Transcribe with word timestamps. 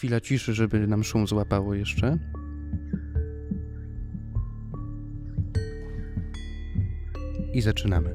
Chwila 0.00 0.20
ciszy, 0.20 0.54
żeby 0.54 0.86
nam 0.86 1.04
szum 1.04 1.26
złapało 1.26 1.74
jeszcze. 1.74 2.18
I 7.52 7.60
zaczynamy. 7.60 8.14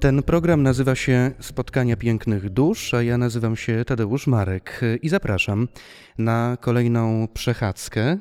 Ten 0.00 0.22
program 0.22 0.62
nazywa 0.62 0.94
się 0.94 1.30
Spotkania 1.40 1.96
Pięknych 1.96 2.50
Dusz, 2.50 2.94
a 2.94 3.02
ja 3.02 3.18
nazywam 3.18 3.56
się 3.56 3.84
Tadeusz 3.84 4.26
Marek 4.26 4.80
i 5.02 5.08
zapraszam 5.08 5.68
na 6.18 6.56
kolejną 6.60 7.28
przechadzkę. 7.34 8.18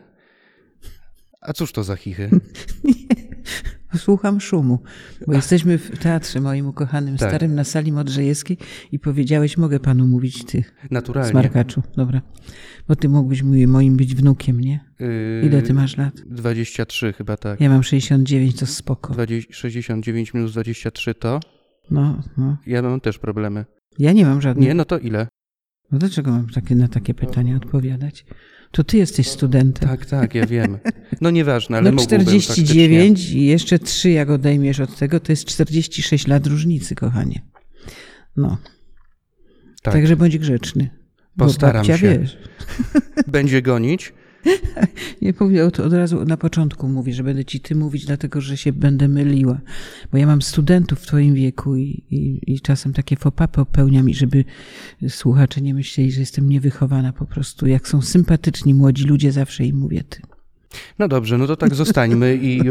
A 1.42 1.54
cóż 1.54 1.72
to 1.72 1.84
za 1.84 1.96
chichy? 1.96 2.30
Słucham 3.98 4.42
szumu, 4.42 4.80
bo 5.28 5.34
jesteśmy 5.40 5.78
w 5.78 6.00
teatrze 6.00 6.42
moim 6.42 6.68
ukochanym, 6.68 7.18
Tak. 7.18 7.30
starym 7.30 7.56
na 7.56 7.64
sali 7.64 7.92
Modrzejewskiej 7.92 8.58
i 8.92 9.00
powiedziałeś, 9.00 9.58
mogę 9.58 9.80
panu 9.80 10.08
mówić 10.08 10.46
ty, 10.46 10.64
Naturalnie. 10.92 11.32
smarkaczu. 11.32 11.82
Dobra. 11.98 12.22
Bo 12.88 12.96
ty 12.96 13.10
mógłbyś 13.10 13.44
moim 13.68 13.98
być 13.98 14.16
wnukiem, 14.16 14.62
nie? 14.62 14.80
Yy, 15.00 15.42
Ile 15.46 15.62
ty 15.62 15.74
masz 15.74 15.98
lat? 15.98 16.14
23 16.26 17.14
chyba 17.14 17.38
tak. 17.38 17.62
Ja 17.62 17.70
mam 17.70 17.84
69, 17.84 18.60
to 18.60 18.66
spoko. 18.66 19.14
20, 19.14 19.54
69 19.54 20.34
minus 20.34 20.52
23 20.52 21.14
to? 21.14 21.40
No, 21.92 22.22
no. 22.38 22.58
Ja 22.68 22.82
mam 22.82 23.00
też 23.02 23.18
problemy. 23.20 23.66
Ja 24.00 24.12
nie 24.14 24.26
mam 24.26 24.42
żadnych. 24.42 24.68
Nie, 24.68 24.74
no 24.74 24.86
to 24.86 24.98
ile? 25.00 25.28
No 25.92 26.00
dlaczego 26.00 26.32
mam 26.32 26.50
takie, 26.50 26.76
na 26.76 26.88
takie 26.88 27.14
pytania 27.14 27.56
odpowiadać? 27.56 28.26
To 28.74 28.84
ty 28.84 28.98
jesteś 28.98 29.28
studentem. 29.28 29.90
Tak, 29.90 30.06
tak, 30.06 30.36
ja 30.36 30.46
wiem. 30.46 30.78
No 31.22 31.30
nieważne, 31.30 31.78
ale 31.78 31.92
no 31.92 31.96
mógłbym 31.96 32.22
49 32.22 33.30
i 33.30 33.46
jeszcze 33.46 33.80
3 33.80 34.10
jak 34.10 34.30
odejmiesz 34.30 34.80
od 34.80 34.98
tego, 34.98 35.20
to 35.20 35.32
jest 35.32 35.46
46 35.46 36.28
lat 36.28 36.48
różnicy, 36.48 36.96
kochanie. 36.96 37.42
No. 38.38 38.58
Tak. 39.82 39.94
także 39.94 40.16
bądź 40.16 40.38
grzeczny. 40.38 40.90
Postaram 41.38 41.76
babcia, 41.76 41.98
się. 41.98 42.20
Wiesz, 42.20 42.38
Będzie 43.28 43.62
gonić? 43.62 44.14
Nie 45.22 45.34
powiedział 45.34 45.72
to 45.72 45.84
od 45.84 45.94
razu 45.94 46.26
na 46.26 46.38
początku 46.38 46.90
mówi, 46.90 47.14
że 47.14 47.24
będę 47.24 47.46
ci 47.46 47.60
ty 47.60 47.76
mówić, 47.76 48.06
dlatego 48.06 48.42
że 48.42 48.58
się 48.58 48.74
będę 48.74 49.08
myliła. 49.08 49.62
Bo 50.12 50.18
ja 50.18 50.26
mam 50.26 50.42
studentów 50.42 51.00
w 51.00 51.08
twoim 51.08 51.36
wieku 51.36 51.76
i, 51.76 52.04
i, 52.12 52.54
i 52.54 52.62
czasem 52.62 52.94
takie 52.94 53.16
fopapy 53.16 53.56
popełniam 53.56 54.10
i 54.10 54.14
żeby 54.14 54.46
słuchacze 55.10 55.62
nie 55.62 55.74
myśleli, 55.74 56.12
że 56.12 56.20
jestem 56.20 56.50
niewychowana 56.50 57.14
po 57.14 57.26
prostu. 57.26 57.68
Jak 57.68 57.88
są 57.88 58.02
sympatyczni 58.02 58.74
młodzi 58.74 59.04
ludzie, 59.04 59.32
zawsze 59.32 59.66
im 59.66 59.78
mówię 59.78 60.04
ty. 60.10 60.22
No 61.00 61.08
dobrze, 61.08 61.38
no 61.38 61.48
to 61.48 61.56
tak 61.56 61.76
zostańmy 61.76 62.40
i 62.42 62.62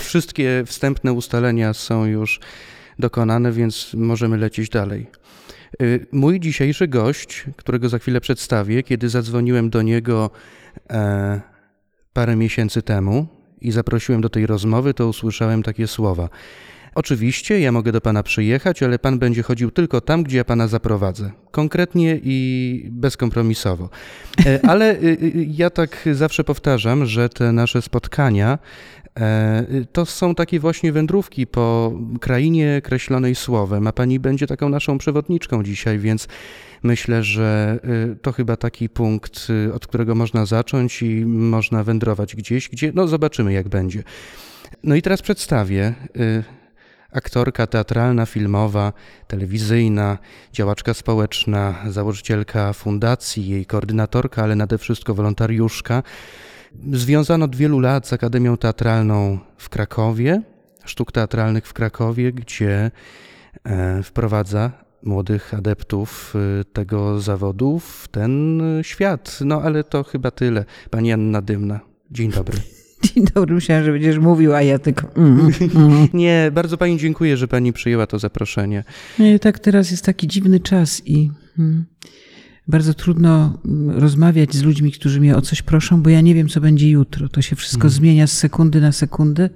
wszystkie 0.00 0.62
wstępne 0.66 1.12
ustalenia 1.12 1.74
są 1.74 2.06
już 2.06 2.40
dokonane, 2.98 3.52
więc 3.52 3.94
możemy 3.94 4.36
lecieć 4.36 4.68
dalej. 4.68 5.06
Y, 5.82 6.06
Mój 6.12 6.40
dzisiejszy 6.40 6.88
gość, 6.88 7.44
którego 7.56 7.88
za 7.88 7.98
chwilę 7.98 8.20
przedstawię, 8.20 8.82
kiedy 8.82 9.08
zadzwoniłem 9.08 9.70
do 9.70 9.82
niego 9.82 10.30
e, 10.90 11.40
parę 12.12 12.36
miesięcy 12.36 12.82
temu 12.82 13.26
i 13.60 13.72
zaprosiłem 13.72 14.20
do 14.20 14.28
tej 14.28 14.46
rozmowy, 14.46 14.94
to 14.94 15.08
usłyszałem 15.08 15.62
takie 15.62 15.86
słowa. 15.86 16.28
Oczywiście, 16.96 17.60
ja 17.60 17.72
mogę 17.72 17.92
do 17.92 18.00
pana 18.00 18.22
przyjechać, 18.22 18.82
ale 18.82 18.98
pan 18.98 19.18
będzie 19.18 19.42
chodził 19.42 19.70
tylko 19.70 20.00
tam, 20.00 20.22
gdzie 20.22 20.36
ja 20.36 20.44
pana 20.44 20.68
zaprowadzę. 20.68 21.30
Konkretnie 21.50 22.20
i 22.22 22.88
bezkompromisowo. 22.92 23.88
E, 24.46 24.60
Ale 24.70 24.94
y, 24.94 25.04
y, 25.04 25.46
ja 25.50 25.70
tak 25.70 26.08
zawsze 26.12 26.44
powtarzam, 26.44 27.06
że 27.06 27.28
te 27.28 27.52
nasze 27.52 27.82
spotkania 27.82 28.58
e, 29.20 29.64
to 29.92 30.06
są 30.06 30.34
takie 30.34 30.60
właśnie 30.60 30.92
wędrówki 30.92 31.46
po 31.46 31.92
krainie 32.20 32.80
kreślonej 32.84 33.34
słowem, 33.34 33.86
a 33.86 33.92
pani 33.92 34.20
będzie 34.20 34.46
taką 34.46 34.68
naszą 34.68 34.98
przewodniczką 34.98 35.62
dzisiaj, 35.62 35.98
więc 35.98 36.28
myślę, 36.86 37.22
że 37.22 37.78
y, 38.12 38.16
to 38.16 38.32
chyba 38.32 38.56
taki 38.56 38.88
punkt, 38.88 39.46
y, 39.68 39.74
od 39.74 39.86
którego 39.86 40.14
można 40.14 40.46
zacząć 40.46 41.02
i 41.02 41.26
można 41.26 41.84
wędrować 41.84 42.36
gdzieś, 42.36 42.68
gdzie, 42.68 42.92
no 42.94 43.08
zobaczymy 43.08 43.52
jak 43.52 43.68
będzie. 43.68 44.02
No 44.82 44.94
i 44.94 45.02
teraz 45.02 45.22
przedstawię 45.22 45.94
y, 46.16 46.44
aktorka 47.12 47.66
teatralna, 47.66 48.26
filmowa, 48.26 48.92
telewizyjna, 49.26 50.18
działaczka 50.52 50.94
społeczna, 50.94 51.74
założycielka 51.88 52.72
fundacji, 52.72 53.48
jej 53.48 53.66
koordynatorka, 53.66 54.42
ale 54.42 54.56
nade 54.56 54.78
wszystko 54.78 55.14
wolontariuszka. 55.14 56.02
Związana 56.92 57.44
od 57.44 57.56
wielu 57.56 57.80
lat 57.80 58.06
z 58.06 58.12
Akademią 58.12 58.56
Teatralną 58.56 59.38
w 59.58 59.68
Krakowie, 59.68 60.42
sztuk 60.84 61.12
teatralnych 61.12 61.66
w 61.66 61.72
Krakowie, 61.72 62.32
gdzie 62.32 62.90
e, 63.64 64.02
wprowadza 64.02 64.85
młodych 65.02 65.54
adeptów 65.54 66.34
e, 66.60 66.64
tego 66.64 67.20
zawodu 67.20 67.78
w 67.78 68.08
ten 68.10 68.60
e, 68.60 68.84
świat. 68.84 69.38
No 69.44 69.62
ale 69.62 69.84
to 69.84 70.04
chyba 70.04 70.30
tyle. 70.30 70.64
Pani 70.90 71.12
Anna 71.12 71.42
Dymna. 71.42 71.80
Dzień 72.10 72.30
dobry. 72.30 72.58
Dzień 73.14 73.24
dobry, 73.34 73.54
myślałam, 73.54 73.84
że 73.84 73.92
będziesz 73.92 74.18
mówił, 74.18 74.54
a 74.54 74.62
ja 74.62 74.78
tylko... 74.78 75.14
Mm, 75.16 75.50
mm. 75.74 76.08
Nie, 76.14 76.50
bardzo 76.54 76.76
pani 76.76 76.98
dziękuję, 76.98 77.36
że 77.36 77.48
pani 77.48 77.72
przyjęła 77.72 78.06
to 78.06 78.18
zaproszenie. 78.18 78.84
Nie, 79.18 79.38
tak 79.38 79.58
teraz 79.58 79.90
jest 79.90 80.04
taki 80.04 80.28
dziwny 80.28 80.60
czas 80.60 81.02
i 81.06 81.30
mm, 81.58 81.84
bardzo 82.68 82.94
trudno 82.94 83.58
mm, 83.64 83.98
rozmawiać 83.98 84.54
z 84.54 84.62
ludźmi, 84.62 84.92
którzy 84.92 85.20
mnie 85.20 85.36
o 85.36 85.42
coś 85.42 85.62
proszą, 85.62 86.02
bo 86.02 86.10
ja 86.10 86.20
nie 86.20 86.34
wiem, 86.34 86.48
co 86.48 86.60
będzie 86.60 86.90
jutro. 86.90 87.28
To 87.28 87.42
się 87.42 87.56
wszystko 87.56 87.88
zmienia 87.88 88.26
z 88.26 88.32
sekundy 88.32 88.80
na 88.80 88.92
sekundę. 88.92 89.50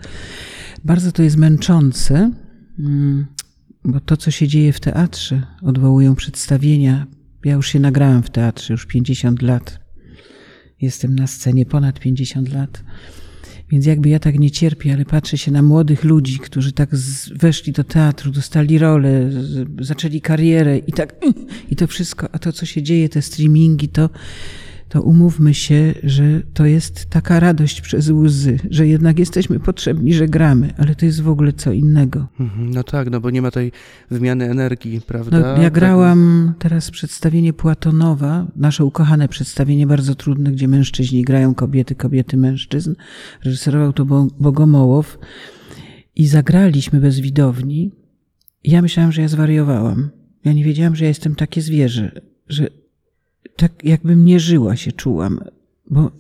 Bardzo 0.84 1.12
to 1.12 1.22
jest 1.22 1.36
męczące, 1.36 2.30
mm, 2.78 3.26
bo 3.84 4.00
to, 4.00 4.16
co 4.16 4.30
się 4.30 4.48
dzieje 4.48 4.72
w 4.72 4.80
teatrze, 4.80 5.42
odwołują 5.62 6.14
przedstawienia. 6.14 7.06
Ja 7.44 7.52
już 7.52 7.68
się 7.68 7.80
nagrałam 7.80 8.22
w 8.22 8.30
teatrze, 8.30 8.74
już 8.74 8.86
50 8.86 9.42
lat. 9.42 9.80
Jestem 10.80 11.14
na 11.14 11.26
scenie 11.26 11.66
ponad 11.66 12.00
50 12.00 12.52
lat. 12.52 12.84
Więc 13.70 13.86
jakby 13.86 14.08
ja 14.08 14.18
tak 14.18 14.38
nie 14.38 14.50
cierpię, 14.50 14.92
ale 14.92 15.04
patrzę 15.04 15.38
się 15.38 15.50
na 15.50 15.62
młodych 15.62 16.04
ludzi, 16.04 16.38
którzy 16.38 16.72
tak 16.72 16.90
weszli 17.34 17.72
do 17.72 17.84
teatru, 17.84 18.30
dostali 18.30 18.78
rolę, 18.78 19.30
zaczęli 19.80 20.20
karierę 20.20 20.78
i 20.78 20.92
tak, 20.92 21.16
i 21.70 21.76
to 21.76 21.86
wszystko, 21.86 22.28
a 22.32 22.38
to 22.38 22.52
co 22.52 22.66
się 22.66 22.82
dzieje, 22.82 23.08
te 23.08 23.22
streamingi, 23.22 23.88
to, 23.88 24.10
to 24.90 25.02
umówmy 25.02 25.54
się, 25.54 25.94
że 26.02 26.42
to 26.54 26.66
jest 26.66 27.06
taka 27.10 27.40
radość 27.40 27.80
przez 27.80 28.08
łzy, 28.10 28.56
że 28.70 28.86
jednak 28.86 29.18
jesteśmy 29.18 29.60
potrzebni, 29.60 30.14
że 30.14 30.26
gramy, 30.28 30.74
ale 30.78 30.94
to 30.94 31.06
jest 31.06 31.22
w 31.22 31.28
ogóle 31.28 31.52
co 31.52 31.72
innego. 31.72 32.26
Mhm, 32.40 32.70
No 32.70 32.82
tak, 32.84 33.10
no 33.10 33.20
bo 33.20 33.30
nie 33.30 33.42
ma 33.42 33.50
tej 33.50 33.72
wymiany 34.10 34.50
energii, 34.50 35.00
prawda? 35.06 35.40
No, 35.40 35.46
ja 35.46 35.56
Tak- 35.56 35.72
grałam 35.72 36.52
teraz 36.58 36.90
przedstawienie 36.90 37.52
Płatonowa, 37.52 38.46
nasze 38.56 38.84
ukochane 38.84 39.28
przedstawienie, 39.28 39.86
bardzo 39.86 40.14
trudne, 40.14 40.52
gdzie 40.52 40.68
mężczyźni 40.68 41.22
grają 41.22 41.54
kobiety, 41.54 41.94
kobiety 41.94 42.36
mężczyzn. 42.36 42.94
Reżyserował 43.44 43.92
to 43.92 44.04
Bo- 44.04 44.28
Bogomołow 44.40 45.18
i 46.16 46.26
zagraliśmy 46.26 47.00
bez 47.00 47.20
widowni. 47.20 47.90
Ja 48.64 48.82
myślałam, 48.82 49.12
że 49.12 49.22
ja 49.22 49.28
zwariowałam. 49.28 50.10
Ja 50.44 50.52
nie 50.52 50.64
wiedziałam, 50.64 50.96
że 50.96 51.04
ja 51.04 51.08
jestem 51.08 51.34
takie 51.34 51.62
zwierzę, 51.62 52.20
że 52.48 52.68
tak 53.56 53.84
jakbym 53.84 54.24
nie 54.24 54.40
żyła 54.40 54.76
się 54.76 54.92
czułam, 54.92 55.40
bo 55.90 56.10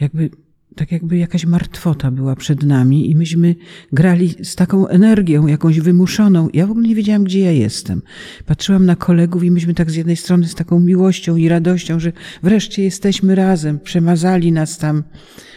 jakby 0.00 0.30
tak 0.76 0.92
jakby 0.92 1.16
jakaś 1.16 1.46
martwota 1.46 2.10
była 2.10 2.36
przed 2.36 2.62
nami 2.62 3.10
i 3.10 3.16
myśmy 3.16 3.54
grali 3.92 4.34
z 4.42 4.54
taką 4.54 4.88
energią, 4.88 5.46
jakąś 5.46 5.80
wymuszoną. 5.80 6.48
Ja 6.52 6.66
w 6.66 6.70
ogóle 6.70 6.88
nie 6.88 6.94
wiedziałam, 6.94 7.24
gdzie 7.24 7.40
ja 7.40 7.52
jestem. 7.52 8.02
Patrzyłam 8.46 8.86
na 8.86 8.96
kolegów 8.96 9.44
i 9.44 9.50
myśmy 9.50 9.74
tak 9.74 9.90
z 9.90 9.94
jednej 9.94 10.16
strony 10.16 10.48
z 10.48 10.54
taką 10.54 10.80
miłością 10.80 11.36
i 11.36 11.48
radością, 11.48 12.00
że 12.00 12.12
wreszcie 12.42 12.82
jesteśmy 12.82 13.34
razem, 13.34 13.80
przemazali 13.80 14.52
nas 14.52 14.78
tam 14.78 15.02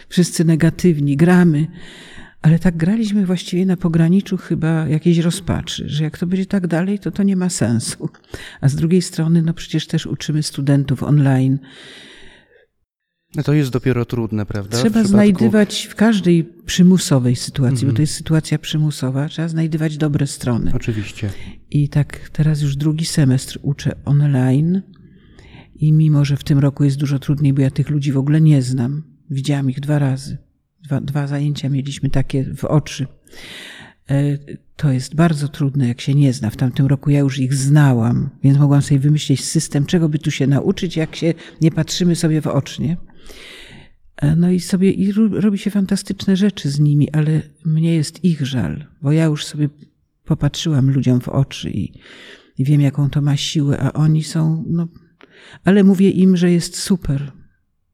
wszyscy 0.08 0.44
negatywni, 0.44 1.16
gramy. 1.16 1.66
Ale 2.42 2.58
tak 2.58 2.76
graliśmy 2.76 3.26
właściwie 3.26 3.66
na 3.66 3.76
pograniczu 3.76 4.36
chyba 4.36 4.88
jakiejś 4.88 5.18
rozpaczy, 5.18 5.84
że 5.88 6.04
jak 6.04 6.18
to 6.18 6.26
będzie 6.26 6.46
tak 6.46 6.66
dalej, 6.66 6.98
to 6.98 7.10
to 7.10 7.22
nie 7.22 7.36
ma 7.36 7.48
sensu. 7.48 8.08
A 8.60 8.68
z 8.68 8.74
drugiej 8.74 9.02
strony, 9.02 9.42
no 9.42 9.54
przecież 9.54 9.86
też 9.86 10.06
uczymy 10.06 10.42
studentów 10.42 11.02
online. 11.02 11.58
No 13.36 13.42
to 13.42 13.52
jest 13.52 13.70
dopiero 13.70 14.04
trudne, 14.04 14.46
prawda? 14.46 14.76
W 14.76 14.80
Trzeba 14.80 15.00
przypadku- 15.00 15.08
znajdywać 15.08 15.86
w 15.90 15.94
każdej 15.94 16.44
przymusowej 16.66 17.36
sytuacji, 17.36 17.74
Mhm. 17.74 17.92
bo 17.92 17.96
to 17.96 18.02
jest 18.02 18.14
sytuacja 18.14 18.58
przymusowa, 18.58 19.28
trzeba 19.28 19.48
znajdywać 19.48 19.96
dobre 19.96 20.26
strony. 20.26 20.72
Oczywiście. 20.74 21.30
I 21.70 21.88
tak 21.88 22.30
teraz 22.32 22.62
już 22.62 22.76
drugi 22.76 23.04
semestr 23.04 23.58
uczę 23.62 23.96
online 24.04 24.82
i 25.74 25.92
mimo, 25.92 26.24
że 26.24 26.36
w 26.36 26.44
tym 26.44 26.58
roku 26.58 26.84
jest 26.84 26.96
dużo 26.98 27.18
trudniej, 27.18 27.52
bo 27.52 27.62
ja 27.62 27.70
tych 27.70 27.90
ludzi 27.90 28.12
w 28.12 28.18
ogóle 28.18 28.40
nie 28.40 28.62
znam, 28.62 29.02
widziałam 29.30 29.70
ich 29.70 29.80
dwa 29.80 29.98
razy. 29.98 30.38
Dwa, 30.84 31.00
dwa 31.00 31.26
zajęcia 31.26 31.68
mieliśmy 31.68 32.10
takie 32.10 32.44
w 32.54 32.64
oczy. 32.64 33.06
E, 34.10 34.38
To 34.76 34.92
jest 34.92 35.14
bardzo 35.14 35.48
trudne, 35.48 35.88
jak 35.88 36.00
się 36.00 36.14
nie 36.14 36.32
zna. 36.32 36.50
W 36.50 36.56
tamtym 36.56 36.86
roku 36.86 37.10
ja 37.10 37.18
już 37.18 37.38
ich 37.38 37.54
znałam, 37.54 38.30
więc 38.42 38.58
mogłam 38.58 38.82
sobie 38.82 39.00
wymyślić 39.00 39.44
system, 39.44 39.86
czego 39.86 40.08
by 40.08 40.18
tu 40.18 40.30
się 40.30 40.46
nauczyć, 40.46 40.96
jak 40.96 41.16
się 41.16 41.34
nie 41.60 41.70
patrzymy 41.70 42.16
sobie 42.16 42.40
w 42.40 42.46
oczy, 42.46 42.82
nie? 42.82 42.96
E, 44.16 44.36
No 44.36 44.50
i 44.50 44.60
sobie 44.60 44.90
i 44.90 45.12
robi 45.32 45.58
się 45.58 45.70
fantastyczne 45.70 46.36
rzeczy 46.36 46.70
z 46.70 46.80
nimi, 46.80 47.10
ale 47.10 47.42
mnie 47.64 47.94
jest 47.94 48.24
ich 48.24 48.46
żal, 48.46 48.86
bo 49.02 49.12
ja 49.12 49.24
już 49.24 49.44
sobie 49.46 49.68
popatrzyłam 50.24 50.90
ludziom 50.90 51.20
w 51.20 51.28
oczy 51.28 51.70
i, 51.70 51.92
i 52.58 52.64
wiem, 52.64 52.80
jaką 52.80 53.10
to 53.10 53.22
ma 53.22 53.36
siłę, 53.36 53.78
a 53.78 53.92
oni 53.92 54.22
są, 54.24 54.64
no, 54.68 54.88
ale 55.64 55.84
mówię 55.84 56.10
im, 56.10 56.36
że 56.36 56.50
jest 56.52 56.76
super, 56.78 57.32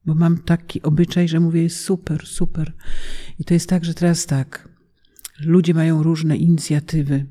bo 0.07 0.15
mam 0.15 0.37
taki 0.37 0.81
obyczaj, 0.81 1.27
że 1.27 1.39
mówię 1.39 1.63
jest 1.63 1.79
super, 1.79 2.25
super. 2.25 2.73
I 3.39 3.43
to 3.43 3.53
jest 3.53 3.69
tak, 3.69 3.85
że 3.85 3.93
teraz 3.93 4.25
tak, 4.25 4.69
ludzie 5.39 5.73
mają 5.73 6.03
różne 6.03 6.37
inicjatywy, 6.37 7.25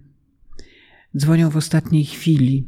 dzwonią 1.17 1.51
w 1.51 1.57
ostatniej 1.57 2.05
chwili, 2.05 2.67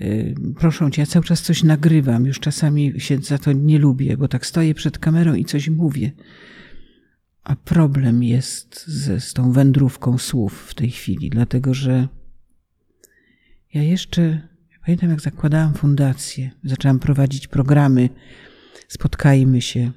yy, 0.00 0.34
proszą 0.58 0.90
cię, 0.90 1.02
ja 1.02 1.06
cały 1.06 1.24
czas 1.24 1.42
coś 1.42 1.62
nagrywam, 1.62 2.26
już 2.26 2.40
czasami 2.40 3.00
się 3.00 3.18
za 3.18 3.38
to 3.38 3.52
nie 3.52 3.78
lubię, 3.78 4.16
bo 4.16 4.28
tak 4.28 4.46
stoję 4.46 4.74
przed 4.74 4.98
kamerą 4.98 5.34
i 5.34 5.44
coś 5.44 5.68
mówię. 5.68 6.12
A 7.42 7.56
problem 7.56 8.22
jest 8.22 8.86
ze, 8.86 9.20
z 9.20 9.32
tą 9.32 9.52
wędrówką 9.52 10.18
słów 10.18 10.66
w 10.68 10.74
tej 10.74 10.90
chwili, 10.90 11.30
dlatego 11.30 11.74
że 11.74 12.08
ja 13.74 13.82
jeszcze 13.82 14.48
pamiętam, 14.86 15.10
jak 15.10 15.20
zakładałam 15.20 15.74
fundację, 15.74 16.50
zaczęłam 16.64 16.98
prowadzić 16.98 17.48
programy, 17.48 18.08
spotkajmy 18.88 19.62
się. 19.62 19.92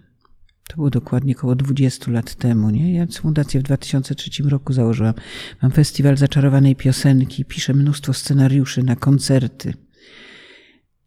To 0.68 0.75
było 0.75 0.89
dokładnie 0.89 1.35
około 1.35 1.56
20 1.56 2.12
lat 2.12 2.35
temu. 2.35 2.69
Nie? 2.69 2.94
Ja 2.94 3.07
fundację 3.21 3.59
w 3.59 3.63
2003 3.63 4.44
roku 4.44 4.74
założyłam. 4.74 5.13
Mam 5.62 5.71
festiwal 5.71 6.18
zaczarowanej 6.18 6.75
piosenki, 6.75 7.45
piszę 7.45 7.74
mnóstwo 7.74 8.13
scenariuszy 8.13 8.83
na 8.83 8.95
koncerty. 8.95 9.74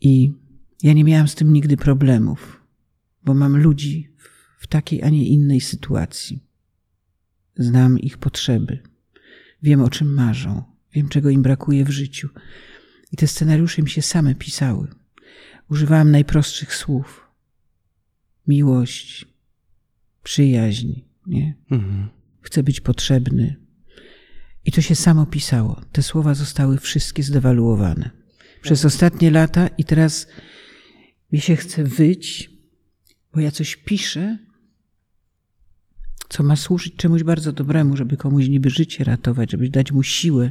I 0.01 0.33
ja 0.83 0.93
nie 0.93 1.05
miałam 1.05 1.29
z 1.29 1.35
tym 1.35 1.53
nigdy 1.53 1.77
problemów, 1.77 2.63
bo 3.25 3.35
mam 3.35 3.57
ludzi 3.57 4.11
w 4.59 4.67
takiej, 4.67 5.03
a 5.03 5.09
nie 5.09 5.29
innej 5.29 5.61
sytuacji. 5.61 6.45
Znam 7.57 7.99
ich 7.99 8.19
potrzeby. 8.19 8.79
Wiem, 9.63 9.81
o 9.81 9.91
czym 9.91 10.15
marzą. 10.15 10.63
Wiem, 10.93 11.09
czego 11.09 11.31
im 11.31 11.43
brakuje 11.43 11.85
w 11.85 11.91
życiu. 11.91 12.29
I 13.13 13.17
te 13.17 13.27
scenariusze 13.27 13.83
mi 13.83 13.91
się 13.91 14.03
same 14.03 14.35
pisały. 14.35 14.89
Używałam 15.71 16.11
najprostszych 16.11 16.75
słów. 16.75 17.30
Miłość, 18.47 19.27
przyjaźń, 20.23 20.93
nie? 21.27 21.55
Mhm. 21.71 22.09
Chcę 22.41 22.63
być 22.63 22.81
potrzebny. 22.81 23.57
I 24.65 24.73
to 24.73 24.81
się 24.81 24.95
samo 24.95 25.27
pisało. 25.27 25.81
Te 25.93 26.03
słowa 26.03 26.35
zostały 26.35 26.79
wszystkie 26.79 27.23
zdewaluowane. 27.23 28.11
Przez 28.63 28.85
ostatnie 28.85 29.31
lata 29.31 29.69
i 29.69 29.85
teraz 29.85 30.27
mi 31.33 31.41
się 31.41 31.57
chce 31.57 31.85
wyć, 31.85 32.51
bo 33.35 33.41
ja 33.41 33.51
coś 33.51 33.77
piszę, 33.77 34.39
co 36.29 36.43
ma 36.43 36.57
służyć 36.57 36.97
czemuś 36.97 37.23
bardzo 37.23 37.53
dobremu, 37.53 37.97
żeby 37.97 38.17
komuś 38.17 38.49
niby 38.49 38.71
życie 38.71 39.05
ratować, 39.05 39.51
żeby 39.51 39.69
dać 39.69 39.93
mu 39.93 40.03
siłę. 40.03 40.51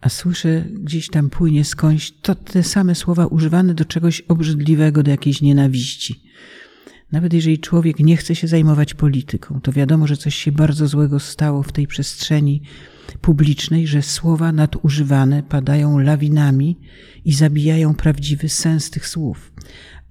A 0.00 0.08
słyszę 0.08 0.64
gdzieś 0.70 1.08
tam 1.08 1.30
płynie 1.30 1.64
skądś 1.64 2.12
to 2.22 2.34
te 2.34 2.62
same 2.62 2.94
słowa 2.94 3.26
używane 3.26 3.74
do 3.74 3.84
czegoś 3.84 4.20
obrzydliwego, 4.20 5.02
do 5.02 5.10
jakiejś 5.10 5.40
nienawiści. 5.40 6.22
Nawet 7.12 7.32
jeżeli 7.32 7.58
człowiek 7.58 7.98
nie 7.98 8.16
chce 8.16 8.34
się 8.34 8.48
zajmować 8.48 8.94
polityką, 8.94 9.60
to 9.60 9.72
wiadomo, 9.72 10.06
że 10.06 10.16
coś 10.16 10.34
się 10.34 10.52
bardzo 10.52 10.86
złego 10.86 11.20
stało 11.20 11.62
w 11.62 11.72
tej 11.72 11.86
przestrzeni 11.86 12.62
publicznej, 13.20 13.86
że 13.86 14.02
słowa 14.02 14.52
nadużywane 14.52 15.42
padają 15.42 15.98
lawinami 15.98 16.78
i 17.24 17.32
zabijają 17.32 17.94
prawdziwy 17.94 18.48
sens 18.48 18.90
tych 18.90 19.08
słów 19.08 19.52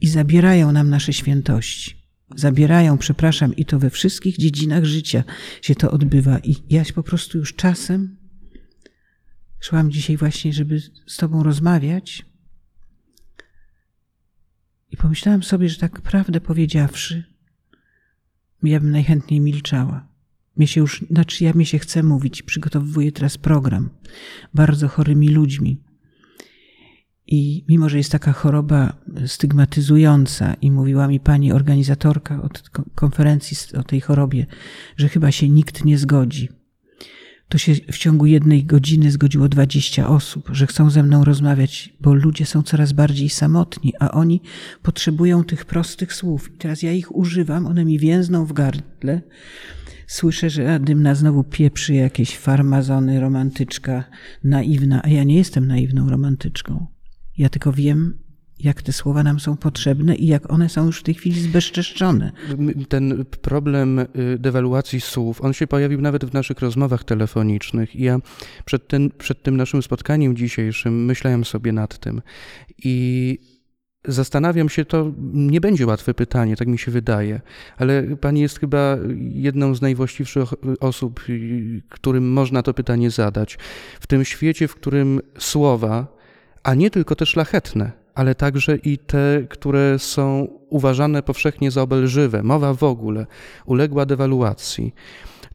i 0.01 0.07
zabierają 0.07 0.71
nam 0.71 0.89
nasze 0.89 1.13
świętości 1.13 2.05
zabierają, 2.35 2.97
przepraszam, 2.97 3.55
i 3.55 3.65
to 3.65 3.79
we 3.79 3.89
wszystkich 3.89 4.37
dziedzinach 4.37 4.85
życia 4.85 5.23
się 5.61 5.75
to 5.75 5.91
odbywa. 5.91 6.39
I 6.39 6.55
ja 6.69 6.83
po 6.95 7.03
prostu 7.03 7.37
już 7.37 7.55
czasem 7.55 8.17
szłam 9.59 9.91
dzisiaj 9.91 10.17
właśnie, 10.17 10.53
żeby 10.53 10.79
z 11.07 11.17
Tobą 11.17 11.43
rozmawiać. 11.43 12.25
I 14.91 14.97
pomyślałam 14.97 15.43
sobie, 15.43 15.69
że 15.69 15.77
tak 15.77 16.01
prawdę 16.01 16.41
powiedziawszy, 16.41 17.23
ja 18.63 18.79
bym 18.79 18.91
najchętniej 18.91 19.39
milczała. 19.39 20.07
Mnie 20.57 20.67
się 20.67 20.81
już, 20.81 21.05
znaczy 21.11 21.43
ja 21.43 21.53
mi 21.53 21.65
się 21.65 21.79
chcę 21.79 22.03
mówić, 22.03 22.43
przygotowuję 22.43 23.11
teraz 23.11 23.37
program 23.37 23.89
bardzo 24.53 24.87
chorymi 24.87 25.29
ludźmi. 25.29 25.81
I 27.27 27.65
mimo, 27.69 27.89
że 27.89 27.97
jest 27.97 28.11
taka 28.11 28.33
choroba 28.33 29.01
stygmatyzująca, 29.25 30.53
i 30.53 30.71
mówiła 30.71 31.07
mi 31.07 31.19
pani 31.19 31.51
organizatorka 31.51 32.41
od 32.41 32.69
konferencji 32.95 33.77
o 33.77 33.83
tej 33.83 34.01
chorobie, 34.01 34.45
że 34.97 35.09
chyba 35.09 35.31
się 35.31 35.49
nikt 35.49 35.85
nie 35.85 35.97
zgodzi, 35.97 36.49
to 37.49 37.57
się 37.57 37.75
w 37.91 37.97
ciągu 37.97 38.25
jednej 38.25 38.65
godziny 38.65 39.11
zgodziło 39.11 39.49
20 39.49 40.07
osób, 40.07 40.49
że 40.51 40.67
chcą 40.67 40.89
ze 40.89 41.03
mną 41.03 41.23
rozmawiać, 41.23 41.93
bo 42.01 42.13
ludzie 42.13 42.45
są 42.45 42.63
coraz 42.63 42.93
bardziej 42.93 43.29
samotni, 43.29 43.93
a 43.99 44.11
oni 44.11 44.41
potrzebują 44.81 45.43
tych 45.43 45.65
prostych 45.65 46.13
słów. 46.13 46.49
I 46.55 46.57
teraz 46.57 46.83
ja 46.83 46.91
ich 46.91 47.15
używam, 47.15 47.67
one 47.67 47.85
mi 47.85 47.99
więzną 47.99 48.45
w 48.45 48.53
gardle. 48.53 49.21
Słyszę, 50.07 50.49
że 50.49 50.79
Dymna 50.79 51.15
znowu 51.15 51.43
pieprzy 51.43 51.93
jakieś 51.93 52.37
farmazony, 52.37 53.19
romantyczka, 53.19 54.03
naiwna, 54.43 55.01
a 55.03 55.09
ja 55.09 55.23
nie 55.23 55.35
jestem 55.35 55.67
naiwną 55.67 56.09
romantyczką. 56.09 56.87
Ja 57.37 57.49
tylko 57.49 57.73
wiem, 57.73 58.17
jak 58.59 58.81
te 58.81 58.93
słowa 58.93 59.23
nam 59.23 59.39
są 59.39 59.57
potrzebne 59.57 60.15
i 60.15 60.27
jak 60.27 60.51
one 60.51 60.69
są 60.69 60.85
już 60.85 60.99
w 60.99 61.03
tej 61.03 61.13
chwili 61.13 61.41
zbezczeszczone. 61.41 62.31
Ten 62.89 63.25
problem 63.41 63.99
y, 63.99 64.07
dewaluacji 64.39 65.01
słów, 65.01 65.41
on 65.41 65.53
się 65.53 65.67
pojawił 65.67 66.01
nawet 66.01 66.25
w 66.25 66.33
naszych 66.33 66.59
rozmowach 66.59 67.03
telefonicznych. 67.03 67.95
I 67.95 68.03
ja 68.03 68.19
przed, 68.65 68.87
ten, 68.87 69.09
przed 69.17 69.43
tym 69.43 69.57
naszym 69.57 69.83
spotkaniem 69.83 70.35
dzisiejszym 70.35 71.05
myślałem 71.05 71.45
sobie 71.45 71.71
nad 71.71 71.97
tym. 71.97 72.21
I 72.83 73.37
Zastanawiam 74.07 74.69
się, 74.69 74.85
to 74.85 75.11
nie 75.33 75.61
będzie 75.61 75.87
łatwe 75.87 76.13
pytanie, 76.13 76.55
tak 76.55 76.67
mi 76.67 76.77
się 76.77 76.91
wydaje, 76.91 77.41
ale 77.77 78.03
pani 78.03 78.41
jest 78.41 78.59
chyba 78.59 78.97
jedną 79.17 79.75
z 79.75 79.81
najwłaściwszych 79.81 80.49
osób, 80.79 81.29
y, 81.29 81.81
którym 81.89 82.31
można 82.31 82.63
to 82.63 82.73
pytanie 82.73 83.11
zadać. 83.11 83.57
W 83.99 84.07
tym 84.07 84.25
świecie, 84.25 84.67
w 84.67 84.75
którym 84.75 85.21
słowa, 85.37 86.07
a 86.63 86.75
nie 86.75 86.89
tylko 86.91 87.15
te 87.15 87.25
szlachetne, 87.25 88.04
ale 88.15 88.35
także 88.35 88.75
i 88.75 88.97
te, 88.97 89.47
które 89.49 89.99
są 89.99 90.47
uważane 90.69 91.23
powszechnie 91.23 91.71
za 91.71 91.81
obelżywe, 91.81 92.43
mowa 92.43 92.73
w 92.73 92.83
ogóle, 92.83 93.25
uległa 93.65 94.05
dewaluacji, 94.05 94.93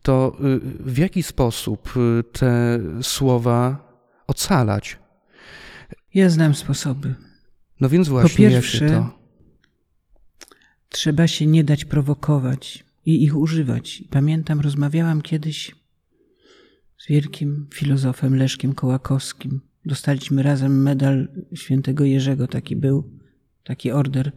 to 0.03 0.37
y, 0.45 0.61
w 0.93 0.99
jaki 0.99 1.23
sposób 1.23 1.97
y, 1.97 2.25
te 2.33 2.81
słowa 3.03 3.91
ocalać? 4.27 4.99
Ja 6.15 6.29
znam 6.29 6.55
sposoby. 6.55 7.15
No 7.81 7.89
więc 7.89 8.09
właśnie, 8.09 8.47
po 8.47 8.53
pierwsze, 8.53 8.91
to? 8.91 9.19
trzeba 10.89 11.27
się 11.27 11.47
nie 11.47 11.65
dać 11.65 11.85
prowokować 11.85 12.85
i 13.07 13.25
ich 13.25 13.37
używać. 13.37 14.05
Pamiętam, 14.11 14.61
rozmawiałam 14.61 15.23
kiedyś 15.23 15.75
z 16.99 17.09
wielkim 17.09 17.67
filozofem 17.75 18.37
Leszkiem 18.37 18.75
Kołakowskim 18.75 19.70
Dostaliśmy 19.85 20.43
razem 20.43 20.83
medal 20.83 21.29
świętego 21.55 22.05
Jerzego, 22.05 22.47
taki 22.47 22.77
był, 22.77 23.19
taki 23.65 23.91
order. 23.91 24.33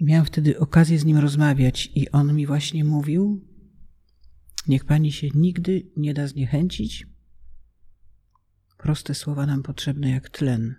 I 0.00 0.04
miałam 0.04 0.26
wtedy 0.26 0.58
okazję 0.58 0.98
z 0.98 1.04
nim 1.04 1.18
rozmawiać, 1.18 1.90
i 1.94 2.10
on 2.10 2.34
mi 2.34 2.46
właśnie 2.46 2.84
mówił: 2.84 3.44
Niech 4.68 4.84
pani 4.84 5.12
się 5.12 5.28
nigdy 5.34 5.86
nie 5.96 6.14
da 6.14 6.26
zniechęcić. 6.26 7.06
Proste 8.78 9.14
słowa 9.14 9.46
nam 9.46 9.62
potrzebne 9.62 10.10
jak 10.10 10.30
tlen. 10.30 10.74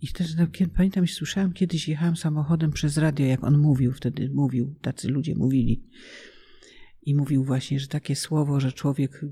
I 0.00 0.08
też 0.08 0.34
no, 0.36 0.46
pamiętam, 0.76 1.06
słyszałam 1.06 1.52
kiedyś, 1.52 1.88
jechałam 1.88 2.16
samochodem 2.16 2.72
przez 2.72 2.96
radio, 2.96 3.26
jak 3.26 3.44
on 3.44 3.58
mówił, 3.58 3.92
wtedy 3.92 4.30
mówił, 4.34 4.74
tacy 4.82 5.08
ludzie 5.08 5.34
mówili. 5.34 5.84
I 7.02 7.14
mówił 7.14 7.44
właśnie, 7.44 7.80
że 7.80 7.86
takie 7.86 8.16
słowo, 8.16 8.60
że 8.60 8.72
człowiek 8.72 9.24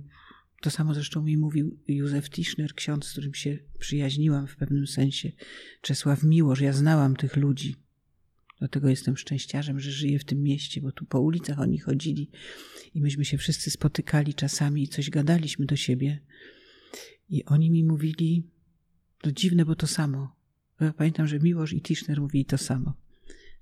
to 0.60 0.70
samo 0.70 0.94
zresztą 0.94 1.22
mi 1.22 1.36
mówił 1.36 1.78
Józef 1.88 2.30
Tischner, 2.30 2.74
ksiądz, 2.74 3.06
z 3.06 3.12
którym 3.12 3.34
się 3.34 3.58
przyjaźniłam 3.78 4.46
w 4.46 4.56
pewnym 4.56 4.86
sensie. 4.86 5.32
Czesław 5.80 6.22
Miłosz, 6.22 6.60
ja 6.60 6.72
znałam 6.72 7.16
tych 7.16 7.36
ludzi. 7.36 7.76
Dlatego 8.58 8.88
jestem 8.88 9.16
szczęściarzem, 9.16 9.80
że 9.80 9.90
żyję 9.90 10.18
w 10.18 10.24
tym 10.24 10.42
mieście, 10.42 10.80
bo 10.80 10.92
tu 10.92 11.04
po 11.04 11.20
ulicach 11.20 11.60
oni 11.60 11.78
chodzili 11.78 12.30
i 12.94 13.00
myśmy 13.00 13.24
się 13.24 13.38
wszyscy 13.38 13.70
spotykali 13.70 14.34
czasami 14.34 14.82
i 14.82 14.88
coś 14.88 15.10
gadaliśmy 15.10 15.66
do 15.66 15.76
siebie. 15.76 16.20
I 17.28 17.44
oni 17.44 17.70
mi 17.70 17.84
mówili, 17.84 18.46
to 19.20 19.32
dziwne, 19.32 19.64
bo 19.64 19.74
to 19.74 19.86
samo. 19.86 20.36
Ja 20.80 20.92
pamiętam, 20.92 21.26
że 21.26 21.38
Miłosz 21.38 21.72
i 21.72 21.82
Tischner 21.82 22.20
mówili 22.20 22.44
to 22.44 22.58
samo. 22.58 22.94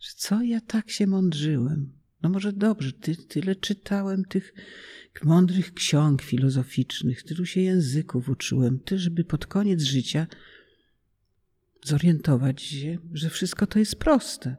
Że 0.01 0.11
co 0.17 0.43
ja 0.43 0.61
tak 0.61 0.91
się 0.91 1.07
mądrzyłem? 1.07 1.93
No 2.23 2.29
może 2.29 2.53
dobrze, 2.53 2.93
ty, 2.93 3.17
tyle 3.17 3.57
czytałem 3.57 4.25
tych 4.25 4.55
mądrych 5.25 5.75
ksiąg 5.75 6.23
filozoficznych, 6.23 7.23
tylu 7.23 7.47
się 7.47 7.61
języków 7.61 8.29
uczyłem, 8.29 8.79
ty, 8.79 8.99
żeby 8.99 9.25
pod 9.25 9.47
koniec 9.47 9.83
życia 9.83 10.27
zorientować 11.85 12.63
się, 12.63 12.99
że 13.13 13.31
wszystko 13.31 13.67
to 13.67 13.79
jest 13.79 13.97
proste. 13.97 14.57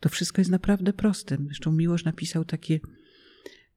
To 0.00 0.08
wszystko 0.08 0.40
jest 0.40 0.50
naprawdę 0.50 0.92
proste. 0.92 1.36
Zresztą 1.46 1.72
Miłosz 1.72 2.04
napisał 2.04 2.44
takie 2.44 2.80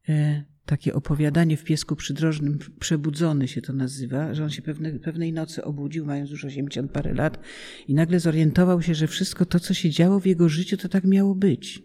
e, 0.10 0.44
takie 0.66 0.94
opowiadanie 0.94 1.58
w 1.58 1.64
piesku 1.64 1.96
przydrożnym, 1.96 2.60
przebudzony 2.80 3.48
się 3.48 3.62
to 3.62 3.74
nazywa, 3.74 4.34
że 4.34 4.44
on 4.44 4.50
się 4.50 4.62
pewne, 4.62 4.92
pewnej 4.92 5.34
nocy 5.34 5.64
obudził, 5.64 6.06
mając 6.06 6.32
już 6.32 6.46
80 6.46 6.92
parę 6.92 7.14
lat, 7.14 7.40
i 7.88 7.94
nagle 7.94 8.20
zorientował 8.20 8.82
się, 8.82 8.96
że 8.96 9.08
wszystko 9.08 9.46
to, 9.46 9.60
co 9.60 9.74
się 9.74 9.90
działo 9.90 10.20
w 10.20 10.26
jego 10.26 10.50
życiu, 10.50 10.78
to 10.78 10.90
tak 10.90 11.04
miało 11.04 11.36
być. 11.36 11.84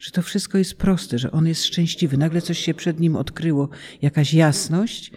Że 0.00 0.10
to 0.10 0.22
wszystko 0.22 0.58
jest 0.58 0.74
proste, 0.74 1.18
że 1.18 1.30
on 1.30 1.46
jest 1.46 1.64
szczęśliwy. 1.64 2.16
Nagle 2.16 2.42
coś 2.42 2.58
się 2.58 2.74
przed 2.74 3.00
nim 3.00 3.16
odkryło, 3.16 3.68
jakaś 4.02 4.34
jasność. 4.34 5.12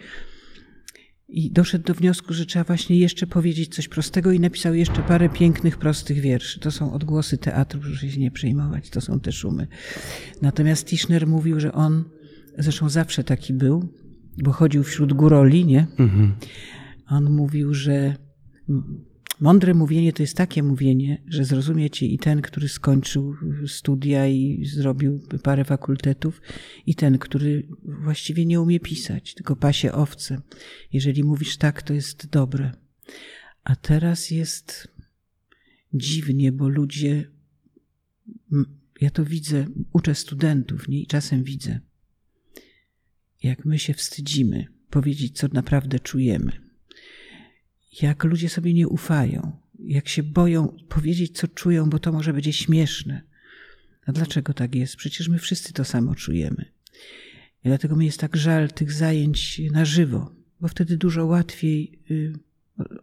I 1.28 1.50
doszedł 1.50 1.84
do 1.84 1.94
wniosku, 1.94 2.34
że 2.34 2.46
trzeba 2.46 2.64
właśnie 2.64 2.98
jeszcze 2.98 3.26
powiedzieć 3.26 3.74
coś 3.74 3.88
prostego 3.88 4.32
i 4.32 4.40
napisał 4.40 4.74
jeszcze 4.74 5.02
parę 5.02 5.28
pięknych, 5.28 5.78
prostych 5.78 6.20
wierszy. 6.20 6.60
To 6.60 6.70
są 6.70 6.92
odgłosy 6.92 7.38
teatru, 7.38 7.80
proszę 7.80 8.10
się 8.10 8.20
nie 8.20 8.30
przejmować, 8.30 8.90
to 8.90 9.00
są 9.00 9.20
te 9.20 9.32
szumy. 9.32 9.66
Natomiast 10.42 10.86
Tischner 10.86 11.26
mówił, 11.26 11.60
że 11.60 11.72
on 11.72 12.04
zresztą 12.58 12.88
zawsze 12.88 13.24
taki 13.24 13.52
był, 13.52 13.88
bo 14.42 14.52
chodził 14.52 14.82
wśród 14.82 15.12
góroli, 15.12 15.64
nie? 15.64 15.86
Mhm. 15.98 16.34
On 17.06 17.30
mówił, 17.30 17.74
że 17.74 18.16
mądre 19.44 19.74
mówienie 19.74 20.12
to 20.12 20.22
jest 20.22 20.36
takie 20.36 20.62
mówienie, 20.62 21.22
że 21.26 21.44
zrozumie 21.44 21.90
cię 21.90 22.06
i 22.06 22.18
ten, 22.18 22.42
który 22.42 22.68
skończył 22.68 23.34
studia 23.66 24.26
i 24.26 24.64
zrobił 24.64 25.20
parę 25.42 25.64
fakultetów, 25.64 26.40
i 26.86 26.94
ten, 26.94 27.18
który 27.18 27.68
właściwie 27.82 28.46
nie 28.46 28.60
umie 28.60 28.80
pisać, 28.80 29.34
tylko 29.34 29.56
pasie 29.56 29.92
owce. 29.92 30.40
Jeżeli 30.92 31.24
mówisz 31.24 31.56
tak, 31.56 31.82
to 31.82 31.94
jest 31.94 32.26
dobre. 32.26 32.72
A 33.64 33.76
teraz 33.76 34.30
jest 34.30 34.88
dziwnie, 35.94 36.52
bo 36.52 36.68
ludzie, 36.68 37.30
ja 39.00 39.10
to 39.10 39.24
widzę, 39.24 39.66
uczę 39.92 40.14
studentów, 40.14 40.88
nie? 40.88 41.00
I 41.00 41.06
czasem 41.06 41.44
widzę, 41.44 41.80
jak 43.42 43.64
my 43.64 43.78
się 43.78 43.94
wstydzimy 43.94 44.66
powiedzieć, 44.90 45.38
co 45.38 45.48
naprawdę 45.52 46.00
czujemy, 46.00 46.63
jak 48.02 48.24
ludzie 48.24 48.48
sobie 48.48 48.74
nie 48.74 48.88
ufają, 48.88 49.52
jak 49.78 50.08
się 50.08 50.22
boją 50.22 50.76
powiedzieć, 50.88 51.36
co 51.36 51.48
czują, 51.48 51.90
bo 51.90 51.98
to 51.98 52.12
może 52.12 52.32
będzie 52.32 52.52
śmieszne. 52.52 53.22
A 54.06 54.12
dlaczego 54.12 54.54
tak 54.54 54.74
jest? 54.74 54.96
Przecież 54.96 55.28
my 55.28 55.38
wszyscy 55.38 55.72
to 55.72 55.84
samo 55.84 56.14
czujemy. 56.14 56.64
I 57.64 57.68
dlatego 57.68 57.96
mi 57.96 58.06
jest 58.06 58.20
tak 58.20 58.36
żal 58.36 58.68
tych 58.68 58.92
zajęć 58.92 59.60
na 59.72 59.84
żywo, 59.84 60.34
bo 60.60 60.68
wtedy 60.68 60.96
dużo 60.96 61.26
łatwiej 61.26 61.98
y, 62.10 62.32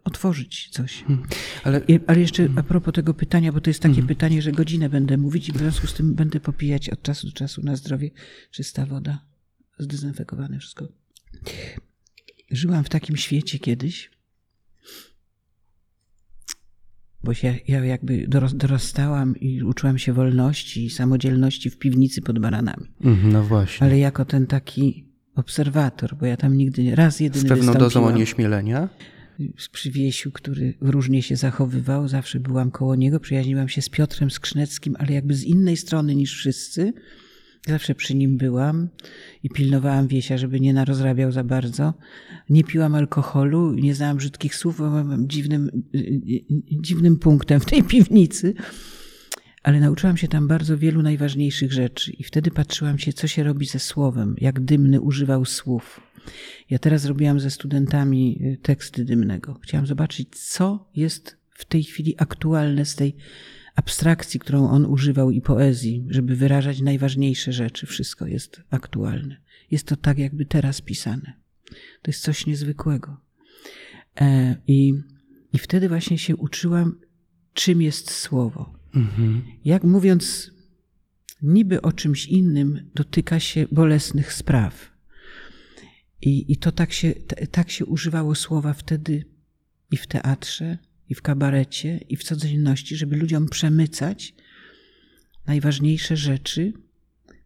otworzyć 0.04 0.68
coś. 0.68 1.02
Hmm. 1.02 1.26
Ale... 1.64 1.80
ale 2.06 2.20
jeszcze 2.20 2.48
a 2.56 2.62
propos 2.62 2.94
tego 2.94 3.14
pytania, 3.14 3.52
bo 3.52 3.60
to 3.60 3.70
jest 3.70 3.80
takie 3.80 3.94
hmm. 3.94 4.08
pytanie, 4.08 4.42
że 4.42 4.52
godzinę 4.52 4.88
będę 4.88 5.16
mówić 5.16 5.48
i 5.48 5.52
w 5.52 5.56
związku 5.56 5.86
z 5.86 5.94
tym 5.94 6.14
będę 6.14 6.40
popijać 6.40 6.88
od 6.88 7.02
czasu 7.02 7.26
do 7.26 7.32
czasu 7.32 7.62
na 7.62 7.76
zdrowie 7.76 8.10
czysta 8.50 8.86
woda 8.86 9.24
zdezynfekowane 9.78 10.58
wszystko. 10.58 10.88
Żyłam 12.50 12.84
w 12.84 12.88
takim 12.88 13.16
świecie 13.16 13.58
kiedyś, 13.58 14.10
bo 17.24 17.34
się, 17.34 17.54
ja 17.68 17.84
jakby 17.84 18.26
dorastałam 18.54 19.36
i 19.36 19.62
uczyłam 19.62 19.98
się 19.98 20.12
wolności 20.12 20.84
i 20.84 20.90
samodzielności 20.90 21.70
w 21.70 21.78
piwnicy 21.78 22.22
pod 22.22 22.38
baranami. 22.38 22.86
Mm, 23.04 23.32
no 23.32 23.44
właśnie. 23.44 23.86
Ale 23.86 23.98
jako 23.98 24.24
ten 24.24 24.46
taki 24.46 25.12
obserwator, 25.34 26.16
bo 26.16 26.26
ja 26.26 26.36
tam 26.36 26.56
nigdy 26.56 26.84
nie, 26.84 26.94
raz 26.94 27.20
jedyny 27.20 27.44
Z 27.44 27.48
pewną 27.48 27.74
dozą 27.74 28.04
onieśmielenia? 28.04 28.88
Przy 29.72 29.90
Wiesiu, 29.90 30.32
który 30.32 30.74
różnie 30.80 31.22
się 31.22 31.36
zachowywał, 31.36 32.08
zawsze 32.08 32.40
byłam 32.40 32.70
koło 32.70 32.94
niego, 32.94 33.20
przyjaźniłam 33.20 33.68
się 33.68 33.82
z 33.82 33.88
Piotrem 33.88 34.30
Skrzyneckim, 34.30 34.96
ale 34.98 35.12
jakby 35.12 35.34
z 35.34 35.44
innej 35.44 35.76
strony 35.76 36.14
niż 36.14 36.34
wszyscy. 36.34 36.92
Zawsze 37.66 37.94
przy 37.94 38.14
nim 38.14 38.36
byłam 38.36 38.88
i 39.42 39.50
pilnowałam 39.50 40.08
Wiesia, 40.08 40.38
żeby 40.38 40.60
nie 40.60 40.74
narozrabiał 40.74 41.32
za 41.32 41.44
bardzo. 41.44 41.94
Nie 42.50 42.64
piłam 42.64 42.94
alkoholu, 42.94 43.72
nie 43.72 43.94
znałam 43.94 44.16
brzydkich 44.16 44.54
słów, 44.54 44.76
byłam 44.76 45.28
dziwnym, 45.28 45.82
dziwnym 46.80 47.18
punktem 47.18 47.60
w 47.60 47.64
tej 47.64 47.82
piwnicy. 47.92 48.54
Ale 49.62 49.80
nauczyłam 49.80 50.16
się 50.16 50.28
tam 50.28 50.48
bardzo 50.48 50.78
wielu 50.78 51.02
najważniejszych 51.02 51.72
rzeczy 51.72 52.12
i 52.12 52.24
wtedy 52.24 52.50
patrzyłam 52.50 52.98
się, 52.98 53.12
co 53.12 53.26
się 53.26 53.42
robi 53.42 53.66
ze 53.66 53.78
słowem, 53.78 54.34
jak 54.38 54.60
Dymny 54.60 55.00
używał 55.00 55.44
słów. 55.44 56.00
Ja 56.70 56.78
teraz 56.78 57.04
robiłam 57.04 57.40
ze 57.40 57.50
studentami 57.50 58.38
y, 58.42 58.58
teksty 58.62 59.04
Dymnego. 59.04 59.58
Chciałam 59.62 59.86
zobaczyć, 59.86 60.28
co 60.30 60.90
jest 60.96 61.36
w 61.50 61.64
tej 61.64 61.84
chwili 61.84 62.14
aktualne 62.18 62.84
z 62.84 62.96
tej 62.96 63.16
abstrakcji, 63.74 64.40
którą 64.40 64.68
on 64.68 64.86
używał 64.86 65.30
i 65.30 65.40
poezji, 65.40 66.06
żeby 66.08 66.36
wyrażać 66.36 66.80
najważniejsze 66.80 67.52
rzeczy. 67.52 67.86
Wszystko 67.86 68.26
jest 68.26 68.62
aktualne. 68.70 69.36
Jest 69.70 69.86
to 69.86 69.96
tak, 69.96 70.18
jakby 70.18 70.44
teraz 70.44 70.80
pisane. 70.80 71.32
To 72.02 72.10
jest 72.10 72.22
coś 72.22 72.46
niezwykłego. 72.46 73.16
E, 74.20 74.56
I, 74.66 74.94
i 75.52 75.58
wtedy 75.58 75.88
właśnie 75.88 76.18
się 76.18 76.36
uczyłam, 76.36 77.00
czym 77.54 77.82
jest 77.82 78.10
słowo. 78.10 78.78
Mhm. 78.94 79.42
Jak 79.64 79.84
mówiąc 79.84 80.50
niby 81.42 81.82
o 81.82 81.92
czymś 81.92 82.26
innym, 82.26 82.90
dotyka 82.94 83.40
się 83.40 83.66
bolesnych 83.72 84.32
spraw. 84.32 84.92
I, 86.22 86.52
i 86.52 86.56
to 86.56 86.72
tak 86.72 86.92
się, 86.92 87.12
tak 87.50 87.70
się 87.70 87.86
używało 87.86 88.34
słowa 88.34 88.72
wtedy 88.72 89.24
i 89.90 89.96
w 89.96 90.06
teatrze, 90.06 90.78
i 91.12 91.14
w 91.14 91.22
kabarecie, 91.22 92.00
i 92.08 92.16
w 92.16 92.24
codzienności, 92.24 92.96
żeby 92.96 93.16
ludziom 93.16 93.48
przemycać 93.48 94.34
najważniejsze 95.46 96.16
rzeczy 96.16 96.72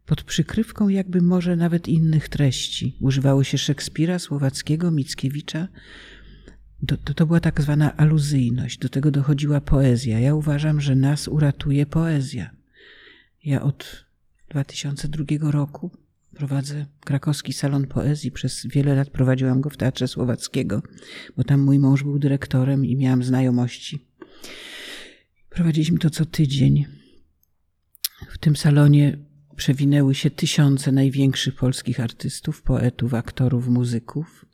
pod 0.05 0.23
przykrywką 0.23 0.89
jakby 0.89 1.21
może 1.21 1.55
nawet 1.55 1.87
innych 1.87 2.29
treści. 2.29 2.97
Używało 2.99 3.43
się 3.43 3.57
Szekspira, 3.57 4.19
Słowackiego, 4.19 4.91
Mickiewicza. 4.91 5.67
To, 6.87 6.97
to, 6.97 7.13
to 7.13 7.25
była 7.25 7.39
tak 7.39 7.61
zwana 7.61 7.97
aluzyjność. 7.97 8.77
Do 8.77 8.89
tego 8.89 9.11
dochodziła 9.11 9.61
poezja. 9.61 10.19
Ja 10.19 10.35
uważam, 10.35 10.81
że 10.81 10.95
nas 10.95 11.27
uratuje 11.27 11.85
poezja. 11.85 12.49
Ja 13.43 13.61
od 13.61 14.05
2002 14.49 15.51
roku 15.51 15.91
Prowadzę 16.37 16.85
krakowski 16.99 17.53
salon 17.53 17.87
poezji. 17.87 18.31
Przez 18.31 18.67
wiele 18.67 18.95
lat 18.95 19.09
prowadziłam 19.09 19.61
go 19.61 19.69
w 19.69 19.77
Teatrze 19.77 20.07
Słowackiego, 20.07 20.81
bo 21.37 21.43
tam 21.43 21.61
mój 21.61 21.79
mąż 21.79 22.03
był 22.03 22.19
dyrektorem 22.19 22.85
i 22.85 22.95
miałam 22.95 23.23
znajomości. 23.23 23.99
Prowadziliśmy 25.49 25.97
to 25.97 26.09
co 26.09 26.25
tydzień. 26.25 26.85
W 28.29 28.37
tym 28.37 28.55
salonie 28.55 29.17
przewinęły 29.55 30.15
się 30.15 30.29
tysiące 30.29 30.91
największych 30.91 31.55
polskich 31.55 31.99
artystów, 31.99 32.61
poetów, 32.61 33.13
aktorów, 33.13 33.67
muzyków. 33.67 34.45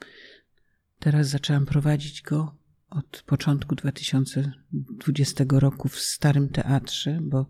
Teraz 0.99 1.27
zaczęłam 1.27 1.65
prowadzić 1.65 2.21
go 2.21 2.55
od 2.93 3.23
początku 3.25 3.75
2020 3.75 5.45
roku 5.49 5.87
w 5.87 5.99
Starym 5.99 6.49
Teatrze, 6.49 7.19
bo 7.21 7.45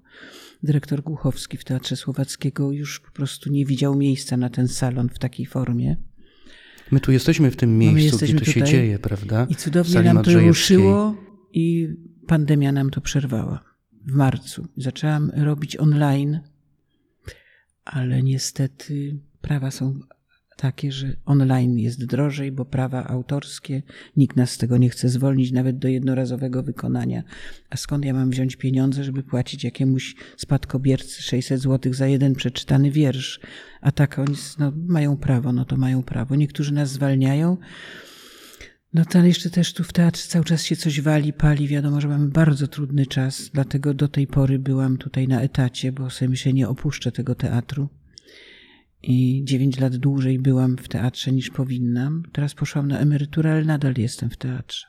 dyrektor 0.64 1.04
Głuchowski 1.04 1.58
w 1.58 1.64
Teatrze 1.64 1.96
Słowackiego 1.96 2.72
już 2.72 3.00
po 3.00 3.12
prostu 3.12 3.50
nie 3.50 3.66
widział 3.66 3.96
miejsca 3.96 4.38
na 4.38 4.50
ten 4.50 4.68
salon 4.68 5.10
w 5.10 5.20
takiej 5.20 5.46
formie. 5.46 5.98
My 6.92 7.00
tu 7.00 7.12
jesteśmy 7.12 7.52
w 7.52 7.56
tym 7.56 7.78
miejscu, 7.78 8.18
no 8.22 8.28
gdzie 8.28 8.40
to 8.40 8.46
się 8.46 8.64
dzieje, 8.64 9.00
prawda? 9.00 9.48
I 9.50 9.56
cudownie 9.56 10.04
nam 10.04 10.24
to 10.24 10.40
ruszyło 10.40 11.16
i 11.54 11.90
pandemia 12.28 12.72
nam 12.72 12.90
to 12.90 13.02
przerwała 13.02 13.64
w 14.08 14.12
marcu. 14.12 14.68
Zaczęłam 14.78 15.32
robić 15.36 15.78
online, 15.78 16.40
ale 17.86 18.24
niestety 18.24 19.20
prawa 19.42 19.72
są 19.72 20.00
takie, 20.58 20.92
że 20.92 21.14
online 21.26 21.80
jest 21.80 22.06
drożej, 22.06 22.52
bo 22.52 22.66
prawa 22.66 23.08
autorskie, 23.08 23.82
nikt 24.18 24.38
nas 24.38 24.52
z 24.52 24.58
tego 24.58 24.78
nie 24.78 24.90
chce 24.90 25.10
zwolnić, 25.10 25.52
nawet 25.52 25.78
do 25.78 25.88
jednorazowego 25.88 26.64
wykonania. 26.64 27.24
A 27.70 27.78
skąd 27.78 28.06
ja 28.06 28.14
mam 28.14 28.30
wziąć 28.30 28.56
pieniądze, 28.56 29.04
żeby 29.04 29.24
płacić 29.24 29.64
jakiemuś 29.64 30.16
spadkobiercy 30.38 31.22
600 31.22 31.62
zł 31.62 31.94
za 31.94 32.08
jeden 32.08 32.34
przeczytany 32.34 32.92
wiersz? 32.92 33.40
A 33.82 33.92
tak 33.92 34.20
oni 34.20 34.36
no, 34.60 34.74
mają 34.88 35.18
prawo, 35.18 35.54
no 35.54 35.66
to 35.66 35.78
mają 35.78 36.04
prawo. 36.04 36.36
Niektórzy 36.36 36.74
nas 36.74 36.92
zwalniają. 36.92 37.58
No 38.94 39.06
to 39.06 39.20
ale 39.20 39.28
jeszcze 39.28 39.50
też 39.50 39.74
tu 39.74 39.84
w 39.84 39.94
teatrze 39.94 40.28
cały 40.28 40.46
czas 40.46 40.64
się 40.64 40.76
coś 40.76 41.02
wali, 41.02 41.34
pali. 41.34 41.68
Wiadomo, 41.68 42.02
że 42.02 42.08
mamy 42.08 42.28
bardzo 42.28 42.68
trudny 42.68 43.06
czas, 43.06 43.50
dlatego 43.54 43.94
do 43.94 44.08
tej 44.08 44.28
pory 44.28 44.60
byłam 44.60 44.98
tutaj 44.98 45.28
na 45.28 45.42
etacie, 45.42 45.92
bo 45.92 46.10
sobie 46.10 46.30
myślę, 46.30 46.54
nie 46.54 46.70
opuszczę 46.70 47.12
tego 47.12 47.36
teatru 47.36 47.90
i 49.04 49.42
dziewięć 49.44 49.80
lat 49.80 49.96
dłużej 49.96 50.40
byłam 50.40 50.78
w 50.78 50.88
teatrze 50.88 51.32
niż 51.32 51.50
powinnam. 51.50 52.24
Teraz 52.32 52.54
poszłam 52.54 52.88
na 52.88 53.00
emeryturę, 53.00 53.52
ale 53.52 53.66
nadal 53.66 53.94
jestem 53.98 54.30
w 54.30 54.38
teatrze. 54.38 54.88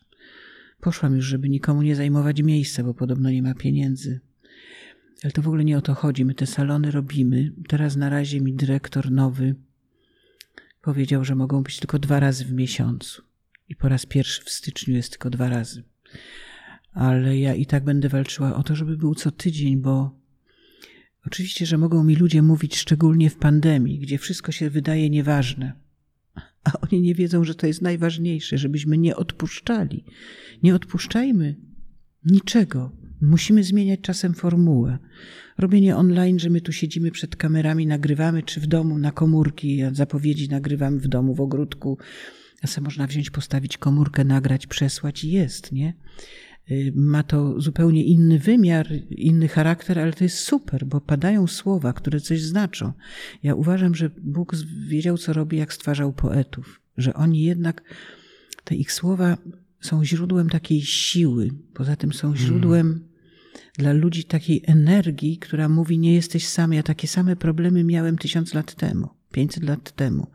Poszłam 0.81 1.17
już, 1.17 1.27
żeby 1.27 1.49
nikomu 1.49 1.83
nie 1.83 1.97
zajmować 1.97 2.43
miejsca, 2.43 2.85
bo 2.85 2.95
podobno 2.95 3.31
nie 3.31 3.43
ma 3.43 3.55
pieniędzy. 3.55 4.21
Ale 5.23 5.33
to 5.33 5.43
w 5.43 5.49
ogóle 5.49 5.65
nie 5.65 5.79
o 5.79 5.83
to 5.83 5.95
chodzi. 5.95 6.25
My 6.25 6.35
te 6.35 6.47
salony 6.47 6.91
robimy. 6.91 7.53
Teraz 7.69 7.97
na 7.97 8.09
razie 8.09 8.41
mi 8.41 8.53
dyrektor 8.53 9.11
nowy 9.11 9.55
powiedział, 10.85 11.25
że 11.25 11.35
mogą 11.35 11.63
być 11.63 11.79
tylko 11.79 11.99
dwa 11.99 12.21
razy 12.21 12.45
w 12.45 12.53
miesiącu. 12.53 13.23
I 13.69 13.77
po 13.77 13.89
raz 13.89 14.07
pierwszy 14.07 14.45
w 14.45 14.51
styczniu 14.51 14.95
jest 14.95 15.11
tylko 15.11 15.31
dwa 15.31 15.49
razy. 15.49 15.85
Ale 16.93 17.39
ja 17.39 17.55
i 17.55 17.67
tak 17.67 17.85
będę 17.85 18.09
walczyła 18.09 18.57
o 18.57 18.63
to, 18.63 18.77
żeby 18.77 18.97
był 18.97 19.15
co 19.15 19.31
tydzień, 19.31 19.77
bo 19.77 20.24
Oczywiście, 21.27 21.67
że 21.67 21.79
mogą 21.79 22.05
mi 22.05 22.17
ludzie 22.17 22.43
mówić, 22.43 22.77
szczególnie 22.77 23.31
w 23.31 23.37
pandemii, 23.37 23.99
gdzie 23.99 24.19
wszystko 24.19 24.53
się 24.53 24.71
wydaje 24.71 25.11
nieważne, 25.11 25.73
a 26.65 26.73
oni 26.81 27.01
nie 27.01 27.15
wiedzą, 27.15 27.45
że 27.45 27.55
to 27.55 27.67
jest 27.67 27.83
najważniejsze, 27.83 28.59
żebyśmy 28.59 28.99
nie 28.99 29.17
odpuszczali. 29.17 30.05
Nie 30.63 30.75
odpuszczajmy 30.75 31.55
niczego. 32.25 32.93
Musimy 33.21 33.65
zmieniać 33.65 34.01
czasem 34.01 34.35
formułę. 34.35 34.99
Robienie 35.59 35.97
online, 35.97 36.39
że 36.39 36.51
my 36.51 36.61
tu 36.61 36.73
siedzimy 36.73 37.11
przed 37.11 37.37
kamerami, 37.37 37.87
nagrywamy, 37.87 38.43
czy 38.43 38.61
w 38.61 38.67
domu 38.67 38.99
na 38.99 39.13
komórki, 39.13 39.83
zapowiedzi 39.93 40.49
nagrywamy 40.49 40.99
w 40.99 41.09
domu, 41.09 41.35
w 41.35 41.41
ogródku. 41.41 41.99
A 42.63 42.67
sobie 42.67 42.85
można 42.85 43.07
wziąć, 43.07 43.31
postawić 43.31 43.79
komórkę, 43.79 44.25
nagrać, 44.25 44.67
przesłać 44.67 45.25
i 45.25 45.31
jest, 45.31 45.73
nie? 45.73 45.95
Y, 46.71 46.93
ma 46.95 47.23
to 47.23 47.61
zupełnie 47.61 48.05
inny 48.05 48.39
wymiar, 48.39 48.89
inny 49.11 49.49
charakter, 49.49 49.99
ale 49.99 50.13
to 50.13 50.25
jest 50.25 50.39
super, 50.39 50.87
bo 50.87 51.01
padają 51.01 51.47
słowa, 51.47 51.93
które 51.93 52.21
coś 52.21 52.43
znaczą. 52.43 52.93
Ja 53.43 53.55
uważam, 53.55 53.95
że 53.95 54.11
Bóg 54.23 54.57
wiedział, 54.89 55.19
co 55.19 55.33
robi, 55.33 55.57
jak 55.57 55.73
stwarzał 55.73 56.13
poetów, 56.13 56.81
że 56.97 57.15
oni 57.15 57.43
jednak, 57.43 57.83
te 58.65 58.75
ich 58.75 58.93
słowa 58.93 59.39
są 59.81 60.05
źródłem 60.05 60.51
takiej 60.51 60.83
siły, 60.83 61.51
poza 61.75 61.97
tym 61.97 62.13
są 62.13 62.37
źródłem 62.37 62.87
hmm. 62.87 63.09
dla 63.79 63.93
ludzi 63.93 64.25
takiej 64.25 64.63
energii, 64.67 65.39
która 65.39 65.69
mówi: 65.69 65.99
Nie 65.99 66.15
jesteś 66.15 66.49
sam. 66.49 66.73
Ja 66.73 66.83
takie 66.83 67.09
same 67.09 67.37
problemy 67.37 67.85
miałem 67.85 68.19
tysiąc 68.19 68.55
lat 68.55 68.75
temu, 68.75 69.09
pięćset 69.33 69.65
lat 69.65 69.93
temu, 69.93 70.27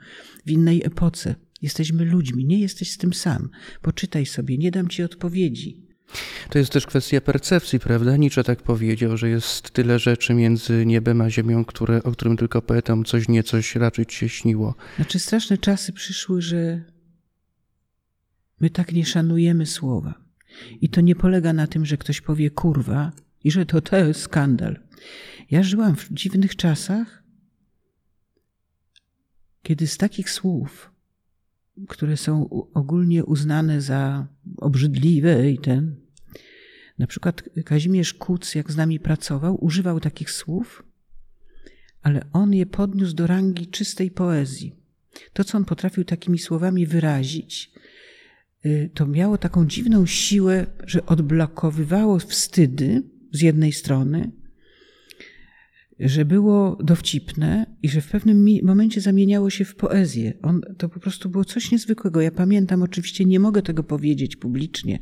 w 0.46 0.52
innej 0.52 0.82
epoce. 0.86 1.36
Jesteśmy 1.62 2.06
ludźmi, 2.06 2.46
nie 2.46 2.60
jesteś 2.60 2.92
z 2.92 2.98
tym 2.98 3.14
sam. 3.14 3.50
Poczytaj 3.82 4.26
sobie, 4.26 4.58
nie 4.58 4.72
dam 4.72 4.88
ci 4.88 5.04
odpowiedzi. 5.04 5.89
To 6.50 6.60
jest 6.60 6.72
też 6.72 6.86
kwestia 6.86 7.22
percepcji, 7.22 7.80
prawda? 7.80 8.18
Nietzsche 8.18 8.44
tak 8.44 8.62
powiedział, 8.62 9.18
że 9.18 9.30
jest 9.30 9.72
tyle 9.72 10.00
rzeczy 10.00 10.34
między 10.34 10.86
niebem 10.86 11.22
a 11.22 11.30
ziemią, 11.30 11.66
które, 11.66 12.04
o 12.04 12.12
którym 12.12 12.38
tylko 12.38 12.62
poetom 12.62 13.06
coś 13.06 13.28
nie 13.28 13.44
coś 13.44 13.76
raczej 13.76 14.06
się 14.10 14.30
śniło. 14.30 14.76
Znaczy 14.96 15.20
straszne 15.20 15.58
czasy 15.58 15.94
przyszły, 15.94 16.42
że 16.42 16.84
my 18.60 18.70
tak 18.70 18.92
nie 18.92 19.06
szanujemy 19.06 19.66
słowa. 19.66 20.14
I 20.82 20.90
to 20.90 21.02
nie 21.02 21.16
polega 21.16 21.54
na 21.54 21.68
tym, 21.68 21.86
że 21.86 21.98
ktoś 21.98 22.22
powie 22.22 22.50
kurwa 22.50 23.12
i 23.44 23.52
że 23.52 23.66
to 23.66 23.82
to 23.82 23.98
jest 23.98 24.22
skandal. 24.22 24.80
Ja 25.52 25.64
żyłam 25.64 25.96
w 25.96 26.14
dziwnych 26.14 26.56
czasach, 26.56 27.24
kiedy 29.64 29.88
z 29.88 29.98
takich 29.98 30.30
słów 30.30 30.92
które 31.88 32.18
są 32.18 32.50
ogólnie 32.74 33.26
uznane 33.26 33.82
za 33.82 34.28
obrzydliwe 34.58 35.52
i 35.52 35.58
ten. 35.58 35.96
Na 37.00 37.08
przykład 37.08 37.44
Kazimierz 37.66 38.14
Kuc, 38.14 38.56
jak 38.56 38.72
z 38.72 38.76
nami 38.76 39.00
pracował, 39.00 39.66
używał 39.66 40.00
takich 40.00 40.32
słów, 40.32 40.84
ale 42.02 42.26
on 42.34 42.54
je 42.54 42.66
podniósł 42.66 43.16
do 43.16 43.28
rangi 43.28 43.68
czystej 43.68 44.12
poezji. 44.12 44.76
To, 45.34 45.44
co 45.44 45.58
on 45.58 45.66
potrafił 45.66 46.04
takimi 46.04 46.40
słowami 46.40 46.86
wyrazić, 46.86 47.72
y, 48.66 48.90
to 48.94 49.08
miało 49.08 49.38
taką 49.38 49.66
dziwną 49.66 50.06
siłę, 50.06 50.66
że 50.84 51.06
odblokowywało 51.06 52.20
wstydy 52.20 53.04
z 53.32 53.42
jednej 53.42 53.72
strony, 53.72 54.32
że 56.00 56.26
było 56.26 56.78
dowcipne 56.84 57.66
i 57.84 57.90
że 57.90 58.02
w 58.02 58.08
pewnym 58.08 58.46
momencie 58.64 59.02
zamieniało 59.02 59.50
się 59.50 59.66
w 59.66 59.76
poezję. 59.76 60.34
On, 60.42 60.62
to 60.78 60.90
po 60.90 61.00
prostu 61.00 61.30
było 61.30 61.46
coś 61.46 61.72
niezwykłego. 61.72 62.22
Ja 62.22 62.32
pamiętam, 62.32 62.84
oczywiście 62.84 63.26
nie 63.26 63.40
mogę 63.40 63.62
tego 63.62 63.84
powiedzieć 63.84 64.36
publicznie, 64.36 65.00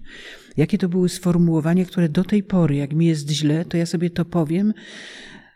jakie 0.57 0.77
to 0.77 0.89
były 0.89 1.09
sformułowania, 1.09 1.85
które 1.85 2.09
do 2.09 2.23
tej 2.23 2.43
pory, 2.43 2.75
jak 2.75 2.93
mi 2.93 3.05
jest 3.05 3.29
źle, 3.29 3.65
to 3.65 3.77
ja 3.77 3.85
sobie 3.85 4.09
to 4.09 4.25
powiem, 4.25 4.73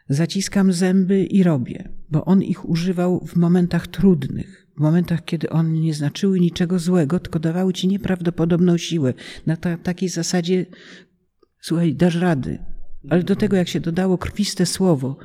zaciskam 0.10 0.74
zęby 0.74 1.24
i 1.24 1.43
robię, 1.43 1.89
bo 2.10 2.25
on 2.25 2.43
ich 2.43 2.69
używał 2.69 3.25
w 3.27 3.36
momentach 3.36 3.88
trudnych, 3.88 4.67
w 4.77 4.79
momentach, 4.79 5.25
kiedy 5.25 5.50
one 5.50 5.69
nie 5.69 5.93
znaczyły 5.93 6.39
niczego 6.39 6.79
złego, 6.79 7.19
tylko 7.19 7.39
dawały 7.39 7.74
ci 7.74 7.88
nieprawdopodobną 7.88 8.77
siłę. 8.77 9.13
Na 9.45 9.57
ta, 9.57 9.77
takiej 9.77 10.10
zasadzie, 10.10 10.65
słuchaj, 11.62 11.95
dasz 11.95 12.15
rady, 12.15 12.60
ale 13.10 13.24
do 13.24 13.36
tego, 13.36 13.55
jak 13.58 13.67
się 13.67 13.79
dodało 13.79 14.17
krwiste 14.17 14.65
słowo, 14.65 15.17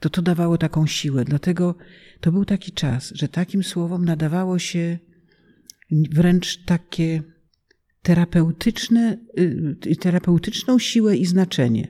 to 0.00 0.10
to 0.10 0.22
dawało 0.22 0.58
taką 0.58 0.86
siłę. 0.86 1.24
Dlatego 1.24 1.74
to 2.20 2.32
był 2.32 2.44
taki 2.44 2.72
czas, 2.72 3.12
że 3.14 3.28
takim 3.28 3.62
słowom 3.62 4.04
nadawało 4.04 4.58
się 4.58 4.98
wręcz 5.90 6.64
takie 6.64 7.22
terapeutyczne, 8.02 9.18
y, 9.86 9.96
terapeutyczną 9.96 10.78
siłę 10.78 11.16
i 11.16 11.26
znaczenie. 11.26 11.88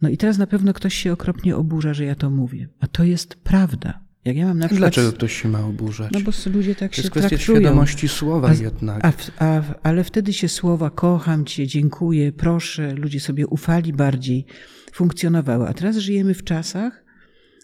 No 0.00 0.08
i 0.08 0.16
teraz 0.16 0.38
na 0.38 0.46
pewno 0.46 0.72
ktoś 0.72 0.94
się 0.94 1.12
okropnie 1.12 1.56
oburza, 1.56 1.94
że 1.94 2.04
ja 2.04 2.14
to 2.14 2.30
mówię. 2.30 2.68
A 2.80 2.86
to 2.86 3.04
jest 3.04 3.34
prawda. 3.34 4.07
Jak 4.28 4.36
ja 4.36 4.46
mam 4.46 4.58
na 4.58 4.68
przykład... 4.68 4.92
Dlaczego 4.92 5.12
ktoś 5.12 5.42
się 5.42 5.48
ma 5.48 5.66
oburzać? 5.66 6.12
No 6.12 6.20
bo 6.20 6.32
ludzie 6.52 6.74
tak 6.74 6.90
to 6.90 6.96
się 6.96 7.02
jest 7.02 7.10
kwestia 7.10 7.28
traktują. 7.28 7.60
świadomości 7.60 8.08
słowa 8.08 8.48
a, 8.48 8.54
jednak. 8.54 9.04
A, 9.04 9.12
a, 9.38 9.62
ale 9.82 10.04
wtedy 10.04 10.32
się 10.32 10.48
słowa 10.48 10.90
kocham 10.90 11.44
cię, 11.44 11.66
dziękuję, 11.66 12.32
proszę, 12.32 12.94
ludzie 12.94 13.20
sobie 13.20 13.46
ufali 13.46 13.92
bardziej, 13.92 14.46
funkcjonowały. 14.92 15.68
A 15.68 15.74
teraz 15.74 15.96
żyjemy 15.96 16.34
w 16.34 16.44
czasach, 16.44 17.04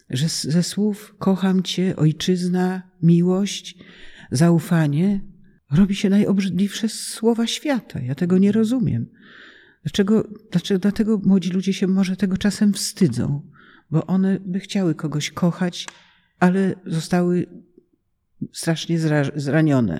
że 0.09 0.27
ze 0.29 0.63
słów 0.63 1.15
kocham 1.19 1.63
cię, 1.63 1.95
ojczyzna, 1.95 2.81
miłość, 3.01 3.77
zaufanie 4.31 5.21
robi 5.71 5.95
się 5.95 6.09
najobrzydliwsze 6.09 6.89
słowa 6.89 7.47
świata. 7.47 7.99
Ja 7.99 8.15
tego 8.15 8.37
nie 8.37 8.51
rozumiem. 8.51 9.05
Dlaczego, 9.83 10.27
dlaczego, 10.51 10.79
dlatego 10.79 11.21
młodzi 11.23 11.49
ludzie 11.49 11.73
się 11.73 11.87
może 11.87 12.15
tego 12.15 12.37
czasem 12.37 12.73
wstydzą, 12.73 13.41
bo 13.91 14.05
one 14.05 14.39
by 14.45 14.59
chciały 14.59 14.95
kogoś 14.95 15.31
kochać, 15.31 15.87
ale 16.45 16.75
zostały 16.85 17.45
strasznie 18.53 18.99
zranione. 19.35 19.99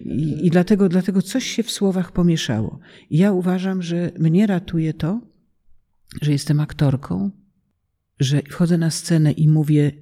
I, 0.00 0.46
I, 0.46 0.50
dlatego, 0.50 0.88
dlatego 0.88 1.22
coś 1.22 1.46
się 1.46 1.62
w 1.62 1.70
słowach 1.70 2.12
pomieszało. 2.12 2.78
I 3.10 3.18
ja 3.18 3.32
uważam, 3.32 3.82
że 3.82 4.10
mnie 4.18 4.46
ratuje 4.46 4.94
to, 4.94 5.20
że 6.22 6.32
jestem 6.32 6.60
aktorką, 6.60 7.30
że 8.20 8.42
wchodzę 8.42 8.78
na 8.78 8.90
scenę 8.90 9.32
i 9.32 9.48
mówię 9.48 9.92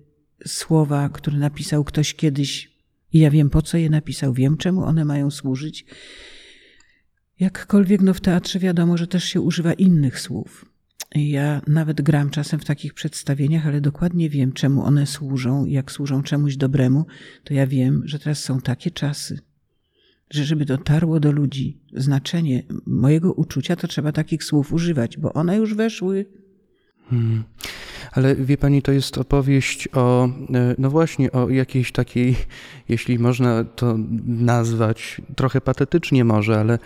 słowa, 0.47 1.09
które 1.09 1.39
napisał 1.39 1.85
ktoś 1.85 2.15
kiedyś, 2.15 2.79
i 3.13 3.19
ja 3.19 3.31
wiem 3.31 3.51
po 3.51 3.63
co 3.63 3.79
je 3.79 3.91
napisał, 3.91 4.33
wiem 4.33 4.57
czemu 4.57 4.85
one 4.85 5.05
mają 5.05 5.31
służyć. 5.31 5.87
Jakkolwiek 7.41 8.01
no 8.01 8.15
w 8.15 8.21
teatrze 8.21 8.59
wiadomo, 8.59 8.97
że 8.97 9.07
też 9.07 9.25
się 9.25 9.41
używa 9.41 9.73
innych 9.73 10.21
słów. 10.21 10.68
Ja 11.15 11.63
nawet 11.67 12.03
gram 12.03 12.31
czasem 12.31 12.61
w 12.61 12.65
takich 12.65 12.95
przedstawieniach, 12.95 13.67
ale 13.67 13.81
dokładnie 13.81 14.31
wiem, 14.31 14.53
czemu 14.53 14.85
one 14.85 15.07
służą, 15.07 15.67
jak 15.67 15.93
służą 15.93 16.23
czemuś 16.23 16.57
dobremu, 16.57 17.07
to 17.45 17.55
ja 17.55 17.67
wiem, 17.67 18.03
że 18.05 18.19
teraz 18.19 18.43
są 18.43 18.61
takie 18.61 18.91
czasy, 18.91 19.39
że 20.31 20.45
żeby 20.45 20.65
dotarło 20.65 21.21
do 21.21 21.33
ludzi 21.33 21.81
znaczenie 21.93 22.63
mojego 22.87 23.33
uczucia, 23.33 23.77
to 23.77 23.89
trzeba 23.89 24.13
takich 24.13 24.45
słów 24.45 24.73
używać, 24.73 25.19
bo 25.19 25.33
one 25.33 25.57
już 25.57 25.75
weszły. 25.75 26.27
Hmm. 27.11 27.45
Ale 28.13 28.37
wie 28.37 28.57
pani, 28.57 28.83
to 28.83 28.93
jest 28.93 29.19
opowieść 29.19 29.89
o, 29.93 30.29
e, 30.55 30.75
no 30.79 30.91
właśnie, 30.91 31.33
o 31.33 31.49
jakiejś 31.49 31.93
takiej, 31.93 32.37
jeśli 32.89 33.19
można 33.19 33.65
to 33.65 33.99
nazwać, 34.27 35.21
trochę 35.37 35.61
patetycznie 35.61 36.25
może, 36.25 36.61
ale. 36.61 36.79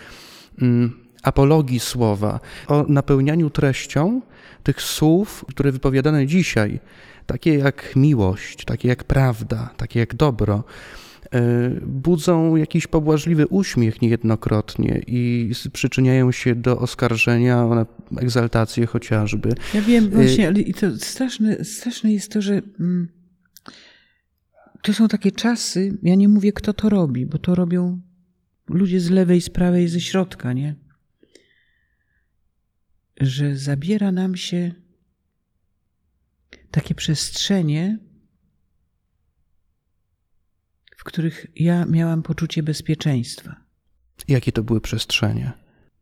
Hmm, 0.59 1.02
apologii 1.23 1.81
słowa, 1.81 2.41
o 2.69 2.85
napełnianiu 2.89 3.51
treścią 3.51 4.21
tych 4.63 4.83
słów, 4.83 5.45
które 5.49 5.73
wypowiadane 5.73 6.27
dzisiaj, 6.27 6.81
takie 7.27 7.55
jak 7.55 7.97
miłość, 7.97 8.65
takie 8.65 8.89
jak 8.89 9.05
prawda, 9.05 9.71
takie 9.77 10.01
jak 10.01 10.15
dobro, 10.15 10.65
e, 11.33 11.71
budzą 11.87 12.57
jakiś 12.57 12.87
pobłażliwy 12.87 13.47
uśmiech 13.47 14.03
niejednokrotnie 14.03 15.03
i 15.07 15.53
przyczyniają 15.73 16.33
się 16.33 16.55
do 16.55 16.79
oskarżenia 16.79 17.65
o 17.65 17.87
egzaltację 18.19 18.87
chociażby. 18.87 19.53
Ja 19.75 19.83
wiem 19.83 20.11
właśnie, 20.11 20.47
ale 20.47 20.61
i 20.61 20.75
to 20.75 20.97
straszne, 20.97 21.65
straszne 21.65 22.13
jest 22.13 22.33
to, 22.33 22.43
że 22.43 22.63
mm, 22.81 23.09
to 24.83 24.95
są 24.95 25.09
takie 25.09 25.33
czasy, 25.33 25.99
ja 26.03 26.15
nie 26.15 26.29
mówię 26.29 26.53
kto 26.53 26.73
to 26.73 26.89
robi, 26.89 27.27
bo 27.27 27.39
to 27.39 27.55
robią 27.55 28.01
ludzie 28.69 29.01
z 29.01 29.11
lewej, 29.11 29.41
z 29.41 29.51
prawej, 29.51 29.89
ze 29.89 30.01
środka, 30.01 30.53
nie? 30.53 30.75
Że 33.23 33.57
zabiera 33.57 34.13
nam 34.13 34.37
się 34.37 34.75
takie 36.71 36.95
przestrzenie, 36.95 37.99
w 40.97 41.05
których 41.05 41.47
ja 41.57 41.85
miałam 41.85 42.23
poczucie 42.23 42.63
bezpieczeństwa. 42.63 43.57
Jakie 44.29 44.53
to 44.53 44.63
były 44.63 44.81
przestrzenie? 44.81 45.53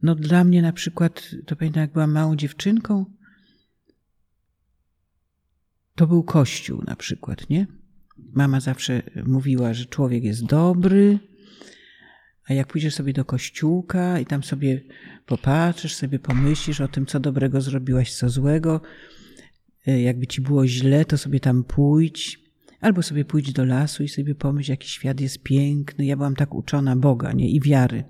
No 0.03 0.15
dla 0.15 0.45
mnie 0.45 0.63
na 0.63 0.73
przykład, 0.73 1.31
to 1.47 1.57
pamiętam 1.57 1.81
jak 1.81 1.93
byłam 1.93 2.13
małą 2.13 2.37
dziewczynką, 2.37 3.05
to 5.95 6.07
był 6.07 6.23
kościół 6.23 6.83
na 6.87 6.97
przykład, 6.97 7.51
nie? 7.51 7.67
Mama 8.33 8.61
zawsze 8.61 9.03
mówiła, 9.27 9.75
że 9.75 9.85
człowiek 9.85 10.25
jest 10.25 10.45
dobry, 10.45 11.19
a 12.49 12.55
jak 12.55 12.67
pójdziesz 12.67 12.95
sobie 12.95 13.13
do 13.13 13.25
kościółka 13.25 14.21
i 14.21 14.27
tam 14.27 14.43
sobie 14.43 14.81
popatrzysz, 15.27 15.95
sobie 15.95 16.19
pomyślisz 16.19 16.81
o 16.81 16.89
tym, 16.89 17.07
co 17.07 17.21
dobrego 17.21 17.61
zrobiłaś, 17.61 18.15
co 18.15 18.29
złego, 18.29 18.81
y, 19.89 20.01
jakby 20.01 20.27
ci 20.27 20.41
było 20.41 20.67
źle, 20.67 21.05
to 21.05 21.19
sobie 21.19 21.41
tam 21.41 21.65
pójdź, 21.65 22.41
albo 22.81 23.03
sobie 23.03 23.25
pójdź 23.25 23.53
do 23.53 23.65
lasu 23.65 24.03
i 24.03 24.09
sobie 24.09 24.35
pomyśl, 24.35 24.71
jaki 24.71 24.89
świat 24.89 25.21
jest 25.21 25.43
piękny. 25.43 26.07
Ja 26.07 26.17
byłam 26.17 26.37
tak 26.37 26.55
uczona 26.55 26.97
Boga, 26.97 27.33
nie? 27.33 27.51
I 27.51 27.61
wiary, 27.61 28.05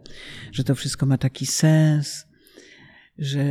że 0.52 0.64
to 0.64 0.74
wszystko 0.74 1.06
ma 1.06 1.18
taki 1.18 1.46
sens, 1.46 2.26
że, 3.18 3.42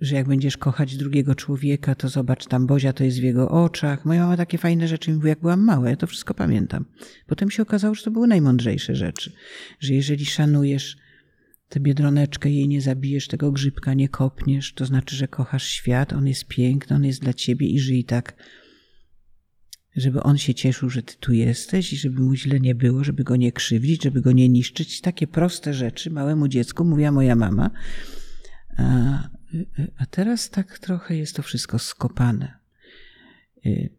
że 0.00 0.16
jak 0.16 0.28
będziesz 0.28 0.56
kochać 0.56 0.96
drugiego 0.96 1.34
człowieka, 1.34 1.94
to 1.94 2.08
zobacz, 2.08 2.46
tam 2.46 2.66
Bozia 2.66 2.92
to 2.92 3.04
jest 3.04 3.20
w 3.20 3.22
jego 3.22 3.50
oczach. 3.50 4.04
Moja 4.04 4.20
mama 4.20 4.36
takie 4.36 4.58
fajne 4.58 4.88
rzeczy 4.88 5.10
mi 5.10 5.16
mówiła, 5.16 5.28
jak 5.28 5.40
byłam 5.40 5.64
mała, 5.64 5.90
ja 5.90 5.96
to 5.96 6.06
wszystko 6.06 6.34
pamiętam. 6.34 6.84
Potem 7.26 7.50
się 7.50 7.62
okazało, 7.62 7.94
że 7.94 8.02
to 8.02 8.10
były 8.10 8.28
najmądrzejsze 8.28 8.94
rzeczy, 8.94 9.32
że 9.80 9.94
jeżeli 9.94 10.26
szanujesz 10.26 10.96
tę 11.68 11.80
biedroneczkę, 11.80 12.50
jej 12.50 12.68
nie 12.68 12.80
zabijesz, 12.80 13.28
tego 13.28 13.52
grzybka 13.52 13.94
nie 13.94 14.08
kopniesz, 14.08 14.72
to 14.72 14.86
znaczy, 14.86 15.16
że 15.16 15.28
kochasz 15.28 15.68
świat, 15.68 16.12
on 16.12 16.26
jest 16.26 16.44
piękny, 16.44 16.96
on 16.96 17.04
jest 17.04 17.20
dla 17.20 17.32
ciebie 17.32 17.66
i 17.66 17.78
żyj 17.78 18.04
tak, 18.04 18.36
żeby 19.96 20.22
on 20.22 20.38
się 20.38 20.54
cieszył, 20.54 20.90
że 20.90 21.02
ty 21.02 21.14
tu 21.20 21.32
jesteś 21.32 21.92
i 21.92 21.96
żeby 21.96 22.22
mu 22.22 22.34
źle 22.34 22.60
nie 22.60 22.74
było, 22.74 23.04
żeby 23.04 23.24
go 23.24 23.36
nie 23.36 23.52
krzywdzić, 23.52 24.02
żeby 24.02 24.20
go 24.20 24.32
nie 24.32 24.48
niszczyć. 24.48 25.00
Takie 25.00 25.26
proste 25.26 25.74
rzeczy 25.74 26.10
małemu 26.10 26.48
dziecku 26.48 26.84
mówiła 26.84 27.12
moja 27.12 27.36
mama. 27.36 27.70
A, 29.98 30.06
teraz 30.06 30.50
tak 30.50 30.78
trochę 30.78 31.16
jest 31.16 31.36
to 31.36 31.42
wszystko 31.42 31.78
skopane. 31.78 32.58
Y, 33.66 33.90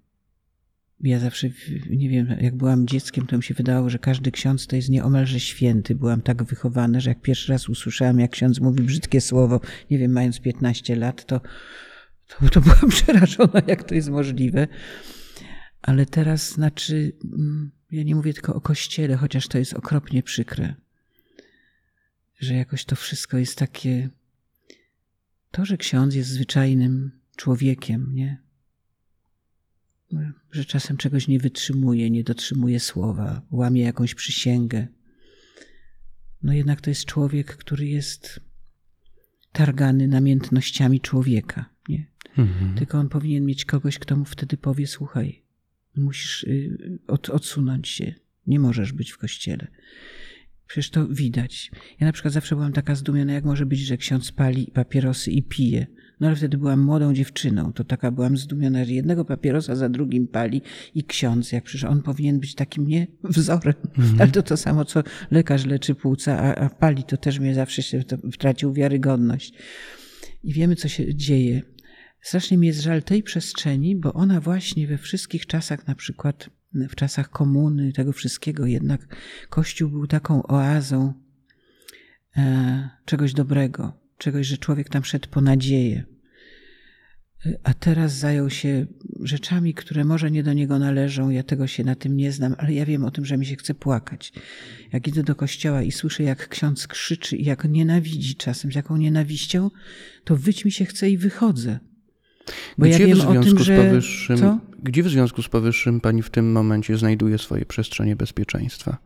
ja 1.01 1.19
zawsze, 1.19 1.49
nie 1.89 2.09
wiem, 2.09 2.35
jak 2.41 2.55
byłam 2.55 2.87
dzieckiem, 2.87 3.27
to 3.27 3.37
mi 3.37 3.43
się 3.43 3.53
wydawało, 3.53 3.89
że 3.89 3.99
każdy 3.99 4.31
ksiądz 4.31 4.67
to 4.67 4.75
jest 4.75 4.89
nieomalże 4.89 5.39
święty. 5.39 5.95
Byłam 5.95 6.21
tak 6.21 6.43
wychowana, 6.43 6.99
że 6.99 7.09
jak 7.09 7.21
pierwszy 7.21 7.51
raz 7.51 7.69
usłyszałam, 7.69 8.19
jak 8.19 8.31
ksiądz 8.31 8.59
mówi 8.59 8.83
brzydkie 8.83 9.21
słowo, 9.21 9.61
nie 9.91 9.97
wiem, 9.97 10.11
mając 10.11 10.39
15 10.39 10.95
lat, 10.95 11.25
to, 11.25 11.41
to, 12.27 12.49
to 12.49 12.61
byłam 12.61 12.89
przerażona, 12.97 13.61
jak 13.67 13.83
to 13.83 13.95
jest 13.95 14.09
możliwe. 14.09 14.67
Ale 15.81 16.05
teraz 16.05 16.51
znaczy, 16.51 17.11
mm, 17.33 17.71
ja 17.91 18.03
nie 18.03 18.15
mówię 18.15 18.33
tylko 18.33 18.55
o 18.55 18.61
kościele, 18.61 19.15
chociaż 19.15 19.47
to 19.47 19.57
jest 19.57 19.73
okropnie 19.73 20.23
przykre, 20.23 20.75
że 22.39 22.53
jakoś 22.53 22.85
to 22.85 22.95
wszystko 22.95 23.37
jest 23.37 23.57
takie. 23.57 24.09
To, 25.51 25.65
że 25.65 25.77
ksiądz 25.77 26.15
jest 26.15 26.29
zwyczajnym 26.29 27.12
człowiekiem, 27.36 28.12
nie? 28.13 28.41
Że 30.51 30.65
czasem 30.65 30.97
czegoś 30.97 31.27
nie 31.27 31.39
wytrzymuje, 31.39 32.10
nie 32.10 32.23
dotrzymuje 32.23 32.79
słowa, 32.79 33.41
łamie 33.51 33.81
jakąś 33.81 34.15
przysięgę. 34.15 34.88
No 36.43 36.53
jednak 36.53 36.81
to 36.81 36.89
jest 36.89 37.05
człowiek, 37.05 37.57
który 37.57 37.86
jest 37.86 38.39
targany 39.51 40.07
namiętnościami 40.07 41.01
człowieka, 41.01 41.69
nie? 41.89 42.07
Mhm. 42.38 42.75
Tylko 42.75 42.97
on 42.97 43.10
powinien 43.10 43.45
mieć 43.45 43.65
kogoś, 43.65 43.99
kto 43.99 44.15
mu 44.15 44.25
wtedy 44.25 44.57
powie: 44.57 44.88
Słuchaj, 44.88 45.43
musisz 45.95 46.43
y, 46.43 46.99
od, 47.07 47.29
odsunąć 47.29 47.88
się. 47.88 48.13
Nie 48.47 48.60
możesz 48.60 48.93
być 48.93 49.12
w 49.12 49.17
kościele. 49.17 49.67
Przecież 50.67 50.89
to 50.89 51.08
widać. 51.08 51.71
Ja 51.99 52.08
na 52.08 52.13
przykład 52.13 52.34
zawsze 52.34 52.56
byłam 52.56 52.73
taka 52.73 52.95
zdumiona, 52.95 53.34
jak 53.34 53.45
może 53.45 53.65
być, 53.65 53.80
że 53.80 53.97
ksiądz 53.97 54.32
pali 54.32 54.71
papierosy 54.73 55.32
i 55.32 55.43
pije. 55.43 55.88
No 56.19 56.27
ale 56.27 56.36
wtedy 56.36 56.58
byłam 56.58 56.82
młodą 56.82 57.13
dziewczyną, 57.13 57.73
to 57.73 57.84
taka 57.84 58.12
byłam 58.12 58.38
zdumiona, 58.38 58.86
że 58.86 58.91
jednego 58.91 59.25
papierosa 59.25 59.75
za 59.75 59.89
drugim 59.89 60.27
pali 60.27 60.62
i 60.95 61.03
ksiądz, 61.03 61.51
jak 61.51 61.63
przecież 61.63 61.84
on 61.84 62.01
powinien 62.01 62.39
być 62.39 62.56
takim 62.56 62.88
nie 62.88 63.08
wzorem. 63.23 63.73
Mhm. 63.97 64.21
Ale 64.21 64.32
to 64.32 64.43
to 64.43 64.58
samo, 64.58 64.86
co 64.86 65.03
lekarz 65.32 65.65
leczy 65.65 65.95
płuca, 65.95 66.39
a, 66.39 66.56
a 66.56 66.69
pali, 66.69 67.03
to 67.03 67.17
też 67.17 67.39
mnie 67.39 67.56
zawsze 67.56 67.84
się 67.84 68.03
wtracił 68.34 68.73
wiarygodność. 68.73 69.53
I 70.43 70.53
wiemy, 70.53 70.75
co 70.75 70.88
się 70.88 71.15
dzieje. 71.15 71.62
Strasznie 72.21 72.58
mi 72.58 72.67
jest 72.67 72.82
żal 72.82 73.03
tej 73.03 73.23
przestrzeni, 73.23 73.95
bo 73.95 74.13
ona 74.13 74.41
właśnie 74.41 74.88
we 74.88 74.97
wszystkich 74.97 75.45
czasach, 75.45 75.88
na 75.88 75.95
przykład 75.95 76.49
w 76.73 76.95
czasach 76.95 77.30
komuny, 77.30 77.93
tego 77.93 78.13
wszystkiego, 78.13 78.65
jednak 78.65 79.15
Kościół 79.49 79.89
był 79.89 80.08
taką 80.08 80.43
oazą 80.43 81.13
e, 82.38 82.89
czegoś 83.06 83.34
dobrego, 83.34 83.93
czegoś, 84.17 84.47
że 84.47 84.58
człowiek 84.58 84.89
tam 84.89 85.03
szedł 85.03 85.30
po 85.30 85.41
nadzieję. 85.41 86.03
A 87.63 87.73
teraz 87.73 88.13
zajął 88.13 88.49
się 88.49 88.86
rzeczami, 89.19 89.73
które 89.73 90.06
może 90.06 90.32
nie 90.32 90.43
do 90.43 90.53
niego 90.53 90.80
należą. 90.80 91.30
Ja 91.30 91.43
tego 91.43 91.67
się 91.67 91.84
na 91.84 91.95
tym 91.95 92.17
nie 92.17 92.32
znam, 92.32 92.56
ale 92.58 92.73
ja 92.73 92.86
wiem 92.86 93.06
o 93.06 93.12
tym, 93.12 93.25
że 93.25 93.38
mi 93.38 93.45
się 93.45 93.56
chce 93.56 93.73
płakać. 93.73 94.34
Jak 94.93 95.08
idę 95.08 95.23
do 95.23 95.36
kościoła 95.36 95.82
i 95.82 95.91
słyszę, 95.91 96.23
jak 96.23 96.47
ksiądz 96.47 96.88
krzyczy 96.88 97.38
i 97.38 97.45
jak 97.45 97.69
nienawidzi 97.69 98.36
czasem, 98.36 98.71
z 98.71 98.75
jaką 98.75 98.97
nienawiścią, 98.97 99.71
to 100.23 100.36
wyć 100.36 100.65
mi 100.65 100.71
się 100.71 100.86
chce 100.86 101.10
i 101.10 101.17
wychodzę. 101.17 101.80
Bo 102.77 102.86
gdzie, 102.86 102.91
ja 102.91 103.07
wiem 103.07 103.17
w 103.17 103.21
związku 103.21 103.55
tym, 103.55 103.63
że... 103.63 103.77
z 103.77 103.86
powyższym, 103.86 104.38
Co? 104.38 104.60
gdzie 104.83 105.03
w 105.03 105.10
związku 105.10 105.41
z 105.41 105.47
powyższym 105.47 106.01
pani 106.01 106.23
w 106.23 106.29
tym 106.29 106.51
momencie 106.51 106.97
znajduje 106.97 107.38
swoje 107.38 107.65
przestrzenie 107.65 108.15
bezpieczeństwa? 108.15 108.97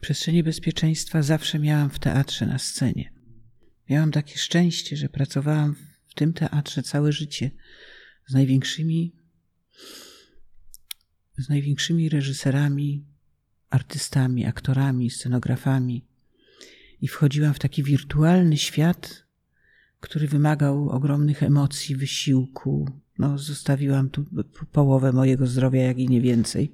Przestrzenie 0.00 0.44
bezpieczeństwa 0.44 1.22
zawsze 1.22 1.58
miałam 1.58 1.90
w 1.90 1.98
teatrze 1.98 2.46
na 2.46 2.58
scenie. 2.58 3.12
Miałam 3.90 4.12
takie 4.12 4.38
szczęście, 4.38 4.96
że 4.96 5.08
pracowałam 5.08 5.74
w 6.08 6.14
tym 6.14 6.32
teatrze 6.32 6.82
całe 6.82 7.12
życie 7.12 7.50
z 8.26 8.34
największymi, 8.34 9.12
z 11.38 11.48
największymi 11.48 12.08
reżyserami, 12.08 13.04
artystami, 13.70 14.46
aktorami, 14.46 15.10
scenografami. 15.10 16.06
I 17.00 17.08
wchodziłam 17.08 17.54
w 17.54 17.58
taki 17.58 17.82
wirtualny 17.82 18.56
świat 18.56 19.29
który 20.00 20.28
wymagał 20.28 20.88
ogromnych 20.88 21.42
emocji, 21.42 21.96
wysiłku. 21.96 22.88
No, 23.18 23.38
zostawiłam 23.38 24.10
tu 24.10 24.24
połowę 24.72 25.12
mojego 25.12 25.46
zdrowia, 25.46 25.82
jak 25.82 25.98
i 25.98 26.08
nie 26.08 26.20
więcej. 26.20 26.72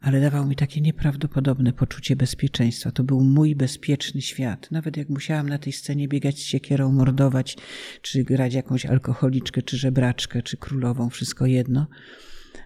Ale 0.00 0.20
dawał 0.20 0.46
mi 0.46 0.56
takie 0.56 0.80
nieprawdopodobne 0.80 1.72
poczucie 1.72 2.16
bezpieczeństwa. 2.16 2.90
To 2.90 3.04
był 3.04 3.20
mój 3.20 3.56
bezpieczny 3.56 4.22
świat. 4.22 4.70
Nawet 4.70 4.96
jak 4.96 5.08
musiałam 5.08 5.48
na 5.48 5.58
tej 5.58 5.72
scenie 5.72 6.08
biegać 6.08 6.38
z 6.38 6.42
siekierą, 6.42 6.92
mordować, 6.92 7.56
czy 8.02 8.24
grać 8.24 8.54
jakąś 8.54 8.86
alkoholiczkę, 8.86 9.62
czy 9.62 9.76
żebraczkę, 9.76 10.42
czy 10.42 10.56
królową, 10.56 11.10
wszystko 11.10 11.46
jedno. 11.46 11.86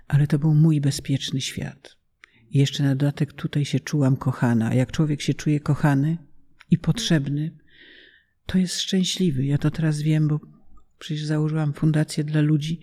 Ale 0.09 0.27
to 0.27 0.39
był 0.39 0.55
mój 0.55 0.81
bezpieczny 0.81 1.41
świat. 1.41 1.97
I 2.51 2.59
jeszcze 2.59 2.85
na 2.85 2.95
dodatek 2.95 3.33
tutaj 3.33 3.65
się 3.65 3.81
czułam 3.81 4.17
kochana. 4.17 4.69
A 4.69 4.75
jak 4.75 4.93
człowiek 4.93 5.23
się 5.23 5.35
czuje 5.35 5.61
kochany 5.61 6.19
i 6.71 6.79
potrzebny, 6.79 7.51
to 8.47 8.59
jest 8.59 8.81
szczęśliwy. 8.81 9.45
Ja 9.45 9.59
to 9.59 9.71
teraz 9.71 10.03
wiem, 10.03 10.29
bo 10.29 10.41
przecież 10.99 11.25
założyłam 11.25 11.73
fundację 11.73 12.25
dla 12.25 12.41
ludzi, 12.41 12.81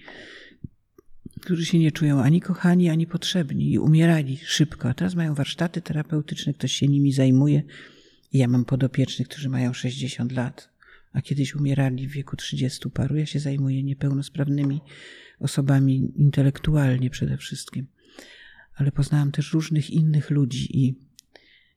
którzy 1.42 1.66
się 1.66 1.80
nie 1.80 1.92
czują 1.92 2.22
ani 2.22 2.42
kochani, 2.42 2.90
ani 2.90 3.08
potrzebni 3.08 3.72
i 3.72 3.80
umierali 3.80 4.38
szybko. 4.38 4.90
A 4.90 4.94
teraz 4.94 5.16
mają 5.16 5.36
warsztaty 5.36 5.82
terapeutyczne, 5.82 6.54
ktoś 6.54 6.72
się 6.72 6.88
nimi 6.88 7.14
zajmuje. 7.14 7.64
I 8.34 8.38
ja 8.38 8.48
mam 8.48 8.66
podopiecznych, 8.66 9.28
którzy 9.28 9.50
mają 9.50 9.74
60 9.74 10.32
lat, 10.32 10.70
a 11.14 11.22
kiedyś 11.22 11.56
umierali 11.56 12.08
w 12.08 12.12
wieku 12.12 12.36
30 12.36 12.90
paru. 12.90 13.16
Ja 13.16 13.26
się 13.26 13.40
zajmuję 13.40 13.84
niepełnosprawnymi 13.84 14.82
osobami 15.40 16.12
intelektualnie 16.16 17.10
przede 17.10 17.38
wszystkim. 17.38 17.88
Ale 18.76 18.92
poznałam 18.92 19.32
też 19.32 19.54
różnych 19.54 19.90
innych 19.90 20.30
ludzi 20.30 20.80
i 20.80 20.96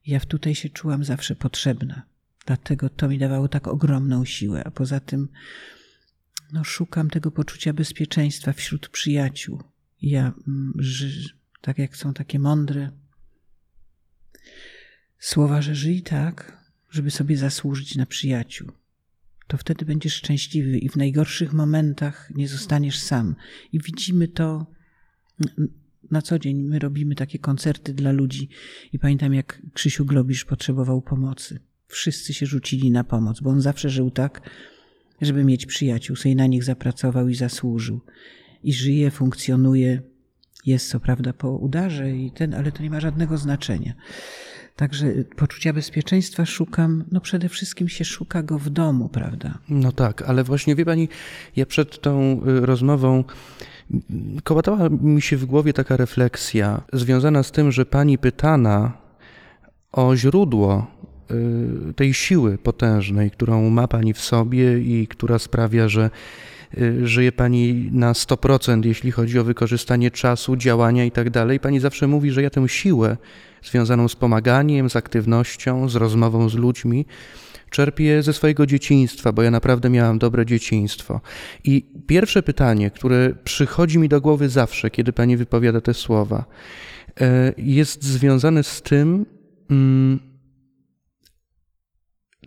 ja 0.06 0.20
tutaj 0.20 0.54
się 0.54 0.68
czułam 0.68 1.04
zawsze 1.04 1.36
potrzebna. 1.36 2.13
Dlatego 2.46 2.88
to 2.88 3.08
mi 3.08 3.18
dawało 3.18 3.48
tak 3.48 3.68
ogromną 3.68 4.24
siłę. 4.24 4.64
A 4.64 4.70
poza 4.70 5.00
tym, 5.00 5.28
no, 6.52 6.64
szukam 6.64 7.10
tego 7.10 7.30
poczucia 7.30 7.72
bezpieczeństwa 7.72 8.52
wśród 8.52 8.88
przyjaciół. 8.88 9.62
Ja, 10.02 10.32
mm, 10.48 10.72
że, 10.78 11.06
tak 11.60 11.78
jak 11.78 11.96
są 11.96 12.14
takie 12.14 12.38
mądre 12.38 12.90
słowa, 15.18 15.62
że 15.62 15.74
żyj 15.74 16.02
tak, 16.02 16.64
żeby 16.90 17.10
sobie 17.10 17.36
zasłużyć 17.36 17.96
na 17.96 18.06
przyjaciół. 18.06 18.72
To 19.46 19.56
wtedy 19.56 19.84
będziesz 19.84 20.14
szczęśliwy 20.14 20.78
i 20.78 20.88
w 20.88 20.96
najgorszych 20.96 21.52
momentach 21.52 22.30
nie 22.34 22.48
zostaniesz 22.48 22.98
sam. 22.98 23.34
I 23.72 23.80
widzimy 23.80 24.28
to 24.28 24.66
na 26.10 26.22
co 26.22 26.38
dzień. 26.38 26.62
My 26.62 26.78
robimy 26.78 27.14
takie 27.14 27.38
koncerty 27.38 27.94
dla 27.94 28.12
ludzi 28.12 28.48
i 28.92 28.98
pamiętam, 28.98 29.34
jak 29.34 29.62
Krzysiu 29.72 30.04
Globisz 30.04 30.44
potrzebował 30.44 31.02
pomocy 31.02 31.60
wszyscy 31.94 32.34
się 32.34 32.46
rzucili 32.46 32.90
na 32.90 33.04
pomoc, 33.04 33.40
bo 33.40 33.50
on 33.50 33.60
zawsze 33.60 33.90
żył 33.90 34.10
tak, 34.10 34.50
żeby 35.20 35.44
mieć 35.44 35.66
przyjaciół, 35.66 36.16
sobie 36.16 36.34
na 36.34 36.46
nich 36.46 36.64
zapracował 36.64 37.28
i 37.28 37.34
zasłużył. 37.34 38.00
I 38.64 38.72
żyje, 38.72 39.10
funkcjonuje, 39.10 40.02
jest 40.66 40.88
co 40.88 41.00
prawda 41.00 41.32
po 41.32 41.50
udarze, 41.50 42.10
i 42.10 42.30
ten, 42.30 42.54
ale 42.54 42.72
to 42.72 42.82
nie 42.82 42.90
ma 42.90 43.00
żadnego 43.00 43.38
znaczenia. 43.38 43.94
Także 44.76 45.06
poczucia 45.36 45.72
bezpieczeństwa 45.72 46.46
szukam, 46.46 47.04
no 47.12 47.20
przede 47.20 47.48
wszystkim 47.48 47.88
się 47.88 48.04
szuka 48.04 48.42
go 48.42 48.58
w 48.58 48.70
domu, 48.70 49.08
prawda? 49.08 49.58
No 49.68 49.92
tak, 49.92 50.22
ale 50.22 50.44
właśnie 50.44 50.74
wie 50.74 50.84
pani, 50.84 51.08
ja 51.56 51.66
przed 51.66 52.00
tą 52.00 52.40
y, 52.46 52.66
rozmową 52.66 53.24
kołatała 54.44 54.88
mi 54.88 55.22
się 55.22 55.36
w 55.36 55.44
głowie 55.44 55.72
taka 55.72 55.96
refleksja 55.96 56.82
związana 56.92 57.42
z 57.42 57.52
tym, 57.52 57.72
że 57.72 57.86
pani 57.86 58.18
pytana 58.18 58.92
o 59.92 60.16
źródło 60.16 60.93
tej 61.96 62.14
siły 62.14 62.58
potężnej, 62.58 63.30
którą 63.30 63.70
ma 63.70 63.88
Pani 63.88 64.14
w 64.14 64.20
sobie 64.20 64.78
i 64.78 65.06
która 65.06 65.38
sprawia, 65.38 65.88
że 65.88 66.10
y, 66.78 67.06
żyje 67.06 67.32
pani 67.32 67.88
na 67.92 68.12
100%, 68.12 68.86
jeśli 68.86 69.10
chodzi 69.10 69.38
o 69.38 69.44
wykorzystanie 69.44 70.10
czasu, 70.10 70.56
działania 70.56 71.04
i 71.04 71.10
tak. 71.10 71.28
Pani 71.62 71.80
zawsze 71.80 72.06
mówi, 72.06 72.30
że 72.30 72.42
ja 72.42 72.50
tę 72.50 72.68
siłę 72.68 73.16
związaną 73.62 74.08
z 74.08 74.16
pomaganiem, 74.16 74.90
z 74.90 74.96
aktywnością, 74.96 75.88
z 75.88 75.96
rozmową 75.96 76.48
z 76.48 76.54
ludźmi, 76.54 77.06
czerpię 77.70 78.22
ze 78.22 78.32
swojego 78.32 78.66
dzieciństwa, 78.66 79.32
bo 79.32 79.42
ja 79.42 79.50
naprawdę 79.50 79.90
miałam 79.90 80.18
dobre 80.18 80.46
dzieciństwo. 80.46 81.20
I 81.64 81.86
pierwsze 82.06 82.42
pytanie, 82.42 82.90
które 82.90 83.34
przychodzi 83.44 83.98
mi 83.98 84.08
do 84.08 84.20
głowy 84.20 84.48
zawsze, 84.48 84.90
kiedy 84.90 85.12
pani 85.12 85.36
wypowiada 85.36 85.80
te 85.80 85.94
słowa, 85.94 86.44
e, 87.20 87.52
jest 87.58 88.04
związane 88.04 88.62
z 88.62 88.82
tym, 88.82 89.26
mm, 89.70 90.33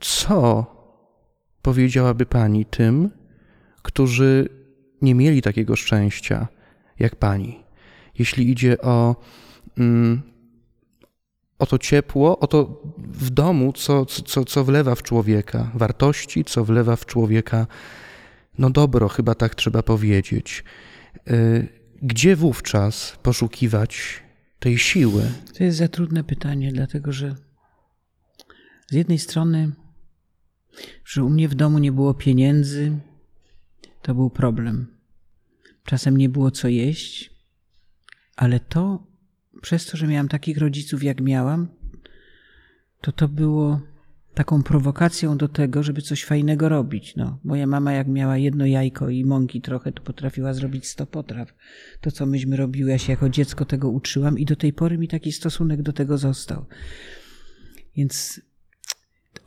co 0.02 0.66
powiedziałaby 1.62 2.26
pani 2.26 2.66
tym, 2.66 3.10
którzy 3.82 4.50
nie 5.02 5.16
mieli 5.16 5.42
takiego 5.42 5.76
szczęścia 5.76 6.48
jak 7.00 7.16
pani, 7.16 7.64
jeśli 8.20 8.52
idzie 8.52 8.82
o 8.82 9.16
mm, 9.78 10.22
o 11.60 11.66
to 11.66 11.78
ciepło, 11.78 12.40
o 12.40 12.48
to 12.48 12.82
w 12.98 13.30
domu, 13.30 13.74
co, 13.74 14.06
co, 14.06 14.46
co 14.46 14.64
wlewa 14.64 14.96
w 14.96 15.04
człowieka 15.04 15.72
wartości, 15.74 16.44
co 16.44 16.66
wlewa 16.66 16.96
w 16.96 17.06
człowieka, 17.06 17.68
no 18.58 18.70
dobro, 18.70 19.08
chyba 19.08 19.36
tak 19.36 19.56
trzeba 19.56 19.84
powiedzieć. 19.84 20.64
Y, 21.32 21.68
gdzie 22.02 22.36
wówczas 22.36 23.18
poszukiwać 23.24 24.24
tej 24.60 24.78
siły? 24.78 25.32
To 25.58 25.64
jest 25.64 25.78
za 25.78 25.88
trudne 25.88 26.24
pytanie, 26.24 26.72
dlatego 26.72 27.12
że 27.12 27.36
z 28.88 28.94
jednej 28.94 29.20
strony, 29.20 29.72
że 31.06 31.24
u 31.24 31.30
mnie 31.30 31.48
w 31.48 31.56
domu 31.56 31.80
nie 31.80 31.92
było 31.92 32.14
pieniędzy, 32.14 32.98
to 34.02 34.16
był 34.16 34.30
problem. 34.30 34.88
Czasem 35.86 36.18
nie 36.18 36.30
było 36.30 36.52
co 36.52 36.68
jeść, 36.68 37.34
ale 38.36 38.60
to 38.60 39.08
przez 39.62 39.86
to, 39.86 39.98
że 39.98 40.08
miałam 40.08 40.28
takich 40.28 40.58
rodziców, 40.58 41.04
jak 41.04 41.22
miałam, 41.22 41.68
to 43.02 43.12
to 43.12 43.28
było 43.28 43.82
taką 44.34 44.64
prowokacją 44.64 45.38
do 45.38 45.48
tego, 45.48 45.84
żeby 45.84 46.02
coś 46.02 46.26
fajnego 46.26 46.70
robić. 46.70 47.16
No, 47.16 47.40
moja 47.44 47.68
mama, 47.68 47.94
jak 47.94 48.08
miała 48.08 48.38
jedno 48.38 48.66
jajko 48.66 49.10
i 49.10 49.26
mąki 49.26 49.62
trochę, 49.62 49.92
to 49.92 50.04
potrafiła 50.04 50.54
zrobić 50.54 50.88
sto 50.88 51.06
potraw. 51.06 51.54
To, 52.02 52.12
co 52.12 52.26
myśmy 52.26 52.58
robiły, 52.58 52.90
ja 52.92 52.98
się 52.98 53.14
jako 53.14 53.30
dziecko 53.30 53.66
tego 53.66 53.90
uczyłam 53.90 54.40
i 54.40 54.46
do 54.46 54.56
tej 54.56 54.74
pory 54.74 54.98
mi 54.98 55.08
taki 55.08 55.32
stosunek 55.32 55.82
do 55.82 55.94
tego 55.94 56.18
został. 56.18 56.66
Więc 57.96 58.42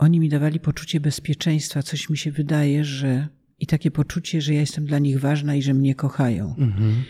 oni 0.01 0.21
mi 0.21 0.29
dawali 0.29 0.61
poczucie 0.61 1.01
bezpieczeństwa, 1.01 1.83
coś 1.83 2.11
mi 2.11 2.19
się 2.19 2.31
wydaje, 2.33 2.85
że 2.85 3.29
i 3.59 3.67
takie 3.67 3.91
poczucie, 3.91 4.41
że 4.41 4.55
ja 4.55 4.61
jestem 4.61 4.87
dla 4.87 4.99
nich 4.99 5.21
ważna 5.21 5.55
i 5.55 5.63
że 5.63 5.75
mnie 5.75 5.95
kochają. 5.95 6.55
Mhm. 6.59 7.05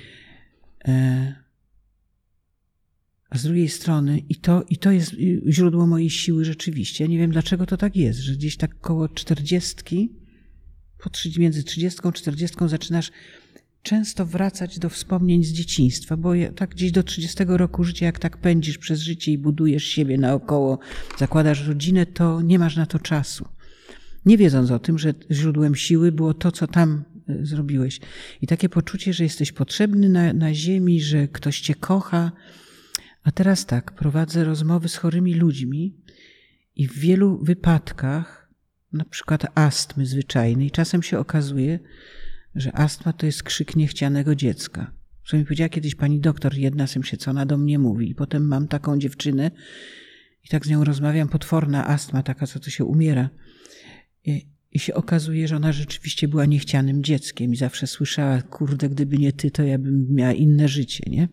E 0.89 1.35
a 3.31 3.39
z 3.39 3.43
drugiej 3.43 3.69
strony, 3.69 4.19
i 4.29 4.37
to, 4.37 4.65
i 4.69 4.77
to 4.77 4.91
jest 4.91 5.15
źródło 5.49 5.87
mojej 5.87 6.11
siły 6.11 6.45
rzeczywiście. 6.45 7.05
Ja 7.05 7.11
nie 7.11 7.19
wiem, 7.19 7.31
dlaczego 7.31 7.67
to 7.67 7.77
tak 7.77 7.97
jest, 7.97 8.21
że 8.21 8.33
gdzieś 8.33 8.57
tak 8.57 8.81
koło 8.81 9.09
czterdziestki, 9.09 10.13
między 11.39 11.65
trzydziestką 11.65 12.09
a 12.09 12.13
czterdziestką 12.13 12.69
zaczynasz 12.69 13.11
często 13.83 14.27
wracać 14.27 14.79
do 14.79 14.89
wspomnień 14.89 15.45
z 15.45 15.53
dzieciństwa, 15.53 16.17
bo 16.17 16.33
tak 16.57 16.71
gdzieś 16.71 16.93
do 16.93 17.03
30 17.03 17.45
roku 17.47 17.85
życia, 17.85 18.07
jak 18.07 18.19
tak 18.19 18.37
pędzisz 18.37 18.79
przez 18.79 19.01
życie 19.01 19.33
i 19.33 19.39
budujesz 19.39 19.85
siebie 19.85 20.19
naokoło, 20.19 20.79
zakładasz 21.19 21.67
rodzinę, 21.67 22.07
to 22.07 22.43
nie 22.43 22.59
masz 22.59 22.77
na 22.77 22.87
to 22.87 22.99
czasu. 22.99 23.49
Nie 24.27 24.37
wiedząc 24.37 24.71
o 24.71 24.79
tym, 24.79 24.99
że 24.99 25.15
źródłem 25.31 25.75
siły 25.75 26.13
było 26.13 26.35
to, 26.35 26.53
co 26.53 26.67
tam 26.67 27.05
e, 27.29 27.47
zrobiłeś. 27.47 28.01
I 28.43 28.47
takie 28.47 28.69
poczucie, 28.69 29.13
że 29.13 29.25
jesteś 29.25 29.53
potrzebny 29.53 30.09
na, 30.09 30.33
na 30.33 30.55
ziemi, 30.55 31.01
że 31.01 31.29
ktoś 31.29 31.61
cię 31.61 31.75
kocha, 31.75 32.33
a 33.23 33.33
teraz 33.33 33.67
tak, 33.67 33.93
prowadzę 33.93 34.45
rozmowy 34.45 34.89
z 34.89 34.97
chorymi 34.97 35.35
ludźmi 35.35 35.95
i 36.77 36.89
w 36.89 36.99
wielu 36.99 37.45
wypadkach, 37.45 38.51
na 38.93 39.05
przykład 39.05 39.47
astmy 39.55 40.07
zwyczajnej, 40.07 40.71
czasem 40.71 41.03
się 41.03 41.19
okazuje, 41.19 41.79
że 42.55 42.77
astma 42.77 43.13
to 43.13 43.27
jest 43.27 43.43
krzyk 43.43 43.77
niechcianego 43.77 44.35
dziecka. 44.35 44.93
Co 45.27 45.37
mi 45.37 45.45
powiedziała 45.45 45.69
kiedyś 45.69 45.95
pani 45.95 46.21
doktor, 46.21 46.55
jedna 46.55 46.87
z 46.87 47.05
się, 47.05 47.17
co 47.17 47.31
ona 47.31 47.47
do 47.47 47.59
mnie 47.59 47.79
mówi. 47.79 48.11
I 48.11 48.15
potem 48.15 48.47
mam 48.47 48.69
taką 48.69 48.99
dziewczynę 48.99 49.51
i 50.45 50.49
tak 50.49 50.67
z 50.67 50.69
nią 50.69 50.85
rozmawiam, 50.85 51.29
potworna 51.29 51.89
astma, 51.89 52.23
taka, 52.23 52.47
co 52.47 52.61
to 52.61 52.71
się 52.71 52.85
umiera. 52.85 53.31
I, 54.25 54.49
I 54.73 54.79
się 54.79 54.95
okazuje, 54.95 55.49
że 55.49 55.57
ona 55.57 55.73
rzeczywiście 55.73 56.29
była 56.29 56.47
niechcianym 56.47 57.03
dzieckiem 57.03 57.53
i 57.53 57.57
zawsze 57.57 57.87
słyszała, 57.87 58.43
kurde, 58.43 58.89
gdyby 58.89 59.19
nie 59.19 59.33
ty, 59.33 59.51
to 59.51 59.63
ja 59.63 59.79
bym 59.79 60.15
miała 60.15 60.33
inne 60.33 60.69
życie, 60.69 61.05
nie? 61.11 61.29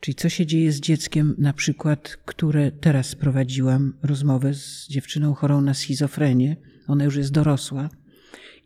Czyli 0.00 0.14
co 0.14 0.28
się 0.28 0.46
dzieje 0.46 0.72
z 0.72 0.80
dzieckiem, 0.80 1.34
na 1.38 1.52
przykład, 1.52 2.16
które 2.24 2.72
teraz 2.72 3.14
prowadziłam 3.14 3.98
rozmowę 4.02 4.54
z 4.54 4.88
dziewczyną 4.88 5.34
chorą 5.34 5.60
na 5.60 5.74
schizofrenię. 5.74 6.56
Ona 6.86 7.04
już 7.04 7.16
jest 7.16 7.32
dorosła 7.32 7.90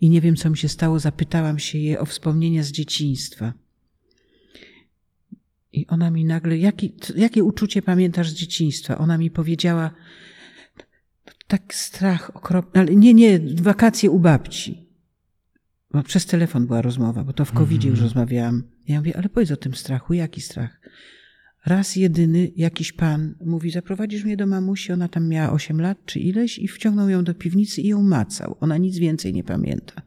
i 0.00 0.10
nie 0.10 0.20
wiem, 0.20 0.36
co 0.36 0.50
mi 0.50 0.58
się 0.58 0.68
stało. 0.68 0.98
Zapytałam 0.98 1.58
się 1.58 1.78
jej 1.78 1.98
o 1.98 2.04
wspomnienia 2.04 2.62
z 2.62 2.72
dzieciństwa. 2.72 3.52
I 5.72 5.86
ona 5.86 6.10
mi 6.10 6.24
nagle, 6.24 6.58
jaki, 6.58 6.94
jakie 7.16 7.44
uczucie 7.44 7.82
pamiętasz 7.82 8.30
z 8.30 8.34
dzieciństwa? 8.34 8.98
Ona 8.98 9.18
mi 9.18 9.30
powiedziała, 9.30 9.90
tak 11.46 11.74
strach 11.74 12.36
okropny, 12.36 12.80
ale 12.80 12.96
nie, 12.96 13.14
nie, 13.14 13.40
wakacje 13.54 14.10
u 14.10 14.18
babci. 14.18 14.86
Bo 15.90 16.02
przez 16.02 16.26
telefon 16.26 16.66
była 16.66 16.82
rozmowa, 16.82 17.24
bo 17.24 17.32
to 17.32 17.44
w 17.44 17.52
covid 17.52 17.84
już 17.84 17.92
mhm. 17.92 18.04
rozmawiałam. 18.04 18.62
Ja 18.88 18.98
mówię, 18.98 19.16
ale 19.16 19.28
powiedz 19.28 19.50
o 19.50 19.56
tym 19.56 19.74
strachu, 19.74 20.14
jaki 20.14 20.40
strach? 20.40 20.80
Raz 21.66 21.96
jedyny 21.96 22.52
jakiś 22.56 22.92
pan 22.92 23.34
mówi, 23.44 23.70
zaprowadzisz 23.70 24.24
mnie 24.24 24.36
do 24.36 24.46
mamusi, 24.46 24.92
ona 24.92 25.08
tam 25.08 25.28
miała 25.28 25.52
8 25.52 25.80
lat 25.80 25.98
czy 26.06 26.20
ileś 26.20 26.58
i 26.58 26.68
wciągnął 26.68 27.08
ją 27.08 27.24
do 27.24 27.34
piwnicy 27.34 27.80
i 27.80 27.88
ją 27.88 28.02
macał. 28.02 28.56
Ona 28.60 28.78
nic 28.78 28.98
więcej 28.98 29.32
nie 29.32 29.44
pamięta. 29.44 30.02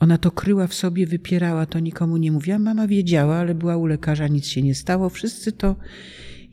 Ona 0.00 0.18
to 0.18 0.30
kryła 0.30 0.66
w 0.66 0.74
sobie, 0.74 1.06
wypierała, 1.06 1.66
to 1.66 1.78
nikomu 1.78 2.16
nie 2.16 2.32
mówiła. 2.32 2.58
Mama 2.58 2.86
wiedziała, 2.86 3.36
ale 3.36 3.54
była 3.54 3.76
u 3.76 3.86
lekarza, 3.86 4.28
nic 4.28 4.46
się 4.46 4.62
nie 4.62 4.74
stało. 4.74 5.08
Wszyscy 5.08 5.52
to, 5.52 5.76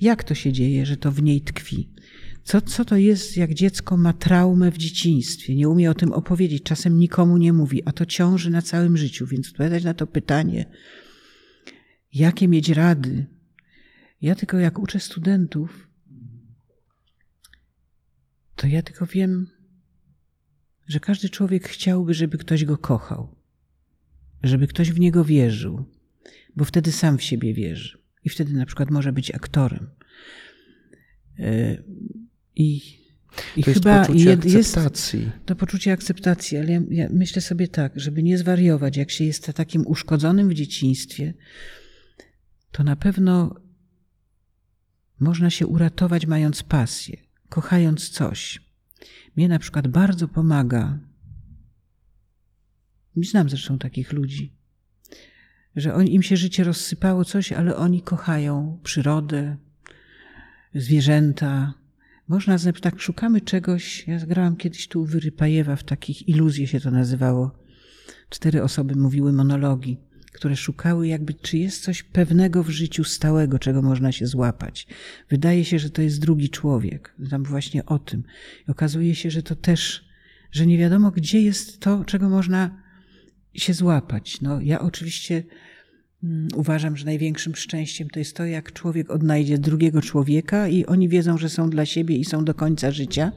jak 0.01 0.23
to 0.23 0.35
się 0.35 0.51
dzieje, 0.51 0.85
że 0.85 0.97
to 0.97 1.11
w 1.11 1.23
niej 1.23 1.41
tkwi? 1.41 1.89
Co, 2.43 2.61
co 2.61 2.85
to 2.85 2.97
jest, 2.97 3.37
jak 3.37 3.53
dziecko 3.53 3.97
ma 3.97 4.13
traumę 4.13 4.71
w 4.71 4.77
dzieciństwie, 4.77 5.55
nie 5.55 5.69
umie 5.69 5.91
o 5.91 5.93
tym 5.93 6.13
opowiedzieć, 6.13 6.63
czasem 6.63 6.99
nikomu 6.99 7.37
nie 7.37 7.53
mówi, 7.53 7.83
a 7.85 7.91
to 7.91 8.05
ciąży 8.05 8.49
na 8.49 8.61
całym 8.61 8.97
życiu. 8.97 9.27
Więc 9.27 9.49
odpowiadać 9.49 9.83
na 9.83 9.93
to 9.93 10.07
pytanie, 10.07 10.65
jakie 12.13 12.47
mieć 12.47 12.69
rady, 12.69 13.25
ja 14.21 14.35
tylko 14.35 14.57
jak 14.57 14.79
uczę 14.79 14.99
studentów, 14.99 15.89
to 18.55 18.67
ja 18.67 18.81
tylko 18.81 19.05
wiem, 19.05 19.47
że 20.87 20.99
każdy 20.99 21.29
człowiek 21.29 21.67
chciałby, 21.67 22.13
żeby 22.13 22.37
ktoś 22.37 22.65
go 22.65 22.77
kochał, 22.77 23.35
żeby 24.43 24.67
ktoś 24.67 24.91
w 24.91 24.99
niego 24.99 25.25
wierzył, 25.25 25.85
bo 26.55 26.65
wtedy 26.65 26.91
sam 26.91 27.17
w 27.17 27.23
siebie 27.23 27.53
wierzy 27.53 27.97
i 28.23 28.29
wtedy 28.29 28.53
na 28.53 28.65
przykład 28.65 28.91
może 28.91 29.13
być 29.13 29.31
aktorem. 29.31 29.89
E, 31.39 31.77
I, 32.55 32.81
i 33.57 33.63
to 33.63 33.73
chyba 33.73 33.97
jest 33.97 34.07
poczucie 34.07 34.29
jed, 34.29 34.45
akceptacji. 34.45 35.19
Jest 35.19 35.31
to 35.45 35.55
poczucie 35.55 35.91
akceptacji, 35.91 36.57
ale 36.57 36.71
ja, 36.71 36.81
ja 36.89 37.09
myślę 37.11 37.41
sobie 37.41 37.67
tak, 37.67 37.99
żeby 37.99 38.23
nie 38.23 38.37
zwariować, 38.37 38.97
jak 38.97 39.11
się 39.11 39.23
jest 39.23 39.53
takim 39.53 39.87
uszkodzonym 39.87 40.49
w 40.49 40.53
dzieciństwie, 40.53 41.33
to 42.71 42.83
na 42.83 42.95
pewno 42.95 43.64
można 45.19 45.49
się 45.49 45.67
uratować 45.67 46.25
mając 46.25 46.63
pasję, 46.63 47.17
kochając 47.49 48.09
coś. 48.09 48.61
Mnie 49.35 49.47
na 49.47 49.59
przykład 49.59 49.87
bardzo 49.87 50.27
pomaga, 50.27 50.99
znam 53.23 53.49
zresztą 53.49 53.77
takich 53.77 54.13
ludzi, 54.13 54.53
że 55.75 55.93
on, 55.93 56.07
im 56.07 56.23
się 56.23 56.37
życie 56.37 56.63
rozsypało 56.63 57.25
coś, 57.25 57.51
ale 57.51 57.75
oni 57.75 58.01
kochają 58.01 58.79
przyrodę, 58.83 59.57
zwierzęta. 60.75 61.73
Można, 62.27 62.57
tak 62.81 62.99
szukamy 62.99 63.41
czegoś. 63.41 64.07
Ja 64.07 64.19
grałam 64.25 64.55
kiedyś 64.55 64.87
tu 64.87 65.05
Wyrypajewa 65.05 65.75
w 65.75 65.83
takich 65.83 66.29
iluzje 66.29 66.67
się 66.67 66.79
to 66.79 66.91
nazywało. 66.91 67.51
Cztery 68.29 68.63
osoby 68.63 68.95
mówiły 68.95 69.33
monologi 69.33 69.97
które 70.35 70.55
szukały 70.55 71.07
jakby, 71.07 71.33
czy 71.33 71.57
jest 71.57 71.83
coś 71.83 72.03
pewnego 72.03 72.63
w 72.63 72.69
życiu 72.69 73.03
stałego, 73.03 73.59
czego 73.59 73.81
można 73.81 74.11
się 74.11 74.27
złapać. 74.27 74.87
Wydaje 75.29 75.65
się, 75.65 75.79
że 75.79 75.89
to 75.89 76.01
jest 76.01 76.19
drugi 76.19 76.49
człowiek. 76.49 77.15
Tam 77.29 77.43
właśnie 77.43 77.85
o 77.85 77.99
tym. 77.99 78.23
I 78.67 78.71
okazuje 78.71 79.15
się, 79.15 79.31
że 79.31 79.43
to 79.43 79.55
też, 79.55 80.05
że 80.51 80.65
nie 80.67 80.77
wiadomo, 80.77 81.11
gdzie 81.11 81.41
jest 81.41 81.79
to, 81.79 82.05
czego 82.05 82.29
można 82.29 82.81
się 83.53 83.73
złapać. 83.73 84.41
No, 84.41 84.61
ja 84.61 84.79
oczywiście 84.79 85.43
mm, 86.23 86.47
uważam, 86.55 86.97
że 86.97 87.05
największym 87.05 87.55
szczęściem 87.55 88.09
to 88.09 88.19
jest 88.19 88.35
to, 88.35 88.45
jak 88.45 88.73
człowiek 88.73 89.11
odnajdzie 89.11 89.57
drugiego 89.57 90.01
człowieka 90.01 90.67
i 90.67 90.85
oni 90.85 91.09
wiedzą, 91.09 91.37
że 91.37 91.49
są 91.49 91.69
dla 91.69 91.85
siebie 91.85 92.17
i 92.17 92.25
są 92.25 92.45
do 92.45 92.53
końca 92.53 92.91
życia. 92.91 93.31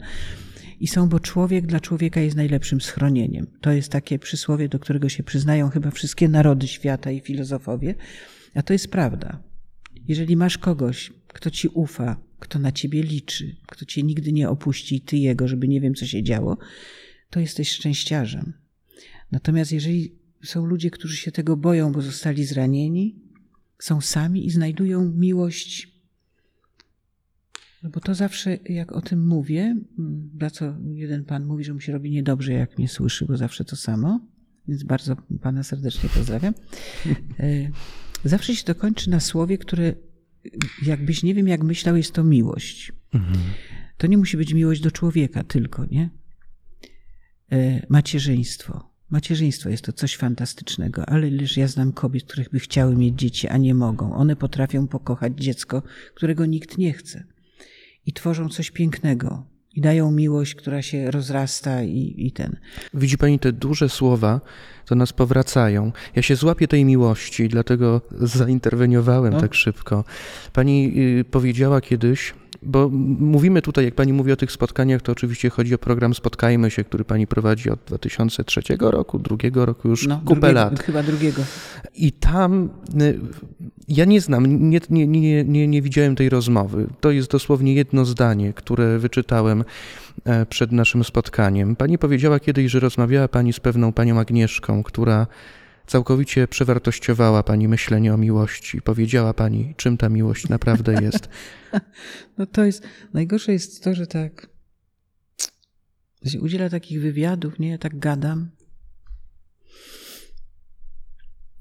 I 0.80 0.86
są, 0.86 1.08
bo 1.08 1.20
człowiek 1.20 1.66
dla 1.66 1.80
człowieka 1.80 2.20
jest 2.20 2.36
najlepszym 2.36 2.80
schronieniem. 2.80 3.46
To 3.60 3.72
jest 3.72 3.92
takie 3.92 4.18
przysłowie, 4.18 4.68
do 4.68 4.78
którego 4.78 5.08
się 5.08 5.22
przyznają 5.22 5.70
chyba 5.70 5.90
wszystkie 5.90 6.28
narody 6.28 6.68
świata 6.68 7.10
i 7.10 7.20
filozofowie, 7.20 7.94
a 8.54 8.62
to 8.62 8.72
jest 8.72 8.88
prawda. 8.88 9.42
Jeżeli 10.08 10.36
masz 10.36 10.58
kogoś, 10.58 11.12
kto 11.28 11.50
ci 11.50 11.68
ufa, 11.68 12.20
kto 12.38 12.58
na 12.58 12.72
ciebie 12.72 13.02
liczy, 13.02 13.56
kto 13.66 13.84
cię 13.84 14.02
nigdy 14.02 14.32
nie 14.32 14.48
opuści 14.48 14.96
i 14.96 15.00
ty 15.00 15.16
jego, 15.16 15.48
żeby 15.48 15.68
nie 15.68 15.80
wiem, 15.80 15.94
co 15.94 16.06
się 16.06 16.22
działo, 16.22 16.58
to 17.30 17.40
jesteś 17.40 17.70
szczęściarzem. 17.70 18.52
Natomiast 19.32 19.72
jeżeli 19.72 20.18
są 20.44 20.66
ludzie, 20.66 20.90
którzy 20.90 21.16
się 21.16 21.32
tego 21.32 21.56
boją, 21.56 21.92
bo 21.92 22.02
zostali 22.02 22.44
zranieni, 22.44 23.16
są 23.78 24.00
sami 24.00 24.46
i 24.46 24.50
znajdują 24.50 25.12
miłość. 25.16 25.97
No 27.82 27.90
bo 27.90 28.00
to 28.00 28.14
zawsze, 28.14 28.58
jak 28.64 28.92
o 28.92 29.00
tym 29.00 29.26
mówię, 29.26 29.76
za 30.40 30.50
co 30.50 30.74
jeden 30.94 31.24
pan 31.24 31.44
mówi, 31.46 31.64
że 31.64 31.74
mu 31.74 31.80
się 31.80 31.92
robi 31.92 32.10
niedobrze, 32.10 32.52
jak 32.52 32.78
mnie 32.78 32.88
słyszy, 32.88 33.26
bo 33.26 33.36
zawsze 33.36 33.64
to 33.64 33.76
samo, 33.76 34.20
więc 34.68 34.82
bardzo 34.82 35.16
pana 35.42 35.62
serdecznie 35.62 36.08
pozdrawiam. 36.08 36.54
E, 37.40 37.70
zawsze 38.24 38.54
się 38.54 38.64
to 38.64 38.74
kończy 38.74 39.10
na 39.10 39.20
słowie, 39.20 39.58
które 39.58 39.94
jakbyś 40.86 41.22
nie 41.22 41.34
wiem, 41.34 41.48
jak 41.48 41.62
myślał, 41.62 41.96
jest 41.96 42.12
to 42.12 42.24
miłość. 42.24 42.92
Mhm. 43.14 43.38
To 43.96 44.06
nie 44.06 44.18
musi 44.18 44.36
być 44.36 44.54
miłość 44.54 44.80
do 44.80 44.90
człowieka 44.90 45.44
tylko, 45.44 45.86
nie? 45.86 46.10
E, 47.52 47.86
macierzyństwo. 47.88 48.90
Macierzyństwo 49.10 49.68
jest 49.68 49.84
to 49.84 49.92
coś 49.92 50.16
fantastycznego, 50.16 51.08
ale 51.08 51.28
ileż 51.28 51.56
ja 51.56 51.68
znam 51.68 51.92
kobiet, 51.92 52.24
których 52.24 52.50
by 52.50 52.60
chciały 52.60 52.96
mieć 52.96 53.18
dzieci, 53.18 53.48
a 53.48 53.56
nie 53.56 53.74
mogą. 53.74 54.14
One 54.14 54.36
potrafią 54.36 54.88
pokochać 54.88 55.32
dziecko, 55.36 55.82
którego 56.14 56.46
nikt 56.46 56.78
nie 56.78 56.92
chce. 56.92 57.24
I 58.08 58.12
tworzą 58.12 58.48
coś 58.48 58.70
pięknego. 58.70 59.44
I 59.74 59.80
dają 59.80 60.10
miłość, 60.10 60.54
która 60.54 60.82
się 60.82 61.10
rozrasta 61.10 61.82
i, 61.82 62.14
i 62.16 62.32
ten. 62.32 62.56
Widzi 62.94 63.18
Pani 63.18 63.38
te 63.38 63.52
duże 63.52 63.88
słowa, 63.88 64.40
to 64.86 64.94
nas 64.94 65.12
powracają. 65.12 65.92
Ja 66.16 66.22
się 66.22 66.36
złapię 66.36 66.68
tej 66.68 66.84
miłości, 66.84 67.48
dlatego 67.48 68.00
zainterweniowałem 68.38 69.32
no. 69.32 69.40
tak 69.40 69.54
szybko. 69.54 70.04
Pani 70.52 70.92
y, 71.20 71.24
powiedziała 71.24 71.80
kiedyś, 71.80 72.34
bo 72.62 72.88
mówimy 73.18 73.62
tutaj, 73.62 73.84
jak 73.84 73.94
pani 73.94 74.12
mówi 74.12 74.32
o 74.32 74.36
tych 74.36 74.52
spotkaniach, 74.52 75.02
to 75.02 75.12
oczywiście 75.12 75.50
chodzi 75.50 75.74
o 75.74 75.78
program 75.78 76.14
Spotkajmy 76.14 76.70
się, 76.70 76.84
który 76.84 77.04
pani 77.04 77.26
prowadzi 77.26 77.70
od 77.70 77.80
2003 77.86 78.60
roku, 78.80 79.18
drugiego 79.18 79.66
roku 79.66 79.88
już 79.88 80.06
no, 80.06 80.20
kupę 80.24 80.40
drugiego, 80.40 80.54
lat. 80.54 80.82
Chyba 80.82 81.02
drugiego. 81.02 81.42
I 81.94 82.12
tam 82.12 82.68
y, 83.02 83.20
ja 83.88 84.04
nie 84.04 84.20
znam, 84.20 84.70
nie, 84.70 84.80
nie, 84.90 85.06
nie, 85.06 85.44
nie, 85.44 85.68
nie 85.68 85.82
widziałem 85.82 86.16
tej 86.16 86.28
rozmowy. 86.28 86.86
To 87.00 87.10
jest 87.10 87.30
dosłownie 87.30 87.74
jedno 87.74 88.04
zdanie, 88.04 88.52
które 88.52 88.98
wyczytałem 88.98 89.64
e, 90.24 90.46
przed 90.46 90.72
naszym 90.72 91.04
spotkaniem. 91.04 91.76
Pani 91.76 91.98
powiedziała 91.98 92.40
kiedyś, 92.40 92.72
że 92.72 92.80
rozmawiała 92.80 93.28
pani 93.28 93.52
z 93.52 93.60
pewną 93.60 93.92
panią 93.92 94.20
Agnieszką, 94.20 94.82
która 94.82 95.26
całkowicie 95.88 96.48
przewartościowała 96.48 97.42
Pani 97.42 97.68
myślenie 97.68 98.14
o 98.14 98.16
miłości. 98.16 98.82
Powiedziała 98.82 99.34
Pani, 99.34 99.74
czym 99.76 99.96
ta 99.96 100.08
miłość 100.08 100.48
naprawdę 100.48 101.02
jest. 101.02 101.28
No 102.38 102.46
to 102.46 102.64
jest, 102.64 102.82
najgorsze 103.14 103.52
jest 103.52 103.84
to, 103.84 103.94
że 103.94 104.06
tak 104.06 104.50
udziela 106.40 106.70
takich 106.70 107.00
wywiadów, 107.00 107.58
nie? 107.58 107.68
Ja 107.68 107.78
tak 107.78 107.98
gadam. 107.98 108.50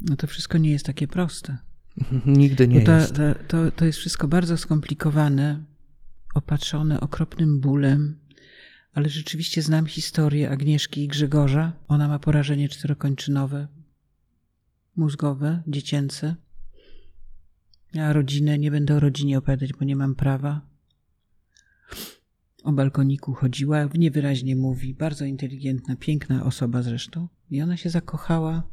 No 0.02 0.16
to 0.16 0.28
wszystko 0.28 0.58
nie 0.58 0.72
jest 0.72 0.86
takie 0.86 1.08
proste. 1.08 1.58
Nigdy 2.26 2.68
nie 2.68 2.82
ta, 2.82 3.00
jest. 3.00 3.16
Ta, 3.16 3.34
to, 3.34 3.72
to 3.72 3.86
jest 3.86 4.00
wszystko 4.00 4.28
bardzo 4.28 4.58
skomplikowane, 4.58 5.64
opatrzone 6.36 7.00
okropnym 7.00 7.60
bólem, 7.60 8.20
ale 8.94 9.10
rzeczywiście 9.10 9.62
znam 9.62 9.86
historię 9.86 10.50
Agnieszki 10.50 11.04
i 11.04 11.08
Grzegorza. 11.08 11.74
Ona 11.88 12.08
ma 12.08 12.20
porażenie 12.20 12.70
czterokończynowe, 12.70 13.68
mózgowe, 14.98 15.64
dziecięce. 15.68 16.36
Ja 17.94 18.14
rodzinę, 18.14 18.58
nie 18.58 18.72
będę 18.72 18.96
o 18.96 19.00
rodzinie 19.00 19.38
opowiadać, 19.38 19.74
bo 19.74 19.86
nie 19.86 19.96
mam 19.96 20.16
prawa. 20.16 20.62
O 22.64 22.72
balkoniku 22.72 23.34
chodziła, 23.34 23.90
niewyraźnie 23.96 24.56
mówi, 24.56 24.94
bardzo 24.94 25.26
inteligentna, 25.26 25.96
piękna 25.96 26.46
osoba 26.46 26.82
zresztą. 26.82 27.28
I 27.50 27.62
ona 27.62 27.78
się 27.78 27.90
zakochała 27.90 28.64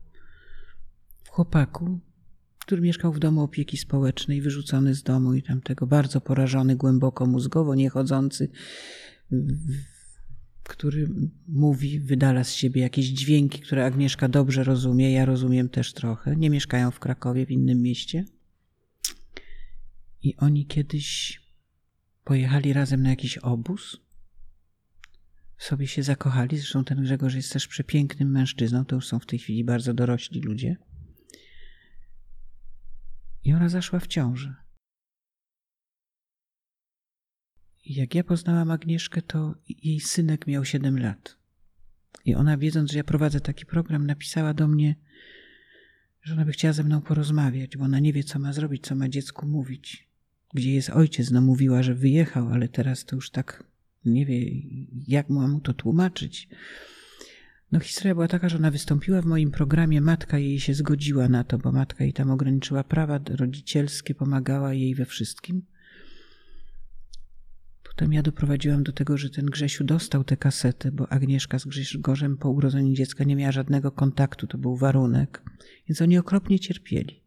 w 1.24 1.28
chłopaku, 1.28 2.00
który 2.58 2.82
mieszkał 2.82 3.12
w 3.12 3.18
domu 3.18 3.42
opieki 3.42 3.76
społecznej, 3.76 4.40
wyrzucony 4.40 4.94
z 4.94 5.02
domu 5.02 5.34
i 5.34 5.42
tamtego 5.42 5.86
bardzo 5.86 6.20
porażony 6.20 6.76
głęboko 6.76 7.26
mózgowo, 7.26 7.74
niechodzący, 7.74 8.48
który 10.64 11.08
mówi, 11.48 12.00
wydala 12.00 12.44
z 12.44 12.52
siebie 12.52 12.82
jakieś 12.82 13.06
dźwięki, 13.06 13.60
które 13.60 13.86
Agnieszka 13.86 14.28
dobrze 14.28 14.64
rozumie, 14.64 15.12
ja 15.12 15.24
rozumiem 15.24 15.68
też 15.68 15.92
trochę. 15.92 16.36
Nie 16.36 16.50
mieszkają 16.50 16.90
w 16.90 17.00
Krakowie, 17.00 17.46
w 17.46 17.50
innym 17.50 17.82
mieście. 17.82 18.24
I 20.22 20.36
oni 20.36 20.66
kiedyś 20.66 21.40
pojechali 22.24 22.72
razem 22.72 23.02
na 23.02 23.10
jakiś 23.10 23.38
obóz. 23.38 24.00
Sobie 25.58 25.86
się 25.86 26.02
zakochali. 26.02 26.56
Zresztą 26.58 26.84
ten 26.84 27.02
Grzegorz 27.02 27.34
jest 27.34 27.52
też 27.52 27.68
przepięknym 27.68 28.30
mężczyzną. 28.30 28.84
To 28.84 28.94
już 28.94 29.06
są 29.06 29.18
w 29.18 29.26
tej 29.26 29.38
chwili 29.38 29.64
bardzo 29.64 29.94
dorośli 29.94 30.40
ludzie. 30.40 30.76
I 33.44 33.52
ona 33.52 33.68
zaszła 33.68 34.00
w 34.00 34.06
ciążę. 34.06 34.63
Jak 37.86 38.14
ja 38.14 38.24
poznałam 38.24 38.70
Agnieszkę, 38.70 39.22
to 39.22 39.54
jej 39.82 40.00
synek 40.00 40.46
miał 40.46 40.64
7 40.64 40.98
lat. 40.98 41.36
I 42.24 42.34
ona, 42.34 42.56
wiedząc, 42.56 42.92
że 42.92 42.98
ja 42.98 43.04
prowadzę 43.04 43.40
taki 43.40 43.66
program, 43.66 44.06
napisała 44.06 44.54
do 44.54 44.68
mnie, 44.68 44.94
że 46.22 46.34
ona 46.34 46.44
by 46.44 46.52
chciała 46.52 46.72
ze 46.72 46.84
mną 46.84 47.00
porozmawiać, 47.00 47.76
bo 47.76 47.84
ona 47.84 47.98
nie 47.98 48.12
wie, 48.12 48.24
co 48.24 48.38
ma 48.38 48.52
zrobić, 48.52 48.86
co 48.86 48.94
ma 48.94 49.08
dziecku 49.08 49.46
mówić. 49.46 50.08
Gdzie 50.54 50.74
jest 50.74 50.90
ojciec? 50.90 51.30
No 51.30 51.40
mówiła, 51.40 51.82
że 51.82 51.94
wyjechał, 51.94 52.48
ale 52.48 52.68
teraz 52.68 53.04
to 53.04 53.16
już 53.16 53.30
tak 53.30 53.64
nie 54.04 54.26
wie, 54.26 54.50
jak 55.06 55.28
mam 55.28 55.50
mu 55.50 55.60
to 55.60 55.74
tłumaczyć. 55.74 56.48
No 57.72 57.80
historia 57.80 58.14
była 58.14 58.28
taka, 58.28 58.48
że 58.48 58.56
ona 58.56 58.70
wystąpiła 58.70 59.22
w 59.22 59.26
moim 59.26 59.50
programie, 59.50 60.00
matka 60.00 60.38
jej 60.38 60.60
się 60.60 60.74
zgodziła 60.74 61.28
na 61.28 61.44
to, 61.44 61.58
bo 61.58 61.72
matka 61.72 62.04
jej 62.04 62.12
tam 62.12 62.30
ograniczyła 62.30 62.84
prawa 62.84 63.20
rodzicielskie, 63.28 64.14
pomagała 64.14 64.74
jej 64.74 64.94
we 64.94 65.04
wszystkim. 65.04 65.62
Potem 67.96 68.12
ja 68.12 68.22
doprowadziłam 68.22 68.82
do 68.82 68.92
tego, 68.92 69.16
że 69.18 69.30
ten 69.30 69.46
Grzesiu 69.46 69.84
dostał 69.84 70.24
tę 70.24 70.36
kasetę, 70.36 70.92
bo 70.92 71.12
Agnieszka 71.12 71.58
z 71.58 71.64
Grzegorzem 71.64 72.36
po 72.36 72.50
urodzeniu 72.50 72.94
dziecka 72.94 73.24
nie 73.24 73.36
miała 73.36 73.52
żadnego 73.52 73.90
kontaktu, 73.90 74.46
to 74.46 74.58
był 74.58 74.76
warunek, 74.76 75.42
więc 75.88 76.02
oni 76.02 76.18
okropnie 76.18 76.58
cierpieli. 76.58 77.20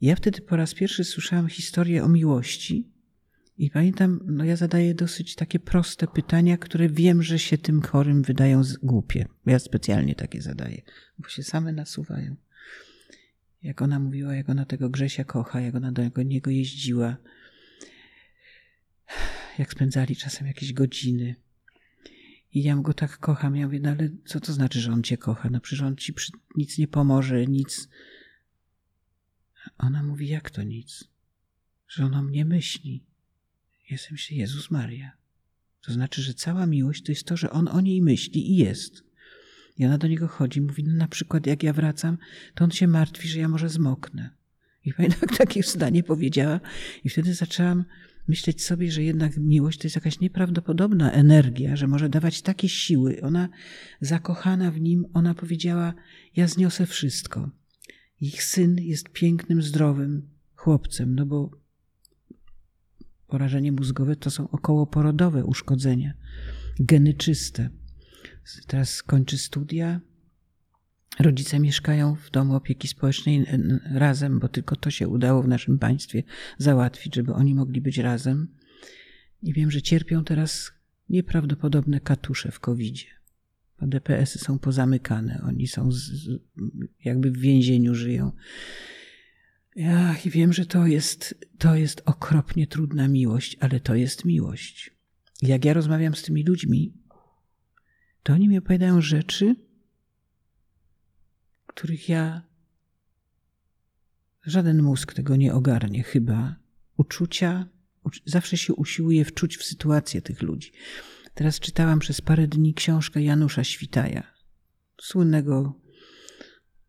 Ja 0.00 0.16
wtedy 0.16 0.40
po 0.40 0.56
raz 0.56 0.74
pierwszy 0.74 1.04
słyszałam 1.04 1.48
historię 1.48 2.04
o 2.04 2.08
miłości 2.08 2.88
i 3.58 3.70
pamiętam, 3.70 4.20
no 4.24 4.44
ja 4.44 4.56
zadaję 4.56 4.94
dosyć 4.94 5.34
takie 5.34 5.58
proste 5.58 6.06
pytania, 6.06 6.56
które 6.56 6.88
wiem, 6.88 7.22
że 7.22 7.38
się 7.38 7.58
tym 7.58 7.82
chorym 7.82 8.22
wydają 8.22 8.62
głupie. 8.82 9.26
Ja 9.46 9.58
specjalnie 9.58 10.14
takie 10.14 10.42
zadaję, 10.42 10.82
bo 11.18 11.28
się 11.28 11.42
same 11.42 11.72
nasuwają. 11.72 12.36
Jak 13.62 13.82
ona 13.82 13.98
mówiła, 13.98 14.34
jak 14.34 14.48
ona 14.48 14.64
tego 14.64 14.90
Grzesia 14.90 15.24
kocha, 15.24 15.60
jak 15.60 15.74
ona 15.74 15.92
do 15.92 16.22
niego 16.22 16.50
jeździła, 16.50 17.16
jak 19.58 19.72
spędzali 19.72 20.16
czasem 20.16 20.46
jakieś 20.46 20.72
godziny. 20.72 21.34
I 22.52 22.62
ja 22.62 22.76
go 22.76 22.94
tak 22.94 23.18
kocham. 23.18 23.56
Ja 23.56 23.66
mówię, 23.66 23.80
no 23.80 23.90
ale 23.90 24.08
co 24.24 24.40
to 24.40 24.52
znaczy, 24.52 24.80
że 24.80 24.92
on 24.92 25.02
cię 25.02 25.18
kocha? 25.18 25.50
No 25.50 25.60
przecież 25.60 25.82
on 25.82 25.96
ci 25.96 26.12
przy... 26.12 26.32
nic 26.56 26.78
nie 26.78 26.88
pomoże, 26.88 27.46
nic. 27.46 27.88
Ona 29.78 30.02
mówi, 30.02 30.28
jak 30.28 30.50
to 30.50 30.62
nic? 30.62 31.04
Że 31.88 32.04
on 32.04 32.14
o 32.14 32.22
mnie 32.22 32.44
myśli. 32.44 33.04
Sobie 33.96 34.12
myślę, 34.12 34.36
Jezus 34.36 34.70
Maria. 34.70 35.12
To 35.82 35.92
znaczy, 35.92 36.22
że 36.22 36.34
cała 36.34 36.66
miłość 36.66 37.02
to 37.02 37.12
jest 37.12 37.24
to, 37.24 37.36
że 37.36 37.50
on 37.50 37.68
o 37.68 37.80
niej 37.80 38.02
myśli 38.02 38.50
i 38.50 38.56
jest. 38.56 39.04
I 39.78 39.86
ona 39.86 39.98
do 39.98 40.08
niego 40.08 40.28
chodzi, 40.28 40.60
mówi, 40.60 40.84
no 40.84 40.94
na 40.94 41.08
przykład 41.08 41.46
jak 41.46 41.62
ja 41.62 41.72
wracam, 41.72 42.18
to 42.54 42.64
on 42.64 42.70
się 42.70 42.86
martwi, 42.86 43.28
że 43.28 43.38
ja 43.38 43.48
może 43.48 43.68
zmoknę. 43.68 44.30
I 44.84 44.94
pamiętam, 44.94 45.28
takie 45.38 45.62
zdanie 45.62 46.02
powiedziała 46.02 46.60
i 47.04 47.08
wtedy 47.08 47.34
zaczęłam 47.34 47.84
myśleć 48.28 48.64
sobie, 48.64 48.90
że 48.90 49.02
jednak 49.02 49.36
miłość 49.36 49.78
to 49.78 49.86
jest 49.86 49.96
jakaś 49.96 50.20
nieprawdopodobna 50.20 51.12
energia, 51.12 51.76
że 51.76 51.86
może 51.86 52.08
dawać 52.08 52.42
takie 52.42 52.68
siły. 52.68 53.20
Ona 53.22 53.48
zakochana 54.00 54.70
w 54.70 54.80
nim, 54.80 55.06
ona 55.14 55.34
powiedziała: 55.34 55.94
Ja 56.36 56.48
zniosę 56.48 56.86
wszystko. 56.86 57.50
Ich 58.20 58.42
syn 58.42 58.76
jest 58.80 59.08
pięknym, 59.08 59.62
zdrowym 59.62 60.28
chłopcem, 60.54 61.14
no 61.14 61.26
bo 61.26 61.50
porażenie 63.26 63.72
mózgowe 63.72 64.16
to 64.16 64.30
są 64.30 64.50
okołoporodowe 64.50 65.44
uszkodzenia, 65.44 66.14
genyczyste. 66.80 67.70
Teraz 68.66 69.02
kończy 69.02 69.38
studia, 69.38 70.00
Rodzice 71.18 71.60
mieszkają 71.60 72.14
w 72.14 72.30
domu 72.30 72.54
opieki 72.54 72.88
społecznej 72.88 73.46
razem, 73.94 74.38
bo 74.38 74.48
tylko 74.48 74.76
to 74.76 74.90
się 74.90 75.08
udało 75.08 75.42
w 75.42 75.48
naszym 75.48 75.78
państwie 75.78 76.22
załatwić, 76.58 77.14
żeby 77.14 77.32
oni 77.32 77.54
mogli 77.54 77.80
być 77.80 77.98
razem. 77.98 78.48
I 79.42 79.52
wiem, 79.52 79.70
że 79.70 79.82
cierpią 79.82 80.24
teraz 80.24 80.72
nieprawdopodobne 81.08 82.00
katusze 82.00 82.52
w 82.52 82.60
COVID-zie. 82.60 83.06
DPS-y 83.82 84.38
są 84.38 84.58
pozamykane, 84.58 85.40
oni 85.44 85.66
są 85.66 85.92
z, 85.92 86.28
jakby 87.04 87.30
w 87.30 87.38
więzieniu 87.38 87.94
żyją. 87.94 88.32
Ja 89.76 90.16
i 90.24 90.30
wiem, 90.30 90.52
że 90.52 90.66
to 90.66 90.86
jest, 90.86 91.46
to 91.58 91.76
jest 91.76 92.02
okropnie 92.04 92.66
trudna 92.66 93.08
miłość, 93.08 93.56
ale 93.60 93.80
to 93.80 93.94
jest 93.94 94.24
miłość. 94.24 94.90
Jak 95.42 95.64
ja 95.64 95.72
rozmawiam 95.72 96.14
z 96.14 96.22
tymi 96.22 96.44
ludźmi, 96.44 96.92
to 98.22 98.32
oni 98.32 98.48
mi 98.48 98.58
opowiadają 98.58 99.00
rzeczy, 99.00 99.56
których 101.76 102.08
ja 102.08 102.42
żaden 104.42 104.82
mózg 104.82 105.14
tego 105.14 105.36
nie 105.36 105.54
ogarnie, 105.54 106.02
chyba. 106.02 106.56
Uczucia, 106.96 107.68
zawsze 108.24 108.56
się 108.56 108.74
usiłuje 108.74 109.24
wczuć 109.24 109.56
w 109.56 109.64
sytuację 109.64 110.22
tych 110.22 110.42
ludzi. 110.42 110.72
Teraz 111.34 111.60
czytałam 111.60 111.98
przez 111.98 112.20
parę 112.20 112.48
dni 112.48 112.74
książkę 112.74 113.22
Janusza 113.22 113.64
Świtaja, 113.64 114.32
słynnego 115.00 115.80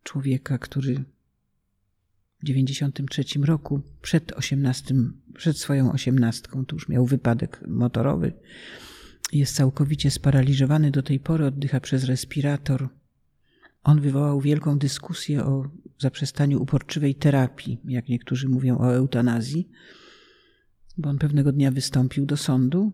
człowieka, 0.04 0.58
który 0.58 1.04
w 2.40 2.46
93 2.46 3.24
roku, 3.44 3.82
przed 4.02 4.32
18, 4.32 4.96
przed 5.36 5.58
swoją 5.58 5.92
osiemnastką, 5.92 6.66
tu 6.66 6.76
już 6.76 6.90
miał 6.90 7.06
wypadek 7.06 7.64
motorowy, 7.68 8.34
jest 9.34 9.56
całkowicie 9.56 10.12
sparaliżowany 10.12 10.92
do 10.92 11.04
tej 11.04 11.20
pory, 11.20 11.46
oddycha 11.46 11.80
przez 11.80 12.04
respirator. 12.04 12.90
On 13.88 14.02
wywołał 14.02 14.42
wielką 14.42 14.78
dyskusję 14.78 15.46
o 15.46 15.70
zaprzestaniu 16.00 16.62
uporczywej 16.62 17.16
terapii, 17.16 17.82
jak 17.86 18.10
niektórzy 18.10 18.50
mówią 18.50 18.78
o 18.78 18.96
eutanazji, 18.96 19.70
bo 20.98 21.10
on 21.10 21.18
pewnego 21.18 21.52
dnia 21.52 21.72
wystąpił 21.72 22.26
do 22.26 22.38
sądu 22.38 22.92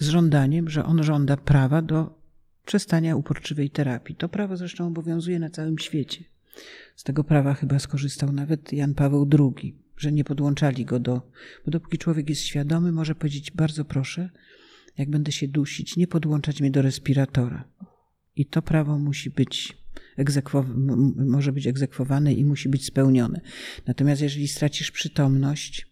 z 0.00 0.08
żądaniem, 0.08 0.68
że 0.70 0.84
on 0.84 1.02
żąda 1.02 1.36
prawa 1.36 1.82
do 1.82 2.20
przestania 2.66 3.16
uporczywej 3.16 3.70
terapii. 3.70 4.16
To 4.16 4.28
prawo 4.28 4.56
zresztą 4.56 4.86
obowiązuje 4.86 5.38
na 5.38 5.50
całym 5.50 5.78
świecie. 5.78 6.24
Z 6.96 7.04
tego 7.04 7.24
prawa 7.24 7.54
chyba 7.54 7.78
skorzystał 7.78 8.32
nawet 8.32 8.72
Jan 8.72 8.94
Paweł 8.94 9.28
II, 9.38 9.78
że 9.96 10.12
nie 10.12 10.24
podłączali 10.24 10.84
go 10.84 11.00
do. 11.00 11.30
Bo 11.64 11.70
dopóki 11.70 11.98
człowiek 11.98 12.28
jest 12.28 12.42
świadomy, 12.42 12.92
może 12.92 13.14
powiedzieć: 13.14 13.50
Bardzo 13.50 13.84
proszę, 13.84 14.30
jak 14.98 15.10
będę 15.10 15.32
się 15.32 15.48
dusić, 15.48 15.96
nie 15.96 16.06
podłączać 16.06 16.60
mnie 16.60 16.70
do 16.70 16.82
respiratora. 16.82 17.64
I 18.36 18.46
to 18.46 18.62
prawo 18.62 18.98
musi 18.98 19.30
być 19.30 19.77
może 21.16 21.52
być 21.52 21.66
egzekwowane 21.66 22.32
i 22.32 22.44
musi 22.44 22.68
być 22.68 22.84
spełnione. 22.84 23.40
Natomiast 23.86 24.22
jeżeli 24.22 24.48
stracisz 24.48 24.90
przytomność 24.90 25.86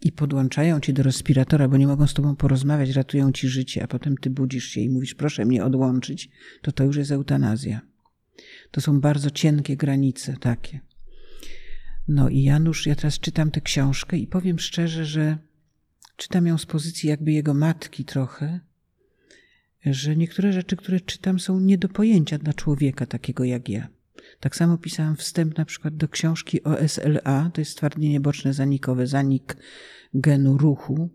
i 0.00 0.12
podłączają 0.12 0.80
cię 0.80 0.92
do 0.92 1.02
respiratora, 1.02 1.68
bo 1.68 1.76
nie 1.76 1.86
mogą 1.86 2.06
z 2.06 2.14
tobą 2.14 2.36
porozmawiać, 2.36 2.90
ratują 2.90 3.32
ci 3.32 3.48
życie, 3.48 3.82
a 3.82 3.86
potem 3.86 4.16
ty 4.16 4.30
budzisz 4.30 4.64
się 4.64 4.80
i 4.80 4.90
mówisz, 4.90 5.14
proszę 5.14 5.44
mnie 5.44 5.64
odłączyć, 5.64 6.30
to 6.62 6.72
to 6.72 6.84
już 6.84 6.96
jest 6.96 7.10
eutanazja. 7.10 7.80
To 8.70 8.80
są 8.80 9.00
bardzo 9.00 9.30
cienkie 9.30 9.76
granice 9.76 10.36
takie. 10.40 10.80
No 12.08 12.28
i 12.28 12.42
Janusz, 12.42 12.86
ja 12.86 12.94
teraz 12.94 13.18
czytam 13.18 13.50
tę 13.50 13.60
książkę 13.60 14.18
i 14.18 14.26
powiem 14.26 14.58
szczerze, 14.58 15.04
że 15.04 15.38
czytam 16.16 16.46
ją 16.46 16.58
z 16.58 16.66
pozycji 16.66 17.08
jakby 17.08 17.32
jego 17.32 17.54
matki 17.54 18.04
trochę, 18.04 18.60
że 19.84 20.16
niektóre 20.16 20.52
rzeczy, 20.52 20.76
które 20.76 21.00
czytam, 21.00 21.40
są 21.40 21.60
nie 21.60 21.78
do 21.78 21.88
pojęcia 21.88 22.38
dla 22.38 22.52
człowieka 22.52 23.06
takiego 23.06 23.44
jak 23.44 23.68
ja. 23.68 23.88
Tak 24.40 24.56
samo 24.56 24.78
pisałam 24.78 25.16
wstęp 25.16 25.58
na 25.58 25.64
przykład 25.64 25.96
do 25.96 26.08
książki 26.08 26.62
o 26.62 26.88
SLA, 26.88 27.50
to 27.54 27.60
jest 27.60 27.70
stwardnienie 27.70 28.20
boczne 28.20 28.52
zanikowe, 28.52 29.06
zanik 29.06 29.56
genu 30.14 30.58
ruchu, 30.58 31.10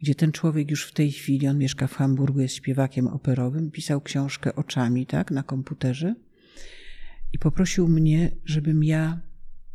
gdzie 0.00 0.14
ten 0.14 0.32
człowiek 0.32 0.70
już 0.70 0.86
w 0.86 0.92
tej 0.92 1.12
chwili, 1.12 1.48
on 1.48 1.58
mieszka 1.58 1.86
w 1.86 1.94
Hamburgu, 1.94 2.40
jest 2.40 2.54
śpiewakiem 2.54 3.06
operowym, 3.06 3.70
pisał 3.70 4.00
książkę 4.00 4.54
oczami, 4.54 5.06
tak, 5.06 5.30
na 5.30 5.42
komputerze 5.42 6.14
i 7.32 7.38
poprosił 7.38 7.88
mnie, 7.88 8.30
żebym 8.44 8.84
ja 8.84 9.20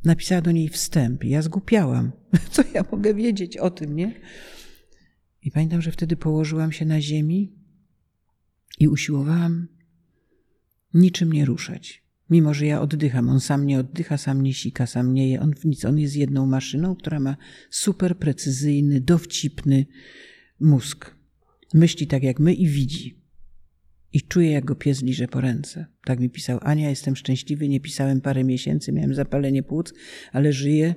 napisała 0.03 0.41
do 0.41 0.51
niej 0.51 0.69
wstęp. 0.69 1.23
Ja 1.23 1.41
zgłupiałam. 1.41 2.11
Co 2.51 2.63
ja 2.73 2.85
mogę 2.91 3.13
wiedzieć 3.13 3.57
o 3.57 3.69
tym, 3.69 3.95
nie? 3.95 4.13
I 5.41 5.51
pamiętam, 5.51 5.81
że 5.81 5.91
wtedy 5.91 6.17
położyłam 6.17 6.71
się 6.71 6.85
na 6.85 7.01
ziemi 7.01 7.64
i 8.79 8.87
usiłowałam 8.87 9.67
niczym 10.93 11.33
nie 11.33 11.45
ruszać. 11.45 12.05
Mimo, 12.29 12.53
że 12.53 12.65
ja 12.65 12.81
oddycham, 12.81 13.29
on 13.29 13.39
sam 13.39 13.65
nie 13.65 13.79
oddycha, 13.79 14.17
sam 14.17 14.41
nie 14.41 14.53
sika, 14.53 14.87
sam 14.87 15.13
nie 15.13 15.29
je, 15.29 15.41
on 15.41 15.53
nic. 15.63 15.85
On 15.85 15.99
jest 15.99 16.15
jedną 16.15 16.45
maszyną, 16.45 16.95
która 16.95 17.19
ma 17.19 17.37
super 17.69 18.17
precyzyjny, 18.17 19.01
dowcipny 19.01 19.85
mózg. 20.59 21.15
Myśli 21.73 22.07
tak 22.07 22.23
jak 22.23 22.39
my 22.39 22.53
i 22.53 22.67
widzi. 22.67 23.21
I 24.13 24.21
czuje, 24.21 24.51
jak 24.51 24.65
go 24.65 24.75
pies 24.75 25.03
liże 25.03 25.27
po 25.27 25.41
ręce. 25.41 25.85
Tak 26.05 26.19
mi 26.19 26.29
pisał 26.29 26.59
Ania, 26.61 26.89
jestem 26.89 27.15
szczęśliwy, 27.15 27.69
nie 27.69 27.79
pisałem 27.79 28.21
parę 28.21 28.43
miesięcy, 28.43 28.91
miałem 28.91 29.13
zapalenie 29.13 29.63
płuc, 29.63 29.93
ale 30.31 30.53
żyję, 30.53 30.95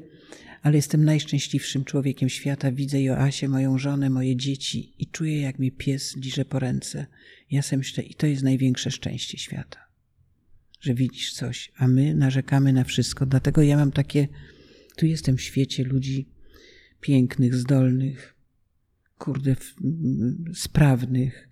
ale 0.62 0.76
jestem 0.76 1.04
najszczęśliwszym 1.04 1.84
człowiekiem 1.84 2.28
świata. 2.28 2.72
Widzę 2.72 3.02
Joasię, 3.02 3.48
moją 3.48 3.78
żonę, 3.78 4.10
moje 4.10 4.36
dzieci 4.36 4.92
i 4.98 5.06
czuję, 5.06 5.40
jak 5.40 5.58
mi 5.58 5.72
pies 5.72 6.16
liże 6.16 6.44
po 6.44 6.58
ręce. 6.58 7.06
Ja 7.50 7.62
sam 7.62 7.78
myślę, 7.78 8.04
i 8.04 8.14
to 8.14 8.26
jest 8.26 8.42
największe 8.42 8.90
szczęście 8.90 9.38
świata 9.38 9.88
że 10.80 10.94
widzisz 10.94 11.32
coś, 11.32 11.72
a 11.76 11.88
my 11.88 12.14
narzekamy 12.14 12.72
na 12.72 12.84
wszystko. 12.84 13.26
Dlatego 13.26 13.62
ja 13.62 13.76
mam 13.76 13.92
takie, 13.92 14.28
tu 14.96 15.06
jestem 15.06 15.36
w 15.36 15.42
świecie 15.42 15.84
ludzi 15.84 16.28
pięknych, 17.00 17.54
zdolnych, 17.54 18.34
kurde, 19.18 19.56
sprawnych. 20.54 21.47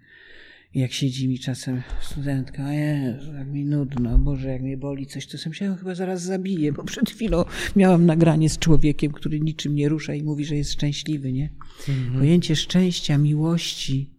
Jak 0.76 0.92
siedzi 0.92 1.28
mi 1.28 1.38
czasem 1.38 1.82
studentka, 2.00 2.72
Jezu, 2.72 3.32
jak 3.32 3.48
mi 3.48 3.64
nudno, 3.64 4.18
Boże, 4.18 4.48
jak 4.48 4.62
mnie 4.62 4.76
boli 4.76 5.06
coś, 5.06 5.26
to 5.26 5.38
sobie 5.38 5.76
chyba 5.78 5.94
zaraz 5.94 6.22
zabiję, 6.22 6.72
bo 6.72 6.84
przed 6.84 7.10
chwilą 7.10 7.44
miałam 7.76 8.06
nagranie 8.06 8.50
z 8.50 8.58
człowiekiem, 8.58 9.12
który 9.12 9.40
niczym 9.40 9.74
nie 9.74 9.88
rusza 9.88 10.14
i 10.14 10.22
mówi, 10.22 10.44
że 10.44 10.56
jest 10.56 10.72
szczęśliwy, 10.72 11.32
nie? 11.32 11.50
Mhm. 11.88 12.18
Pojęcie 12.18 12.56
szczęścia, 12.56 13.18
miłości, 13.18 14.10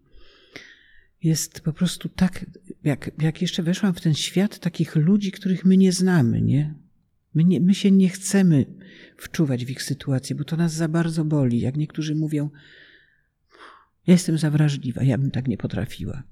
jest 1.23 1.61
po 1.61 1.73
prostu 1.73 2.09
tak, 2.09 2.45
jak, 2.83 3.11
jak 3.21 3.41
jeszcze 3.41 3.63
weszłam 3.63 3.93
w 3.93 4.01
ten 4.01 4.13
świat 4.13 4.59
takich 4.59 4.95
ludzi, 4.95 5.31
których 5.31 5.65
my 5.65 5.77
nie 5.77 5.91
znamy, 5.91 6.41
nie? 6.41 6.73
My, 7.33 7.43
nie, 7.43 7.59
my 7.59 7.75
się 7.75 7.91
nie 7.91 8.09
chcemy 8.09 8.65
wczuwać 9.17 9.65
w 9.65 9.69
ich 9.69 9.83
sytuację, 9.83 10.35
bo 10.35 10.43
to 10.43 10.57
nas 10.57 10.73
za 10.73 10.87
bardzo 10.87 11.25
boli. 11.25 11.59
Jak 11.59 11.77
niektórzy 11.77 12.15
mówią, 12.15 12.49
ja 14.07 14.13
jestem 14.13 14.37
za 14.37 14.51
wrażliwa, 14.51 15.03
ja 15.03 15.17
bym 15.17 15.31
tak 15.31 15.47
nie 15.47 15.57
potrafiła. 15.57 16.23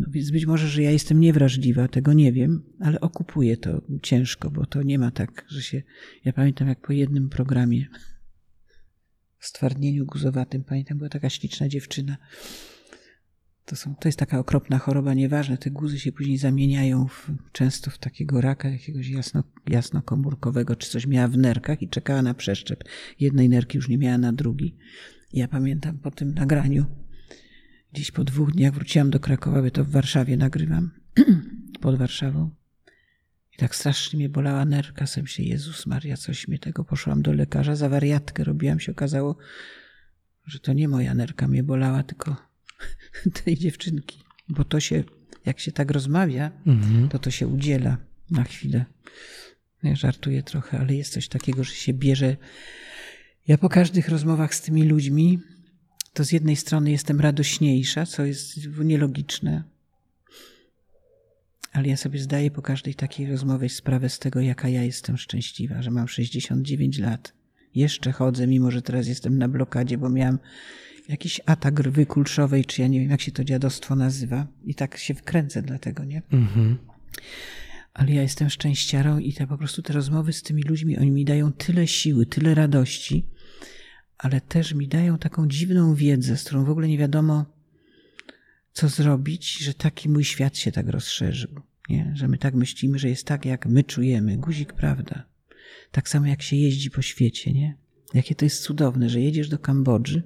No 0.00 0.06
więc 0.10 0.30
być 0.30 0.46
może, 0.46 0.68
że 0.68 0.82
ja 0.82 0.90
jestem 0.90 1.20
niewrażliwa, 1.20 1.88
tego 1.88 2.12
nie 2.12 2.32
wiem, 2.32 2.62
ale 2.80 3.00
okupuję 3.00 3.56
to 3.56 3.82
ciężko, 4.02 4.50
bo 4.50 4.66
to 4.66 4.82
nie 4.82 4.98
ma 4.98 5.10
tak, 5.10 5.44
że 5.48 5.62
się. 5.62 5.82
Ja 6.24 6.32
pamiętam, 6.32 6.68
jak 6.68 6.80
po 6.80 6.92
jednym 6.92 7.28
programie 7.28 7.86
stwardnieniu 9.38 10.06
guzowatym, 10.06 10.64
pamiętam, 10.64 10.98
była 10.98 11.10
taka 11.10 11.30
śliczna 11.30 11.68
dziewczyna 11.68 12.16
to, 13.70 13.76
są, 13.76 13.94
to 13.94 14.08
jest 14.08 14.18
taka 14.18 14.38
okropna 14.38 14.78
choroba, 14.78 15.14
nieważne, 15.14 15.58
te 15.58 15.70
guzy 15.70 15.98
się 15.98 16.12
później 16.12 16.38
zamieniają 16.38 17.08
w, 17.08 17.30
często 17.52 17.90
w 17.90 17.98
takiego 17.98 18.40
raka 18.40 18.68
jakiegoś 18.68 19.08
jasno, 19.08 19.44
jasnokomórkowego, 19.68 20.76
czy 20.76 20.90
coś 20.90 21.06
miała 21.06 21.28
w 21.28 21.38
nerkach 21.38 21.82
i 21.82 21.88
czekała 21.88 22.22
na 22.22 22.34
przeszczep. 22.34 22.84
Jednej 23.20 23.48
nerki 23.48 23.78
już 23.78 23.88
nie 23.88 23.98
miała 23.98 24.18
na 24.18 24.32
drugi. 24.32 24.76
Ja 25.32 25.48
pamiętam 25.48 25.98
po 25.98 26.10
tym 26.10 26.34
nagraniu, 26.34 26.84
gdzieś 27.92 28.10
po 28.10 28.24
dwóch 28.24 28.52
dniach 28.52 28.74
wróciłam 28.74 29.10
do 29.10 29.20
Krakowa, 29.20 29.62
bo 29.62 29.70
to 29.70 29.84
w 29.84 29.90
Warszawie 29.90 30.36
nagrywam, 30.36 30.90
pod 31.80 31.98
Warszawą. 31.98 32.50
I 33.52 33.56
tak 33.56 33.76
strasznie 33.76 34.16
mnie 34.16 34.28
bolała 34.28 34.64
nerka, 34.64 35.06
sem 35.06 35.26
się, 35.26 35.42
Jezus 35.42 35.86
Maria, 35.86 36.16
coś 36.16 36.48
mnie 36.48 36.58
tego, 36.58 36.84
poszłam 36.84 37.22
do 37.22 37.32
lekarza, 37.32 37.76
za 37.76 37.88
wariatkę 37.88 38.44
robiłam, 38.44 38.80
się 38.80 38.92
okazało, 38.92 39.36
że 40.46 40.58
to 40.58 40.72
nie 40.72 40.88
moja 40.88 41.14
nerka 41.14 41.48
mnie 41.48 41.62
bolała, 41.62 42.02
tylko 42.02 42.36
tej 43.44 43.56
dziewczynki. 43.56 44.22
Bo 44.48 44.64
to 44.64 44.80
się, 44.80 45.04
jak 45.46 45.60
się 45.60 45.72
tak 45.72 45.90
rozmawia, 45.90 46.50
mhm. 46.66 47.08
to 47.08 47.18
to 47.18 47.30
się 47.30 47.46
udziela 47.46 47.96
na 48.30 48.44
chwilę. 48.44 48.84
Ja 49.82 49.96
żartuję 49.96 50.42
trochę, 50.42 50.78
ale 50.78 50.94
jest 50.94 51.12
coś 51.12 51.28
takiego, 51.28 51.64
że 51.64 51.74
się 51.74 51.92
bierze. 51.92 52.36
Ja 53.48 53.58
po 53.58 53.68
każdych 53.68 54.08
rozmowach 54.08 54.54
z 54.54 54.62
tymi 54.62 54.84
ludźmi, 54.84 55.38
to 56.12 56.24
z 56.24 56.32
jednej 56.32 56.56
strony 56.56 56.90
jestem 56.90 57.20
radośniejsza, 57.20 58.06
co 58.06 58.24
jest 58.24 58.56
nielogiczne, 58.84 59.64
ale 61.72 61.88
ja 61.88 61.96
sobie 61.96 62.18
zdaję 62.18 62.50
po 62.50 62.62
każdej 62.62 62.94
takiej 62.94 63.30
rozmowie 63.30 63.68
sprawę 63.68 64.08
z 64.08 64.18
tego, 64.18 64.40
jaka 64.40 64.68
ja 64.68 64.82
jestem 64.82 65.16
szczęśliwa, 65.16 65.82
że 65.82 65.90
mam 65.90 66.08
69 66.08 66.98
lat. 66.98 67.32
Jeszcze 67.74 68.12
chodzę, 68.12 68.46
mimo 68.46 68.70
że 68.70 68.82
teraz 68.82 69.06
jestem 69.06 69.38
na 69.38 69.48
blokadzie, 69.48 69.98
bo 69.98 70.08
miałam 70.08 70.38
jakiś 71.08 71.40
atak 71.46 71.80
rwy 71.80 72.06
kulszowej, 72.06 72.64
czy 72.64 72.82
ja 72.82 72.88
nie 72.88 73.00
wiem, 73.00 73.10
jak 73.10 73.20
się 73.20 73.32
to 73.32 73.44
dziadostwo 73.44 73.96
nazywa. 73.96 74.46
I 74.64 74.74
tak 74.74 74.96
się 74.96 75.14
wkręcę 75.14 75.62
dlatego, 75.62 76.04
nie? 76.04 76.22
Mhm. 76.32 76.78
Ale 77.94 78.12
ja 78.12 78.22
jestem 78.22 78.50
szczęściarą 78.50 79.18
i 79.18 79.32
te, 79.32 79.46
po 79.46 79.58
prostu 79.58 79.82
te 79.82 79.92
rozmowy 79.92 80.32
z 80.32 80.42
tymi 80.42 80.62
ludźmi, 80.62 80.98
oni 80.98 81.10
mi 81.10 81.24
dają 81.24 81.52
tyle 81.52 81.86
siły, 81.86 82.26
tyle 82.26 82.54
radości, 82.54 83.26
ale 84.20 84.40
też 84.40 84.74
mi 84.74 84.88
dają 84.88 85.18
taką 85.18 85.48
dziwną 85.48 85.94
wiedzę, 85.94 86.36
z 86.36 86.44
którą 86.44 86.64
w 86.64 86.70
ogóle 86.70 86.88
nie 86.88 86.98
wiadomo, 86.98 87.44
co 88.72 88.88
zrobić, 88.88 89.58
że 89.58 89.74
taki 89.74 90.08
mój 90.08 90.24
świat 90.24 90.58
się 90.58 90.72
tak 90.72 90.88
rozszerzył. 90.88 91.60
Nie? 91.88 92.12
Że 92.14 92.28
my 92.28 92.38
tak 92.38 92.54
myślimy, 92.54 92.98
że 92.98 93.08
jest 93.08 93.26
tak, 93.26 93.44
jak 93.44 93.66
my 93.66 93.84
czujemy. 93.84 94.36
Guzik, 94.36 94.72
prawda? 94.72 95.26
Tak 95.90 96.08
samo 96.08 96.26
jak 96.26 96.42
się 96.42 96.56
jeździ 96.56 96.90
po 96.90 97.02
świecie, 97.02 97.52
nie? 97.52 97.76
Jakie 98.14 98.34
to 98.34 98.44
jest 98.44 98.62
cudowne, 98.62 99.08
że 99.08 99.20
jedziesz 99.20 99.48
do 99.48 99.58
Kambodży, 99.58 100.22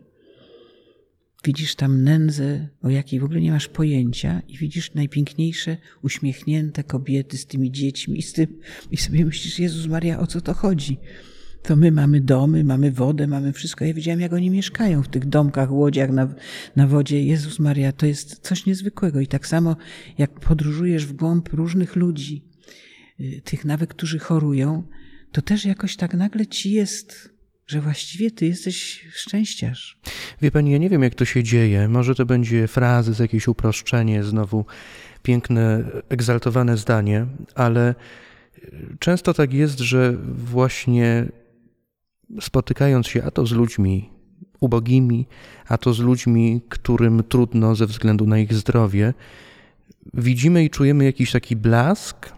widzisz 1.44 1.74
tam 1.74 2.02
nędzę, 2.02 2.68
o 2.82 2.90
jakiej 2.90 3.20
w 3.20 3.24
ogóle 3.24 3.40
nie 3.40 3.50
masz 3.50 3.68
pojęcia 3.68 4.42
i 4.48 4.58
widzisz 4.58 4.94
najpiękniejsze, 4.94 5.76
uśmiechnięte 6.02 6.84
kobiety 6.84 7.38
z 7.38 7.46
tymi 7.46 7.72
dziećmi 7.72 8.18
i 8.18 8.22
z 8.22 8.32
tym 8.32 8.60
i 8.90 8.96
sobie 8.96 9.24
myślisz, 9.24 9.58
Jezus 9.58 9.86
Maria, 9.86 10.20
o 10.20 10.26
co 10.26 10.40
to 10.40 10.54
chodzi? 10.54 10.98
To 11.64 11.76
my 11.76 11.92
mamy 11.92 12.20
domy, 12.20 12.64
mamy 12.64 12.92
wodę, 12.92 13.26
mamy 13.26 13.52
wszystko. 13.52 13.84
Ja 13.84 13.94
widziałem, 13.94 14.20
jak 14.20 14.32
oni 14.32 14.50
mieszkają 14.50 15.02
w 15.02 15.08
tych 15.08 15.26
domkach, 15.26 15.72
łodziach 15.72 16.10
na, 16.10 16.34
na 16.76 16.86
wodzie. 16.86 17.24
Jezus 17.24 17.58
Maria, 17.58 17.92
to 17.92 18.06
jest 18.06 18.38
coś 18.38 18.66
niezwykłego. 18.66 19.20
I 19.20 19.26
tak 19.26 19.46
samo, 19.46 19.76
jak 20.18 20.40
podróżujesz 20.40 21.06
w 21.06 21.12
głąb 21.12 21.48
różnych 21.52 21.96
ludzi, 21.96 22.44
y, 23.20 23.40
tych 23.44 23.64
nawet, 23.64 23.90
którzy 23.90 24.18
chorują, 24.18 24.82
to 25.32 25.42
też 25.42 25.64
jakoś 25.64 25.96
tak 25.96 26.14
nagle 26.14 26.46
ci 26.46 26.72
jest 26.72 27.34
że 27.66 27.80
właściwie 27.80 28.30
ty 28.30 28.46
jesteś 28.46 29.06
szczęściarz. 29.12 29.98
Wie 30.42 30.50
pani, 30.50 30.70
ja 30.70 30.78
nie 30.78 30.90
wiem, 30.90 31.02
jak 31.02 31.14
to 31.14 31.24
się 31.24 31.42
dzieje. 31.42 31.88
Może 31.88 32.14
to 32.14 32.26
będzie 32.26 32.68
frazy, 32.68 33.22
jakieś 33.22 33.48
uproszczenie, 33.48 34.24
znowu 34.24 34.64
piękne, 35.22 35.84
egzaltowane 36.08 36.76
zdanie, 36.76 37.26
ale 37.54 37.94
często 38.98 39.34
tak 39.34 39.52
jest, 39.52 39.78
że 39.78 40.16
właśnie 40.34 41.26
spotykając 42.40 43.06
się 43.06 43.24
a 43.24 43.30
to 43.30 43.46
z 43.46 43.52
ludźmi 43.52 44.10
ubogimi, 44.60 45.26
a 45.68 45.78
to 45.78 45.94
z 45.94 45.98
ludźmi, 45.98 46.60
którym 46.68 47.22
trudno 47.28 47.74
ze 47.74 47.86
względu 47.86 48.26
na 48.26 48.38
ich 48.38 48.54
zdrowie, 48.54 49.14
widzimy 50.14 50.64
i 50.64 50.70
czujemy 50.70 51.04
jakiś 51.04 51.32
taki 51.32 51.56
blask, 51.56 52.32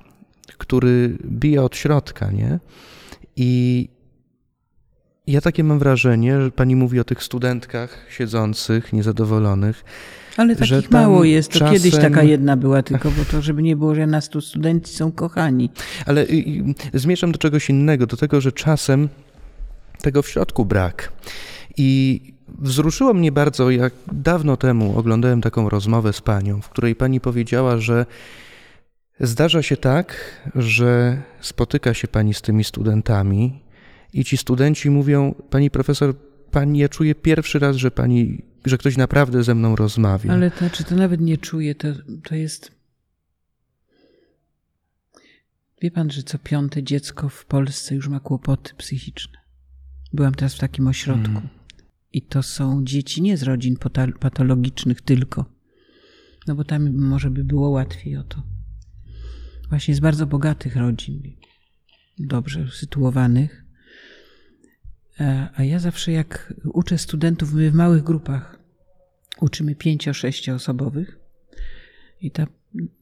który 0.59 1.19
bije 1.25 1.63
od 1.63 1.77
środka, 1.77 2.31
nie? 2.31 2.59
I 3.37 3.89
ja 5.27 5.41
takie 5.41 5.65
mam 5.65 5.79
wrażenie, 5.79 6.41
że 6.41 6.51
pani 6.51 6.77
mówi 6.77 7.01
o 7.01 7.05
tych 7.05 7.23
studentkach 7.23 8.07
siedzących, 8.11 8.93
niezadowolonych. 8.93 9.85
Ale 10.37 10.57
takich 10.57 10.91
mało 10.91 11.25
jest. 11.25 11.53
To 11.53 11.59
czasem... 11.59 11.75
kiedyś 11.75 11.95
taka 11.97 12.23
jedna 12.23 12.57
była, 12.57 12.83
tylko 12.83 13.11
bo 13.11 13.25
to, 13.25 13.43
żeby 13.43 13.63
nie 13.63 13.77
było, 13.77 13.95
że 13.95 14.07
na 14.07 14.21
stu 14.21 14.41
studenci 14.41 14.95
są 14.95 15.13
kochani. 15.13 15.71
Ale 16.07 16.27
zmierzam 16.95 17.33
do 17.33 17.39
czegoś 17.39 17.71
innego, 17.71 18.07
do 18.07 18.17
tego, 18.17 18.41
że 18.41 18.53
czasem 18.53 19.09
tego 20.07 20.23
w 20.23 20.29
środku 20.29 20.65
brak. 20.65 21.13
I 21.77 22.21
wzruszyło 22.59 23.15
mnie 23.15 23.33
bardzo, 23.33 23.71
jak 23.71 23.93
dawno 24.13 24.57
temu 24.57 24.99
oglądałem 24.99 25.41
taką 25.41 25.69
rozmowę 25.69 26.13
z 26.13 26.21
panią, 26.21 26.61
w 26.61 26.69
której 26.69 26.95
pani 26.95 27.21
powiedziała, 27.21 27.79
że 27.79 28.07
zdarza 29.21 29.63
się 29.63 29.77
tak, 29.77 30.07
że 30.55 31.23
spotyka 31.41 31.95
się 31.95 32.09
pani 32.09 32.35
z 32.35 32.43
tymi 32.43 32.65
studentami 32.65 33.63
i 34.13 34.25
ci 34.25 34.37
studenci 34.37 34.91
mówią, 34.91 35.35
pani 35.51 35.71
profesor, 35.71 36.15
pani, 36.51 36.79
ja 36.79 36.89
czuję 36.89 37.15
pierwszy 37.15 37.59
raz, 37.59 37.77
że 37.77 37.91
pani, 37.91 38.43
że 38.65 38.79
ktoś 38.79 38.97
naprawdę 38.97 39.43
ze 39.43 39.55
mną 39.55 39.77
rozmawia. 39.77 40.33
Ale 40.33 40.51
to, 40.51 40.71
czy 40.71 40.85
to 40.85 40.95
nawet 40.95 41.21
nie 41.21 41.39
czuję, 41.39 41.75
to, 41.75 41.89
to 42.29 42.35
jest. 42.35 42.71
Wie 45.83 45.91
pan, 45.91 46.11
że 46.11 46.23
co 46.23 46.39
piąte 46.39 46.83
dziecko 46.83 47.29
w 47.29 47.45
Polsce 47.45 47.95
już 47.95 48.09
ma 48.09 48.21
kłopoty 48.21 48.75
psychiczne. 48.75 49.46
Byłam 50.13 50.35
teraz 50.35 50.55
w 50.55 50.59
takim 50.59 50.89
ośrodku. 50.89 51.33
Hmm. 51.33 51.49
I 52.13 52.23
to 52.23 52.43
są 52.43 52.85
dzieci 52.85 53.23
nie 53.23 53.37
z 53.37 53.43
rodzin 53.43 53.77
patologicznych 54.21 55.01
tylko. 55.01 55.45
No 56.47 56.55
bo 56.55 56.65
tam 56.65 56.93
może 56.93 57.31
by 57.31 57.45
było 57.45 57.71
łatwiej 57.71 58.17
o 58.17 58.23
to. 58.23 58.43
Właśnie 59.69 59.95
z 59.95 60.01
bardzo 60.01 60.27
bogatych 60.27 60.77
rodzin, 60.77 61.23
dobrze 62.19 62.69
sytuowanych. 62.71 63.65
E, 65.21 65.49
a 65.55 65.65
ja 65.65 65.79
zawsze 65.79 66.13
jak 66.13 66.55
uczę 66.65 66.99
studentów, 66.99 67.53
my 67.53 67.71
w 67.71 67.75
małych 67.75 68.03
grupach 68.03 68.59
uczymy 69.41 69.75
pięcio, 69.75 70.15
sześcioosobowych 70.15 71.19
i 72.21 72.31
ta 72.31 72.47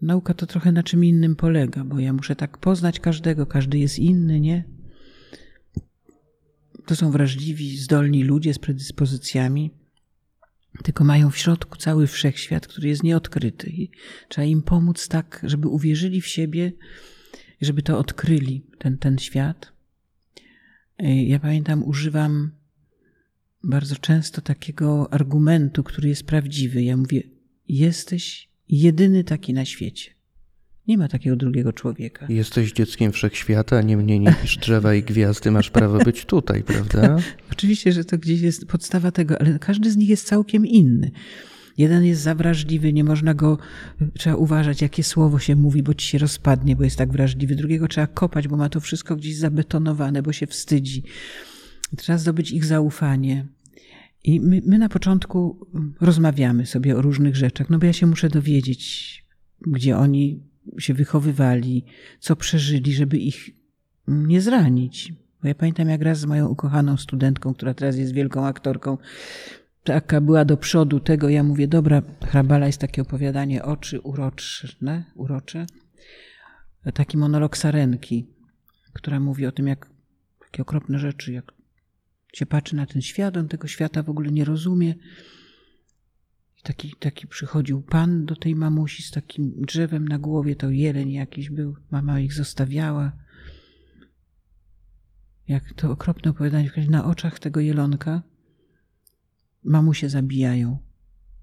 nauka 0.03 0.35
to 0.35 0.47
trochę 0.47 0.73
na 0.73 0.83
czym 0.83 1.05
innym 1.05 1.37
polega, 1.37 1.85
bo 1.85 1.99
ja 1.99 2.13
muszę 2.13 2.37
tak 2.37 2.59
poznać 2.59 3.01
każdego, 3.01 3.47
każdy 3.47 3.79
jest 3.79 3.99
inny, 3.99 4.41
nie? 4.41 4.65
To 6.95 6.99
są 6.99 7.11
wrażliwi, 7.11 7.77
zdolni 7.77 8.25
ludzie 8.25 8.55
z 8.55 8.59
predyspozycjami, 8.59 9.71
tylko 10.83 11.05
mają 11.05 11.31
w 11.31 11.39
środku 11.39 11.79
cały 11.79 12.07
wszechświat, 12.07 12.67
który 12.67 12.89
jest 12.89 13.03
nieodkryty 13.03 13.71
i 13.71 13.91
trzeba 14.29 14.45
im 14.45 14.63
pomóc 14.63 15.09
tak, 15.09 15.41
żeby 15.43 15.69
uwierzyli 15.69 16.21
w 16.21 16.27
siebie, 16.27 16.73
żeby 17.61 17.83
to 17.83 17.99
odkryli, 17.99 18.63
ten, 18.79 18.99
ten 18.99 19.19
świat. 19.19 19.73
Ja 21.27 21.39
pamiętam, 21.39 21.85
używam 21.85 22.51
bardzo 23.63 23.97
często 23.97 24.41
takiego 24.41 25.13
argumentu, 25.13 25.85
który 25.85 26.09
jest 26.09 26.27
prawdziwy. 26.27 26.83
Ja 26.83 26.97
mówię: 26.97 27.23
Jesteś 27.69 28.49
jedyny 28.69 29.25
taki 29.25 29.53
na 29.53 29.65
świecie. 29.65 30.11
Nie 30.89 30.99
ma 30.99 31.09
takiego 31.09 31.37
drugiego 31.37 31.73
człowieka. 31.73 32.27
Jesteś 32.29 32.73
dzieckiem 32.73 33.13
wszechświata, 33.13 33.83
nie 33.83 33.97
mniej 33.97 34.21
niż 34.21 34.59
drzewa 34.63 34.95
i 34.95 35.03
gwiazdy, 35.03 35.51
masz 35.51 35.71
prawo 35.71 35.99
być 35.99 36.25
tutaj, 36.25 36.63
prawda? 36.73 37.17
Oczywiście, 37.53 37.93
że 37.93 38.05
to 38.05 38.19
gdzieś 38.19 38.41
jest 38.41 38.67
podstawa 38.67 39.11
tego, 39.11 39.41
ale 39.41 39.59
każdy 39.59 39.91
z 39.91 39.97
nich 39.97 40.09
jest 40.09 40.27
całkiem 40.27 40.67
inny. 40.67 41.11
Jeden 41.79 42.05
jest 42.05 42.23
za 42.23 42.35
wrażliwy, 42.35 42.93
nie 42.93 43.05
można 43.05 43.35
go, 43.35 43.59
trzeba 44.19 44.37
uważać, 44.37 44.83
jakie 44.83 45.03
słowo 45.03 45.39
się 45.39 45.57
mówi, 45.57 45.83
bo 45.83 45.95
ci 45.95 46.09
się 46.09 46.19
rozpadnie, 46.19 46.77
bo 46.77 46.85
jest 46.85 46.97
tak 46.97 47.13
wrażliwy. 47.13 47.55
Drugiego 47.55 47.89
trzeba 47.89 48.07
kopać, 48.07 48.49
bo 48.49 48.57
ma 48.57 48.69
to 48.69 48.81
wszystko 48.81 49.17
gdzieś 49.17 49.37
zabetonowane, 49.37 50.23
bo 50.23 50.33
się 50.33 50.47
wstydzi. 50.47 51.03
Trzeba 51.97 52.19
zdobyć 52.19 52.51
ich 52.51 52.65
zaufanie. 52.65 53.47
I 54.25 54.41
my, 54.41 54.63
my 54.67 54.79
na 54.79 54.89
początku 54.89 55.67
rozmawiamy 56.01 56.67
sobie 56.67 56.97
o 56.97 57.03
różnych 57.03 57.37
rzeczach, 57.37 57.71
no 57.71 57.79
bo 57.79 57.87
ja 57.87 57.93
się 57.93 58.07
muszę 58.07 58.29
dowiedzieć, 58.29 59.25
gdzie 59.67 59.97
oni 59.97 60.41
się 60.79 60.95
wychowywali, 60.95 61.85
co 62.21 62.37
przeżyli, 62.37 62.95
żeby 62.95 63.19
ich 63.19 63.51
nie 64.09 64.41
zranić. 64.41 65.13
Bo 65.43 65.49
ja 65.49 65.55
pamiętam, 65.55 65.89
jak 65.89 66.03
raz 66.03 66.19
z 66.19 66.25
moją 66.25 66.49
ukochaną 66.49 66.97
studentką, 66.97 67.55
która 67.55 67.75
teraz 67.75 67.97
jest 67.97 68.13
wielką 68.13 68.47
aktorką, 68.47 68.99
taka 69.85 70.21
była 70.21 70.45
do 70.45 70.57
przodu 70.57 71.01
tego, 71.01 71.29
ja 71.29 71.43
mówię, 71.43 71.69
dobra, 71.69 72.03
hrabala 72.23 72.67
jest 72.67 72.81
takie 72.81 73.03
opowiadanie 73.03 73.65
oczy 73.65 74.01
uroczne, 74.01 75.05
urocze, 75.15 75.67
taki 76.95 77.17
monolog 77.17 77.57
Sarenki, 77.57 78.27
która 78.93 79.21
mówi 79.21 79.47
o 79.47 79.53
tym, 79.53 79.67
jak 79.67 79.91
takie 80.41 80.63
okropne 80.63 80.99
rzeczy, 80.99 81.33
jak 81.33 81.53
się 82.33 82.47
patrzy 82.47 82.77
na 82.77 82.87
ten 82.87 83.03
świat, 83.03 83.37
on 83.37 83.49
tego 83.49 83.69
świata 83.69 84.03
w 84.03 84.11
ogóle 84.11 84.31
nie 84.31 84.45
rozumie. 84.45 84.95
Taki, 86.65 86.95
taki 86.99 87.27
przychodził 87.27 87.83
pan 87.83 88.25
do 88.27 88.37
tej 88.37 88.55
mamusi 88.55 89.03
z 89.03 89.11
takim 89.11 89.53
drzewem 89.57 90.09
na 90.09 90.19
głowie, 90.19 90.57
to 90.57 90.71
jeleń 90.71 91.13
jakiś 91.13 91.51
był, 91.51 91.77
mama 91.91 92.21
ich 92.21 92.33
zostawiała. 92.33 93.13
Jak 95.49 95.73
to 95.73 95.91
okropne 95.91 96.31
opowiadanie, 96.31 96.71
na 96.89 97.05
oczach 97.05 97.39
tego 97.39 97.61
jelonka 97.61 98.23
mamusie 99.65 100.09
zabijają. 100.09 100.79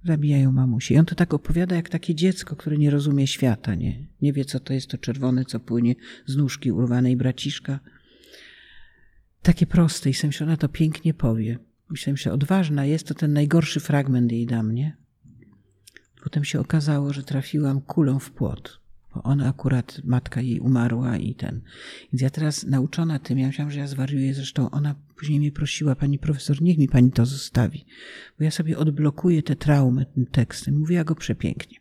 Zabijają 0.04 0.52
mamusie. 0.52 0.96
I 0.96 0.98
on 0.98 1.06
to 1.06 1.16
tak 1.16 1.34
opowiada, 1.34 1.76
jak 1.76 1.90
takie 1.90 2.16
dziecko, 2.16 2.56
które 2.56 2.78
nie 2.78 2.90
rozumie 2.90 3.28
świata, 3.28 3.76
nie, 3.76 4.08
nie 4.22 4.34
wie, 4.34 4.46
co 4.46 4.60
to 4.60 4.74
jest 4.74 4.90
to 4.90 4.98
czerwone, 4.98 5.46
co 5.46 5.60
płynie 5.60 5.96
z 6.26 6.36
nóżki 6.36 6.72
urwanej 6.72 7.18
braciszka. 7.18 7.80
Takie 9.42 9.66
proste 9.66 10.10
i 10.10 10.14
sobie 10.14 10.34
ona 10.42 10.58
to 10.58 10.70
pięknie 10.70 11.14
powie. 11.14 11.60
Myślałem, 11.90 12.18
że 12.18 12.34
odważna 12.34 12.86
jest, 12.86 13.08
to 13.08 13.14
ten 13.14 13.34
najgorszy 13.34 13.80
fragment 13.80 14.32
jej 14.32 14.46
da 14.46 14.64
mnie. 14.64 15.01
Potem 16.24 16.46
się 16.46 16.60
okazało, 16.60 17.14
że 17.14 17.24
trafiłam 17.24 17.82
kulą 17.82 18.20
w 18.20 18.32
płot 18.32 18.82
bo 19.16 19.24
ona 19.24 19.50
akurat, 19.50 20.02
matka 20.04 20.42
jej 20.42 20.60
umarła 20.60 21.18
i 21.18 21.36
ten. 21.36 21.62
Więc 22.14 22.22
ja 22.22 22.30
teraz 22.30 22.64
nauczona 22.64 23.20
tym, 23.20 23.40
ja 23.40 23.48
myślałam, 23.48 23.72
że 23.72 23.80
ja 23.80 23.88
zwariuję, 23.88 24.34
zresztą 24.34 24.70
ona 24.70 24.96
później 25.16 25.40
mnie 25.40 25.52
prosiła, 25.52 25.96
pani 25.96 26.20
profesor, 26.20 26.62
niech 26.62 26.78
mi 26.78 26.88
pani 26.88 27.12
to 27.12 27.26
zostawi, 27.26 27.86
bo 28.38 28.44
ja 28.44 28.52
sobie 28.52 28.78
odblokuję 28.78 29.44
te 29.44 29.56
traumy 29.56 30.06
tym 30.06 30.26
tekstem. 30.26 30.80
Mówiła 30.80 31.04
go 31.04 31.16
przepięknie. 31.16 31.78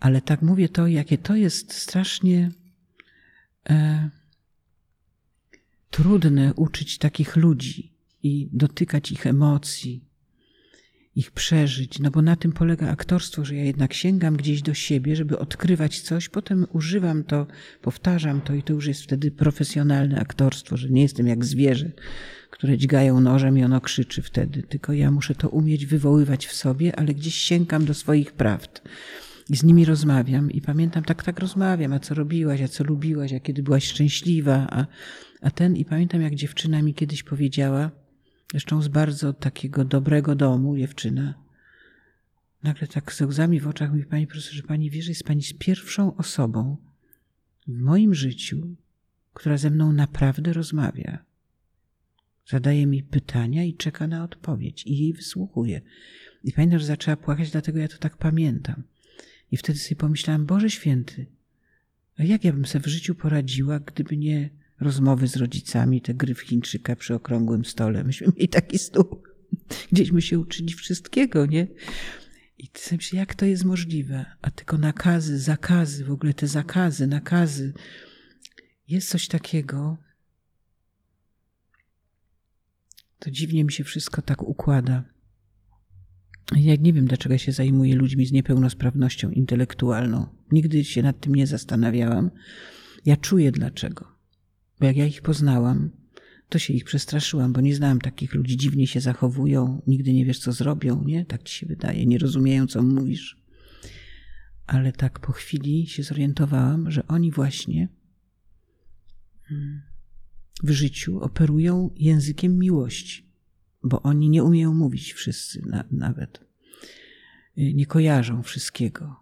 Ale 0.00 0.20
tak 0.20 0.42
mówię 0.42 0.68
to, 0.68 0.86
jakie 0.86 1.18
to 1.18 1.36
jest 1.36 1.72
strasznie 1.72 2.50
e, 3.70 4.10
trudne 5.90 6.54
uczyć 6.54 6.98
takich 6.98 7.36
ludzi 7.36 7.92
i 8.22 8.48
dotykać 8.52 9.12
ich 9.12 9.26
emocji, 9.26 10.04
ich 11.16 11.30
przeżyć, 11.30 11.98
no 11.98 12.10
bo 12.10 12.22
na 12.22 12.36
tym 12.36 12.52
polega 12.52 12.90
aktorstwo, 12.90 13.44
że 13.44 13.54
ja 13.54 13.64
jednak 13.64 13.94
sięgam 13.94 14.36
gdzieś 14.36 14.62
do 14.62 14.74
siebie, 14.74 15.16
żeby 15.16 15.38
odkrywać 15.38 16.00
coś, 16.00 16.28
potem 16.28 16.66
używam 16.72 17.24
to, 17.24 17.46
powtarzam 17.82 18.40
to 18.40 18.54
i 18.54 18.62
to 18.62 18.72
już 18.72 18.86
jest 18.86 19.02
wtedy 19.02 19.30
profesjonalne 19.30 20.20
aktorstwo, 20.20 20.76
że 20.76 20.88
nie 20.90 21.02
jestem 21.02 21.26
jak 21.26 21.44
zwierzę, 21.44 21.90
które 22.50 22.78
dźgają 22.78 23.20
nożem 23.20 23.58
i 23.58 23.64
ono 23.64 23.80
krzyczy 23.80 24.22
wtedy. 24.22 24.62
Tylko 24.62 24.92
ja 24.92 25.10
muszę 25.10 25.34
to 25.34 25.48
umieć 25.48 25.86
wywoływać 25.86 26.46
w 26.46 26.52
sobie, 26.52 26.96
ale 26.96 27.14
gdzieś 27.14 27.34
sięgam 27.34 27.84
do 27.84 27.94
swoich 27.94 28.32
prawd. 28.32 28.82
I 29.50 29.56
z 29.56 29.62
nimi 29.62 29.84
rozmawiam 29.84 30.50
i 30.50 30.60
pamiętam, 30.60 31.04
tak, 31.04 31.22
tak 31.22 31.40
rozmawiam, 31.40 31.92
a 31.92 31.98
co 31.98 32.14
robiłaś, 32.14 32.60
a 32.60 32.68
co 32.68 32.84
lubiłaś, 32.84 33.32
a 33.32 33.40
kiedy 33.40 33.62
byłaś 33.62 33.84
szczęśliwa, 33.84 34.66
a, 34.70 34.86
a 35.40 35.50
ten, 35.50 35.76
i 35.76 35.84
pamiętam 35.84 36.22
jak 36.22 36.34
dziewczyna 36.34 36.82
mi 36.82 36.94
kiedyś 36.94 37.22
powiedziała, 37.22 37.90
zresztą 38.54 38.82
z 38.82 38.88
bardzo 38.88 39.32
takiego 39.32 39.84
dobrego 39.84 40.34
domu 40.34 40.78
dziewczyna, 40.78 41.34
nagle 42.62 42.86
tak 42.88 43.12
z 43.12 43.20
łzami 43.20 43.60
w 43.60 43.68
oczach 43.68 43.90
mówi, 43.90 44.04
pani 44.04 44.26
profesor, 44.26 44.52
że 44.52 44.62
pani 44.62 44.90
wie, 44.90 45.02
że 45.02 45.10
jest 45.10 45.24
pani 45.24 45.42
z 45.42 45.52
pierwszą 45.52 46.16
osobą 46.16 46.76
w 47.66 47.78
moim 47.78 48.14
życiu, 48.14 48.76
która 49.32 49.56
ze 49.56 49.70
mną 49.70 49.92
naprawdę 49.92 50.52
rozmawia. 50.52 51.18
Zadaje 52.46 52.86
mi 52.86 53.02
pytania 53.02 53.64
i 53.64 53.74
czeka 53.74 54.06
na 54.06 54.24
odpowiedź 54.24 54.86
i 54.86 54.98
jej 54.98 55.12
wysłuchuje. 55.12 55.80
I 56.44 56.52
pamiętam, 56.52 56.78
że 56.78 56.86
zaczęła 56.86 57.16
płakać, 57.16 57.50
dlatego 57.50 57.78
ja 57.78 57.88
to 57.88 57.98
tak 57.98 58.16
pamiętam. 58.16 58.82
I 59.52 59.56
wtedy 59.56 59.78
sobie 59.78 59.96
pomyślałam, 59.96 60.46
Boże 60.46 60.70
Święty, 60.70 61.26
a 62.18 62.24
jak 62.24 62.44
ja 62.44 62.52
bym 62.52 62.66
sobie 62.66 62.82
w 62.82 62.88
życiu 62.88 63.14
poradziła, 63.14 63.80
gdyby 63.80 64.16
nie 64.16 64.50
rozmowy 64.84 65.28
z 65.28 65.36
rodzicami, 65.36 66.00
te 66.00 66.14
gry 66.14 66.34
w 66.34 66.40
Chińczyka 66.40 66.96
przy 66.96 67.14
okrągłym 67.14 67.64
stole. 67.64 68.04
Myśmy 68.04 68.26
mieli 68.26 68.48
taki 68.48 68.78
stół. 68.78 69.22
Gdzieśmy 69.92 70.22
się 70.22 70.38
uczyli 70.38 70.74
wszystkiego, 70.74 71.46
nie? 71.46 71.66
I 72.58 72.68
ty 72.68 72.80
sobie 72.80 72.96
myślę, 72.96 73.18
jak 73.18 73.34
to 73.34 73.46
jest 73.46 73.64
możliwe? 73.64 74.26
A 74.42 74.50
tylko 74.50 74.78
nakazy, 74.78 75.38
zakazy, 75.38 76.04
w 76.04 76.10
ogóle 76.10 76.34
te 76.34 76.46
zakazy, 76.46 77.06
nakazy. 77.06 77.72
Jest 78.88 79.08
coś 79.08 79.28
takiego. 79.28 79.96
To 83.18 83.30
dziwnie 83.30 83.64
mi 83.64 83.72
się 83.72 83.84
wszystko 83.84 84.22
tak 84.22 84.42
układa. 84.42 85.04
Ja 86.56 86.76
nie 86.76 86.92
wiem, 86.92 87.06
dlaczego 87.06 87.38
się 87.38 87.52
zajmuję 87.52 87.94
ludźmi 87.94 88.26
z 88.26 88.32
niepełnosprawnością 88.32 89.30
intelektualną. 89.30 90.26
Nigdy 90.52 90.84
się 90.84 91.02
nad 91.02 91.20
tym 91.20 91.34
nie 91.34 91.46
zastanawiałam. 91.46 92.30
Ja 93.04 93.16
czuję 93.16 93.52
dlaczego. 93.52 94.13
Bo 94.80 94.86
jak 94.86 94.96
ja 94.96 95.06
ich 95.06 95.22
poznałam, 95.22 95.90
to 96.48 96.58
się 96.58 96.74
ich 96.74 96.84
przestraszyłam, 96.84 97.52
bo 97.52 97.60
nie 97.60 97.74
znałam 97.74 98.00
takich 98.00 98.34
ludzi. 98.34 98.56
Dziwnie 98.56 98.86
się 98.86 99.00
zachowują, 99.00 99.82
nigdy 99.86 100.12
nie 100.12 100.24
wiesz, 100.24 100.38
co 100.38 100.52
zrobią, 100.52 101.04
nie? 101.04 101.24
Tak 101.24 101.42
ci 101.42 101.54
się 101.54 101.66
wydaje. 101.66 102.06
Nie 102.06 102.18
rozumieją, 102.18 102.66
co 102.66 102.82
mówisz. 102.82 103.36
Ale 104.66 104.92
tak 104.92 105.20
po 105.20 105.32
chwili 105.32 105.86
się 105.86 106.02
zorientowałam, 106.02 106.90
że 106.90 107.06
oni 107.06 107.30
właśnie 107.30 107.88
mm, 109.50 109.82
w 110.62 110.70
życiu 110.70 111.20
operują 111.20 111.90
językiem 111.96 112.58
miłości, 112.58 113.26
bo 113.82 114.02
oni 114.02 114.30
nie 114.30 114.44
umieją 114.44 114.74
mówić 114.74 115.12
wszyscy 115.12 115.62
na, 115.66 115.84
nawet. 115.90 116.40
Nie 117.56 117.86
kojarzą 117.86 118.42
wszystkiego. 118.42 119.16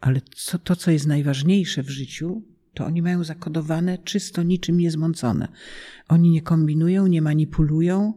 Ale 0.00 0.20
co, 0.34 0.58
to, 0.58 0.76
co 0.76 0.90
jest 0.90 1.06
najważniejsze 1.06 1.82
w 1.82 1.90
życiu, 1.90 2.42
to 2.74 2.84
oni 2.84 3.02
mają 3.02 3.24
zakodowane 3.24 3.98
czysto, 3.98 4.42
niczym 4.42 4.78
niezmącone. 4.78 5.48
Oni 6.08 6.30
nie 6.30 6.42
kombinują, 6.42 7.06
nie 7.06 7.22
manipulują, 7.22 8.12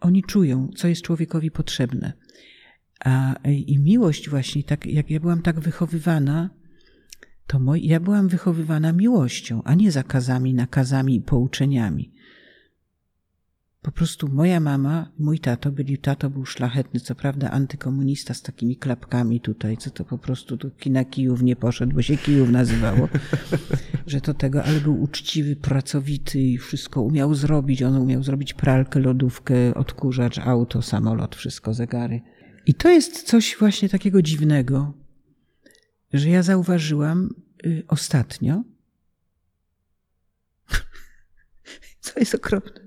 oni 0.00 0.22
czują, 0.22 0.68
co 0.76 0.88
jest 0.88 1.02
człowiekowi 1.02 1.50
potrzebne. 1.50 2.12
A, 3.04 3.34
I 3.48 3.78
miłość 3.78 4.30
właśnie, 4.30 4.64
tak 4.64 4.86
jak 4.86 5.10
ja 5.10 5.20
byłam 5.20 5.42
tak 5.42 5.60
wychowywana, 5.60 6.50
to 7.46 7.58
moj, 7.58 7.86
ja 7.86 8.00
byłam 8.00 8.28
wychowywana 8.28 8.92
miłością, 8.92 9.62
a 9.64 9.74
nie 9.74 9.92
zakazami, 9.92 10.54
nakazami 10.54 11.16
i 11.16 11.20
pouczeniami. 11.20 12.12
Po 13.82 13.92
prostu 13.92 14.28
moja 14.28 14.60
mama, 14.60 15.12
mój 15.18 15.38
tato 15.38 15.72
byli, 15.72 15.98
tato 15.98 16.30
był 16.30 16.46
szlachetny, 16.46 17.00
co 17.00 17.14
prawda 17.14 17.50
antykomunista 17.50 18.34
z 18.34 18.42
takimi 18.42 18.76
klapkami 18.76 19.40
tutaj, 19.40 19.76
co 19.76 19.90
to 19.90 20.04
po 20.04 20.18
prostu 20.18 20.56
do 20.56 20.70
kina 20.70 21.04
Kijów 21.04 21.42
nie 21.42 21.56
poszedł, 21.56 21.94
bo 21.94 22.02
się 22.02 22.16
Kijów 22.16 22.50
nazywało, 22.50 23.08
że 24.06 24.20
to 24.20 24.34
tego, 24.34 24.64
ale 24.64 24.80
był 24.80 25.02
uczciwy, 25.02 25.56
pracowity 25.56 26.40
i 26.40 26.58
wszystko 26.58 27.02
umiał 27.02 27.34
zrobić. 27.34 27.82
On 27.82 27.96
umiał 27.96 28.22
zrobić 28.22 28.54
pralkę, 28.54 29.00
lodówkę, 29.00 29.74
odkurzacz, 29.74 30.38
auto, 30.38 30.82
samolot, 30.82 31.36
wszystko, 31.36 31.74
zegary. 31.74 32.20
I 32.66 32.74
to 32.74 32.90
jest 32.90 33.22
coś 33.22 33.56
właśnie 33.58 33.88
takiego 33.88 34.22
dziwnego, 34.22 34.94
że 36.12 36.28
ja 36.28 36.42
zauważyłam 36.42 37.28
y, 37.66 37.82
ostatnio, 37.88 38.62
co 42.00 42.20
jest 42.20 42.34
okropne, 42.34 42.80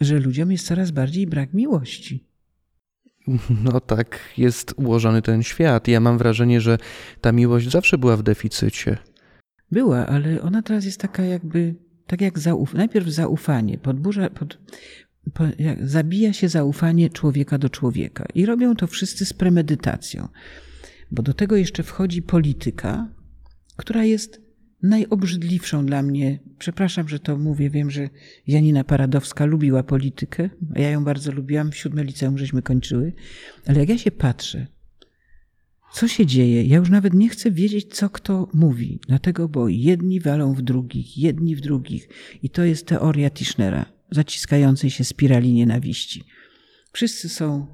że 0.00 0.18
ludziom 0.18 0.52
jest 0.52 0.66
coraz 0.66 0.90
bardziej 0.90 1.26
brak 1.26 1.54
miłości. 1.54 2.24
No 3.64 3.80
tak 3.80 4.18
jest 4.38 4.74
ułożony 4.76 5.22
ten 5.22 5.42
świat. 5.42 5.88
Ja 5.88 6.00
mam 6.00 6.18
wrażenie, 6.18 6.60
że 6.60 6.78
ta 7.20 7.32
miłość 7.32 7.70
zawsze 7.70 7.98
była 7.98 8.16
w 8.16 8.22
deficycie. 8.22 8.98
Była, 9.70 10.06
ale 10.06 10.42
ona 10.42 10.62
teraz 10.62 10.84
jest 10.84 11.00
taka 11.00 11.22
jakby, 11.22 11.74
tak 12.06 12.20
jak 12.20 12.38
zauf 12.38 12.74
najpierw 12.74 13.08
zaufanie, 13.08 13.78
podburza, 13.78 14.30
pod, 14.30 14.58
po, 15.34 15.44
jak, 15.58 15.88
zabija 15.88 16.32
się 16.32 16.48
zaufanie 16.48 17.10
człowieka 17.10 17.58
do 17.58 17.70
człowieka. 17.70 18.26
I 18.34 18.46
robią 18.46 18.76
to 18.76 18.86
wszyscy 18.86 19.24
z 19.24 19.32
premedytacją. 19.32 20.28
Bo 21.10 21.22
do 21.22 21.34
tego 21.34 21.56
jeszcze 21.56 21.82
wchodzi 21.82 22.22
polityka, 22.22 23.08
która 23.76 24.04
jest 24.04 24.43
najobrzydliwszą 24.84 25.86
dla 25.86 26.02
mnie, 26.02 26.38
przepraszam, 26.58 27.08
że 27.08 27.18
to 27.18 27.38
mówię, 27.38 27.70
wiem, 27.70 27.90
że 27.90 28.08
Janina 28.46 28.84
Paradowska 28.84 29.44
lubiła 29.44 29.82
politykę, 29.82 30.50
a 30.74 30.80
ja 30.80 30.90
ją 30.90 31.04
bardzo 31.04 31.32
lubiłam, 31.32 31.70
w 31.70 31.76
siódme 31.76 32.04
liceum 32.04 32.38
żeśmy 32.38 32.62
kończyły, 32.62 33.12
ale 33.66 33.80
jak 33.80 33.88
ja 33.88 33.98
się 33.98 34.10
patrzę, 34.10 34.66
co 35.92 36.08
się 36.08 36.26
dzieje, 36.26 36.64
ja 36.64 36.76
już 36.76 36.90
nawet 36.90 37.14
nie 37.14 37.28
chcę 37.28 37.50
wiedzieć, 37.50 37.94
co 37.94 38.10
kto 38.10 38.48
mówi, 38.54 39.00
dlatego, 39.08 39.48
bo 39.48 39.68
jedni 39.68 40.20
walą 40.20 40.54
w 40.54 40.62
drugich, 40.62 41.18
jedni 41.18 41.56
w 41.56 41.60
drugich 41.60 42.08
i 42.42 42.50
to 42.50 42.64
jest 42.64 42.86
teoria 42.86 43.30
Tischnera, 43.30 43.86
zaciskającej 44.10 44.90
się 44.90 45.04
spirali 45.04 45.52
nienawiści. 45.52 46.24
Wszyscy 46.92 47.28
są 47.28 47.66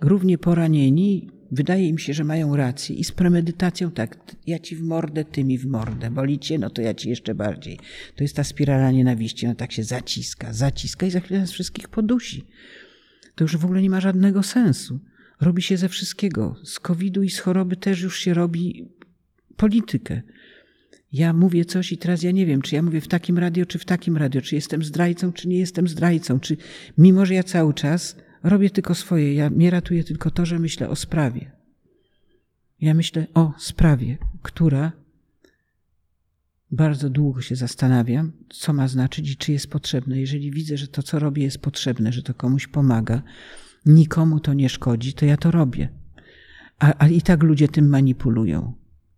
równie 0.00 0.38
poranieni, 0.38 1.30
wydaje 1.54 1.88
im 1.88 1.98
się, 1.98 2.14
że 2.14 2.24
mają 2.24 2.56
rację 2.56 2.96
i 2.96 3.04
z 3.04 3.12
premedytacją 3.12 3.90
tak, 3.90 4.16
ja 4.46 4.58
ci 4.58 4.76
w 4.76 4.82
mordę, 4.82 5.24
ty 5.24 5.44
mi 5.44 5.58
w 5.58 5.66
mordę, 5.66 6.10
bolicie, 6.10 6.58
no 6.58 6.70
to 6.70 6.82
ja 6.82 6.94
ci 6.94 7.08
jeszcze 7.08 7.34
bardziej. 7.34 7.78
To 8.16 8.24
jest 8.24 8.36
ta 8.36 8.44
spirala 8.44 8.90
nienawiści, 8.90 9.46
no 9.46 9.54
tak 9.54 9.72
się 9.72 9.84
zaciska, 9.84 10.52
zaciska 10.52 11.06
i 11.06 11.10
za 11.10 11.20
chwilę 11.20 11.40
nas 11.40 11.52
wszystkich 11.52 11.88
podusi. 11.88 12.44
To 13.34 13.44
już 13.44 13.56
w 13.56 13.64
ogóle 13.64 13.82
nie 13.82 13.90
ma 13.90 14.00
żadnego 14.00 14.42
sensu. 14.42 15.00
Robi 15.40 15.62
się 15.62 15.76
ze 15.76 15.88
wszystkiego. 15.88 16.56
Z 16.64 16.80
COVID-u 16.80 17.22
i 17.22 17.30
z 17.30 17.38
choroby 17.38 17.76
też 17.76 18.00
już 18.00 18.18
się 18.18 18.34
robi 18.34 18.88
politykę. 19.56 20.22
Ja 21.12 21.32
mówię 21.32 21.64
coś 21.64 21.92
i 21.92 21.98
teraz 21.98 22.22
ja 22.22 22.30
nie 22.30 22.46
wiem, 22.46 22.62
czy 22.62 22.74
ja 22.74 22.82
mówię 22.82 23.00
w 23.00 23.08
takim 23.08 23.38
radio, 23.38 23.66
czy 23.66 23.78
w 23.78 23.84
takim 23.84 24.16
radio, 24.16 24.42
czy 24.42 24.54
jestem 24.54 24.84
zdrajcą, 24.84 25.32
czy 25.32 25.48
nie 25.48 25.58
jestem 25.58 25.88
zdrajcą, 25.88 26.40
czy 26.40 26.56
mimo, 26.98 27.26
że 27.26 27.34
ja 27.34 27.42
cały 27.42 27.74
czas 27.74 28.16
robię 28.44 28.70
tylko 28.70 28.94
swoje. 28.94 29.34
Ja, 29.34 29.50
mnie 29.50 29.70
ratuje 29.70 30.04
tylko 30.04 30.30
to, 30.30 30.46
że 30.46 30.58
myślę 30.58 30.88
o 30.88 30.96
sprawie. 30.96 31.50
Ja 32.80 32.94
myślę 32.94 33.26
o 33.34 33.52
sprawie, 33.58 34.18
która 34.42 34.92
bardzo 36.70 37.10
długo 37.10 37.40
się 37.40 37.56
zastanawiam, 37.56 38.32
co 38.50 38.72
ma 38.72 38.88
znaczyć 38.88 39.30
i 39.30 39.36
czy 39.36 39.52
jest 39.52 39.70
potrzebne. 39.70 40.20
Jeżeli 40.20 40.50
widzę, 40.50 40.76
że 40.76 40.88
to, 40.88 41.02
co 41.02 41.18
robię, 41.18 41.42
jest 41.42 41.58
potrzebne, 41.58 42.12
że 42.12 42.22
to 42.22 42.34
komuś 42.34 42.66
pomaga, 42.66 43.22
nikomu 43.86 44.40
to 44.40 44.54
nie 44.54 44.68
szkodzi, 44.68 45.12
to 45.12 45.26
ja 45.26 45.36
to 45.36 45.50
robię. 45.50 45.88
A, 46.78 47.08
i 47.08 47.22
tak 47.22 47.42
ludzie 47.42 47.68
tym 47.68 47.88
manipulują. 47.88 48.74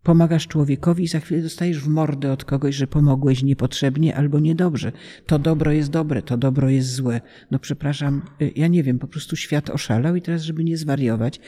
Pomagasz 0.07 0.47
człowiekowi 0.47 1.05
i 1.05 1.09
za 1.09 1.21
chwilę 1.21 1.43
dostajesz 1.43 1.81
w 1.81 1.89
mordę 1.89 2.33
od 2.33 2.45
kogoś, 2.45 2.75
że 2.75 2.87
pomogłeś 2.87 3.43
niepotrzebnie 3.43 4.17
albo 4.17 4.41
niedobrze. 4.41 4.93
To 5.27 5.39
dobro 5.39 5.73
jest 5.73 5.91
dobre, 5.91 6.23
to 6.23 6.37
dobro 6.37 6.69
jest 6.69 6.95
złe. 6.95 7.21
No 7.51 7.59
przepraszam, 7.59 8.23
y, 8.43 8.53
ja 8.57 8.67
nie 8.67 8.83
wiem, 8.83 8.99
po 8.99 9.07
prostu 9.07 9.37
świat 9.37 9.71
oszalał 9.71 10.17
i 10.17 10.23
teraz, 10.23 10.43
żeby 10.43 10.65
nie 10.65 10.77
zwariować, 10.77 11.41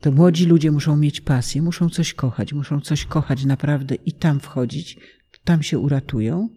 to 0.00 0.12
młodzi 0.12 0.46
ludzie 0.46 0.70
muszą 0.70 0.96
mieć 0.96 1.20
pasję, 1.20 1.62
muszą 1.62 1.88
coś 1.88 2.14
kochać, 2.14 2.52
muszą 2.52 2.80
coś 2.80 3.04
kochać 3.04 3.44
naprawdę 3.44 3.94
i 3.94 4.12
tam 4.12 4.40
wchodzić, 4.40 4.98
tam 5.44 5.62
się 5.62 5.78
uratują, 5.78 6.48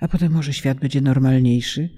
a 0.00 0.08
potem 0.08 0.32
może 0.32 0.52
świat 0.52 0.78
będzie 0.78 1.00
normalniejszy. 1.00 1.88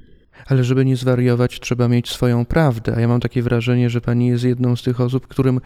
Ale 0.47 0.65
żeby 0.65 0.85
nie 0.85 0.97
zwariować, 0.97 1.61
trzeba 1.61 1.89
mieć 1.89 2.11
swoją 2.11 2.45
prawdę. 2.45 2.95
A 2.97 3.01
ja 3.01 3.09
mam 3.09 3.21
takie 3.21 3.43
wrażenie, 3.43 3.91
że 3.91 4.01
pani 4.01 4.27
jest 4.27 4.45
jedną 4.45 4.77
z 4.77 4.83
tych 4.83 5.01
osób, 5.01 5.27
którym 5.27 5.61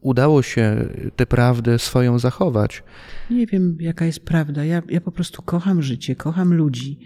udało 0.00 0.42
się 0.42 0.88
tę 1.16 1.26
prawdę 1.26 1.78
swoją 1.78 2.18
zachować. 2.18 2.82
Nie 3.30 3.46
wiem, 3.46 3.76
jaka 3.80 4.06
jest 4.06 4.20
prawda. 4.20 4.64
Ja, 4.64 4.82
ja 4.88 5.00
po 5.00 5.12
prostu 5.12 5.42
kocham 5.42 5.82
życie, 5.82 6.16
kocham 6.16 6.54
ludzi. 6.54 6.98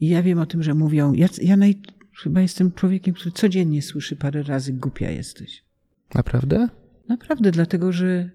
I 0.00 0.08
ja 0.08 0.22
wiem 0.22 0.38
o 0.38 0.46
tym, 0.46 0.62
że 0.62 0.74
mówią. 0.74 1.12
Ja, 1.12 1.26
ja 1.42 1.56
naj, 1.56 1.78
chyba 2.22 2.40
jestem 2.40 2.72
człowiekiem, 2.72 3.14
który 3.14 3.32
codziennie 3.32 3.82
słyszy 3.82 4.16
parę 4.16 4.42
razy: 4.42 4.72
głupia 4.72 5.10
jesteś. 5.10 5.64
Naprawdę? 6.14 6.68
Naprawdę, 7.08 7.50
dlatego 7.50 7.92
że. 7.92 8.30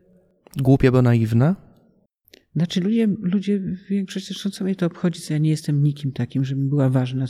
Głupia, 0.57 0.91
bo 0.91 1.01
naiwna? 1.01 1.55
Znaczy 2.55 2.81
ludzie, 2.81 3.07
ludzie 3.21 3.61
większość, 3.89 4.27
zresztą 4.27 4.49
co 4.49 4.63
mnie 4.63 4.75
to 4.75 4.85
obchodzi, 4.85 5.21
co 5.21 5.33
ja 5.33 5.39
nie 5.39 5.49
jestem 5.49 5.83
nikim 5.83 6.11
takim, 6.11 6.45
żebym 6.45 6.69
była 6.69 6.89
ważna, 6.89 7.25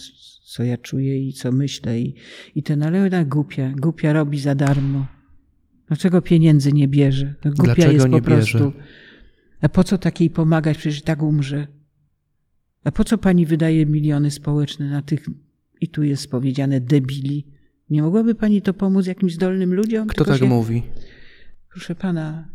co 0.46 0.64
ja 0.64 0.78
czuję 0.78 1.28
i 1.28 1.34
co 1.34 1.52
myślę 1.52 2.00
i, 2.00 2.16
i 2.56 2.64
ten, 2.64 2.84
ale 2.84 3.06
ona 3.06 3.26
głupia, 3.26 3.72
głupia 3.78 4.14
robi 4.14 4.40
za 4.40 4.56
darmo. 4.56 5.15
Dlaczego 5.88 6.22
pieniędzy 6.22 6.74
nie 6.74 6.88
bierze? 6.88 7.36
Głupia 7.44 7.64
Dlaczego 7.64 7.92
jest 7.92 8.06
nie 8.10 8.20
po 8.20 8.26
prostu. 8.26 8.58
bierze? 8.58 8.72
A 9.62 9.70
po 9.70 9.84
co 9.84 9.98
takiej 9.98 10.30
pomagać? 10.30 10.78
Przecież 10.78 11.02
tak 11.02 11.24
umrze. 11.24 11.68
A 12.84 12.92
po 12.92 13.04
co 13.04 13.18
pani 13.18 13.46
wydaje 13.46 13.86
miliony 13.86 14.32
społeczne 14.32 14.90
na 14.90 15.02
tych, 15.02 15.26
i 15.82 15.88
tu 15.88 16.04
jest 16.04 16.32
powiedziane, 16.32 16.82
debili? 16.82 17.48
Nie 17.90 18.02
mogłaby 18.02 18.36
pani 18.36 18.62
to 18.62 18.74
pomóc 18.74 19.08
jakimś 19.08 19.34
zdolnym 19.34 19.74
ludziom? 19.74 20.08
Kto 20.08 20.16
Tylko 20.18 20.32
tak 20.32 20.40
się- 20.40 20.46
mówi? 20.46 20.84
Proszę 21.70 21.96
pana, 21.96 22.50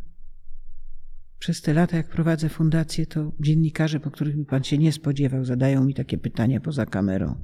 przez 1.39 1.63
te 1.63 1.75
lata, 1.75 1.97
jak 1.97 2.09
prowadzę 2.09 2.49
fundację, 2.49 3.07
to 3.07 3.33
dziennikarze, 3.41 4.01
po 4.01 4.11
których 4.11 4.37
by 4.37 4.45
pan 4.45 4.65
się 4.65 4.79
nie 4.79 4.93
spodziewał, 4.93 5.45
zadają 5.45 5.85
mi 5.85 5.95
takie 5.95 6.19
pytania 6.19 6.61
poza 6.61 6.87
kamerą. 6.87 7.35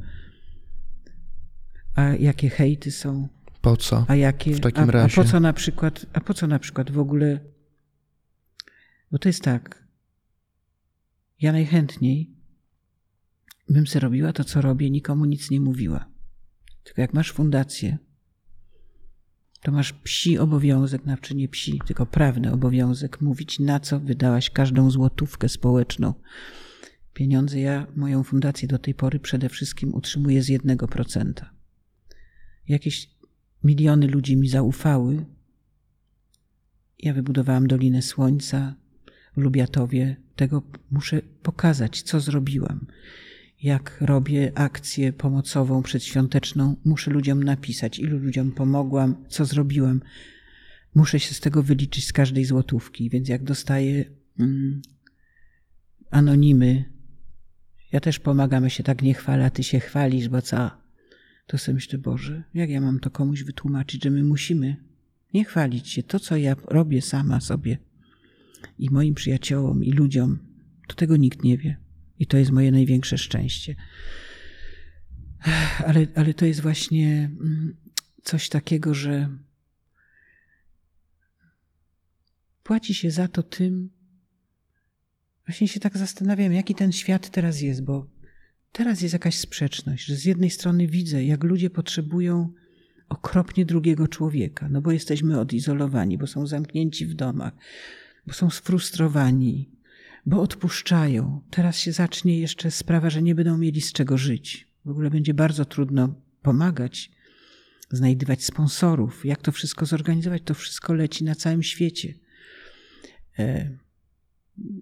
A 1.94 2.02
jakie 2.14 2.48
hejty 2.48 2.90
są? 2.90 3.28
Po 3.66 3.76
co? 3.76 4.04
A 4.08 4.14
jakie. 4.14 4.54
W 4.54 4.60
takim 4.60 4.82
a, 4.82 4.86
a 4.86 4.90
razie. 4.90 5.14
po 5.14 5.24
co 5.24 5.40
na 5.40 5.52
przykład, 5.52 6.06
a 6.12 6.20
po 6.20 6.34
co 6.34 6.46
na 6.46 6.58
przykład 6.58 6.90
w 6.90 6.98
ogóle. 6.98 7.40
Bo 9.12 9.18
to 9.18 9.28
jest 9.28 9.42
tak. 9.42 9.88
Ja 11.40 11.52
najchętniej 11.52 12.36
bym 13.68 13.86
sobie 13.86 14.00
robiła 14.00 14.32
to, 14.32 14.44
co 14.44 14.60
robię, 14.60 14.90
nikomu 14.90 15.24
nic 15.24 15.50
nie 15.50 15.60
mówiła. 15.60 16.08
Tylko 16.82 17.00
jak 17.00 17.14
masz 17.14 17.32
fundację, 17.32 17.98
to 19.62 19.72
masz 19.72 19.92
psi 19.92 20.38
obowiązek, 20.38 21.02
znaczy 21.02 21.34
nie 21.34 21.48
psi, 21.48 21.80
tylko 21.86 22.06
prawny 22.06 22.52
obowiązek 22.52 23.20
mówić, 23.20 23.58
na 23.58 23.80
co 23.80 24.00
wydałaś 24.00 24.50
każdą 24.50 24.90
złotówkę 24.90 25.48
społeczną. 25.48 26.14
Pieniądze 27.12 27.60
ja, 27.60 27.86
moją 27.96 28.22
fundację 28.22 28.68
do 28.68 28.78
tej 28.78 28.94
pory 28.94 29.20
przede 29.20 29.48
wszystkim 29.48 29.94
utrzymuję 29.94 30.42
z 30.42 30.48
jednego 30.48 30.88
procenta. 30.88 31.50
Jakieś 32.68 33.15
miliony 33.66 34.06
ludzi 34.06 34.36
mi 34.36 34.48
zaufały. 34.48 35.24
Ja 36.98 37.14
wybudowałam 37.14 37.66
Dolinę 37.66 38.02
Słońca 38.02 38.74
w 39.36 39.40
Lubiatowie. 39.40 40.16
Tego 40.36 40.62
muszę 40.90 41.22
pokazać, 41.42 42.02
co 42.02 42.20
zrobiłam. 42.20 42.86
Jak 43.62 44.00
robię 44.00 44.52
akcję 44.54 45.12
pomocową 45.12 45.82
przedświąteczną, 45.82 46.76
muszę 46.84 47.10
ludziom 47.10 47.42
napisać, 47.42 47.98
ilu 47.98 48.18
ludziom 48.18 48.52
pomogłam, 48.52 49.24
co 49.28 49.44
zrobiłam. 49.44 50.00
Muszę 50.94 51.20
się 51.20 51.34
z 51.34 51.40
tego 51.40 51.62
wyliczyć 51.62 52.06
z 52.06 52.12
każdej 52.12 52.44
złotówki, 52.44 53.10
więc 53.10 53.28
jak 53.28 53.44
dostaję 53.44 54.04
mm, 54.38 54.82
anonimy, 56.10 56.84
ja 57.92 58.00
też 58.00 58.18
pomagam, 58.18 58.64
ja 58.64 58.70
się 58.70 58.82
tak 58.82 59.02
nie 59.02 59.14
chwalę, 59.14 59.44
a 59.44 59.50
ty 59.50 59.62
się 59.62 59.80
chwalisz, 59.80 60.28
bo 60.28 60.42
co? 60.42 60.85
To 61.46 61.58
sobie 61.58 61.74
myślę, 61.74 61.98
Boże, 61.98 62.44
jak 62.54 62.70
ja 62.70 62.80
mam 62.80 63.00
to 63.00 63.10
komuś 63.10 63.42
wytłumaczyć, 63.42 64.04
że 64.04 64.10
my 64.10 64.24
musimy 64.24 64.76
nie 65.34 65.44
chwalić 65.44 65.88
się. 65.88 66.02
To, 66.02 66.20
co 66.20 66.36
ja 66.36 66.56
robię 66.64 67.02
sama 67.02 67.40
sobie 67.40 67.78
i 68.78 68.90
moim 68.90 69.14
przyjaciołom 69.14 69.84
i 69.84 69.92
ludziom, 69.92 70.38
to 70.88 70.94
tego 70.94 71.16
nikt 71.16 71.44
nie 71.44 71.58
wie. 71.58 71.76
I 72.18 72.26
to 72.26 72.38
jest 72.38 72.50
moje 72.50 72.72
największe 72.72 73.18
szczęście. 73.18 73.76
Ale, 75.86 76.06
ale 76.14 76.34
to 76.34 76.46
jest 76.46 76.60
właśnie 76.60 77.30
mm, 77.40 77.76
coś 78.22 78.48
takiego, 78.48 78.94
że 78.94 79.28
płaci 82.62 82.94
się 82.94 83.10
za 83.10 83.28
to 83.28 83.42
tym. 83.42 83.90
Właśnie 85.46 85.68
się 85.68 85.80
tak 85.80 85.98
zastanawiam, 85.98 86.52
jaki 86.52 86.74
ten 86.74 86.92
świat 86.92 87.30
teraz 87.30 87.60
jest, 87.60 87.84
bo 87.84 88.06
teraz 88.76 89.00
jest 89.00 89.12
jakaś 89.12 89.38
sprzeczność, 89.38 90.04
że 90.04 90.16
z 90.16 90.24
jednej 90.24 90.50
strony 90.50 90.86
widzę, 90.86 91.24
jak 91.24 91.44
ludzie 91.44 91.70
potrzebują 91.70 92.52
okropnie 93.08 93.64
drugiego 93.64 94.08
człowieka, 94.08 94.68
no 94.70 94.80
bo 94.80 94.92
jesteśmy 94.92 95.40
odizolowani, 95.40 96.18
bo 96.18 96.26
są 96.26 96.46
zamknięci 96.46 97.06
w 97.06 97.14
domach, 97.14 97.52
bo 98.26 98.32
są 98.32 98.50
sfrustrowani, 98.50 99.70
bo 100.26 100.40
odpuszczają. 100.40 101.40
Teraz 101.50 101.78
się 101.78 101.92
zacznie 101.92 102.40
jeszcze 102.40 102.70
sprawa, 102.70 103.10
że 103.10 103.22
nie 103.22 103.34
będą 103.34 103.58
mieli 103.58 103.80
z 103.80 103.92
czego 103.92 104.18
żyć. 104.18 104.68
W 104.84 104.90
ogóle 104.90 105.10
będzie 105.10 105.34
bardzo 105.34 105.64
trudno 105.64 106.14
pomagać, 106.42 107.10
znajdywać 107.90 108.44
sponsorów. 108.44 109.24
Jak 109.24 109.42
to 109.42 109.52
wszystko 109.52 109.86
zorganizować? 109.86 110.42
To 110.44 110.54
wszystko 110.54 110.94
leci 110.94 111.24
na 111.24 111.34
całym 111.34 111.62
świecie. 111.62 112.14
E, 113.38 113.70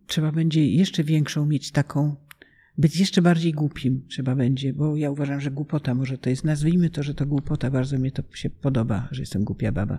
trzeba 0.07 0.32
będzie 0.32 0.66
jeszcze 0.66 1.05
większą 1.05 1.47
mieć 1.47 1.70
taką, 1.70 2.16
być 2.79 2.97
jeszcze 3.01 3.22
bardziej 3.22 3.53
głupim 3.53 4.03
trzeba 4.09 4.35
będzie, 4.37 4.72
bo 4.72 4.97
ja 4.97 5.11
uważam, 5.11 5.41
że 5.41 5.51
głupota 5.51 5.95
może 5.95 6.18
to 6.18 6.31
jest, 6.31 6.45
nazwijmy 6.45 6.91
to, 6.91 7.03
że 7.03 7.14
to 7.14 7.27
głupota, 7.27 7.70
bardzo 7.70 7.99
mi 7.99 8.12
to 8.12 8.22
się 8.35 8.51
podoba, 8.51 9.09
że 9.11 9.22
jestem 9.22 9.45
głupia 9.45 9.72
baba. 9.72 9.99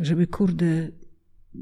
Żeby 0.00 0.26
kurde, 0.26 0.88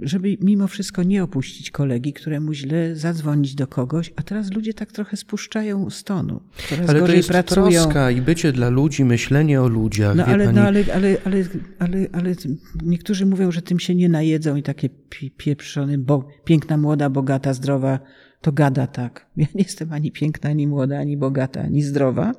żeby 0.03 0.37
mimo 0.41 0.66
wszystko 0.66 1.03
nie 1.03 1.23
opuścić 1.23 1.71
kolegi, 1.71 2.12
któremu 2.12 2.53
źle 2.53 2.97
zadzwonić 2.97 3.55
do 3.55 3.66
kogoś, 3.66 4.12
a 4.16 4.23
teraz 4.23 4.53
ludzie 4.53 4.75
tak 4.75 4.93
trochę 4.93 5.16
spuszczają 5.16 5.91
z 5.91 6.05
tonu. 6.05 6.41
Coraz 6.69 6.91
Ale 6.91 7.01
to 7.01 7.12
jest 7.12 7.29
pracują. 7.29 7.71
troska 7.71 8.11
i 8.11 8.21
bycie 8.23 8.53
dla 8.53 8.69
ludzi, 8.69 9.05
myślenie 9.05 9.62
o 9.62 9.69
ludziach. 9.69 10.16
No 10.16 10.25
ale, 10.25 10.53
no 10.53 10.61
ale, 10.61 10.85
ale, 10.95 11.16
ale, 11.25 11.45
ale, 11.79 12.07
ale 12.12 12.35
niektórzy 12.83 13.27
mówią, 13.27 13.51
że 13.53 13.62
tym 13.62 13.79
się 13.81 13.95
nie 13.95 14.09
najedzą 14.09 14.57
i 14.57 14.62
takie 14.62 14.89
pi- 14.89 15.31
pieprzony, 15.31 15.99
bo 15.99 16.29
piękna, 16.45 16.77
młoda, 16.77 17.11
bogata, 17.11 17.55
zdrowa, 17.55 17.99
to 18.41 18.53
gada 18.53 18.86
tak. 18.86 19.26
Ja 19.36 19.47
nie 19.55 19.62
jestem 19.62 19.93
ani 19.93 20.12
piękna, 20.12 20.51
ani 20.51 20.66
młoda, 20.66 20.99
ani 20.99 21.16
bogata, 21.16 21.61
ani 21.61 21.82
zdrowa, 21.82 22.32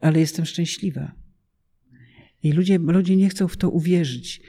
ale 0.00 0.20
jestem 0.20 0.44
szczęśliwa. 0.44 1.12
I 2.42 2.52
ludzie, 2.52 2.78
ludzie 2.78 3.16
nie 3.16 3.28
chcą 3.28 3.48
w 3.48 3.56
to 3.56 3.70
uwierzyć. 3.70 4.42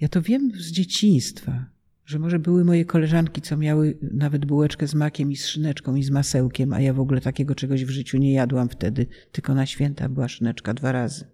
Ja 0.00 0.08
to 0.08 0.22
wiem 0.22 0.52
z 0.54 0.70
dzieciństwa, 0.70 1.66
że 2.04 2.18
może 2.18 2.38
były 2.38 2.64
moje 2.64 2.84
koleżanki, 2.84 3.40
co 3.40 3.56
miały 3.56 3.98
nawet 4.02 4.46
bułeczkę 4.46 4.86
z 4.86 4.94
makiem 4.94 5.32
i 5.32 5.36
z 5.36 5.46
szyneczką 5.46 5.94
i 5.94 6.02
z 6.02 6.10
masełkiem, 6.10 6.72
a 6.72 6.80
ja 6.80 6.94
w 6.94 7.00
ogóle 7.00 7.20
takiego 7.20 7.54
czegoś 7.54 7.84
w 7.84 7.90
życiu 7.90 8.18
nie 8.18 8.32
jadłam 8.32 8.68
wtedy, 8.68 9.06
tylko 9.32 9.54
na 9.54 9.66
święta 9.66 10.08
była 10.08 10.28
szyneczka 10.28 10.74
dwa 10.74 10.92
razy, 10.92 11.24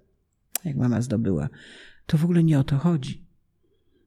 jak 0.64 0.76
mama 0.76 1.00
zdobyła. 1.00 1.48
To 2.06 2.18
w 2.18 2.24
ogóle 2.24 2.44
nie 2.44 2.58
o 2.58 2.64
to 2.64 2.78
chodzi. 2.78 3.24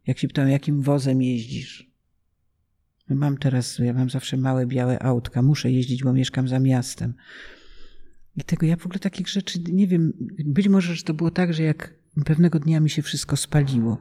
Jak 0.08 0.20
się 0.20 0.28
pytam, 0.28 0.50
jakim 0.50 0.82
wozem 0.82 1.22
jeździsz? 1.22 1.95
Mam 3.10 3.38
teraz, 3.38 3.80
ja 3.80 3.94
mam 3.94 4.10
zawsze 4.10 4.38
małe 4.38 4.66
białe 4.66 5.04
autka, 5.04 5.42
muszę 5.42 5.72
jeździć, 5.72 6.04
bo 6.04 6.14
mieszkam 6.14 6.48
za 6.48 6.60
miastem. 6.60 7.14
I 8.38 8.44
tego 8.44 8.66
ja 8.66 8.76
w 8.76 8.86
ogóle 8.86 9.00
takich 9.00 9.30
rzeczy 9.30 9.60
nie 9.72 9.88
wiem. 9.88 10.14
Być 10.46 10.68
może, 10.68 10.96
że 10.96 11.04
to 11.04 11.14
było 11.14 11.32
tak, 11.32 11.54
że 11.54 11.64
jak 11.64 11.94
pewnego 12.26 12.60
dnia 12.60 12.80
mi 12.80 12.90
się 12.90 13.02
wszystko 13.02 13.38
spaliło. 13.38 13.98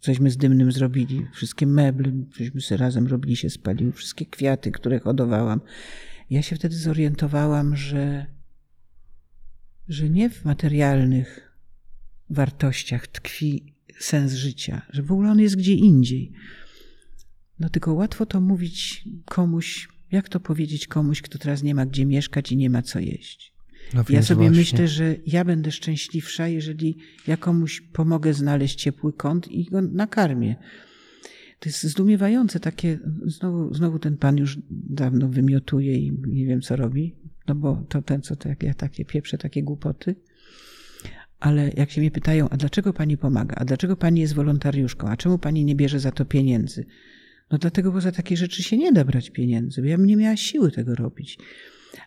Cośmy 0.00 0.30
z 0.30 0.36
dymnym 0.36 0.72
zrobili, 0.72 1.26
wszystkie 1.32 1.66
meble, 1.66 2.12
żeśmy 2.36 2.60
sobie 2.60 2.78
razem 2.78 3.06
robili, 3.06 3.36
się 3.36 3.50
spaliły, 3.50 3.92
wszystkie 3.92 4.26
kwiaty, 4.26 4.72
które 4.72 5.00
hodowałam. 5.00 5.60
Ja 6.30 6.42
się 6.42 6.56
wtedy 6.56 6.76
zorientowałam, 6.76 7.76
że, 7.76 8.26
że 9.88 10.10
nie 10.10 10.30
w 10.30 10.44
materialnych 10.44 11.52
wartościach 12.30 13.06
tkwi 13.06 13.74
sens 13.98 14.32
życia, 14.32 14.82
że 14.90 15.02
w 15.02 15.12
ogóle 15.12 15.30
on 15.30 15.40
jest 15.40 15.56
gdzie 15.56 15.72
indziej. 15.74 16.32
No 17.60 17.68
tylko 17.68 17.94
łatwo 17.94 18.26
to 18.26 18.40
mówić 18.40 19.04
komuś, 19.24 19.88
jak 20.12 20.28
to 20.28 20.40
powiedzieć 20.40 20.86
komuś, 20.86 21.22
kto 21.22 21.38
teraz 21.38 21.62
nie 21.62 21.74
ma 21.74 21.86
gdzie 21.86 22.06
mieszkać 22.06 22.52
i 22.52 22.56
nie 22.56 22.70
ma 22.70 22.82
co 22.82 22.98
jeść. 22.98 23.54
No 23.94 24.04
Ja 24.08 24.22
sobie 24.22 24.40
właśnie. 24.46 24.58
myślę, 24.58 24.88
że 24.88 25.16
ja 25.26 25.44
będę 25.44 25.72
szczęśliwsza, 25.72 26.48
jeżeli 26.48 26.96
ja 27.26 27.36
komuś 27.36 27.80
pomogę 27.80 28.34
znaleźć 28.34 28.78
ciepły 28.78 29.12
kąt 29.12 29.48
i 29.48 29.64
go 29.64 29.82
nakarmię. 29.82 30.56
To 31.58 31.68
jest 31.68 31.82
zdumiewające 31.82 32.60
takie, 32.60 32.98
znowu, 33.26 33.74
znowu 33.74 33.98
ten 33.98 34.16
pan 34.16 34.36
już 34.36 34.58
dawno 34.70 35.28
wymiotuje 35.28 35.98
i 35.98 36.12
nie 36.26 36.46
wiem 36.46 36.60
co 36.60 36.76
robi, 36.76 37.14
no 37.48 37.54
bo 37.54 37.86
to 37.88 38.02
ten, 38.02 38.22
co 38.22 38.36
to 38.36 38.48
jak 38.48 38.62
ja 38.62 38.74
takie 38.74 39.04
pieprze, 39.04 39.38
takie 39.38 39.62
głupoty. 39.62 40.14
Ale 41.40 41.70
jak 41.76 41.90
się 41.90 42.00
mnie 42.00 42.10
pytają, 42.10 42.48
a 42.48 42.56
dlaczego 42.56 42.92
pani 42.92 43.16
pomaga? 43.16 43.54
A 43.58 43.64
dlaczego 43.64 43.96
pani 43.96 44.20
jest 44.20 44.34
wolontariuszką? 44.34 45.08
A 45.08 45.16
czemu 45.16 45.38
pani 45.38 45.64
nie 45.64 45.74
bierze 45.76 46.00
za 46.00 46.12
to 46.12 46.24
pieniędzy? 46.24 46.86
No 47.50 47.58
dlatego, 47.58 47.92
bo 47.92 48.00
za 48.00 48.12
takie 48.12 48.36
rzeczy 48.36 48.62
się 48.62 48.76
nie 48.76 48.92
da 48.92 49.04
brać 49.04 49.30
pieniędzy, 49.30 49.82
ja 49.86 49.96
bym 49.96 50.06
nie 50.06 50.16
miała 50.16 50.36
siły 50.36 50.70
tego 50.70 50.94
robić. 50.94 51.38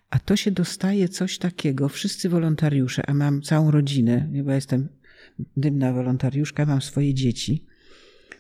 A 0.09 0.19
to 0.19 0.35
się 0.35 0.51
dostaje 0.51 1.09
coś 1.09 1.37
takiego, 1.37 1.89
wszyscy 1.89 2.29
wolontariusze, 2.29 3.09
a 3.09 3.13
mam 3.13 3.41
całą 3.41 3.71
rodzinę, 3.71 4.29
bo 4.43 4.51
jestem 4.51 4.89
dymna 5.57 5.93
wolontariuszka, 5.93 6.65
mam 6.65 6.81
swoje 6.81 7.13
dzieci, 7.13 7.65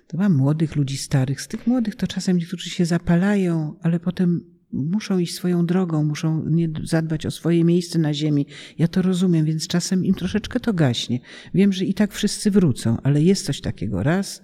to 0.07 0.17
mam 0.17 0.35
młodych 0.35 0.75
ludzi 0.75 0.97
starych. 0.97 1.41
Z 1.41 1.47
tych 1.47 1.67
młodych 1.67 1.95
to 1.95 2.07
czasem 2.07 2.37
niektórzy 2.37 2.69
się 2.69 2.85
zapalają, 2.85 3.75
ale 3.81 3.99
potem 3.99 4.57
muszą 4.71 5.19
iść 5.19 5.35
swoją 5.35 5.65
drogą, 5.65 6.03
muszą 6.03 6.45
zadbać 6.83 7.25
o 7.25 7.31
swoje 7.31 7.63
miejsce 7.63 7.99
na 7.99 8.13
ziemi. 8.13 8.45
Ja 8.77 8.87
to 8.87 9.01
rozumiem, 9.01 9.45
więc 9.45 9.67
czasem 9.67 10.05
im 10.05 10.15
troszeczkę 10.15 10.59
to 10.59 10.73
gaśnie. 10.73 11.19
Wiem, 11.53 11.73
że 11.73 11.85
i 11.85 11.93
tak 11.93 12.13
wszyscy 12.13 12.51
wrócą, 12.51 12.97
ale 13.03 13.21
jest 13.21 13.45
coś 13.45 13.61
takiego. 13.61 14.03
Raz 14.03 14.41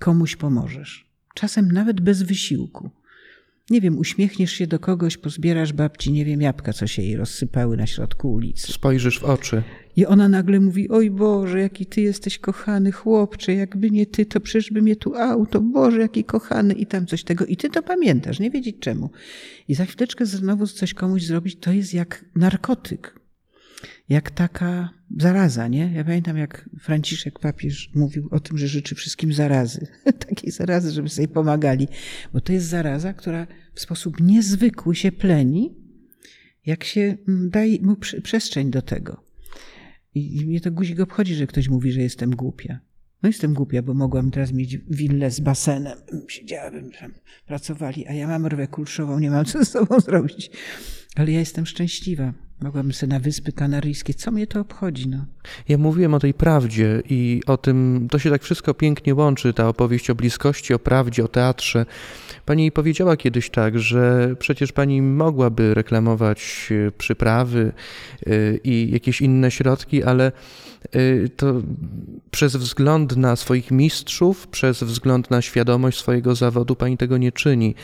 komuś 0.00 0.36
pomożesz. 0.36 1.07
Czasem 1.38 1.72
nawet 1.72 2.00
bez 2.00 2.22
wysiłku. 2.22 2.90
Nie 3.70 3.80
wiem, 3.80 3.98
uśmiechniesz 3.98 4.52
się 4.52 4.66
do 4.66 4.78
kogoś, 4.78 5.16
pozbierasz 5.16 5.72
babci, 5.72 6.12
nie 6.12 6.24
wiem, 6.24 6.40
jabłka, 6.40 6.72
co 6.72 6.86
się 6.86 7.02
jej 7.02 7.16
rozsypały 7.16 7.76
na 7.76 7.86
środku 7.86 8.32
ulicy. 8.32 8.72
Spojrzysz 8.72 9.20
w 9.20 9.24
oczy. 9.24 9.62
I 9.96 10.06
ona 10.06 10.28
nagle 10.28 10.60
mówi, 10.60 10.88
oj 10.88 11.10
Boże, 11.10 11.60
jaki 11.60 11.86
ty 11.86 12.00
jesteś 12.00 12.38
kochany 12.38 12.92
chłopcze, 12.92 13.54
jakby 13.54 13.90
nie 13.90 14.06
ty, 14.06 14.26
to 14.26 14.40
przecież 14.40 14.70
by 14.70 14.82
mnie 14.82 14.96
tu 14.96 15.14
auto, 15.14 15.60
Boże, 15.60 16.00
jaki 16.00 16.24
kochany 16.24 16.74
i 16.74 16.86
tam 16.86 17.06
coś 17.06 17.24
tego. 17.24 17.46
I 17.46 17.56
ty 17.56 17.70
to 17.70 17.82
pamiętasz, 17.82 18.40
nie 18.40 18.50
wiedzieć 18.50 18.76
czemu. 18.80 19.10
I 19.68 19.74
za 19.74 19.84
chwileczkę 19.84 20.26
znowu 20.26 20.66
coś 20.66 20.94
komuś 20.94 21.22
zrobić, 21.22 21.56
to 21.60 21.72
jest 21.72 21.94
jak 21.94 22.24
narkotyk. 22.34 23.17
Jak 24.08 24.30
taka 24.30 24.90
zaraza, 25.16 25.68
nie? 25.68 25.92
Ja 25.94 26.04
pamiętam, 26.04 26.36
jak 26.36 26.70
Franciszek 26.80 27.38
papież 27.38 27.90
mówił 27.94 28.28
o 28.30 28.40
tym, 28.40 28.58
że 28.58 28.68
życzy 28.68 28.94
wszystkim 28.94 29.32
zarazy. 29.32 29.86
Takiej 30.28 30.50
zarazy, 30.50 30.92
żeby 30.92 31.08
sobie 31.08 31.28
pomagali. 31.28 31.88
Bo 32.32 32.40
to 32.40 32.52
jest 32.52 32.66
zaraza, 32.66 33.12
która 33.12 33.46
w 33.74 33.80
sposób 33.80 34.20
niezwykły 34.20 34.94
się 34.94 35.12
pleni, 35.12 35.74
jak 36.66 36.84
się 36.84 37.16
daje 37.26 37.82
mu 37.82 37.96
przestrzeń 38.22 38.70
do 38.70 38.82
tego. 38.82 39.24
I 40.14 40.46
mnie 40.46 40.60
to 40.60 40.70
guzik 40.70 41.00
obchodzi, 41.00 41.34
że 41.34 41.46
ktoś 41.46 41.68
mówi, 41.68 41.92
że 41.92 42.00
jestem 42.00 42.30
głupia. 42.30 42.80
No 43.22 43.28
jestem 43.28 43.54
głupia, 43.54 43.82
bo 43.82 43.94
mogłam 43.94 44.30
teraz 44.30 44.52
mieć 44.52 44.78
willę 44.90 45.30
z 45.30 45.40
basenem. 45.40 45.98
Siedziałabym 46.28 46.90
tam, 46.90 47.12
pracowali, 47.46 48.06
a 48.06 48.12
ja 48.12 48.28
mam 48.28 48.46
rwę 48.46 48.66
kulszową, 48.66 49.18
nie 49.18 49.30
mam 49.30 49.44
co 49.44 49.64
z 49.64 49.68
sobą 49.68 50.00
zrobić. 50.06 50.50
Ale 51.16 51.32
ja 51.32 51.38
jestem 51.38 51.66
szczęśliwa. 51.66 52.32
Mogłabym 52.60 52.92
sobie 52.92 53.12
na 53.12 53.20
Wyspy 53.20 53.52
Kanaryjskie. 53.52 54.14
Co 54.14 54.30
mnie 54.30 54.46
to 54.46 54.60
obchodzi? 54.60 55.08
No? 55.08 55.26
Ja 55.68 55.78
mówiłem 55.78 56.14
o 56.14 56.18
tej 56.18 56.34
prawdzie 56.34 57.02
i 57.08 57.42
o 57.46 57.56
tym, 57.56 58.08
to 58.10 58.18
się 58.18 58.30
tak 58.30 58.42
wszystko 58.42 58.74
pięknie 58.74 59.14
łączy, 59.14 59.52
ta 59.52 59.68
opowieść 59.68 60.10
o 60.10 60.14
bliskości, 60.14 60.74
o 60.74 60.78
prawdzie, 60.78 61.24
o 61.24 61.28
teatrze. 61.28 61.86
Pani 62.48 62.72
powiedziała 62.72 63.16
kiedyś 63.16 63.50
tak, 63.50 63.78
że 63.78 64.34
przecież 64.38 64.72
pani 64.72 65.02
mogłaby 65.02 65.74
reklamować 65.74 66.68
e, 66.70 66.90
przyprawy 66.90 67.72
e, 68.26 68.30
i 68.64 68.90
jakieś 68.92 69.20
inne 69.20 69.50
środki, 69.50 70.04
ale 70.04 70.32
e, 70.92 71.28
to 71.36 71.54
przez 72.30 72.56
wzgląd 72.56 73.16
na 73.16 73.36
swoich 73.36 73.70
mistrzów, 73.70 74.46
przez 74.46 74.82
wzgląd 74.82 75.30
na 75.30 75.42
świadomość 75.42 75.98
swojego 75.98 76.34
zawodu 76.34 76.76
pani 76.76 76.96
tego 76.96 77.18
nie 77.18 77.32
czyni. 77.32 77.74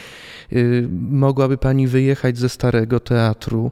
Mogłaby 1.11 1.59
pani 1.59 1.89
wyjechać 1.89 2.39
ze 2.39 2.49
starego 2.49 3.01
teatru 3.01 3.71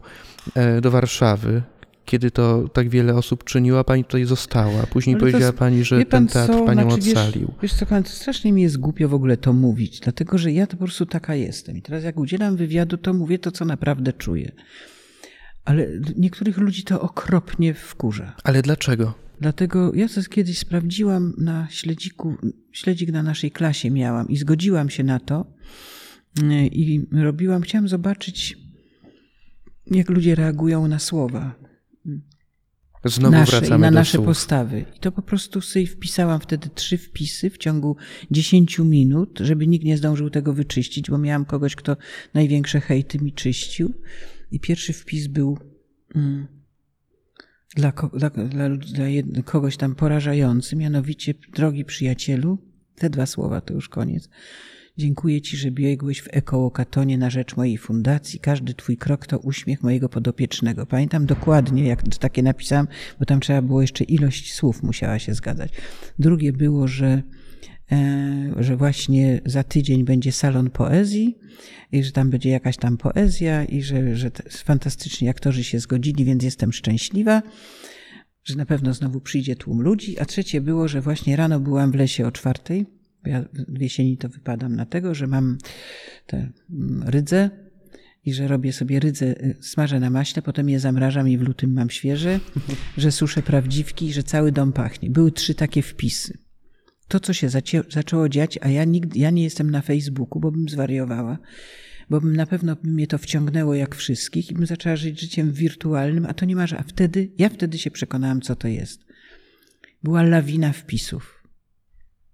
do 0.80 0.90
Warszawy, 0.90 1.62
kiedy 2.04 2.30
to 2.30 2.68
tak 2.68 2.88
wiele 2.88 3.14
osób 3.14 3.44
czyniła, 3.44 3.84
pani 3.84 4.04
tutaj 4.04 4.24
została. 4.24 4.86
Później 4.86 5.16
powiedziała 5.16 5.52
pani, 5.52 5.84
że 5.84 6.04
ten 6.04 6.26
teatr 6.26 6.52
co, 6.52 6.64
panią 6.64 6.90
znaczy, 6.90 7.10
ocalił. 7.10 7.46
Wiesz, 7.46 7.62
wiesz 7.62 7.74
co, 7.74 7.86
pan, 7.86 8.04
strasznie 8.04 8.52
mi 8.52 8.62
jest 8.62 8.78
głupio 8.78 9.08
w 9.08 9.14
ogóle 9.14 9.36
to 9.36 9.52
mówić, 9.52 10.00
dlatego 10.00 10.38
że 10.38 10.52
ja 10.52 10.66
to 10.66 10.76
po 10.76 10.84
prostu 10.84 11.06
taka 11.06 11.34
jestem. 11.34 11.76
I 11.76 11.82
teraz 11.82 12.04
jak 12.04 12.16
udzielam 12.16 12.56
wywiadu, 12.56 12.96
to 12.96 13.14
mówię 13.14 13.38
to, 13.38 13.50
co 13.50 13.64
naprawdę 13.64 14.12
czuję. 14.12 14.52
Ale 15.64 15.86
niektórych 16.16 16.58
ludzi 16.58 16.82
to 16.82 17.00
okropnie 17.00 17.74
wkurza. 17.74 18.36
Ale 18.44 18.62
dlaczego? 18.62 19.14
Dlatego 19.40 19.94
ja 19.94 20.08
to 20.08 20.20
kiedyś 20.30 20.58
sprawdziłam 20.58 21.34
na 21.38 21.68
śledziku, 21.70 22.36
śledzik 22.72 23.12
na 23.12 23.22
naszej 23.22 23.50
klasie 23.50 23.90
miałam 23.90 24.28
i 24.28 24.36
zgodziłam 24.36 24.90
się 24.90 25.04
na 25.04 25.20
to 25.20 25.46
y, 26.42 26.66
i 26.66 27.06
robiłam, 27.12 27.62
chciałam 27.62 27.88
zobaczyć, 27.88 28.58
jak 29.86 30.10
ludzie 30.10 30.34
reagują 30.34 30.88
na 30.88 30.98
słowa 30.98 31.61
Znowu 33.04 33.32
nasze 33.32 33.66
i 33.66 33.70
na 33.70 33.90
nasze 33.90 34.16
słów. 34.16 34.26
postawy. 34.26 34.84
I 34.96 34.98
to 34.98 35.12
po 35.12 35.22
prostu 35.22 35.60
sobie 35.60 35.86
wpisałam 35.86 36.40
wtedy 36.40 36.68
trzy 36.74 36.98
wpisy 36.98 37.50
w 37.50 37.58
ciągu 37.58 37.96
dziesięciu 38.30 38.84
minut, 38.84 39.38
żeby 39.42 39.66
nikt 39.66 39.84
nie 39.84 39.96
zdążył 39.96 40.30
tego 40.30 40.52
wyczyścić, 40.52 41.10
bo 41.10 41.18
miałam 41.18 41.44
kogoś, 41.44 41.76
kto 41.76 41.96
największe 42.34 42.80
hejty 42.80 43.18
mi 43.18 43.32
czyścił. 43.32 43.94
I 44.50 44.60
pierwszy 44.60 44.92
wpis 44.92 45.26
był 45.26 45.58
mm, 46.14 46.46
dla, 47.76 47.92
dla, 48.14 48.30
dla, 48.30 48.68
dla 49.24 49.42
kogoś 49.44 49.76
tam 49.76 49.94
porażający, 49.94 50.76
mianowicie, 50.76 51.34
drogi 51.54 51.84
przyjacielu, 51.84 52.58
te 52.94 53.10
dwa 53.10 53.26
słowa 53.26 53.60
to 53.60 53.74
już 53.74 53.88
koniec. 53.88 54.28
Dziękuję 54.98 55.40
Ci, 55.40 55.56
że 55.56 55.70
biegłeś 55.70 56.20
w 56.20 56.28
ekołokatonie 56.30 57.18
na 57.18 57.30
rzecz 57.30 57.56
mojej 57.56 57.78
fundacji. 57.78 58.40
Każdy 58.40 58.74
Twój 58.74 58.96
krok 58.96 59.26
to 59.26 59.38
uśmiech 59.38 59.82
mojego 59.82 60.08
podopiecznego. 60.08 60.86
Pamiętam 60.86 61.26
dokładnie, 61.26 61.84
jak 61.84 62.02
takie 62.18 62.42
napisałam, 62.42 62.88
bo 63.18 63.24
tam 63.24 63.40
trzeba 63.40 63.62
było 63.62 63.82
jeszcze 63.82 64.04
ilość 64.04 64.54
słów 64.54 64.82
musiała 64.82 65.18
się 65.18 65.34
zgadzać. 65.34 65.72
Drugie 66.18 66.52
było, 66.52 66.88
że 66.88 67.22
e, 67.92 68.54
że 68.56 68.76
właśnie 68.76 69.40
za 69.44 69.64
tydzień 69.64 70.04
będzie 70.04 70.32
salon 70.32 70.70
poezji 70.70 71.38
i 71.92 72.04
że 72.04 72.12
tam 72.12 72.30
będzie 72.30 72.50
jakaś 72.50 72.76
tam 72.76 72.96
poezja 72.96 73.64
i 73.64 73.82
że, 73.82 74.16
że 74.16 74.30
fantastycznie 74.50 75.30
aktorzy 75.30 75.64
się 75.64 75.80
zgodzili, 75.80 76.24
więc 76.24 76.44
jestem 76.44 76.72
szczęśliwa, 76.72 77.42
że 78.44 78.56
na 78.56 78.66
pewno 78.66 78.94
znowu 78.94 79.20
przyjdzie 79.20 79.56
tłum 79.56 79.82
ludzi. 79.82 80.18
A 80.18 80.24
trzecie 80.24 80.60
było, 80.60 80.88
że 80.88 81.00
właśnie 81.00 81.36
rano 81.36 81.60
byłam 81.60 81.92
w 81.92 81.94
lesie 81.94 82.26
o 82.26 82.32
czwartej 82.32 83.01
ja 83.24 83.44
w 83.68 83.80
jesieni 83.80 84.16
to 84.16 84.28
wypadam 84.28 84.76
na 84.76 84.86
tego, 84.86 85.14
że 85.14 85.26
mam 85.26 85.58
te 86.26 86.52
mm, 86.70 87.08
rydze 87.08 87.50
i 88.24 88.34
że 88.34 88.48
robię 88.48 88.72
sobie 88.72 89.00
rydze, 89.00 89.26
y, 89.26 89.56
smażę 89.60 90.00
na 90.00 90.10
maśle, 90.10 90.42
potem 90.42 90.68
je 90.68 90.80
zamrażam 90.80 91.28
i 91.28 91.38
w 91.38 91.42
lutym 91.42 91.72
mam 91.72 91.90
świeże, 91.90 92.40
że 92.96 93.12
suszę 93.12 93.42
prawdziwki 93.42 94.06
i 94.06 94.12
że 94.12 94.22
cały 94.22 94.52
dom 94.52 94.72
pachnie. 94.72 95.10
Były 95.10 95.32
trzy 95.32 95.54
takie 95.54 95.82
wpisy. 95.82 96.38
To, 97.08 97.20
co 97.20 97.32
się 97.32 97.48
zaczęło 97.88 98.28
dziać, 98.28 98.58
a 98.62 98.68
ja, 98.68 98.84
nigdy, 98.84 99.18
ja 99.18 99.30
nie 99.30 99.42
jestem 99.42 99.70
na 99.70 99.82
Facebooku, 99.82 100.40
bo 100.40 100.50
bym 100.50 100.68
zwariowała, 100.68 101.38
bo 102.10 102.20
bym 102.20 102.36
na 102.36 102.46
pewno 102.46 102.76
by 102.76 102.90
mnie 102.90 103.06
to 103.06 103.18
wciągnęło 103.18 103.74
jak 103.74 103.94
wszystkich 103.94 104.50
i 104.50 104.54
bym 104.54 104.66
zaczęła 104.66 104.96
żyć 104.96 105.20
życiem 105.20 105.52
wirtualnym, 105.52 106.26
a 106.26 106.34
to 106.34 106.44
nie 106.44 106.56
ma, 106.56 106.64
a 106.78 106.82
wtedy, 106.82 107.30
ja 107.38 107.48
wtedy 107.48 107.78
się 107.78 107.90
przekonałam, 107.90 108.40
co 108.40 108.56
to 108.56 108.68
jest. 108.68 109.00
Była 110.02 110.22
lawina 110.22 110.72
wpisów 110.72 111.41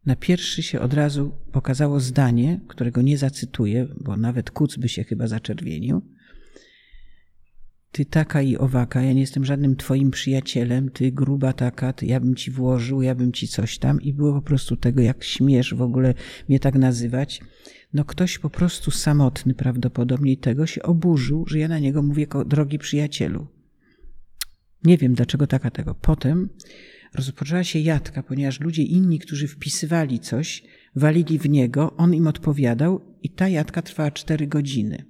na 0.08 0.16
pierwszy 0.16 0.62
się 0.62 0.80
od 0.80 0.94
razu 0.94 1.32
pokazało 1.52 2.00
zdanie, 2.00 2.60
którego 2.68 3.02
nie 3.02 3.18
zacytuję, 3.18 3.88
bo 4.00 4.16
nawet 4.16 4.50
Kuc 4.50 4.76
by 4.76 4.88
się 4.88 5.04
chyba 5.04 5.26
zaczerwienił. 5.26 6.02
Ty 7.92 8.04
taka 8.04 8.42
i 8.42 8.56
owaka, 8.56 9.02
ja 9.02 9.12
nie 9.12 9.20
jestem 9.20 9.44
żadnym 9.44 9.76
twoim 9.76 10.10
przyjacielem, 10.10 10.90
ty 10.90 11.12
gruba 11.12 11.52
taka, 11.52 11.92
ty, 11.92 12.06
ja 12.06 12.20
bym 12.20 12.34
ci 12.34 12.50
włożył, 12.50 13.02
ja 13.02 13.14
bym 13.14 13.32
ci 13.32 13.48
coś 13.48 13.78
tam. 13.78 14.00
I 14.00 14.12
było 14.12 14.32
po 14.32 14.42
prostu 14.42 14.76
tego, 14.76 15.00
jak 15.00 15.24
śmiesz 15.24 15.74
w 15.74 15.82
ogóle 15.82 16.14
mnie 16.48 16.60
tak 16.60 16.74
nazywać. 16.74 17.40
No 17.92 18.04
ktoś 18.04 18.38
po 18.38 18.50
prostu 18.50 18.90
samotny 18.90 19.54
prawdopodobnie 19.54 20.36
tego 20.36 20.66
się 20.66 20.82
oburzył, 20.82 21.46
że 21.46 21.58
ja 21.58 21.68
na 21.68 21.78
niego 21.78 22.02
mówię, 22.02 22.26
drogi 22.46 22.78
przyjacielu. 22.78 23.46
Nie 24.84 24.98
wiem, 24.98 25.14
dlaczego 25.14 25.46
taka 25.46 25.70
tego. 25.70 25.94
Potem 25.94 26.48
rozpoczęła 27.14 27.64
się 27.64 27.78
jadka, 27.78 28.22
ponieważ 28.22 28.60
ludzie 28.60 28.82
inni, 28.82 29.18
którzy 29.18 29.48
wpisywali 29.48 30.20
coś, 30.20 30.62
walili 30.96 31.38
w 31.38 31.48
niego, 31.48 31.96
on 31.96 32.14
im 32.14 32.26
odpowiadał 32.26 33.00
i 33.22 33.30
ta 33.30 33.48
jadka 33.48 33.82
trwała 33.82 34.10
cztery 34.10 34.46
godziny 34.46 35.04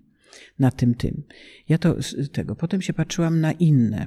na 0.58 0.70
tym 0.70 0.94
tym. 0.94 1.22
Ja 1.68 1.78
to 1.78 1.96
tego. 2.32 2.56
Potem 2.56 2.82
się 2.82 2.92
patrzyłam 2.92 3.40
na 3.40 3.52
inne, 3.52 4.06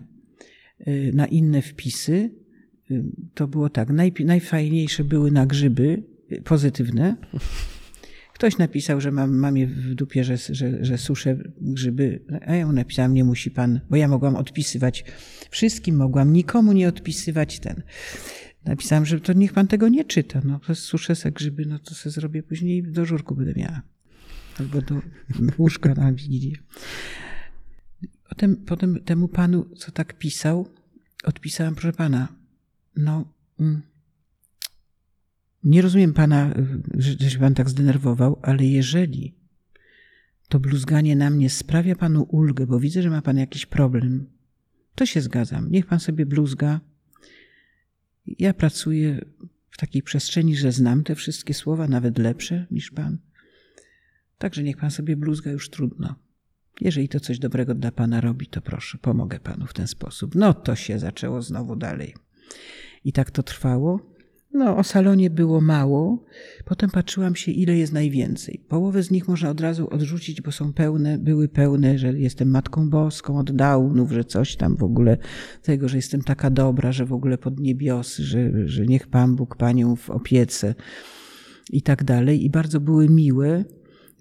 y, 0.87 1.11
na 1.13 1.25
inne 1.25 1.61
wpisy. 1.61 2.29
Y, 2.91 3.03
to 3.33 3.47
było 3.47 3.69
tak, 3.69 3.89
naj, 3.89 4.13
najfajniejsze 4.19 5.03
były 5.03 5.31
na 5.31 5.45
grzyby, 5.45 6.03
y, 6.31 6.41
pozytywne. 6.41 7.17
Ktoś 8.41 8.57
napisał, 8.57 9.01
że 9.01 9.11
mam, 9.11 9.37
mam 9.37 9.57
je 9.57 9.67
w 9.67 9.95
dupie, 9.95 10.23
że, 10.23 10.37
że, 10.37 10.85
że 10.85 10.97
suszę 10.97 11.37
grzyby, 11.61 12.19
a 12.45 12.55
ja 12.55 12.65
mu 12.65 12.73
napisałam, 12.73 13.13
nie 13.13 13.23
musi 13.23 13.51
pan, 13.51 13.79
bo 13.89 13.95
ja 13.95 14.07
mogłam 14.07 14.35
odpisywać 14.35 15.05
wszystkim, 15.49 15.95
mogłam 15.95 16.33
nikomu 16.33 16.73
nie 16.73 16.87
odpisywać 16.87 17.59
ten. 17.59 17.83
Napisałam, 18.65 19.05
że 19.05 19.19
to 19.19 19.33
niech 19.33 19.53
pan 19.53 19.67
tego 19.67 19.89
nie 19.89 20.05
czyta, 20.05 20.41
no 20.43 20.59
to 20.59 20.75
suszę 20.75 21.15
se 21.15 21.31
grzyby, 21.31 21.65
no 21.65 21.79
to 21.79 21.95
se 21.95 22.09
zrobię 22.09 22.43
później 22.43 22.83
do 22.83 23.05
żurku 23.05 23.35
będę 23.35 23.53
miała. 23.55 23.81
Albo 24.59 24.81
do 24.81 25.01
łóżka 25.57 25.93
na 25.93 26.13
wigilię. 26.13 26.55
Potem, 28.29 28.55
potem 28.55 29.03
temu 29.03 29.27
panu, 29.27 29.65
co 29.77 29.91
tak 29.91 30.17
pisał, 30.17 30.67
odpisałam, 31.23 31.75
proszę 31.75 31.93
pana, 31.93 32.27
no... 32.95 33.33
Mm, 33.59 33.90
nie 35.63 35.81
rozumiem 35.81 36.13
pana, 36.13 36.53
że 36.97 37.29
się 37.29 37.39
pan 37.39 37.53
tak 37.53 37.69
zdenerwował, 37.69 38.39
ale 38.41 38.65
jeżeli 38.65 39.35
to 40.49 40.59
bluzganie 40.59 41.15
na 41.15 41.29
mnie 41.29 41.49
sprawia 41.49 41.95
panu 41.95 42.23
ulgę, 42.23 42.67
bo 42.67 42.79
widzę, 42.79 43.01
że 43.01 43.09
ma 43.09 43.21
pan 43.21 43.37
jakiś 43.37 43.65
problem, 43.65 44.29
to 44.95 45.05
się 45.05 45.21
zgadzam. 45.21 45.71
Niech 45.71 45.85
pan 45.85 45.99
sobie 45.99 46.25
bluzga. 46.25 46.81
Ja 48.25 48.53
pracuję 48.53 49.25
w 49.69 49.77
takiej 49.77 50.03
przestrzeni, 50.03 50.55
że 50.55 50.71
znam 50.71 51.03
te 51.03 51.15
wszystkie 51.15 51.53
słowa, 51.53 51.87
nawet 51.87 52.17
lepsze 52.17 52.67
niż 52.71 52.91
pan. 52.91 53.17
Także 54.37 54.63
niech 54.63 54.77
pan 54.77 54.91
sobie 54.91 55.15
bluzga 55.15 55.51
już 55.51 55.69
trudno. 55.69 56.15
Jeżeli 56.81 57.09
to 57.09 57.19
coś 57.19 57.39
dobrego 57.39 57.75
dla 57.75 57.91
pana 57.91 58.21
robi, 58.21 58.47
to 58.47 58.61
proszę, 58.61 58.97
pomogę 58.97 59.39
panu 59.39 59.67
w 59.67 59.73
ten 59.73 59.87
sposób. 59.87 60.35
No 60.35 60.53
to 60.53 60.75
się 60.75 60.99
zaczęło 60.99 61.41
znowu 61.41 61.75
dalej. 61.75 62.15
I 63.05 63.13
tak 63.13 63.31
to 63.31 63.43
trwało 63.43 64.10
No, 64.53 64.77
o 64.77 64.83
salonie 64.83 65.29
było 65.29 65.61
mało. 65.61 66.25
Potem 66.65 66.89
patrzyłam 66.89 67.35
się, 67.35 67.51
ile 67.51 67.77
jest 67.77 67.93
najwięcej. 67.93 68.61
Połowę 68.67 69.03
z 69.03 69.11
nich 69.11 69.27
można 69.27 69.49
od 69.49 69.61
razu 69.61 69.89
odrzucić, 69.89 70.41
bo 70.41 70.51
są 70.51 70.73
pełne, 70.73 71.17
były 71.17 71.47
pełne, 71.47 71.97
że 71.97 72.19
jestem 72.19 72.49
Matką 72.49 72.89
Boską 72.89 73.39
od 73.39 73.51
Daunów, 73.51 74.11
że 74.11 74.23
coś 74.23 74.55
tam 74.55 74.75
w 74.75 74.83
ogóle 74.83 75.17
tego, 75.61 75.89
że 75.89 75.97
jestem 75.97 76.21
taka 76.21 76.49
dobra, 76.49 76.91
że 76.91 77.05
w 77.05 77.13
ogóle 77.13 77.37
pod 77.37 77.59
niebiosy, 77.59 78.23
że, 78.23 78.67
że 78.67 78.85
niech 78.85 79.07
Pan 79.07 79.35
Bóg 79.35 79.55
Panią 79.55 79.95
w 79.95 80.09
opiece 80.09 80.75
i 81.71 81.81
tak 81.81 82.03
dalej. 82.03 82.45
I 82.45 82.49
bardzo 82.49 82.79
były 82.79 83.09
miłe. 83.09 83.65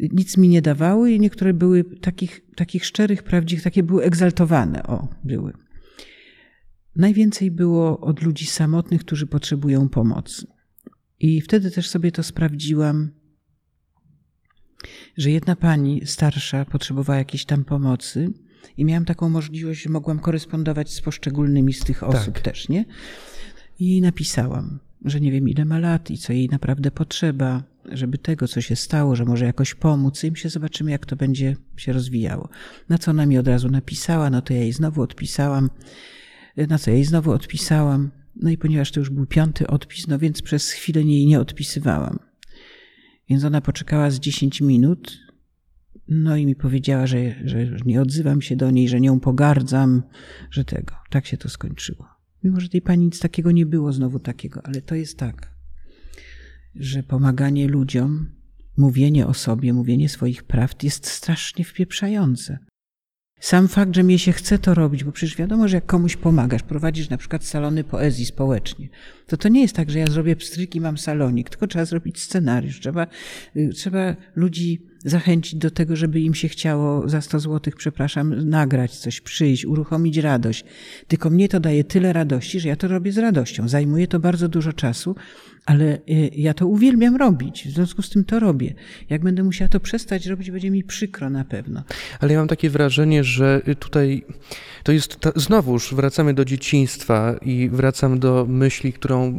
Nic 0.01 0.37
mi 0.37 0.49
nie 0.49 0.63
dawały 0.63 1.13
i 1.13 1.21
niektóre 1.21 1.55
były 1.55 1.85
takich, 1.85 2.41
takich 2.57 2.85
szczerych, 2.85 3.23
prawdziwych, 3.23 3.65
takie 3.65 3.83
były 3.83 4.03
egzaltowane. 4.03 4.83
O, 4.83 5.09
były. 5.25 5.53
Najwięcej 6.97 7.51
było 7.51 8.01
od 8.01 8.23
ludzi 8.23 8.47
samotnych, 8.47 9.01
którzy 9.01 9.27
potrzebują 9.27 9.89
pomocy. 9.89 10.47
I 11.21 11.41
wtedy 11.41 11.71
też 11.71 11.89
sobie 11.89 12.13
to 12.13 12.23
sprawdziłam, 12.23 13.11
że 15.17 15.31
jedna 15.31 15.57
pani 15.57 16.07
starsza 16.07 16.65
potrzebowała 16.65 17.19
jakiejś 17.19 17.45
tam 17.45 17.65
pomocy 17.65 18.33
i 18.77 18.85
miałam 18.85 19.05
taką 19.05 19.29
możliwość, 19.29 19.83
że 19.83 19.91
mogłam 19.91 20.19
korespondować 20.19 20.95
z 20.95 21.01
poszczególnymi 21.01 21.73
z 21.73 21.81
tych 21.81 22.03
osób 22.03 22.35
Tak. 22.35 22.41
też, 22.41 22.69
nie? 22.69 22.85
I 23.79 24.01
napisałam, 24.01 24.81
że 25.05 25.21
nie 25.21 25.33
wiem 25.33 25.49
ile 25.49 25.65
ma 25.65 25.79
lat 25.79 26.11
i 26.11 26.19
co 26.19 26.33
jej 26.33 26.49
naprawdę 26.49 26.91
potrzeba, 26.91 27.63
żeby 27.93 28.19
tego, 28.19 28.49
co 28.49 28.61
się 28.61 28.77
stało, 28.77 29.17
że 29.17 29.25
może 29.25 29.45
jakoś 29.45 29.75
pomóc. 29.75 30.25
I 30.25 30.31
my 30.31 30.37
się 30.37 30.49
zobaczymy, 30.49 30.91
jak 30.91 31.07
to 31.07 31.17
będzie 31.17 31.57
się 31.77 31.93
rozwijało. 31.93 32.49
Na 32.89 32.99
co 32.99 33.11
ona 33.11 33.27
mi 33.27 33.39
od 33.39 33.49
razu 33.49 33.69
napisała, 33.69 34.31
no 34.31 34.43
to 34.43 34.53
ja 34.53 34.61
jej 34.61 34.73
znowu 34.73 35.03
odpisałam. 35.03 35.71
Na 36.57 36.79
co 36.79 36.91
ja 36.91 36.95
jej 36.95 37.05
znowu 37.05 37.33
odpisałam. 37.33 38.11
No 38.37 38.51
i 38.51 38.59
ponieważ 38.59 38.91
to 38.91 39.01
już 39.01 39.11
był 39.11 39.27
piąty 39.27 39.67
odpis, 39.67 40.09
no 40.09 40.19
więc 40.19 40.43
przez 40.43 40.71
chwilę 40.71 41.03
jej 41.03 41.27
nie 41.27 41.41
odpisywałam. 41.41 42.19
Więc 43.31 43.45
ona 43.45 43.61
poczekała 43.61 44.11
z 44.11 44.21
10 44.21 44.61
minut, 44.61 45.19
no 46.09 46.37
i 46.37 46.47
mi 46.47 46.57
powiedziała, 46.57 47.07
że, 47.07 47.49
że 47.49 47.67
nie 47.87 48.03
odzywam 48.03 48.43
się 48.43 48.57
do 48.57 48.71
niej, 48.71 48.89
że 48.89 49.01
nią 49.01 49.21
pogardzam, 49.21 50.03
że 50.51 50.65
tego. 50.65 50.95
Tak 51.11 51.27
się 51.27 51.37
to 51.37 51.49
skończyło. 51.49 52.09
Mimo, 52.45 52.61
że 52.61 52.69
tej 52.69 52.83
pani 52.83 53.05
nic 53.05 53.21
takiego 53.21 53.53
nie 53.53 53.67
było, 53.67 53.93
znowu 53.93 54.19
takiego, 54.19 54.67
ale 54.67 54.83
to 54.83 54.95
jest 54.95 55.19
tak, 55.19 55.55
że 56.75 57.03
pomaganie 57.03 57.69
ludziom, 57.69 58.31
mówienie 58.77 59.27
o 59.27 59.35
sobie, 59.35 59.73
mówienie 59.73 60.09
swoich 60.09 60.43
prawd 60.43 60.85
jest 60.85 61.07
strasznie 61.07 61.65
wpieprzające. 61.65 62.59
Sam 63.41 63.69
fakt, 63.69 63.95
że 63.95 64.03
mnie 64.03 64.19
się 64.19 64.33
chce 64.33 64.59
to 64.59 64.75
robić, 64.75 65.05
bo 65.05 65.13
przecież 65.13 65.37
wiadomo, 65.37 65.69
że 65.69 65.77
jak 65.77 65.87
komuś 65.87 66.17
pomagasz, 66.17 66.63
prowadzisz 66.63 67.09
na 67.09 67.17
przykład 67.17 67.45
salony 67.45 67.85
poezji 67.85 68.27
społecznie, 68.27 68.89
to 69.27 69.37
to 69.37 69.49
nie 69.49 69.63
jest 69.63 69.77
tak, 69.77 69.91
że 69.91 69.99
ja 69.99 70.07
zrobię 70.07 70.37
pstryk 70.37 70.75
i 70.75 70.81
mam 70.81 70.99
salonik, 70.99 71.51
tylko 71.51 71.67
trzeba 71.67 71.85
zrobić 71.85 72.21
scenariusz, 72.21 72.81
trzeba, 72.81 73.07
y, 73.57 73.71
trzeba 73.75 74.17
ludzi 74.37 74.91
zachęcić 75.05 75.55
do 75.55 75.71
tego, 75.71 75.97
żeby 75.97 76.21
im 76.21 76.35
się 76.35 76.49
chciało 76.49 77.09
za 77.09 77.21
100 77.21 77.41
złotych, 77.41 77.77
przepraszam, 77.77 78.49
nagrać 78.49 78.99
coś, 78.99 79.21
przyjść, 79.21 79.67
uruchomić 79.67 80.17
radość. 80.17 80.65
Tylko 81.09 81.31
mnie 81.31 81.49
to 81.49 81.61
daje 81.61 81.85
tyle 81.85 82.13
radości, 82.13 82.61
że 82.61 82.69
ja 82.69 82.77
to 82.77 82.89
robię 82.89 83.13
z 83.13 83.19
radością. 83.19 83.69
Zajmuje 83.69 84.09
to 84.09 84.21
bardzo 84.21 84.49
dużo 84.49 84.73
czasu, 84.73 85.17
ale 85.71 85.99
y, 86.11 86.31
ja 86.37 86.55
to 86.55 86.67
uwielbiam 86.67 87.17
robić, 87.17 87.69
w 87.69 87.71
związku 87.71 88.03
z 88.03 88.11
tym 88.11 88.25
to 88.25 88.41
robię. 88.41 88.75
Jak 89.11 89.23
będę 89.23 89.43
musiała 89.43 89.69
to 89.69 89.81
przestać 89.81 90.27
robić, 90.27 90.51
będzie 90.51 90.71
mi 90.71 90.85
przykro 90.85 91.31
na 91.31 91.45
pewno. 91.45 91.83
Ale 92.21 92.33
ja 92.33 92.39
mam 92.39 92.49
takie 92.49 92.71
wrażenie, 92.71 93.25
że 93.25 93.63
tutaj 93.79 94.25
to 94.83 94.93
jest, 94.93 95.19
znowuż 95.37 95.95
wracamy 95.95 96.35
do 96.35 96.45
dzieciństwa 96.45 97.35
i 97.43 97.69
wracam 97.73 98.19
do 98.19 98.47
myśli, 98.49 98.93
którą 98.93 99.35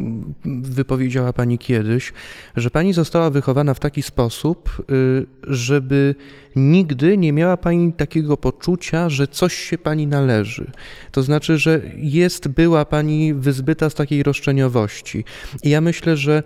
wypowiedziała 0.61 1.33
Pani 1.33 1.57
kiedyś, 1.57 2.13
że 2.55 2.69
Pani 2.69 2.93
została 2.93 3.29
wychowana 3.29 3.73
w 3.73 3.79
taki 3.79 4.01
sposób, 4.01 4.85
y, 4.91 5.25
żeby 5.47 6.15
nigdy 6.55 7.17
nie 7.17 7.33
miała 7.33 7.57
Pani 7.57 7.93
takiego 7.93 8.37
poczucia, 8.37 9.09
że 9.09 9.27
coś 9.27 9.53
się 9.53 9.77
Pani 9.77 10.07
należy. 10.07 10.71
To 11.11 11.23
znaczy, 11.23 11.57
że 11.57 11.81
jest, 11.95 12.47
była 12.47 12.85
Pani 12.85 13.33
wyzbyta 13.33 13.89
z 13.89 13.93
takiej 13.93 14.23
roszczeniowości. 14.23 15.23
I 15.63 15.69
ja 15.69 15.81
myślę, 15.81 16.17
że 16.17 16.43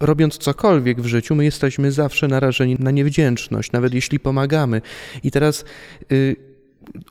robiąc 0.00 0.38
cokolwiek 0.38 1.00
w 1.00 1.06
życiu, 1.06 1.34
my 1.34 1.44
jesteśmy 1.44 1.92
zawsze 1.92 2.28
narażeni 2.28 2.76
na 2.78 2.90
niewdzięczność, 2.90 3.72
nawet 3.72 3.94
jeśli 3.94 4.20
pomagamy. 4.20 4.82
I 5.22 5.30
teraz 5.30 5.64
y, 6.12 6.51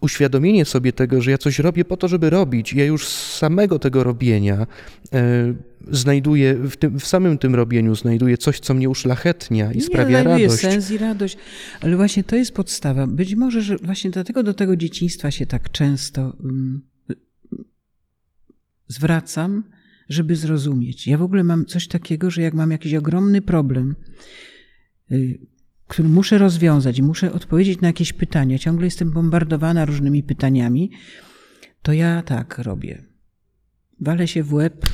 uświadomienie 0.01 0.65
sobie 0.65 0.93
tego, 0.93 1.21
że 1.21 1.31
ja 1.31 1.37
coś 1.37 1.59
robię 1.59 1.85
po 1.85 1.97
to, 1.97 2.07
żeby 2.07 2.29
robić, 2.29 2.73
ja 2.73 2.85
już 2.85 3.07
z 3.07 3.37
samego 3.37 3.79
tego 3.79 4.03
robienia 4.03 4.67
y, 5.13 5.17
znajduję, 5.91 6.53
w, 6.55 6.77
tym, 6.77 6.99
w 6.99 7.07
samym 7.07 7.37
tym 7.37 7.55
robieniu 7.55 7.95
znajduję 7.95 8.37
coś, 8.37 8.59
co 8.59 8.73
mnie 8.73 8.89
uszlachetnia 8.89 9.71
i 9.71 9.75
Nie, 9.75 9.81
sprawia 9.81 10.23
radość. 10.23 10.61
sens 10.61 10.91
i 10.91 10.97
radość. 10.97 11.37
Ale 11.81 11.95
właśnie 11.95 12.23
to 12.23 12.35
jest 12.35 12.53
podstawa. 12.53 13.07
Być 13.07 13.35
może, 13.35 13.61
że 13.61 13.77
właśnie 13.77 14.11
dlatego 14.11 14.43
do 14.43 14.53
tego 14.53 14.75
dzieciństwa 14.75 15.31
się 15.31 15.45
tak 15.45 15.71
często 15.71 16.37
um, 16.43 16.81
zwracam, 18.87 19.63
żeby 20.09 20.35
zrozumieć. 20.35 21.07
Ja 21.07 21.17
w 21.17 21.21
ogóle 21.21 21.43
mam 21.43 21.65
coś 21.65 21.87
takiego, 21.87 22.31
że 22.31 22.41
jak 22.41 22.53
mam 22.53 22.71
jakiś 22.71 22.93
ogromny 22.93 23.41
problem, 23.41 23.95
y, 25.11 25.39
który 25.91 26.09
muszę 26.09 26.37
rozwiązać 26.37 27.01
muszę 27.01 27.33
odpowiedzieć 27.33 27.81
na 27.81 27.87
jakieś 27.87 28.13
pytania, 28.13 28.59
ciągle 28.59 28.87
jestem 28.87 29.11
bombardowana 29.11 29.85
różnymi 29.85 30.23
pytaniami, 30.23 30.91
to 31.81 31.93
ja 31.93 32.21
tak 32.21 32.57
robię. 32.57 33.03
Walę 33.99 34.27
się 34.27 34.43
w 34.43 34.53
łeb, 34.53 34.85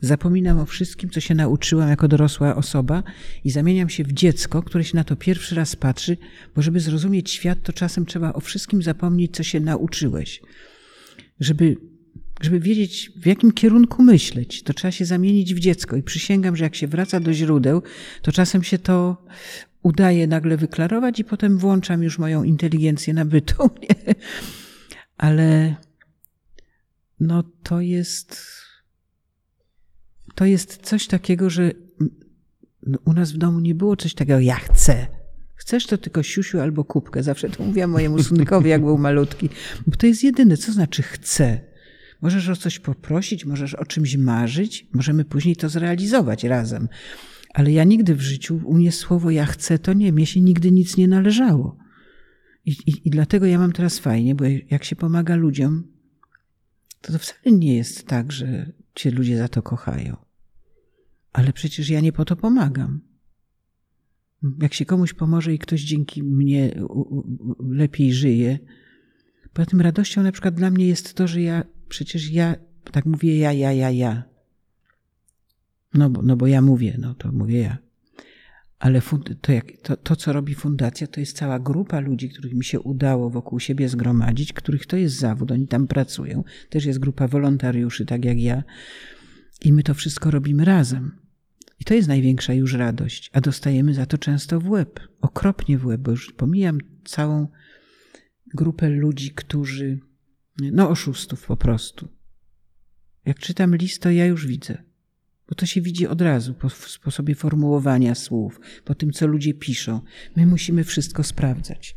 Zapominam 0.00 0.58
o 0.58 0.66
wszystkim, 0.66 1.10
co 1.10 1.20
się 1.20 1.34
nauczyłam 1.34 1.88
jako 1.88 2.08
dorosła 2.08 2.56
osoba 2.56 3.02
i 3.44 3.50
zamieniam 3.50 3.88
się 3.88 4.04
w 4.04 4.12
dziecko, 4.12 4.62
które 4.62 4.84
się 4.84 4.96
na 4.96 5.04
to 5.04 5.16
pierwszy 5.16 5.54
raz 5.54 5.76
patrzy, 5.76 6.16
bo 6.54 6.62
żeby 6.62 6.80
zrozumieć 6.80 7.30
świat, 7.30 7.58
to 7.62 7.72
czasem 7.72 8.06
trzeba 8.06 8.32
o 8.32 8.40
wszystkim 8.40 8.82
zapomnieć, 8.82 9.36
co 9.36 9.42
się 9.42 9.60
nauczyłeś. 9.60 10.42
Żeby, 11.40 11.76
żeby 12.40 12.60
wiedzieć, 12.60 13.10
w 13.16 13.26
jakim 13.26 13.52
kierunku 13.52 14.02
myśleć, 14.02 14.62
to 14.62 14.74
trzeba 14.74 14.92
się 14.92 15.04
zamienić 15.04 15.54
w 15.54 15.58
dziecko. 15.58 15.96
I 15.96 16.02
przysięgam, 16.02 16.56
że 16.56 16.64
jak 16.64 16.74
się 16.74 16.86
wraca 16.86 17.20
do 17.20 17.32
źródeł, 17.32 17.82
to 18.22 18.32
czasem 18.32 18.62
się 18.62 18.78
to 18.78 19.24
udaje 19.84 20.26
nagle 20.26 20.56
wyklarować 20.56 21.20
i 21.20 21.24
potem 21.24 21.58
włączam 21.58 22.02
już 22.02 22.18
moją 22.18 22.42
inteligencję 22.42 23.14
nabytą. 23.14 23.68
Nie? 23.82 24.14
Ale 25.16 25.76
no 27.20 27.42
to 27.62 27.80
jest 27.80 28.42
to 30.34 30.44
jest 30.44 30.76
coś 30.82 31.06
takiego, 31.06 31.50
że 31.50 31.70
u 33.04 33.12
nas 33.12 33.32
w 33.32 33.36
domu 33.36 33.60
nie 33.60 33.74
było 33.74 33.96
coś 33.96 34.14
takiego, 34.14 34.40
ja 34.40 34.54
chcę. 34.54 35.06
Chcesz 35.54 35.86
to 35.86 35.98
tylko 35.98 36.22
siusiu 36.22 36.60
albo 36.60 36.84
kubkę. 36.84 37.22
Zawsze 37.22 37.50
to 37.50 37.64
mówiłam 37.64 37.90
mojemu 37.90 38.22
synkowi, 38.22 38.70
jak 38.70 38.80
był 38.80 38.98
malutki. 38.98 39.48
Bo 39.86 39.96
to 39.96 40.06
jest 40.06 40.24
jedyne. 40.24 40.56
Co 40.56 40.72
znaczy 40.72 41.02
chcę? 41.02 41.60
Możesz 42.22 42.48
o 42.48 42.56
coś 42.56 42.78
poprosić, 42.78 43.44
możesz 43.44 43.74
o 43.74 43.84
czymś 43.84 44.16
marzyć, 44.16 44.86
możemy 44.92 45.24
później 45.24 45.56
to 45.56 45.68
zrealizować 45.68 46.44
razem. 46.44 46.88
Ale 47.54 47.72
ja 47.72 47.84
nigdy 47.84 48.14
w 48.14 48.20
życiu, 48.20 48.60
u 48.64 48.74
mnie 48.74 48.92
słowo 48.92 49.30
ja 49.30 49.46
chcę, 49.46 49.78
to 49.78 49.92
nie, 49.92 50.12
mnie 50.12 50.26
się 50.26 50.40
nigdy 50.40 50.72
nic 50.72 50.96
nie 50.96 51.08
należało. 51.08 51.76
I, 52.64 52.70
i, 52.70 53.08
I 53.08 53.10
dlatego 53.10 53.46
ja 53.46 53.58
mam 53.58 53.72
teraz 53.72 53.98
fajnie, 53.98 54.34
bo 54.34 54.44
jak 54.70 54.84
się 54.84 54.96
pomaga 54.96 55.36
ludziom, 55.36 55.84
to 57.00 57.12
to 57.12 57.18
wcale 57.18 57.56
nie 57.56 57.76
jest 57.76 58.06
tak, 58.06 58.32
że 58.32 58.72
cię 58.94 59.10
ludzie 59.10 59.38
za 59.38 59.48
to 59.48 59.62
kochają. 59.62 60.16
Ale 61.32 61.52
przecież 61.52 61.88
ja 61.88 62.00
nie 62.00 62.12
po 62.12 62.24
to 62.24 62.36
pomagam. 62.36 63.00
Jak 64.62 64.74
się 64.74 64.84
komuś 64.84 65.12
pomoże 65.12 65.54
i 65.54 65.58
ktoś 65.58 65.82
dzięki 65.82 66.22
mnie 66.22 66.74
lepiej 67.70 68.12
żyje, 68.12 68.58
poza 69.52 69.66
tym 69.66 69.80
radością 69.80 70.22
na 70.22 70.32
przykład 70.32 70.54
dla 70.54 70.70
mnie 70.70 70.86
jest 70.86 71.14
to, 71.14 71.28
że 71.28 71.42
ja, 71.42 71.64
przecież 71.88 72.30
ja, 72.30 72.56
tak 72.92 73.06
mówię 73.06 73.38
ja, 73.38 73.52
ja, 73.52 73.72
ja, 73.72 73.90
ja. 73.90 74.33
No 75.94 76.10
bo, 76.10 76.22
no 76.22 76.36
bo 76.36 76.46
ja 76.46 76.62
mówię, 76.62 76.96
no 77.00 77.14
to 77.14 77.32
mówię 77.32 77.60
ja. 77.60 77.78
Ale 78.78 79.02
to, 79.40 79.52
jak, 79.52 79.72
to, 79.82 79.96
to, 79.96 80.16
co 80.16 80.32
robi 80.32 80.54
fundacja, 80.54 81.06
to 81.06 81.20
jest 81.20 81.36
cała 81.36 81.58
grupa 81.58 82.00
ludzi, 82.00 82.28
których 82.28 82.54
mi 82.54 82.64
się 82.64 82.80
udało 82.80 83.30
wokół 83.30 83.60
siebie 83.60 83.88
zgromadzić, 83.88 84.52
których 84.52 84.86
to 84.86 84.96
jest 84.96 85.16
zawód, 85.16 85.50
oni 85.50 85.68
tam 85.68 85.86
pracują. 85.86 86.44
Też 86.70 86.84
jest 86.84 86.98
grupa 86.98 87.28
wolontariuszy, 87.28 88.06
tak 88.06 88.24
jak 88.24 88.40
ja. 88.40 88.62
I 89.64 89.72
my 89.72 89.82
to 89.82 89.94
wszystko 89.94 90.30
robimy 90.30 90.64
razem. 90.64 91.18
I 91.80 91.84
to 91.84 91.94
jest 91.94 92.08
największa 92.08 92.54
już 92.54 92.72
radość, 92.72 93.30
a 93.32 93.40
dostajemy 93.40 93.94
za 93.94 94.06
to 94.06 94.18
często 94.18 94.60
w 94.60 94.70
łeb, 94.70 95.00
okropnie 95.20 95.78
w 95.78 95.86
łeb, 95.86 96.00
bo 96.00 96.10
już 96.10 96.32
pomijam 96.32 96.78
całą 97.04 97.48
grupę 98.54 98.90
ludzi, 98.90 99.30
którzy, 99.30 99.98
no 100.58 100.90
oszustów 100.90 101.46
po 101.46 101.56
prostu. 101.56 102.08
Jak 103.24 103.38
czytam 103.38 103.76
list, 103.76 104.02
to 104.02 104.10
ja 104.10 104.26
już 104.26 104.46
widzę. 104.46 104.82
Bo 105.48 105.54
to 105.54 105.66
się 105.66 105.80
widzi 105.80 106.06
od 106.06 106.20
razu 106.20 106.54
po 106.54 106.70
sposobie 106.70 107.34
formułowania 107.34 108.14
słów, 108.14 108.60
po 108.84 108.94
tym, 108.94 109.12
co 109.12 109.26
ludzie 109.26 109.54
piszą. 109.54 110.00
My 110.36 110.46
musimy 110.46 110.84
wszystko 110.84 111.22
sprawdzać. 111.22 111.96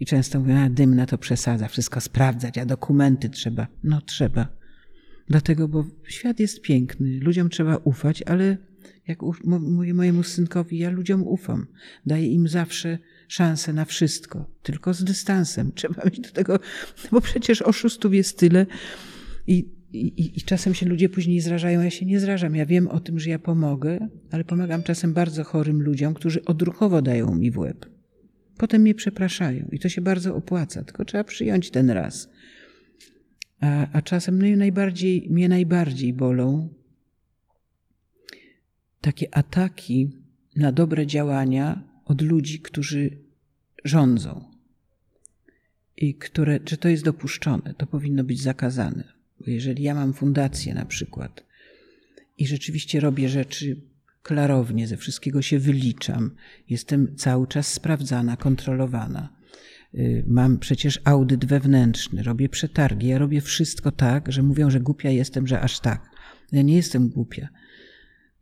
I 0.00 0.06
często 0.06 0.40
mówią, 0.40 0.58
a 0.58 0.70
dymna 0.70 1.06
to 1.06 1.18
przesadza, 1.18 1.68
wszystko 1.68 2.00
sprawdzać, 2.00 2.58
a 2.58 2.66
dokumenty 2.66 3.30
trzeba. 3.30 3.66
No 3.84 4.00
trzeba. 4.00 4.48
Dlatego, 5.28 5.68
bo 5.68 5.86
świat 6.08 6.40
jest 6.40 6.60
piękny, 6.60 7.20
ludziom 7.22 7.50
trzeba 7.50 7.76
ufać, 7.76 8.22
ale 8.22 8.56
jak 9.06 9.22
mówię 9.44 9.94
mojemu 9.94 10.22
synkowi, 10.22 10.78
ja 10.78 10.90
ludziom 10.90 11.22
ufam. 11.22 11.66
Daję 12.06 12.26
im 12.26 12.48
zawsze 12.48 12.98
szansę 13.28 13.72
na 13.72 13.84
wszystko, 13.84 14.50
tylko 14.62 14.94
z 14.94 15.04
dystansem. 15.04 15.72
Trzeba 15.74 16.04
mieć 16.04 16.20
do 16.20 16.30
tego, 16.30 16.58
bo 17.12 17.20
przecież 17.20 17.62
oszustów 17.62 18.14
jest 18.14 18.38
tyle 18.38 18.66
i 19.46 19.73
i, 19.94 20.38
I, 20.38 20.42
czasem 20.42 20.74
się 20.74 20.86
ludzie 20.86 21.08
później 21.08 21.40
zrażają, 21.40 21.82
ja 21.82 21.90
się 21.90 22.06
nie 22.06 22.20
zrażam. 22.20 22.54
Ja 22.54 22.66
wiem 22.66 22.88
o 22.88 23.00
tym, 23.00 23.18
że 23.18 23.30
ja 23.30 23.38
pomogę, 23.38 24.08
ale 24.30 24.44
pomagam 24.44 24.82
czasem 24.82 25.12
bardzo 25.12 25.44
chorym 25.44 25.82
ludziom, 25.82 26.14
którzy 26.14 26.44
odruchowo 26.44 27.02
dają 27.02 27.34
mi 27.34 27.50
w 27.50 27.58
łeb. 27.58 27.86
Potem 28.56 28.82
mnie 28.82 28.94
przepraszają 28.94 29.68
i 29.72 29.78
to 29.78 29.88
się 29.88 30.00
bardzo 30.00 30.36
opłaca, 30.36 30.84
tylko 30.84 31.04
trzeba 31.04 31.24
przyjąć 31.24 31.70
ten 31.70 31.90
raz. 31.90 32.28
A, 33.60 33.86
a 33.92 34.02
czasem 34.02 34.36
mnie 34.36 34.56
najbardziej, 34.56 35.26
mnie 35.30 35.48
najbardziej 35.48 36.12
bolą 36.12 36.68
takie 39.00 39.34
ataki 39.34 40.10
na 40.56 40.72
dobre 40.72 41.06
działania 41.06 41.82
od 42.04 42.22
ludzi, 42.22 42.60
którzy 42.60 43.18
rządzą. 43.84 44.44
I 45.96 46.14
które, 46.14 46.60
czy 46.60 46.76
to 46.76 46.88
jest 46.88 47.04
dopuszczone, 47.04 47.74
to 47.74 47.86
powinno 47.86 48.24
być 48.24 48.42
zakazane. 48.42 49.23
Bo 49.44 49.50
jeżeli 49.50 49.82
ja 49.82 49.94
mam 49.94 50.12
fundację 50.12 50.74
na 50.74 50.84
przykład 50.84 51.44
i 52.38 52.46
rzeczywiście 52.46 53.00
robię 53.00 53.28
rzeczy 53.28 53.76
klarownie, 54.22 54.86
ze 54.86 54.96
wszystkiego 54.96 55.42
się 55.42 55.58
wyliczam, 55.58 56.30
jestem 56.70 57.16
cały 57.16 57.46
czas 57.46 57.72
sprawdzana, 57.72 58.36
kontrolowana. 58.36 59.28
Y, 59.94 60.24
mam 60.26 60.58
przecież 60.58 61.00
audyt 61.04 61.44
wewnętrzny, 61.44 62.22
robię 62.22 62.48
przetargi, 62.48 63.06
ja 63.06 63.18
robię 63.18 63.40
wszystko 63.40 63.92
tak, 63.92 64.32
że 64.32 64.42
mówią, 64.42 64.70
że 64.70 64.80
głupia 64.80 65.10
jestem, 65.10 65.46
że 65.46 65.60
aż 65.60 65.80
tak. 65.80 66.10
Ja 66.52 66.62
nie 66.62 66.76
jestem 66.76 67.08
głupia. 67.08 67.48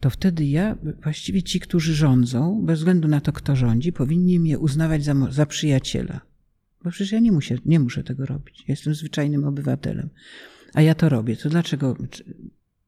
To 0.00 0.10
wtedy 0.10 0.44
ja, 0.44 0.76
właściwie 1.02 1.42
ci, 1.42 1.60
którzy 1.60 1.94
rządzą, 1.94 2.62
bez 2.66 2.78
względu 2.78 3.08
na 3.08 3.20
to, 3.20 3.32
kto 3.32 3.56
rządzi, 3.56 3.92
powinni 3.92 4.40
mnie 4.40 4.58
uznawać 4.58 5.04
za, 5.04 5.14
za 5.30 5.46
przyjaciela. 5.46 6.20
Bo 6.84 6.90
przecież 6.90 7.12
ja 7.12 7.20
nie 7.20 7.32
muszę, 7.32 7.54
nie 7.64 7.80
muszę 7.80 8.04
tego 8.04 8.26
robić. 8.26 8.64
Jestem 8.68 8.94
zwyczajnym 8.94 9.44
obywatelem 9.44 10.10
a 10.74 10.82
ja 10.82 10.94
to 10.94 11.08
robię, 11.08 11.36
to 11.36 11.48
dlaczego? 11.48 11.96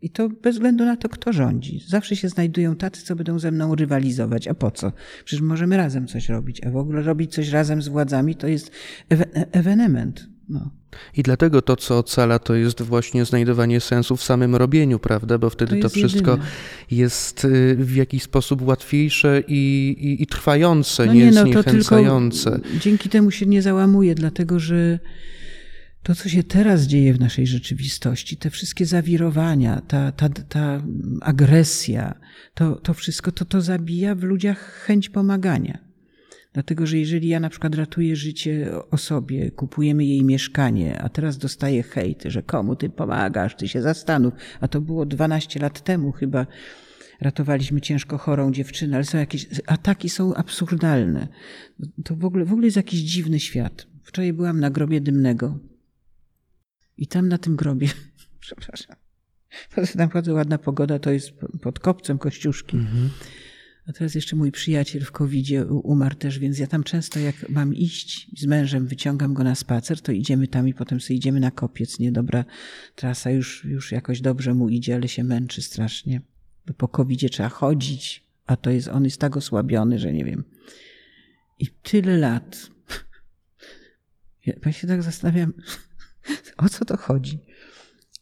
I 0.01 0.11
to 0.11 0.29
bez 0.29 0.57
względu 0.57 0.85
na 0.85 0.97
to, 0.97 1.09
kto 1.09 1.33
rządzi. 1.33 1.81
Zawsze 1.89 2.17
się 2.17 2.29
znajdują 2.29 2.77
tacy, 2.77 3.03
co 3.03 3.17
będą 3.17 3.39
ze 3.39 3.51
mną 3.51 3.75
rywalizować. 3.75 4.49
A 4.49 4.55
po 4.55 4.71
co? 4.71 4.93
Przecież 5.25 5.43
możemy 5.43 5.77
razem 5.77 6.07
coś 6.07 6.29
robić. 6.29 6.65
A 6.65 6.71
w 6.71 6.77
ogóle 6.77 7.03
robić 7.03 7.35
coś 7.35 7.49
razem 7.49 7.83
z 7.83 7.89
władzami 7.89 8.35
to 8.35 8.47
jest 8.47 8.71
ewenement. 9.53 10.27
No. 10.49 10.71
I 11.17 11.23
dlatego 11.23 11.63
to, 11.63 11.77
co 11.77 11.99
ocala, 11.99 12.39
to 12.39 12.55
jest 12.55 12.83
właśnie 12.83 13.25
znajdowanie 13.25 13.81
sensu 13.81 14.17
w 14.17 14.25
samym 14.25 14.57
robieniu, 14.57 14.99
prawda? 14.99 15.39
Bo 15.39 15.51
wtedy 15.51 15.77
to, 15.77 15.83
to 15.83 15.89
wszystko 15.89 16.31
jedyne. 16.31 16.49
jest 16.91 17.45
y, 17.45 17.77
w 17.79 17.97
jakiś 17.97 18.23
sposób 18.23 18.63
łatwiejsze 18.63 19.43
i, 19.49 19.97
i, 20.01 20.23
i 20.23 20.27
trwające, 20.27 21.07
no 21.07 21.13
nie, 21.13 21.25
nie 21.25 21.31
no, 21.31 21.43
zniechęcające. 21.43 22.51
To 22.51 22.59
tylko 22.59 22.79
dzięki 22.79 23.09
temu 23.09 23.31
się 23.31 23.47
nie 23.47 23.63
załamuje, 23.63 24.15
dlatego 24.15 24.61
że 24.61 24.99
to, 26.05 26.15
co 26.15 26.29
się 26.29 26.43
teraz 26.43 26.83
dzieje 26.83 27.15
w 27.15 27.21
naszej 27.21 27.47
rzeczywistości, 27.47 28.37
te 28.37 28.51
wszystkie 28.51 28.87
zawirowania, 28.87 29.81
ta, 29.89 30.13
ta, 30.13 30.29
ta 30.29 30.83
agresja, 31.21 32.15
to, 32.55 32.77
to 32.77 32.95
wszystko, 32.95 33.33
to, 33.33 33.45
to 33.45 33.61
zabija 33.61 34.15
w 34.15 34.23
ludziach 34.23 34.59
chęć 34.59 35.09
pomagania. 35.09 35.79
Dlatego, 36.53 36.87
że 36.87 36.99
jeżeli 36.99 37.29
ja 37.29 37.41
na 37.41 37.51
przykład 37.51 37.75
ratuję 37.75 38.17
życie 38.17 38.71
osobie, 38.91 39.51
kupujemy 39.51 40.05
jej 40.05 40.25
mieszkanie, 40.25 40.99
a 40.99 41.09
teraz 41.09 41.39
dostaję 41.39 41.83
hejt, 41.83 42.23
że 42.27 42.43
komu 42.43 42.77
ty 42.77 42.91
pomagasz, 42.91 43.57
ty 43.57 43.69
się 43.69 43.83
zastanów, 43.83 44.35
a 44.61 44.69
to 44.69 44.81
było 44.81 45.07
12 45.07 45.61
lat 45.61 45.85
temu 45.85 46.13
chyba, 46.13 46.47
ratowaliśmy 47.21 47.81
ciężko 47.81 48.19
chorą 48.19 48.53
dziewczynę, 48.53 48.97
ale 48.97 49.05
są 49.05 49.19
jakieś, 49.19 49.47
ataki 49.67 50.09
są 50.09 50.35
absurdalne. 50.35 51.29
To 52.05 52.17
w 52.17 52.25
ogóle, 52.25 52.45
w 52.45 52.53
ogóle 52.53 52.67
jest 52.67 52.77
jakiś 52.77 53.01
dziwny 53.01 53.41
świat. 53.41 53.87
Wczoraj 54.03 54.33
byłam 54.33 54.61
na 54.61 54.71
grobie 54.71 55.01
dymnego 55.01 55.59
i 56.97 57.07
tam 57.07 57.29
na 57.29 57.39
tym 57.39 57.57
grobie, 57.57 57.89
przepraszam, 58.41 58.97
naprawdę 59.95 60.33
ładna 60.33 60.59
pogoda, 60.59 60.99
to 60.99 61.11
jest 61.11 61.31
pod 61.63 61.79
kopcem 61.79 62.19
Kościuszki. 62.19 62.77
Mhm. 62.77 63.11
A 63.87 63.93
teraz 63.93 64.15
jeszcze 64.15 64.37
mój 64.37 64.53
przyjaciel 64.53 65.05
w 65.05 65.13
covid 65.13 65.49
umarł 65.69 66.15
też, 66.15 66.39
więc 66.39 66.59
ja 66.59 66.67
tam 66.67 66.85
często 66.85 67.21
jak 67.21 67.49
mam 67.49 67.75
iść 67.75 68.31
z 68.41 68.47
mężem, 68.47 68.87
wyciągam 68.87 69.35
go 69.35 69.45
na 69.45 69.55
spacer, 69.55 70.01
to 70.01 70.13
idziemy 70.13 70.49
tam 70.49 70.69
i 70.69 70.75
potem 70.75 71.01
sobie 71.01 71.17
idziemy 71.17 71.41
na 71.41 71.51
kopiec. 71.51 71.99
Niedobra 71.99 72.45
trasa, 72.95 73.31
już, 73.31 73.65
już 73.65 73.93
jakoś 73.93 74.21
dobrze 74.21 74.55
mu 74.55 74.69
idzie, 74.69 74.95
ale 74.95 75.09
się 75.09 75.25
męczy 75.25 75.63
strasznie. 75.63 76.21
Bo 76.67 76.75
po 76.75 76.89
covid 76.89 77.33
trzeba 77.33 77.49
chodzić, 77.49 78.25
a 78.47 78.57
to 78.57 78.71
jest, 78.71 78.89
on 78.89 79.05
jest 79.05 79.21
tak 79.21 79.37
osłabiony, 79.37 79.99
że 79.99 80.13
nie 80.13 80.25
wiem. 80.25 80.45
I 81.59 81.67
tyle 81.67 82.17
lat. 82.17 82.57
Ja 84.67 84.73
się 84.73 84.87
tak 84.87 85.03
zastanawiam, 85.03 85.53
o 86.57 86.69
co 86.69 86.85
to 86.85 86.97
chodzi? 86.97 87.39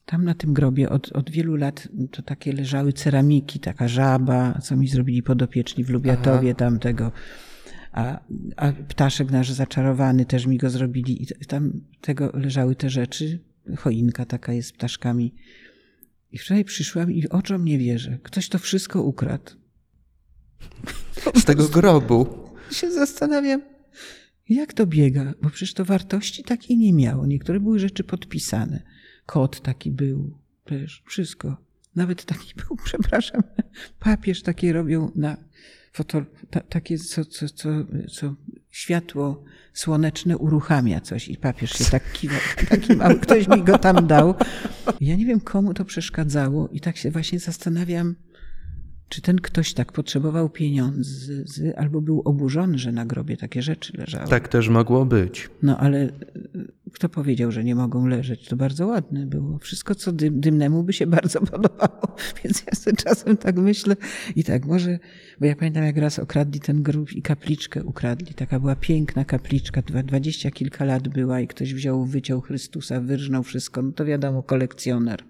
Tam 0.07 0.25
na 0.25 0.35
tym 0.35 0.53
grobie 0.53 0.91
od, 0.91 1.13
od 1.13 1.31
wielu 1.31 1.57
lat 1.57 1.89
to 2.11 2.23
takie 2.23 2.53
leżały 2.53 2.93
ceramiki, 2.93 3.61
taka 3.61 3.89
żaba, 3.89 4.59
co 4.63 4.77
mi 4.77 4.89
zrobili 4.89 5.23
podopieczni 5.23 5.85
w 5.85 5.91
Lubiatowie 5.91 6.51
Aha. 6.51 6.59
tamtego. 6.59 7.13
A, 7.93 8.21
a 8.57 8.73
ptaszek 8.73 9.31
nasz 9.31 9.51
zaczarowany 9.51 10.25
też 10.25 10.47
mi 10.47 10.59
go 10.59 10.71
zrobili. 10.71 11.23
I 11.23 11.47
tam 11.47 11.73
tego 12.01 12.31
leżały 12.35 12.75
te 12.75 12.91
rzeczy. 12.91 13.39
Choinka 13.77 14.25
taka 14.25 14.53
jest 14.53 14.69
z 14.69 14.73
ptaszkami. 14.73 15.35
I 16.33 16.39
wczoraj 16.39 16.65
przyszłam 16.65 17.13
i 17.13 17.29
oczom 17.29 17.65
nie 17.65 17.79
wierzę. 17.79 18.19
Ktoś 18.23 18.49
to 18.49 18.59
wszystko 18.59 19.03
ukradł. 19.03 19.53
Z 21.35 21.45
tego 21.45 21.69
grobu. 21.69 22.49
Się 22.71 22.91
zastanawiam, 22.91 23.63
jak 24.55 24.73
to 24.73 24.87
biega? 24.87 25.35
Bo 25.43 25.51
przecież 25.51 25.75
to 25.75 25.85
wartości 25.85 26.45
takiej 26.45 26.79
nie 26.79 26.93
miało. 26.93 27.27
Niektóre 27.27 27.61
były 27.61 27.79
rzeczy 27.79 28.05
podpisane. 28.05 28.83
Kot 29.27 29.61
taki 29.61 29.91
był, 29.91 30.39
też 30.65 31.03
wszystko. 31.07 31.57
Nawet 31.97 32.25
taki 32.25 32.55
był, 32.69 32.77
przepraszam, 32.85 33.43
papież 33.99 34.43
takie 34.43 34.73
robią 34.73 35.13
na 35.15 35.37
foto, 35.93 36.23
ta, 36.51 36.61
takie, 36.61 36.99
co, 36.99 37.25
co, 37.25 37.49
co, 37.49 37.69
co 38.11 38.35
światło 38.71 39.45
słoneczne 39.73 40.39
uruchamia 40.39 41.01
coś 41.01 41.29
i 41.29 41.37
papież 41.37 41.73
się 41.73 41.85
tak 41.85 42.13
kiwał, 42.13 42.41
taki 42.71 42.97
mały, 42.97 43.21
ktoś 43.21 43.49
mi 43.49 43.63
go 43.63 43.79
tam 43.79 44.07
dał. 44.07 44.35
Ja 45.01 45.17
nie 45.17 45.27
wiem, 45.27 45.41
komu 45.41 45.75
to 45.75 45.85
przeszkadzało 45.85 46.69
i 46.69 46.81
tak 46.81 46.97
się 46.97 47.11
właśnie 47.11 47.39
zastanawiam, 47.39 48.15
czy 49.13 49.23
ten 49.23 49.37
ktoś 49.37 49.75
tak 49.75 49.93
potrzebował 49.93 50.49
pieniędzy, 50.49 51.77
albo 51.77 52.01
był 52.01 52.23
oburzony, 52.25 52.79
że 52.79 52.93
na 52.93 53.07
grobie 53.07 53.37
takie 53.37 53.63
rzeczy 53.63 53.97
leżały? 53.97 54.29
Tak 54.29 54.49
też 54.49 54.69
mogło 54.69 55.05
być. 55.05 55.51
No 55.63 55.79
ale 55.79 56.09
kto 56.93 57.09
powiedział, 57.09 57.53
że 57.53 57.65
nie 57.65 57.75
mogą 57.75 58.07
leżeć? 58.07 58.49
To 58.49 58.57
bardzo 58.57 58.87
ładne 58.87 59.27
było. 59.27 59.59
Wszystko, 59.59 59.95
co 59.95 60.13
dym, 60.13 60.41
dymnemu 60.41 60.83
by 60.83 60.93
się 60.93 61.07
bardzo 61.17 61.41
podobało. 61.41 62.17
Więc 62.45 62.63
ja 62.67 62.75
sobie 62.75 62.97
czasem 62.97 63.37
tak 63.37 63.57
myślę 63.57 63.97
i 64.37 64.45
tak 64.45 64.67
może, 64.67 64.99
bo 65.41 65.47
ja 65.47 65.57
pamiętam 65.57 65.85
jak 65.85 65.97
raz 65.97 66.19
okradli 66.19 66.61
ten 66.61 66.83
grób 66.83 67.13
i 67.13 67.23
kapliczkę 67.23 67.85
ukradli. 67.85 68.35
Taka 68.35 68.61
była 68.61 68.77
piękna 68.77 69.25
kapliczka, 69.25 69.83
dwadzieścia 69.83 70.51
kilka 70.51 70.85
lat 70.85 71.09
była 71.09 71.41
i 71.41 71.47
ktoś 71.47 71.75
wziął, 71.75 72.05
wyciął 72.05 72.41
Chrystusa, 72.41 73.01
wyrżnął 73.01 73.43
wszystko. 73.43 73.83
No 73.83 73.93
to 73.93 74.05
wiadomo, 74.05 74.43
kolekcjoner. 74.43 75.23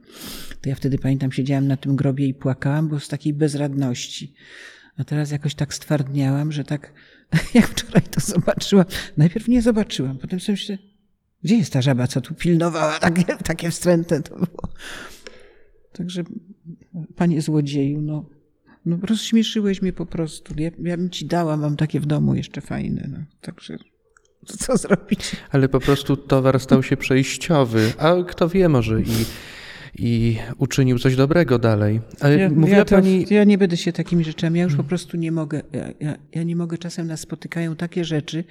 To 0.61 0.69
ja 0.69 0.75
wtedy 0.75 0.99
pamiętam, 0.99 1.33
siedziałam 1.33 1.67
na 1.67 1.77
tym 1.77 1.97
grobie 1.97 2.27
i 2.27 2.35
płakałam, 2.35 2.89
bo 2.89 3.01
z 3.01 3.09
takiej 3.09 3.33
bezradności. 3.35 4.35
A 4.97 5.05
teraz 5.05 5.31
jakoś 5.31 5.55
tak 5.55 5.75
stwardniałam, 5.75 6.53
że 6.53 6.65
tak 6.65 6.93
jak 7.55 7.67
wczoraj 7.67 8.03
to 8.03 8.21
zobaczyłam. 8.21 8.87
Najpierw 9.17 9.49
nie 9.49 9.63
zobaczyłam, 9.63 10.19
potem 10.19 10.41
sobie 10.41 10.53
myślę, 10.53 10.79
gdzie 11.45 11.57
jest 11.57 11.73
ta 11.73 11.83
żaba, 11.83 12.07
co 12.07 12.21
tu 12.21 12.35
pilnowała? 12.35 12.99
Takie, 12.99 13.25
takie 13.25 13.71
wstrętne 13.71 14.23
to 14.23 14.35
było. 14.35 14.69
Także, 15.93 16.23
panie 17.17 17.43
złodzieju, 17.43 18.01
no, 18.01 18.29
no 18.87 18.99
rozśmieszyłeś 19.03 19.83
mnie 19.83 19.93
po 19.93 20.07
prostu. 20.07 20.55
Ja, 20.57 20.71
ja 20.79 20.97
bym 20.97 21.11
ci 21.11 21.27
dała, 21.27 21.57
mam 21.57 21.77
takie 21.77 22.01
w 22.01 22.07
domu 22.07 22.35
jeszcze 22.35 22.61
fajne. 22.61 23.09
No. 23.13 23.19
Także 23.41 23.77
co 24.47 24.77
zrobić? 24.77 25.37
Ale 25.51 25.69
po 25.69 25.81
prostu 25.81 26.17
towar 26.17 26.61
stał 26.61 26.83
się 26.83 26.97
przejściowy, 26.97 27.93
a 27.99 28.15
kto 28.29 28.49
wie, 28.49 28.69
może 28.69 29.01
i 29.01 29.25
i 29.99 30.39
uczynił 30.59 30.99
coś 30.99 31.17
dobrego 31.17 31.59
dalej. 31.59 32.01
Ale 32.21 32.39
ja, 32.39 32.51
mówiła 32.51 32.79
ja, 32.79 32.85
to, 32.85 32.95
pani... 32.95 33.27
ja 33.31 33.45
nie 33.45 33.59
będę 33.59 33.77
się 33.77 33.93
takimi 33.93 34.25
rzeczami, 34.25 34.59
ja 34.59 34.65
już 34.65 34.77
po 34.77 34.85
prostu 34.85 35.17
nie 35.17 35.33
mogę. 35.33 35.63
Ja, 35.73 35.89
ja, 36.01 36.17
ja 36.35 36.43
nie 36.43 36.57
mogę, 36.57 36.79
czasem 36.79 37.07
nas 37.07 37.21
spotykają 37.21 37.77
takie 37.77 38.05
rzeczy, 38.05 38.45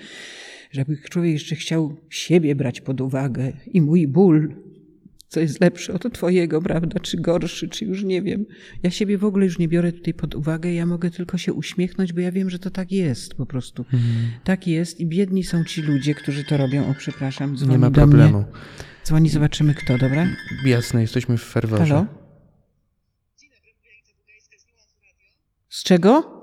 żeby 0.72 0.98
człowiek 0.98 1.34
jeszcze 1.34 1.56
chciał 1.56 1.98
siebie 2.10 2.56
brać 2.56 2.82
pod 2.82 3.02
uwagę 3.02 3.54
i 3.68 3.82
mój 3.82 4.08
ból, 4.08 4.56
co 5.28 5.40
jest 5.40 5.62
lepszy 5.62 5.94
od 5.94 6.14
twojego, 6.14 6.62
prawda, 6.62 7.00
czy 7.00 7.18
gorszy, 7.18 7.70
czy 7.70 7.86
już 7.86 8.04
nie 8.04 8.22
wiem. 8.22 8.46
Ja 8.84 8.90
siebie 8.90 9.18
w 9.18 9.26
ogóle 9.26 9.46
już 9.46 9.60
nie 9.60 9.68
biorę 9.68 9.92
tutaj 9.92 10.14
pod 10.14 10.36
uwagę, 10.36 10.74
ja 10.74 10.86
mogę 10.86 11.12
tylko 11.12 11.38
się 11.38 11.54
uśmiechnąć, 11.54 12.14
bo 12.14 12.22
ja 12.22 12.32
wiem, 12.32 12.50
że 12.50 12.60
to 12.60 12.70
tak 12.70 12.92
jest 12.92 13.36
po 13.36 13.46
prostu. 13.46 13.86
Mhm. 13.94 14.32
Tak 14.44 14.68
jest 14.68 15.00
i 15.00 15.06
biedni 15.06 15.44
są 15.44 15.64
ci 15.64 15.82
ludzie, 15.82 16.16
którzy 16.16 16.44
to 16.44 16.58
robią. 16.58 16.90
O, 16.90 16.94
przepraszam, 16.98 17.58
dzwoni 17.58 17.72
Nie 17.72 17.80
ma 17.80 17.92
problemu. 17.92 18.46
Dzwoni, 19.06 19.30
zobaczymy 19.30 19.74
kto, 19.74 19.98
dobra? 19.98 20.28
Jasne, 20.66 21.02
jesteśmy 21.02 21.38
w 21.38 21.44
ferworze. 21.44 21.86
Halo? 21.86 22.06
Z 25.70 25.84
czego? 25.84 26.41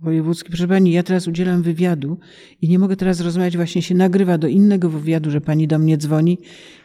Wojewódzki, 0.00 0.48
proszę 0.48 0.68
pani, 0.68 0.92
ja 0.92 1.02
teraz 1.02 1.28
udzielam 1.28 1.62
wywiadu 1.62 2.18
i 2.62 2.68
nie 2.68 2.78
mogę 2.78 2.96
teraz 2.96 3.20
rozmawiać, 3.20 3.56
właśnie 3.56 3.82
się 3.82 3.94
nagrywa 3.94 4.38
do 4.38 4.48
innego 4.48 4.90
wywiadu, 4.90 5.30
że 5.30 5.40
pani 5.40 5.68
do 5.68 5.78
mnie 5.78 5.98
dzwoni 5.98 6.38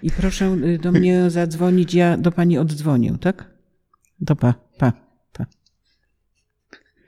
i 0.03 0.11
proszę 0.11 0.57
y, 0.64 0.80
do 0.80 0.91
mnie 0.91 1.30
zadzwonić, 1.30 1.94
ja 1.94 2.18
do 2.18 2.31
pani 2.31 2.57
oddzwonię, 2.57 3.18
tak? 3.22 3.53
To 4.26 4.35
pa, 4.35 4.53
pa, 4.77 4.94
pa. 5.34 5.45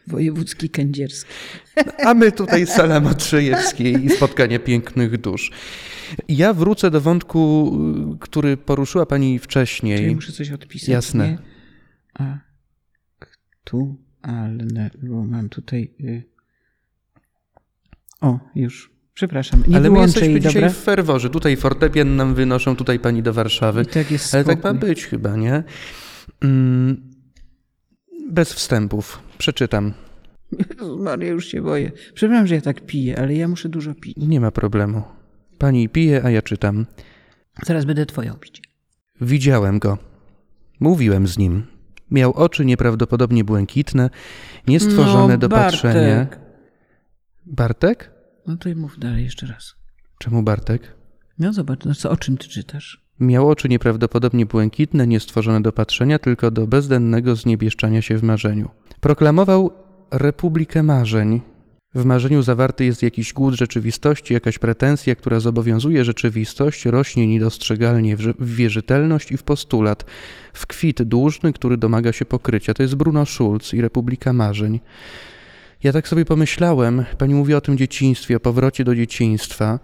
Wojewódzki 0.08 0.70
Kędzierski. 0.70 1.32
A 2.06 2.14
my 2.14 2.32
tutaj 2.32 2.68
sala 2.68 3.00
Matrzejewskiej 3.00 4.06
i 4.06 4.10
spotkanie 4.10 4.60
pięknych 4.60 5.18
dusz. 5.18 5.52
Ja 6.28 6.54
wrócę 6.54 6.92
do 6.92 7.02
wątku, 7.02 7.72
y, 8.16 8.20
który 8.20 8.58
poruszyła 8.58 9.06
pani 9.06 9.40
wcześniej. 9.40 9.98
Czyli 9.98 10.16
muszę 10.16 10.32
coś 10.32 10.52
odpisać. 10.52 10.90
Jasne. 10.90 11.30
Nie? 11.30 11.38
A 12.14 12.40
aktualne, 14.26 14.90
bo 15.04 15.26
mam 15.26 15.50
tutaj. 15.50 15.92
Y... 16.00 16.24
O, 18.22 18.40
już. 18.56 18.92
Przepraszam. 19.14 19.64
Nie 19.68 19.76
Ale 19.78 19.90
my 19.90 20.00
jesteśmy 20.00 20.30
jej, 20.30 20.40
dzisiaj 20.42 20.54
dobra? 20.54 20.70
w 20.70 20.78
ferworze. 20.78 21.30
Tutaj 21.30 21.56
fortepian 21.58 22.16
nam 22.16 22.36
wynoszą, 22.36 22.76
tutaj 22.76 23.00
pani 23.00 23.24
do 23.24 23.34
Warszawy. 23.34 23.82
I 23.82 23.86
tak 23.86 24.12
jest 24.12 24.36
Ale 24.36 24.44
tak 24.44 24.64
ma 24.64 24.70
spokój. 24.70 24.90
być 24.90 25.06
chyba, 25.06 25.36
nie? 25.36 25.64
Mm, 26.42 27.12
Bez 28.30 28.54
wstępów. 28.54 29.20
Przeczytam. 29.38 29.94
Jezus 30.70 31.02
Maria, 31.02 31.30
już 31.30 31.46
się 31.48 31.62
boję. 31.62 31.92
Przepraszam, 32.14 32.48
że 32.48 32.56
ja 32.56 32.62
tak 32.62 32.86
piję, 32.86 33.20
ale 33.20 33.36
ja 33.36 33.48
muszę 33.48 33.70
dużo 33.70 33.94
pić. 33.96 34.18
Nie 34.18 34.40
ma 34.40 34.52
problemu. 34.52 35.04
Pani 35.58 35.90
pije, 35.90 36.24
a 36.24 36.30
ja 36.30 36.42
czytam. 36.42 36.86
Zaraz 37.66 37.86
będę 37.86 38.06
twoją 38.06 38.34
pić. 38.34 38.62
Widziałem 39.22 39.80
go. 39.80 39.98
Mówiłem 40.80 41.28
z 41.28 41.38
nim. 41.38 41.64
Miał 42.12 42.34
oczy 42.34 42.66
nieprawdopodobnie 42.66 43.44
błękitne, 43.44 44.10
niestworzone 44.68 45.34
no, 45.34 45.38
do 45.38 45.50
Bartek. 45.50 45.72
patrzenia. 45.72 46.28
Bartek? 47.46 48.12
No 48.48 48.58
to 48.58 48.70
i 48.70 48.76
mów 48.76 49.00
dalej 49.00 49.24
jeszcze 49.24 49.48
raz. 49.48 49.76
Czemu 50.20 50.44
Bartek? 50.44 50.96
No 51.40 51.54
zobacz, 51.54 51.86
no 51.86 51.96
co, 51.96 52.12
o 52.12 52.18
czym 52.18 52.38
ty 52.38 52.48
czytasz? 52.48 53.06
Miał 53.20 53.50
oczy 53.50 53.70
nieprawdopodobnie 53.70 54.46
błękitne, 54.46 55.08
niestworzone 55.08 55.62
do 55.62 55.72
patrzenia, 55.72 56.20
tylko 56.20 56.52
do 56.52 56.68
bezdennego 56.68 57.36
zniebieszczania 57.36 58.02
się 58.02 58.18
w 58.18 58.24
marzeniu. 58.24 58.70
Proklamował 59.02 59.72
republikę 60.12 60.84
marzeń. 60.84 61.42
W 61.96 62.06
marzeniu 62.06 62.42
zawarty 62.42 62.86
jest 62.86 63.04
jakiś 63.04 63.34
głód 63.34 63.54
rzeczywistości, 63.54 64.34
jakaś 64.34 64.60
pretensja, 64.60 65.16
która 65.16 65.40
zobowiązuje 65.40 66.06
rzeczywistość, 66.06 66.86
rośnie 66.86 67.28
niedostrzegalnie 67.28 68.18
w 68.18 68.56
wierzytelność 68.56 69.32
i 69.32 69.38
w 69.38 69.44
postulat, 69.44 70.06
w 70.54 70.68
kwit 70.68 71.04
dłużny, 71.04 71.54
który 71.54 71.78
domaga 71.78 72.12
się 72.12 72.26
pokrycia. 72.26 72.74
To 72.74 72.84
jest 72.84 72.96
Bruno 72.96 73.26
Schulz 73.26 73.74
i 73.74 73.82
Republika 73.82 74.34
Marzeń. 74.34 74.80
Ja 75.84 75.94
tak 75.94 76.08
sobie 76.08 76.26
pomyślałem, 76.26 77.06
pani 77.18 77.34
mówi 77.34 77.54
o 77.54 77.62
tym 77.62 77.78
dzieciństwie, 77.78 78.38
o 78.38 78.40
powrocie 78.40 78.84
do 78.84 78.96
dzieciństwa, 78.96 79.80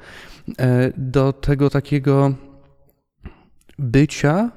e, 0.60 0.94
do 0.98 1.34
tego 1.34 1.70
takiego 1.70 2.36
bycia 3.80 4.46
y, 4.46 4.52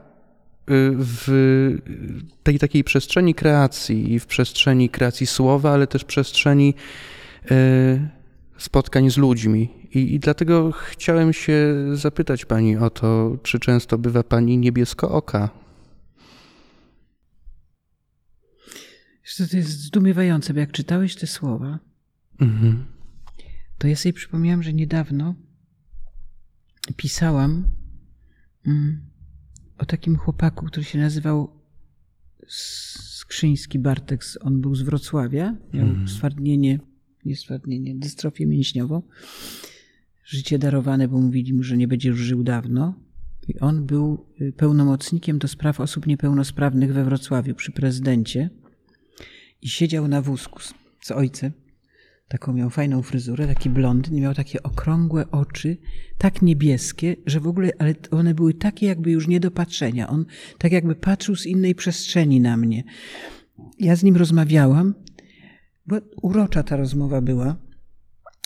w 0.99 1.79
tej 2.43 2.59
takiej 2.59 2.85
przestrzeni 2.85 3.35
kreacji 3.35 4.13
i 4.13 4.21
w 4.21 4.27
przestrzeni 4.27 4.89
kreacji 4.91 5.27
słowa, 5.27 5.71
ale 5.71 5.87
też 5.87 6.05
przestrzeni 6.05 6.75
spotkań 8.59 9.11
z 9.11 9.17
ludźmi. 9.17 9.71
I, 9.95 10.15
I 10.15 10.21
dlatego 10.21 10.73
chciałem 10.73 11.33
się 11.33 11.75
zapytać 11.93 12.45
pani 12.45 12.77
o 12.77 12.91
to, 12.91 13.39
czy 13.43 13.59
często 13.59 13.99
bywa 13.99 14.23
pani 14.23 14.59
niebieskooka. 14.59 15.51
Wiesz 19.25 19.35
co, 19.37 19.47
to 19.49 19.57
jest 19.57 19.71
zdumiewające, 19.71 20.55
bo 20.55 20.61
jak 20.61 20.73
czytałeś 20.73 21.17
te 21.17 21.27
słowa, 21.27 21.79
Mhm. 22.41 22.85
to 23.79 23.87
ja 23.89 23.97
sobie 23.97 24.13
przypomniałam, 24.13 24.63
że 24.63 24.73
niedawno 24.73 25.35
pisałam 26.97 27.65
mm, 28.67 29.01
o 29.79 29.85
takim 29.87 30.17
chłopaku, 30.17 30.67
który 30.67 30.85
się 30.85 30.99
nazywał 30.99 31.61
Skrzyński 32.49 33.79
Bartek. 33.79 34.25
On 34.41 34.61
był 34.61 34.75
z 34.75 34.83
Wrocławia, 34.83 35.55
miał 35.73 35.87
Mhm. 35.87 36.09
stwardnienie, 36.09 36.79
nie 37.25 37.37
stwardnienie, 37.37 37.95
dystrofię 37.95 38.47
mięśniową. 38.47 39.03
Życie 40.25 40.59
darowane, 40.59 41.09
bo 41.09 41.21
mówili 41.21 41.55
mu, 41.55 41.63
że 41.63 41.77
nie 41.77 41.89
będzie 41.89 42.09
już 42.09 42.19
żył 42.19 42.43
dawno. 42.43 42.95
I 43.49 43.59
on 43.59 43.87
był 43.87 44.27
y, 44.41 44.53
pełnomocnikiem 44.53 45.39
do 45.39 45.49
spraw 45.49 45.81
osób 45.81 46.07
niepełnosprawnych 46.07 46.93
we 46.93 47.05
Wrocławiu 47.05 47.55
przy 47.55 47.73
prezydencie 47.73 48.51
i 49.63 49.69
siedział 49.69 50.09
na 50.09 50.23
wózku 50.23 50.61
z, 50.61 50.75
z 51.01 51.11
ojcem. 51.11 51.53
Taką 52.29 52.53
miał 52.53 52.71
fajną 52.71 53.03
fryzurę, 53.03 53.47
taki 53.47 53.71
blondyn, 53.71 54.21
miał 54.21 54.35
takie 54.35 54.63
okrągłe 54.63 55.31
oczy, 55.31 55.77
tak 56.19 56.43
niebieskie, 56.43 57.17
że 57.27 57.41
w 57.41 57.47
ogóle, 57.47 57.71
ale 57.79 57.95
one 58.11 58.35
były 58.35 58.55
takie 58.55 58.87
jakby 58.87 59.11
już 59.11 59.29
nie 59.29 59.41
do 59.41 59.51
patrzenia. 59.51 60.09
On 60.09 60.25
tak 60.59 60.73
jakby 60.73 60.95
patrzył 60.95 61.37
z 61.37 61.47
innej 61.47 61.75
przestrzeni 61.75 62.41
na 62.41 62.57
mnie. 62.57 62.85
Ja 63.79 63.97
z 63.97 64.03
nim 64.03 64.17
rozmawiałam, 64.17 64.95
bo 65.87 65.97
urocza 66.23 66.63
ta 66.63 66.77
rozmowa 66.77 67.21
była, 67.21 67.57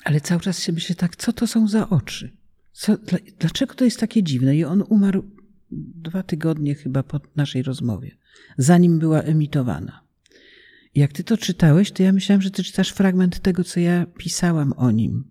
ale 0.04 0.20
cały 0.20 0.40
czas 0.40 0.62
się 0.62 0.72
myślę 0.72 0.96
tak, 0.96 1.16
co 1.16 1.32
to 1.32 1.46
są 1.46 1.68
za 1.68 1.88
oczy? 1.88 2.36
Co, 2.72 2.96
dla, 2.96 3.18
dlaczego 3.38 3.74
to 3.74 3.84
jest 3.84 4.00
takie 4.00 4.22
dziwne? 4.22 4.56
I 4.56 4.64
on 4.64 4.84
umarł 4.88 5.24
dwa 5.70 6.22
tygodnie 6.22 6.74
chyba 6.74 7.02
po 7.02 7.20
naszej 7.36 7.62
rozmowie, 7.62 8.16
zanim 8.58 8.98
była 8.98 9.20
emitowana. 9.20 10.04
Jak 10.94 11.12
ty 11.12 11.24
to 11.24 11.36
czytałeś, 11.36 11.92
to 11.92 12.02
ja 12.02 12.12
myślałam, 12.12 12.42
że 12.42 12.50
ty 12.50 12.64
czytasz 12.64 12.90
fragment 12.90 13.40
tego, 13.40 13.64
co 13.64 13.80
ja 13.80 14.06
pisałam 14.06 14.72
o 14.72 14.90
nim. 14.90 15.24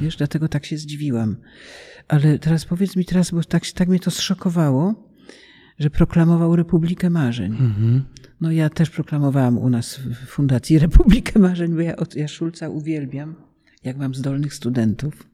Wiesz, 0.00 0.16
dlatego 0.16 0.48
tak 0.48 0.66
się 0.66 0.76
zdziwiłam. 0.76 1.36
Ale 2.08 2.38
teraz 2.38 2.64
powiedz 2.64 2.96
mi 2.96 3.04
teraz, 3.04 3.30
bo 3.30 3.44
tak, 3.44 3.66
tak 3.70 3.88
mnie 3.88 4.00
to 4.00 4.10
zszokowało, 4.10 5.08
że 5.78 5.90
proklamował 5.90 6.56
Republikę 6.56 7.10
Marzeń. 7.10 7.52
Mhm. 7.52 8.04
No 8.40 8.50
ja 8.52 8.70
też 8.70 8.90
proklamowałam 8.90 9.58
u 9.58 9.70
nas 9.70 9.96
w 9.98 10.14
Fundacji 10.26 10.78
Republikę 10.78 11.38
Marzeń, 11.38 11.74
bo 11.74 11.80
ja, 11.80 11.96
od- 11.96 12.14
ja 12.14 12.28
Szulca 12.28 12.68
uwielbiam. 12.68 13.34
Jak 13.84 13.96
mam 13.96 14.14
zdolnych 14.14 14.54
studentów, 14.54 15.26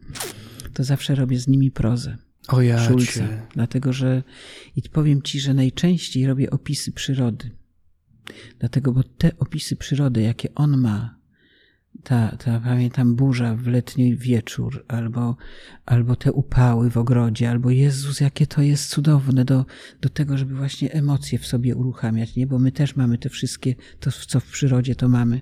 to 0.73 0.85
zawsze 0.85 1.15
robię 1.15 1.39
z 1.39 1.49
nimi 1.49 1.71
prozę. 1.71 2.17
O 2.49 2.63
ja 2.63 2.79
Szulca. 2.89 3.29
Dlatego, 3.55 3.93
że 3.93 4.23
i 4.77 4.83
powiem 4.83 5.23
ci, 5.23 5.41
że 5.41 5.55
najczęściej 5.55 6.27
robię 6.27 6.51
opisy 6.51 6.93
przyrody. 6.93 7.51
Dlatego, 8.59 8.93
bo 8.93 9.03
te 9.03 9.31
opisy 9.39 9.77
przyrody, 9.77 10.23
jakie 10.23 10.55
on 10.55 10.77
ma, 10.81 11.19
ta, 12.03 12.37
ta 12.37 12.61
pamiętam 12.61 13.17
burza 13.17 13.57
w 13.57 13.67
letni 13.67 14.17
wieczór, 14.17 14.85
albo, 14.89 15.37
albo 15.87 16.17
te 16.17 16.33
upały 16.33 16.91
w 16.91 16.97
ogrodzie, 16.97 17.51
albo 17.51 17.71
Jezus, 17.71 18.21
jakie 18.21 18.47
to 18.47 18.63
jest 18.63 18.91
cudowne 18.91 19.45
do, 19.45 19.67
do 20.01 20.09
tego, 20.09 20.39
żeby 20.39 20.55
właśnie 20.55 20.93
emocje 20.93 21.39
w 21.39 21.47
sobie 21.47 21.77
uruchamiać, 21.77 22.37
nie? 22.37 22.47
Bo 22.47 22.59
my 22.59 22.73
też 22.73 22.97
mamy 22.97 23.19
te 23.19 23.29
wszystkie, 23.29 23.75
to 24.01 24.11
co 24.13 24.41
w 24.41 24.51
przyrodzie 24.51 24.95
to 24.95 25.09
mamy. 25.09 25.41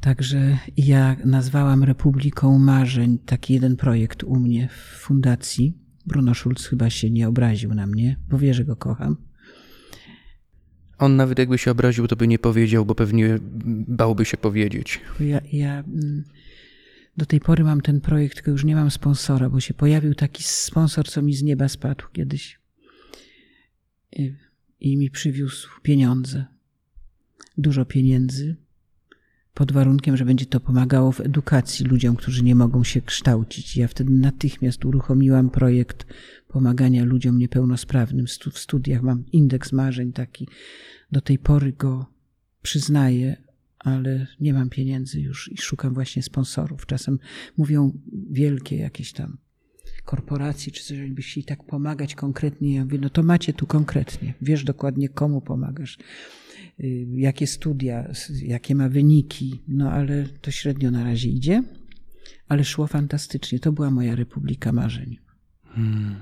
Także 0.00 0.58
ja 0.76 1.16
nazwałam 1.24 1.84
Republiką 1.84 2.58
Marzeń 2.58 3.18
taki 3.18 3.54
jeden 3.54 3.76
projekt 3.76 4.24
u 4.24 4.36
mnie 4.40 4.68
w 4.68 4.98
fundacji. 4.98 5.78
Bruno 6.06 6.34
Schulz 6.34 6.66
chyba 6.66 6.90
się 6.90 7.10
nie 7.10 7.28
obraził 7.28 7.74
na 7.74 7.86
mnie, 7.86 8.16
bo 8.28 8.38
wie, 8.38 8.54
że 8.54 8.64
go 8.64 8.76
kocham. 8.76 9.16
On 11.04 11.16
nawet 11.16 11.38
jakby 11.38 11.58
się 11.58 11.70
obraził, 11.70 12.08
to 12.08 12.16
by 12.16 12.28
nie 12.28 12.38
powiedział, 12.38 12.86
bo 12.86 12.94
pewnie 12.94 13.38
bałby 13.88 14.24
się 14.24 14.36
powiedzieć. 14.36 15.00
Ja, 15.20 15.40
ja 15.52 15.78
mm, 15.78 16.24
do 17.16 17.26
tej 17.26 17.40
pory 17.40 17.64
mam 17.64 17.80
ten 17.80 18.00
projekt, 18.00 18.34
tylko 18.34 18.50
już 18.50 18.64
nie 18.64 18.74
mam 18.74 18.90
sponsora, 18.90 19.50
bo 19.50 19.60
się 19.60 19.74
pojawił 19.74 20.14
taki 20.14 20.42
sponsor, 20.42 21.08
co 21.08 21.22
mi 21.22 21.34
z 21.34 21.42
nieba 21.42 21.68
spadł 21.68 22.04
kiedyś 22.12 22.58
i 24.80 24.96
mi 24.96 25.10
przywiózł 25.10 25.68
pieniądze. 25.82 26.44
Dużo 27.58 27.84
pieniędzy, 27.84 28.56
pod 29.54 29.72
warunkiem, 29.72 30.16
że 30.16 30.24
będzie 30.24 30.46
to 30.46 30.60
pomagało 30.60 31.12
w 31.12 31.20
edukacji 31.20 31.86
ludziom, 31.86 32.16
którzy 32.16 32.42
nie 32.42 32.54
mogą 32.54 32.84
się 32.84 33.02
kształcić. 33.02 33.76
Ja 33.76 33.88
wtedy 33.88 34.12
natychmiast 34.12 34.84
uruchomiłam 34.84 35.50
projekt 35.50 36.06
pomagania 36.48 37.04
ludziom 37.04 37.38
niepełnosprawnym. 37.38 38.26
W 38.52 38.58
studiach 38.58 39.02
mam 39.02 39.24
indeks 39.32 39.72
marzeń 39.72 40.12
taki. 40.12 40.48
Do 41.12 41.20
tej 41.20 41.38
pory 41.38 41.72
go 41.72 42.06
przyznaję, 42.62 43.36
ale 43.78 44.26
nie 44.40 44.54
mam 44.54 44.70
pieniędzy 44.70 45.20
już 45.20 45.52
i 45.52 45.56
szukam 45.56 45.94
właśnie 45.94 46.22
sponsorów. 46.22 46.86
Czasem 46.86 47.18
mówią 47.56 47.92
wielkie 48.30 48.76
jakieś 48.76 49.12
tam 49.12 49.38
korporacje, 50.04 50.72
czy 50.72 50.84
coś, 50.84 51.26
się 51.26 51.40
i 51.40 51.44
tak 51.44 51.64
pomagać 51.64 52.14
konkretnie. 52.14 52.74
Ja 52.74 52.84
mówię, 52.84 52.98
no 52.98 53.10
to 53.10 53.22
macie 53.22 53.52
tu 53.52 53.66
konkretnie. 53.66 54.34
Wiesz 54.42 54.64
dokładnie, 54.64 55.08
komu 55.08 55.40
pomagasz, 55.40 55.98
jakie 57.12 57.46
studia, 57.46 58.12
jakie 58.42 58.74
ma 58.74 58.88
wyniki, 58.88 59.62
no 59.68 59.90
ale 59.92 60.24
to 60.40 60.50
średnio 60.50 60.90
na 60.90 61.04
razie 61.04 61.28
idzie. 61.28 61.62
Ale 62.48 62.64
szło 62.64 62.86
fantastycznie. 62.86 63.58
To 63.58 63.72
była 63.72 63.90
moja 63.90 64.14
republika 64.14 64.72
marzeń. 64.72 65.18
Hmm. 65.64 66.16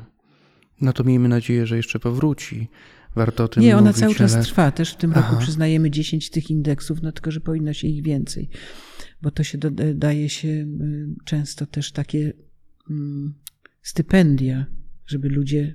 No 0.80 0.92
to 0.92 1.04
miejmy 1.04 1.28
nadzieję, 1.28 1.66
że 1.66 1.76
jeszcze 1.76 1.98
powróci. 1.98 2.68
Warto 3.14 3.44
o 3.44 3.48
tym 3.48 3.62
Nie, 3.62 3.76
ona 3.76 3.82
mówić, 3.90 4.00
cały 4.00 4.14
czas 4.14 4.34
ale... 4.34 4.44
trwa. 4.44 4.70
Też 4.70 4.92
w 4.92 4.96
tym 4.96 5.12
roku 5.12 5.28
Aha. 5.30 5.40
przyznajemy 5.40 5.90
10 5.90 6.30
tych 6.30 6.50
indeksów, 6.50 7.02
no 7.02 7.12
tylko, 7.12 7.30
że 7.30 7.40
powinno 7.40 7.72
się 7.72 7.88
ich 7.88 8.02
więcej. 8.02 8.48
Bo 9.22 9.30
to 9.30 9.44
się 9.44 9.58
doda- 9.58 9.94
daje 9.94 10.28
się 10.28 10.48
y, 10.48 10.66
często 11.24 11.66
też 11.66 11.92
takie 11.92 12.32
mm, 12.90 13.34
stypendia, 13.82 14.66
żeby 15.06 15.28
ludzie 15.28 15.74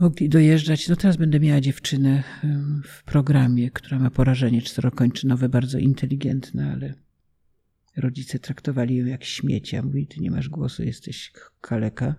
mogli 0.00 0.28
dojeżdżać. 0.28 0.88
No 0.88 0.96
teraz 0.96 1.16
będę 1.16 1.40
miała 1.40 1.60
dziewczynę 1.60 2.22
w 2.84 3.04
programie, 3.04 3.70
która 3.70 3.98
ma 3.98 4.10
porażenie 4.10 4.62
czterokończynowe, 4.62 5.48
bardzo 5.48 5.78
inteligentne, 5.78 6.72
ale 6.72 6.94
rodzice 7.96 8.38
traktowali 8.38 8.96
ją 8.96 9.06
jak 9.06 9.24
śmiecia. 9.24 9.82
Mówi, 9.82 10.06
ty 10.06 10.20
nie 10.20 10.30
masz 10.30 10.48
głosu, 10.48 10.82
jesteś 10.82 11.32
kaleka. 11.60 12.14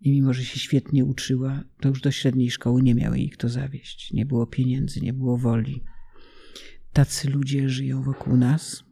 I 0.00 0.10
mimo, 0.10 0.32
że 0.32 0.44
się 0.44 0.58
świetnie 0.58 1.04
uczyła, 1.04 1.64
to 1.80 1.88
już 1.88 2.00
do 2.00 2.10
średniej 2.10 2.50
szkoły 2.50 2.82
nie 2.82 2.94
miały 2.94 3.18
jej 3.18 3.30
kto 3.30 3.48
zawieść. 3.48 4.12
Nie 4.12 4.26
było 4.26 4.46
pieniędzy, 4.46 5.00
nie 5.00 5.12
było 5.12 5.38
woli. 5.38 5.84
Tacy 6.92 7.30
ludzie 7.30 7.68
żyją 7.68 8.02
wokół 8.02 8.36
nas. 8.36 8.84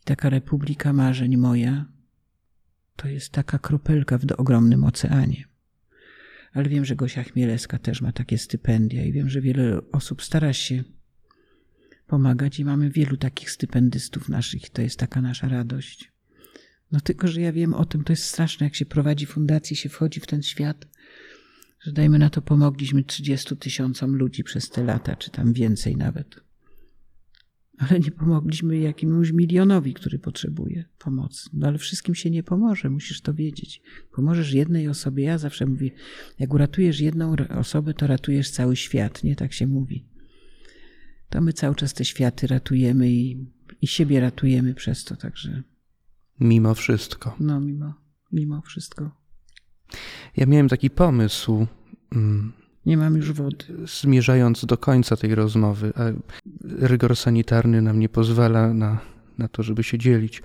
I 0.00 0.04
taka 0.04 0.30
republika 0.30 0.92
marzeń 0.92 1.36
moja 1.36 1.86
to 2.96 3.08
jest 3.08 3.32
taka 3.32 3.58
kropelka 3.58 4.18
w 4.18 4.24
ogromnym 4.36 4.84
oceanie. 4.84 5.44
Ale 6.58 6.68
wiem, 6.68 6.84
że 6.84 6.96
Gosia 6.96 7.22
Chmielewska 7.22 7.78
też 7.78 8.00
ma 8.00 8.12
takie 8.12 8.38
stypendia 8.38 9.04
i 9.04 9.12
wiem, 9.12 9.28
że 9.28 9.40
wiele 9.40 9.80
osób 9.92 10.22
stara 10.22 10.52
się 10.52 10.84
pomagać 12.06 12.60
i 12.60 12.64
mamy 12.64 12.90
wielu 12.90 13.16
takich 13.16 13.50
stypendystów 13.50 14.28
naszych 14.28 14.66
i 14.66 14.70
to 14.70 14.82
jest 14.82 14.98
taka 14.98 15.20
nasza 15.20 15.48
radość. 15.48 16.12
No 16.92 17.00
tylko, 17.00 17.28
że 17.28 17.40
ja 17.40 17.52
wiem 17.52 17.74
o 17.74 17.84
tym, 17.84 18.04
to 18.04 18.12
jest 18.12 18.24
straszne, 18.24 18.66
jak 18.66 18.74
się 18.74 18.86
prowadzi 18.86 19.26
fundację, 19.26 19.76
się 19.76 19.88
wchodzi 19.88 20.20
w 20.20 20.26
ten 20.26 20.42
świat, 20.42 20.86
że 21.80 21.92
dajmy 21.92 22.18
na 22.18 22.30
to 22.30 22.42
pomogliśmy 22.42 23.04
30 23.04 23.56
tysiącom 23.56 24.16
ludzi 24.16 24.44
przez 24.44 24.70
te 24.70 24.84
lata, 24.84 25.16
czy 25.16 25.30
tam 25.30 25.52
więcej 25.52 25.96
nawet. 25.96 26.40
Ale 27.78 28.00
nie 28.00 28.10
pomogliśmy 28.10 28.78
jakiemuś 28.78 29.32
milionowi, 29.32 29.94
który 29.94 30.18
potrzebuje 30.18 30.84
pomocy. 30.98 31.50
No 31.52 31.66
ale 31.68 31.78
wszystkim 31.78 32.14
się 32.14 32.30
nie 32.30 32.42
pomoże, 32.42 32.90
musisz 32.90 33.20
to 33.20 33.34
wiedzieć. 33.34 33.82
Pomożesz 34.12 34.52
jednej 34.52 34.88
osobie, 34.88 35.24
ja 35.24 35.38
zawsze 35.38 35.66
mówię, 35.66 35.90
jak 36.38 36.54
uratujesz 36.54 37.00
jedną 37.00 37.34
osobę, 37.58 37.94
to 37.94 38.06
ratujesz 38.06 38.50
cały 38.50 38.76
świat, 38.76 39.24
nie 39.24 39.36
tak 39.36 39.52
się 39.52 39.66
mówi. 39.66 40.04
To 41.28 41.40
my 41.40 41.52
cały 41.52 41.74
czas 41.74 41.94
te 41.94 42.04
światy 42.04 42.46
ratujemy 42.46 43.10
i, 43.10 43.46
i 43.82 43.86
siebie 43.86 44.20
ratujemy 44.20 44.74
przez 44.74 45.04
to, 45.04 45.16
także 45.16 45.62
Mimo 46.40 46.74
wszystko. 46.74 47.36
no 47.40 47.60
mimo, 47.60 47.94
mimo 48.32 48.62
wszystko. 48.62 49.10
Ja 50.36 50.46
miałem 50.46 50.68
taki 50.68 50.90
pomysł, 50.90 51.66
mm, 52.12 52.52
Nie 52.88 52.96
mam 52.96 53.16
już 53.16 53.32
wody. 53.32 53.64
zmierzając 54.00 54.64
do 54.64 54.76
końca 54.78 55.16
tej 55.16 55.34
rozmowy, 55.34 55.92
a 55.96 56.02
rygor 56.86 57.16
sanitarny 57.16 57.82
nam 57.82 57.98
nie 58.00 58.08
pozwala 58.08 58.74
na, 58.74 58.98
na 59.38 59.48
to, 59.48 59.62
żeby 59.62 59.82
się 59.84 59.98
dzielić. 59.98 60.42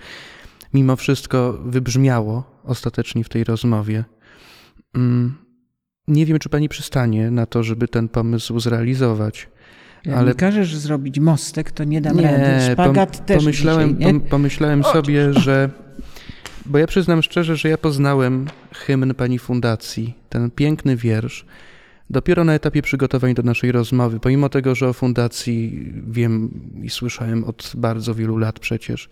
Mimo 0.73 0.95
wszystko 0.95 1.59
wybrzmiało 1.65 2.61
ostatecznie 2.63 3.23
w 3.23 3.29
tej 3.29 3.43
rozmowie. 3.43 4.03
Mm, 4.95 5.35
Nie 6.07 6.25
wiem, 6.25 6.39
czy 6.39 6.49
pani 6.49 6.69
przystanie 6.69 7.31
na 7.31 7.45
to, 7.45 7.63
żeby 7.63 7.87
ten 7.87 8.09
pomysł 8.09 8.59
zrealizować. 8.59 9.49
Jak 10.05 10.17
Ale- 10.17 10.31
mi 10.31 10.37
każesz 10.37 10.75
zrobić 10.75 11.19
mostek, 11.19 11.71
to 11.71 11.83
nie 11.83 12.01
dam 12.01 12.17
nie, 12.17 12.21
rady. 12.23 12.73
Szpagat 12.73 13.17
pom- 13.17 13.25
też 13.25 13.37
pomyślałem, 13.37 13.89
dzisiaj, 13.97 14.13
nie? 14.13 14.19
pom- 14.19 14.29
pomyślałem 14.29 14.83
sobie, 14.83 15.33
że. 15.33 15.69
Bo 16.65 16.77
ja 16.77 16.87
przyznam 16.87 17.21
szczerze, 17.21 17.55
że 17.55 17.69
ja 17.69 17.77
poznałem 17.77 18.45
hymn 18.73 19.13
pani 19.13 19.39
fundacji, 19.39 20.13
ten 20.29 20.51
piękny 20.51 20.95
wiersz, 20.95 21.45
dopiero 22.13 22.43
na 22.43 22.53
etapie 22.53 22.81
przygotowań 22.81 23.33
do 23.33 23.43
naszej 23.43 23.71
rozmowy. 23.71 24.19
Pomimo 24.19 24.49
tego, 24.49 24.75
że 24.75 24.89
o 24.89 24.93
fundacji 24.93 25.91
wiem 26.07 26.49
i 26.83 26.89
słyszałem 26.89 27.43
od 27.43 27.71
bardzo 27.77 28.15
wielu 28.15 28.37
lat 28.37 28.59
przecież. 28.59 29.09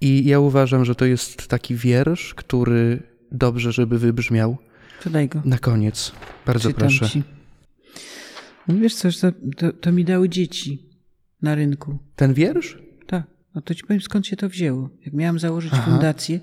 I 0.00 0.24
ja 0.24 0.40
uważam, 0.40 0.84
że 0.84 0.94
to 0.94 1.04
jest 1.04 1.48
taki 1.48 1.74
wiersz, 1.74 2.34
który 2.34 3.02
dobrze, 3.32 3.72
żeby 3.72 3.98
wybrzmiał. 3.98 4.56
Daj 5.06 5.28
go. 5.28 5.42
Na 5.44 5.58
koniec. 5.58 6.12
Bardzo 6.46 6.68
Czytam 6.68 6.80
proszę. 6.80 7.08
ci. 7.08 7.22
No 8.68 8.74
wiesz 8.74 8.94
coś, 8.94 9.18
to, 9.18 9.32
to, 9.56 9.72
to 9.72 9.92
mi 9.92 10.04
dały 10.04 10.28
dzieci 10.28 10.90
na 11.42 11.54
rynku. 11.54 11.98
Ten 12.16 12.34
wiersz? 12.34 12.78
Tak, 13.06 13.26
no 13.54 13.60
to 13.60 13.74
ci 13.74 13.82
powiem 13.82 14.00
skąd 14.00 14.26
się 14.26 14.36
to 14.36 14.48
wzięło. 14.48 14.90
Jak 15.04 15.14
miałam 15.14 15.38
założyć 15.38 15.72
Aha. 15.74 15.90
fundację 15.90 16.40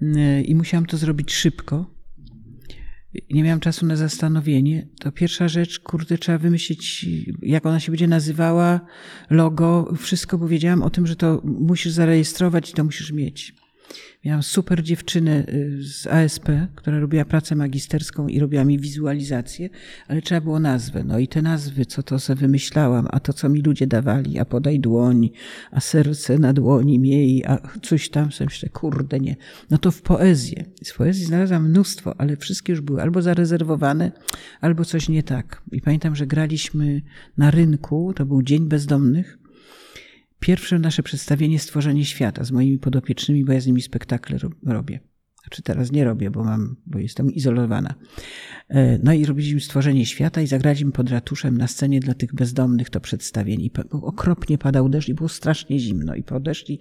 yy, 0.00 0.42
i 0.42 0.54
musiałam 0.54 0.86
to 0.86 0.96
zrobić 0.96 1.34
szybko, 1.34 1.95
nie 3.30 3.42
miałam 3.42 3.60
czasu 3.60 3.86
na 3.86 3.96
zastanowienie, 3.96 4.86
to 5.00 5.12
pierwsza 5.12 5.48
rzecz, 5.48 5.80
kurde, 5.80 6.18
trzeba 6.18 6.38
wymyślić, 6.38 7.06
jak 7.42 7.66
ona 7.66 7.80
się 7.80 7.92
będzie 7.92 8.08
nazywała, 8.08 8.80
logo, 9.30 9.94
wszystko, 9.98 10.38
bo 10.38 10.48
wiedziałam 10.48 10.82
o 10.82 10.90
tym, 10.90 11.06
że 11.06 11.16
to 11.16 11.40
musisz 11.44 11.92
zarejestrować 11.92 12.70
i 12.70 12.74
to 12.74 12.84
musisz 12.84 13.12
mieć. 13.12 13.54
Miałam 14.24 14.42
super 14.42 14.82
dziewczynę 14.82 15.44
y, 15.48 15.82
z 15.82 16.06
ASP, 16.06 16.48
która 16.74 17.00
robiła 17.00 17.24
pracę 17.24 17.56
magisterską 17.56 18.28
i 18.28 18.40
robiła 18.40 18.64
mi 18.64 18.78
wizualizację, 18.78 19.68
ale 20.08 20.22
trzeba 20.22 20.40
było 20.40 20.60
nazwę. 20.60 21.04
No 21.04 21.18
i 21.18 21.28
te 21.28 21.42
nazwy, 21.42 21.86
co 21.86 22.02
to 22.02 22.18
sobie 22.18 22.40
wymyślałam, 22.40 23.08
a 23.10 23.20
to, 23.20 23.32
co 23.32 23.48
mi 23.48 23.62
ludzie 23.62 23.86
dawali, 23.86 24.38
a 24.38 24.44
podaj 24.44 24.80
dłoń, 24.80 25.30
a 25.70 25.80
serce 25.80 26.38
na 26.38 26.52
dłoni 26.52 26.98
miej, 26.98 27.44
a 27.46 27.58
coś 27.82 28.08
tam, 28.08 28.32
sobie 28.32 28.46
myślę, 28.46 28.68
kurde 28.68 29.20
nie. 29.20 29.36
No 29.70 29.78
to 29.78 29.90
w 29.90 30.02
poezję. 30.02 30.64
Z 30.82 30.92
poezji 30.92 31.24
znalazłam 31.24 31.68
mnóstwo, 31.68 32.20
ale 32.20 32.36
wszystkie 32.36 32.72
już 32.72 32.80
były 32.80 33.02
albo 33.02 33.22
zarezerwowane, 33.22 34.12
albo 34.60 34.84
coś 34.84 35.08
nie 35.08 35.22
tak. 35.22 35.62
I 35.72 35.80
pamiętam, 35.80 36.16
że 36.16 36.26
graliśmy 36.26 37.02
na 37.36 37.50
rynku, 37.50 38.12
to 38.16 38.26
był 38.26 38.42
Dzień 38.42 38.68
Bezdomnych, 38.68 39.38
Pierwsze 40.40 40.78
nasze 40.78 41.02
przedstawienie 41.02 41.58
Stworzenie 41.58 42.04
Świata 42.04 42.44
z 42.44 42.50
moimi 42.50 42.78
podopiecznymi, 42.78 43.44
bo 43.44 43.52
ja 43.52 43.60
z 43.60 43.66
nimi 43.66 43.82
spektakle 43.82 44.38
ro- 44.38 44.50
robię. 44.66 45.00
Znaczy 45.46 45.62
teraz 45.62 45.92
nie 45.92 46.04
robię, 46.04 46.30
bo 46.30 46.44
mam, 46.44 46.76
bo 46.86 46.98
jestem 46.98 47.30
izolowana. 47.32 47.94
E, 48.68 48.98
No 49.02 49.12
i 49.12 49.24
robiliśmy 49.24 49.60
Stworzenie 49.60 50.06
Świata 50.06 50.40
i 50.42 50.46
zagraliśmy 50.46 50.92
pod 50.92 51.10
ratuszem 51.10 51.58
na 51.58 51.68
scenie 51.68 52.00
dla 52.00 52.14
tych 52.14 52.34
bezdomnych 52.34 52.90
to 52.90 53.00
przedstawienie. 53.00 53.64
I 53.64 53.70
okropnie 53.90 54.58
padał 54.58 54.88
deszcz 54.88 55.08
i 55.08 55.14
było 55.14 55.28
strasznie 55.28 55.78
zimno. 55.78 56.14
I 56.14 56.22
podeszli, 56.22 56.80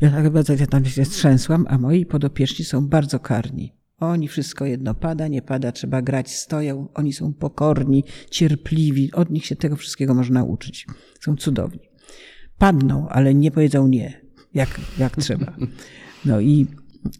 ja 0.00 0.10
tak 0.10 0.30
bardzo 0.30 0.52
ja 0.54 0.66
tam 0.66 0.84
się 0.84 1.02
trzęsłam, 1.04 1.66
a 1.68 1.78
moi 1.78 2.06
podopieczni 2.06 2.64
są 2.64 2.88
bardzo 2.88 3.20
karni. 3.20 3.72
Oni 3.98 4.28
wszystko 4.28 4.66
jedno 4.66 4.94
pada, 4.94 5.28
nie 5.28 5.42
pada, 5.42 5.72
trzeba 5.72 6.02
grać, 6.02 6.30
stoją. 6.34 6.88
Oni 6.94 7.12
są 7.12 7.32
pokorni, 7.34 8.04
cierpliwi. 8.30 9.12
Od 9.12 9.30
nich 9.30 9.46
się 9.46 9.56
tego 9.56 9.76
wszystkiego 9.76 10.14
można 10.14 10.44
uczyć. 10.44 10.86
Są 11.20 11.36
cudowni 11.36 11.80
padną, 12.58 13.08
ale 13.08 13.34
nie 13.34 13.50
powiedzą 13.50 13.88
nie, 13.88 14.20
jak, 14.54 14.80
jak 14.98 15.16
trzeba. 15.16 15.56
No 16.24 16.40
i, 16.40 16.66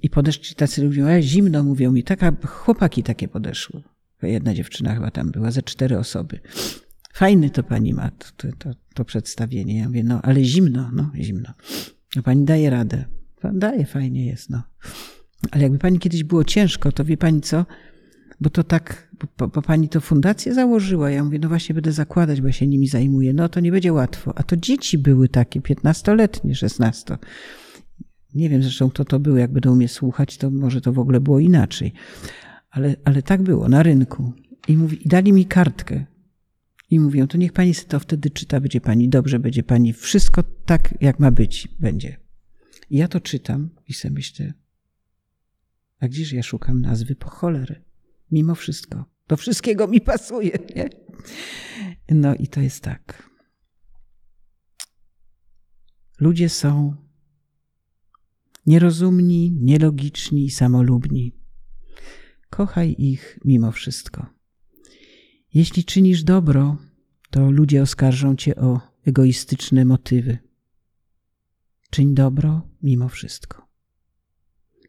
i 0.02 0.10
podeszli 0.10 0.54
tacy 0.54 0.84
ludzie, 0.84 1.06
a 1.06 1.22
zimno 1.22 1.62
mówią 1.62 1.92
mi, 1.92 2.02
taka, 2.02 2.32
chłopaki 2.46 3.02
takie 3.02 3.28
podeszły. 3.28 3.82
Jedna 4.22 4.54
dziewczyna 4.54 4.94
chyba 4.94 5.10
tam 5.10 5.30
była, 5.30 5.50
ze 5.50 5.62
cztery 5.62 5.98
osoby. 5.98 6.40
Fajny 7.12 7.50
to 7.50 7.62
pani 7.62 7.94
ma, 7.94 8.10
to, 8.10 8.48
to, 8.58 8.70
to 8.94 9.04
przedstawienie. 9.04 9.78
Ja 9.78 9.86
mówię, 9.86 10.04
no 10.04 10.22
ale 10.22 10.44
zimno, 10.44 10.90
no 10.92 11.10
zimno. 11.14 11.52
No 12.16 12.22
pani 12.22 12.44
daje 12.44 12.70
radę. 12.70 13.04
Pan 13.40 13.58
daje, 13.58 13.86
fajnie 13.86 14.26
jest, 14.26 14.50
no. 14.50 14.62
Ale 15.50 15.62
jakby 15.62 15.78
pani 15.78 15.98
kiedyś 15.98 16.24
było 16.24 16.44
ciężko, 16.44 16.92
to 16.92 17.04
wie 17.04 17.16
pani 17.16 17.40
co? 17.40 17.66
Bo 18.40 18.50
to 18.50 18.64
tak, 18.64 19.08
bo, 19.38 19.48
bo 19.48 19.62
pani 19.62 19.88
to 19.88 20.00
fundację 20.00 20.54
założyła. 20.54 21.10
Ja 21.10 21.24
mówię, 21.24 21.38
no 21.38 21.48
właśnie 21.48 21.74
będę 21.74 21.92
zakładać, 21.92 22.40
bo 22.40 22.46
ja 22.46 22.52
się 22.52 22.66
nimi 22.66 22.88
zajmuję. 22.88 23.32
No 23.32 23.48
to 23.48 23.60
nie 23.60 23.72
będzie 23.72 23.92
łatwo. 23.92 24.38
A 24.38 24.42
to 24.42 24.56
dzieci 24.56 24.98
były 24.98 25.28
takie, 25.28 25.60
15-letnie, 25.60 26.54
16. 26.54 27.18
Nie 28.34 28.48
wiem 28.48 28.62
zresztą, 28.62 28.90
kto 28.90 29.04
to 29.04 29.20
był. 29.20 29.36
Jak 29.36 29.52
będą 29.52 29.76
mnie 29.76 29.88
słuchać, 29.88 30.36
to 30.36 30.50
może 30.50 30.80
to 30.80 30.92
w 30.92 30.98
ogóle 30.98 31.20
było 31.20 31.38
inaczej. 31.38 31.92
Ale, 32.70 32.96
ale 33.04 33.22
tak 33.22 33.42
było, 33.42 33.68
na 33.68 33.82
rynku. 33.82 34.32
I, 34.68 34.76
mówi, 34.76 35.06
I 35.06 35.08
dali 35.08 35.32
mi 35.32 35.46
kartkę. 35.46 36.04
I 36.90 37.00
mówią, 37.00 37.26
to 37.26 37.38
niech 37.38 37.52
pani 37.52 37.74
to 37.74 38.00
wtedy 38.00 38.30
czyta, 38.30 38.60
będzie 38.60 38.80
pani 38.80 39.08
dobrze, 39.08 39.38
będzie 39.38 39.62
pani 39.62 39.92
wszystko 39.92 40.42
tak, 40.66 40.94
jak 41.00 41.18
ma 41.18 41.30
być, 41.30 41.68
będzie. 41.80 42.16
I 42.90 42.96
ja 42.96 43.08
to 43.08 43.20
czytam 43.20 43.70
i 43.88 43.94
sobie 43.94 44.14
myślę, 44.14 44.52
a 46.00 46.08
gdzież 46.08 46.32
ja 46.32 46.42
szukam 46.42 46.80
nazwy 46.80 47.14
po 47.14 47.30
cholerę? 47.30 47.82
Mimo 48.30 48.54
wszystko. 48.54 49.04
Do 49.28 49.36
wszystkiego 49.36 49.88
mi 49.88 50.00
pasuje, 50.00 50.58
nie? 50.76 50.88
No 52.10 52.34
i 52.34 52.48
to 52.48 52.60
jest 52.60 52.82
tak. 52.82 53.30
Ludzie 56.20 56.48
są 56.48 56.96
nierozumni, 58.66 59.52
nielogiczni 59.60 60.44
i 60.44 60.50
samolubni. 60.50 61.32
Kochaj 62.50 62.94
ich 62.98 63.38
mimo 63.44 63.72
wszystko. 63.72 64.26
Jeśli 65.54 65.84
czynisz 65.84 66.22
dobro, 66.22 66.76
to 67.30 67.50
ludzie 67.50 67.82
oskarżą 67.82 68.36
cię 68.36 68.56
o 68.56 68.80
egoistyczne 69.06 69.84
motywy. 69.84 70.38
Czyń 71.90 72.14
dobro 72.14 72.68
mimo 72.82 73.08
wszystko. 73.08 73.65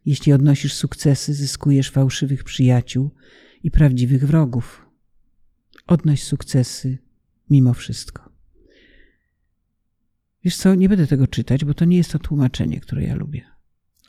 Jeśli 0.08 0.34
odnosisz 0.34 0.74
sukcesy, 0.74 1.34
zyskujesz 1.34 1.90
fałszywych 1.90 2.44
przyjaciół 2.44 3.12
i 3.64 3.72
prawdziwych 3.72 4.28
wrogów. 4.28 4.86
Odnoś 5.88 6.24
sukcesy 6.24 6.98
mimo 7.50 7.74
wszystko. 7.74 8.30
Wiesz 10.44 10.58
co, 10.58 10.76
nie 10.76 10.90
będę 10.90 11.08
tego 11.08 11.28
czytać, 11.28 11.66
bo 11.66 11.74
to 11.74 11.86
nie 11.86 11.98
jest 11.98 12.12
to 12.12 12.20
tłumaczenie, 12.20 12.80
które 12.80 13.04
ja 13.04 13.16
lubię. 13.16 13.46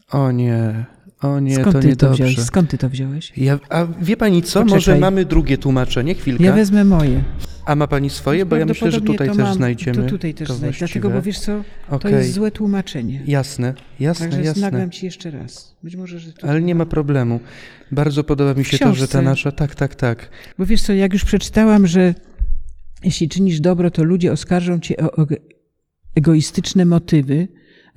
O 0.08 0.32
nie, 0.32 0.86
o 1.20 1.40
nie, 1.40 1.54
Skąd 1.54 1.72
to 1.72 1.80
ty 1.82 1.96
to 1.96 2.10
wziąłeś? 2.10 2.38
Skąd 2.38 2.70
ty 2.70 2.78
to 2.78 2.88
wziąłeś? 2.88 3.32
Ja, 3.36 3.58
a 3.68 3.86
wie 4.02 4.16
pani 4.16 4.42
co? 4.42 4.60
Poczekaj. 4.60 4.74
Może 4.76 4.98
mamy 4.98 5.24
drugie 5.24 5.58
tłumaczenie, 5.58 6.14
chwilkę. 6.14 6.44
Ja 6.44 6.52
wezmę 6.52 6.84
moje. 6.84 7.24
A 7.64 7.74
ma 7.74 7.86
pani 7.86 8.10
swoje? 8.10 8.46
Bo 8.46 8.56
ja 8.56 8.66
myślę, 8.66 8.90
że 8.90 9.00
tutaj 9.00 9.28
to 9.28 9.34
też 9.34 9.44
mam, 9.44 9.54
znajdziemy. 9.54 10.02
To 10.02 10.08
tutaj 10.08 10.34
też 10.34 10.48
to 10.48 10.54
właściwe. 10.54 10.86
Dlatego, 10.86 11.10
bo 11.10 11.22
wiesz 11.22 11.38
co, 11.38 11.62
to 11.90 11.96
Okej. 11.96 12.12
jest 12.12 12.32
złe 12.32 12.50
tłumaczenie. 12.50 13.22
Jasne, 13.26 13.74
jasne, 14.00 14.28
Także 14.28 14.44
jasne. 14.44 14.62
nagram 14.62 14.90
ci 14.90 15.06
jeszcze 15.06 15.30
raz. 15.30 15.76
Być 15.82 15.96
może, 15.96 16.18
że 16.18 16.32
to... 16.32 16.48
Ale 16.48 16.62
nie 16.62 16.74
ma 16.74 16.86
problemu. 16.86 17.40
Bardzo 17.92 18.24
podoba 18.24 18.54
mi 18.54 18.64
się 18.64 18.78
to, 18.78 18.94
że 18.94 19.08
ta 19.08 19.22
nasza. 19.22 19.52
Tak, 19.52 19.74
tak, 19.74 19.94
tak. 19.94 20.28
Bo 20.58 20.66
wiesz 20.66 20.82
co, 20.82 20.92
jak 20.92 21.12
już 21.12 21.24
przeczytałam, 21.24 21.86
że 21.86 22.14
jeśli 23.04 23.28
czynisz 23.28 23.60
dobro, 23.60 23.90
to 23.90 24.04
ludzie 24.04 24.32
oskarżą 24.32 24.80
cię 24.80 24.96
o 24.96 25.22
ego- 25.22 25.36
egoistyczne 26.14 26.84
motywy, 26.84 27.48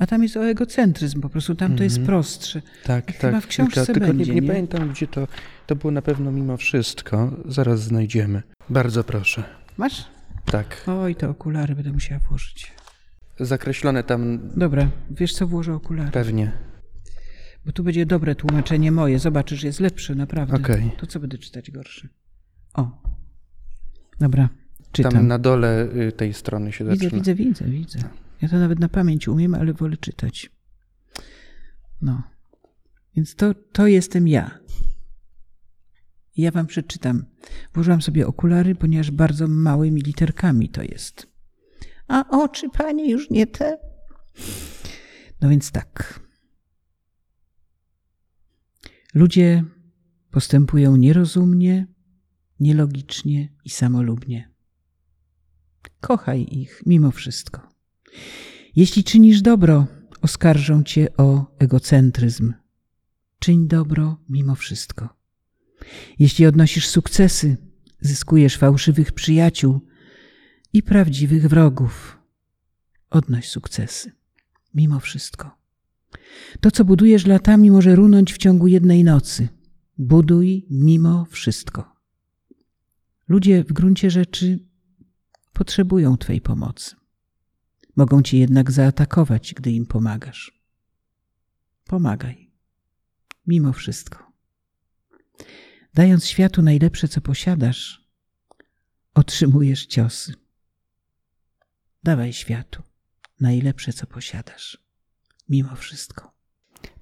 a 0.01 0.05
tam 0.07 0.23
jest 0.23 0.37
o 0.37 0.45
egocentryzm, 0.45 1.21
po 1.21 1.29
prostu 1.29 1.55
tam 1.55 1.75
to 1.75 1.83
jest 1.83 2.01
prostsze. 2.01 2.61
Tak, 2.83 3.17
Chyba 3.17 3.33
tak. 3.33 3.43
w 3.43 3.47
książce 3.47 3.85
tylko 3.85 3.99
będzie, 4.07 4.25
nie, 4.25 4.35
nie 4.35 4.41
nie? 4.41 4.47
pamiętam, 4.47 4.89
gdzie 4.89 5.07
to. 5.07 5.27
To 5.67 5.75
było 5.75 5.91
na 5.91 6.01
pewno 6.01 6.31
mimo 6.31 6.57
wszystko. 6.57 7.31
Zaraz 7.45 7.83
znajdziemy. 7.83 8.43
Bardzo 8.69 9.03
proszę. 9.03 9.43
Masz? 9.77 10.05
Tak. 10.45 10.83
Oj, 10.87 11.15
te 11.15 11.29
okulary 11.29 11.75
będę 11.75 11.91
musiała 11.91 12.19
włożyć. 12.29 12.71
Zakreślone 13.39 14.03
tam 14.03 14.39
Dobra, 14.55 14.89
wiesz 15.11 15.33
co, 15.33 15.47
włożę 15.47 15.73
okulary. 15.73 16.11
pewnie. 16.11 16.51
Bo 17.65 17.71
tu 17.71 17.83
będzie 17.83 18.05
dobre 18.05 18.35
tłumaczenie 18.35 18.91
moje. 18.91 19.19
Zobaczysz, 19.19 19.59
że 19.59 19.67
jest 19.67 19.79
lepsze, 19.79 20.15
naprawdę. 20.15 20.55
Okej. 20.55 20.91
To 20.97 21.07
co 21.07 21.19
będę 21.19 21.37
czytać 21.37 21.71
gorsze? 21.71 22.07
O. 22.73 23.01
Dobra, 24.19 24.49
czytam. 24.91 25.11
Tam 25.11 25.27
na 25.27 25.39
dole 25.39 25.87
y, 26.07 26.11
tej 26.11 26.33
strony 26.33 26.71
się 26.71 26.85
Widzę, 26.85 26.95
zaczyna. 26.95 27.17
widzę, 27.19 27.35
widzę, 27.35 27.65
widzę. 27.65 27.99
Ja 28.41 28.49
to 28.49 28.59
nawet 28.59 28.79
na 28.79 28.89
pamięć 28.89 29.27
umiem, 29.27 29.55
ale 29.55 29.73
wolę 29.73 29.97
czytać. 29.97 30.51
No. 32.01 32.23
Więc 33.15 33.35
to, 33.35 33.53
to 33.53 33.87
jestem 33.87 34.27
ja. 34.27 34.59
Ja 36.37 36.51
wam 36.51 36.67
przeczytam. 36.67 37.25
Włożyłam 37.73 38.01
sobie 38.01 38.27
okulary, 38.27 38.75
ponieważ 38.75 39.11
bardzo 39.11 39.47
małymi 39.47 40.01
literkami 40.01 40.69
to 40.69 40.83
jest. 40.83 41.27
A 42.07 42.29
oczy, 42.29 42.69
panie, 42.69 43.11
już 43.11 43.29
nie 43.29 43.47
te? 43.47 43.77
No 45.41 45.49
więc 45.49 45.71
tak. 45.71 46.19
Ludzie 49.13 49.63
postępują 50.31 50.95
nierozumnie, 50.95 51.87
nielogicznie 52.59 53.49
i 53.65 53.69
samolubnie. 53.69 54.51
Kochaj 56.01 56.47
ich 56.51 56.81
mimo 56.85 57.11
wszystko. 57.11 57.70
Jeśli 58.75 59.03
czynisz 59.03 59.41
dobro, 59.41 59.87
oskarżą 60.21 60.83
cię 60.83 61.17
o 61.17 61.55
egocentryzm. 61.59 62.53
Czyń 63.39 63.67
dobro 63.67 64.17
mimo 64.29 64.55
wszystko. 64.55 65.09
Jeśli 66.19 66.45
odnosisz 66.45 66.87
sukcesy, 66.87 67.57
zyskujesz 68.01 68.57
fałszywych 68.57 69.11
przyjaciół 69.11 69.79
i 70.73 70.83
prawdziwych 70.83 71.47
wrogów. 71.47 72.17
Odnoś 73.09 73.49
sukcesy 73.49 74.11
mimo 74.73 74.99
wszystko. 74.99 75.57
To, 76.59 76.71
co 76.71 76.85
budujesz 76.85 77.25
latami, 77.25 77.71
może 77.71 77.95
runąć 77.95 78.33
w 78.33 78.37
ciągu 78.37 78.67
jednej 78.67 79.03
nocy. 79.03 79.47
Buduj 79.97 80.65
mimo 80.69 81.25
wszystko. 81.25 81.95
Ludzie 83.27 83.63
w 83.63 83.73
gruncie 83.73 84.09
rzeczy 84.09 84.59
potrzebują 85.53 86.17
Twej 86.17 86.41
pomocy. 86.41 87.00
Mogą 87.95 88.21
Cię 88.21 88.37
jednak 88.37 88.71
zaatakować, 88.71 89.53
gdy 89.53 89.71
im 89.71 89.85
pomagasz. 89.85 90.61
Pomagaj. 91.85 92.51
Mimo 93.47 93.73
wszystko. 93.73 94.31
Dając 95.93 96.25
światu 96.25 96.61
najlepsze, 96.61 97.07
co 97.07 97.21
posiadasz, 97.21 98.07
otrzymujesz 99.13 99.85
ciosy. 99.85 100.33
Dawaj 102.03 102.33
światu 102.33 102.83
najlepsze, 103.39 103.93
co 103.93 104.07
posiadasz. 104.07 104.77
Mimo 105.49 105.75
wszystko. 105.75 106.31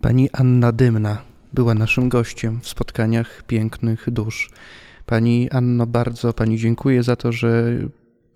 Pani 0.01 0.29
Anna 0.33 0.71
Dymna 0.71 1.23
była 1.53 1.73
naszym 1.73 2.09
gościem 2.09 2.61
w 2.61 2.67
spotkaniach 2.67 3.43
pięknych 3.43 4.09
dusz. 4.09 4.51
Pani 5.05 5.49
Anno, 5.49 5.87
bardzo 5.87 6.33
Pani 6.33 6.57
dziękuję 6.57 7.03
za 7.03 7.15
to, 7.15 7.31
że 7.31 7.77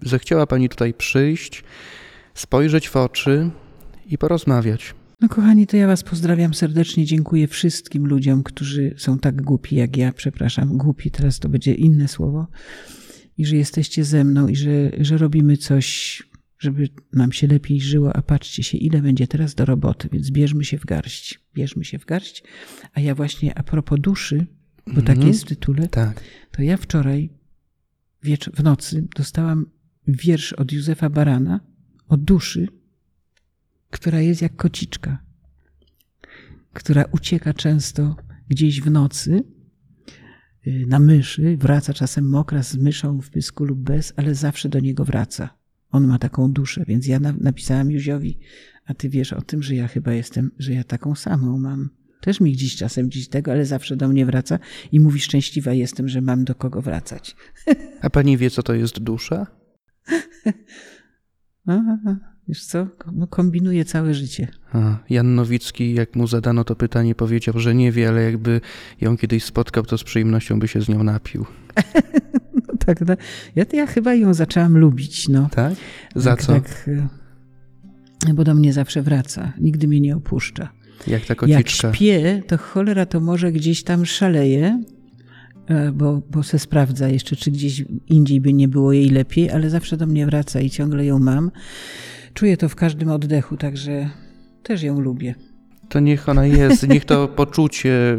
zechciała 0.01 0.47
Pani 0.47 0.69
tutaj 0.69 0.93
przyjść, 0.93 1.63
spojrzeć 2.33 2.89
w 2.89 2.95
oczy 2.95 3.49
i 4.05 4.17
porozmawiać. 4.17 4.95
No 5.21 5.29
kochani, 5.29 5.67
to 5.67 5.77
ja 5.77 5.87
Was 5.87 6.03
pozdrawiam 6.03 6.53
serdecznie. 6.53 7.05
Dziękuję 7.05 7.47
wszystkim 7.47 8.05
ludziom, 8.07 8.43
którzy 8.43 8.93
są 8.97 9.19
tak 9.19 9.41
głupi 9.41 9.75
jak 9.75 9.97
ja. 9.97 10.13
Przepraszam, 10.13 10.77
głupi, 10.77 11.11
teraz 11.11 11.39
to 11.39 11.49
będzie 11.49 11.73
inne 11.73 12.07
słowo. 12.07 12.47
I 13.37 13.45
że 13.45 13.55
jesteście 13.55 14.03
ze 14.03 14.23
mną 14.23 14.47
i 14.47 14.55
że, 14.55 14.91
że 14.99 15.17
robimy 15.17 15.57
coś, 15.57 16.23
żeby 16.59 16.89
nam 17.13 17.31
się 17.31 17.47
lepiej 17.47 17.81
żyło. 17.81 18.15
A 18.15 18.21
patrzcie 18.21 18.63
się, 18.63 18.77
ile 18.77 19.01
będzie 19.01 19.27
teraz 19.27 19.55
do 19.55 19.65
roboty, 19.65 20.09
więc 20.11 20.31
bierzmy 20.31 20.65
się 20.65 20.77
w 20.77 20.85
garść. 20.85 21.39
Bierzmy 21.55 21.83
się 21.85 21.99
w 21.99 22.05
garść. 22.05 22.43
A 22.93 22.99
ja 23.01 23.15
właśnie 23.15 23.57
a 23.57 23.63
propos 23.63 23.99
duszy, 23.99 24.45
bo 24.87 25.01
tak 25.01 25.09
Mhm. 25.15 25.27
jest 25.27 25.43
w 25.43 25.47
tytule, 25.47 25.87
Tak. 25.87 26.23
to 26.51 26.61
ja 26.61 26.77
wczoraj 26.77 27.29
wiecz- 28.23 28.49
w 28.55 28.63
nocy 28.63 29.07
dostałam 29.15 29.65
wiersz 30.07 30.53
od 30.53 30.71
Józefa 30.71 31.09
Barana 31.09 31.59
o 32.13 32.17
duszy, 32.17 32.67
która 33.89 34.21
jest 34.21 34.41
jak 34.41 34.55
kociczka, 34.55 35.17
która 36.73 37.05
ucieka 37.11 37.53
często 37.53 38.15
gdzieś 38.49 38.81
w 38.81 38.91
nocy 38.91 39.43
y, 40.67 40.85
na 40.87 40.99
myszy, 40.99 41.57
wraca 41.57 41.93
czasem 41.93 42.29
mokra 42.29 42.63
z 42.63 42.75
myszą 42.75 43.21
w 43.21 43.29
pysku 43.29 43.63
lub 43.65 43.79
bez, 43.79 44.13
ale 44.15 44.35
zawsze 44.35 44.69
do 44.69 44.79
niego 44.79 45.05
wraca. 45.05 45.49
On 45.91 46.07
ma 46.07 46.19
taką 46.19 46.51
duszę, 46.51 46.83
więc 46.87 47.07
ja 47.07 47.19
na- 47.19 47.35
napisałam 47.39 47.91
Józiowi, 47.91 48.39
a 48.85 48.93
ty 48.93 49.09
wiesz 49.09 49.33
o 49.33 49.41
tym, 49.41 49.63
że 49.63 49.75
ja 49.75 49.87
chyba 49.87 50.13
jestem, 50.13 50.51
że 50.59 50.73
ja 50.73 50.83
taką 50.83 51.15
samą 51.15 51.57
mam. 51.59 51.89
Też 52.21 52.39
mi 52.39 52.51
gdzieś 52.51 52.75
czasem 52.75 53.07
gdzieś 53.07 53.27
tego, 53.27 53.51
ale 53.51 53.65
zawsze 53.65 53.95
do 53.95 54.07
mnie 54.07 54.25
wraca 54.25 54.59
i 54.91 54.99
mówi 54.99 55.19
szczęśliwa 55.19 55.73
jestem, 55.73 56.09
że 56.09 56.21
mam 56.21 56.43
do 56.43 56.55
kogo 56.55 56.81
wracać. 56.81 57.35
A 58.01 58.09
Pani 58.09 58.37
wie, 58.37 58.49
co 58.49 58.63
to 58.63 58.73
jest 58.73 58.99
dusza? 58.99 59.47
A, 61.67 61.81
wiesz 62.47 62.65
co? 62.65 62.87
No, 63.13 63.27
kombinuję 63.27 63.85
całe 63.85 64.13
życie. 64.13 64.47
A, 64.73 64.97
Jan 65.09 65.35
Nowicki, 65.35 65.93
jak 65.93 66.15
mu 66.15 66.27
zadano 66.27 66.63
to 66.63 66.75
pytanie, 66.75 67.15
powiedział, 67.15 67.59
że 67.59 67.75
nie 67.75 67.91
wie, 67.91 68.09
ale 68.09 68.23
jakby 68.23 68.61
ją 69.01 69.17
kiedyś 69.17 69.43
spotkał, 69.43 69.83
to 69.83 69.97
z 69.97 70.03
przyjemnością 70.03 70.59
by 70.59 70.67
się 70.67 70.81
z 70.81 70.89
nią 70.89 71.03
napił. 71.03 71.45
No, 72.67 72.73
tak, 72.85 73.01
no, 73.07 73.15
ja, 73.55 73.65
ja 73.73 73.85
chyba 73.87 74.13
ją 74.13 74.33
zaczęłam 74.33 74.77
lubić, 74.77 75.29
no. 75.29 75.49
Tak? 75.51 75.73
Za 76.15 76.29
tak, 76.29 76.41
co? 76.41 76.53
Tak, 76.53 76.89
y, 78.29 78.33
bo 78.33 78.43
do 78.43 78.53
mnie 78.55 78.73
zawsze 78.73 79.01
wraca. 79.01 79.53
Nigdy 79.59 79.87
mnie 79.87 79.99
nie 80.01 80.15
opuszcza. 80.15 80.69
Jak 81.07 81.21
ta 81.21 81.27
Jak 81.27 81.37
kociczka. 81.37 81.93
śpię, 81.93 82.43
to 82.47 82.57
cholera 82.57 83.05
to 83.05 83.19
może 83.19 83.51
gdzieś 83.51 83.83
tam 83.83 84.05
szaleje, 84.05 84.65
e, 84.67 84.83
bo, 85.93 86.21
bo 86.31 86.43
se 86.43 86.59
sprawdza 86.59 87.07
jeszcze, 87.09 87.35
czy 87.35 87.51
gdzieś 87.51 87.83
indziej 88.09 88.41
by 88.41 88.53
nie 88.53 88.67
było 88.67 88.93
jej 88.93 89.09
lepiej, 89.09 89.51
ale 89.51 89.69
zawsze 89.69 89.97
do 89.97 90.05
mnie 90.07 90.25
wraca 90.25 90.61
i 90.61 90.69
ciągle 90.69 91.05
ją 91.05 91.19
mam. 91.19 91.51
Czuję 92.33 92.57
to 92.57 92.69
w 92.69 92.75
każdym 92.75 93.09
oddechu, 93.09 93.57
także 93.57 94.09
też 94.63 94.83
ją 94.83 94.99
lubię. 94.99 95.35
To 95.89 95.99
niech 95.99 96.29
ona 96.29 96.45
jest, 96.45 96.87
niech 96.87 97.05
to 97.05 97.27
poczucie 97.27 98.17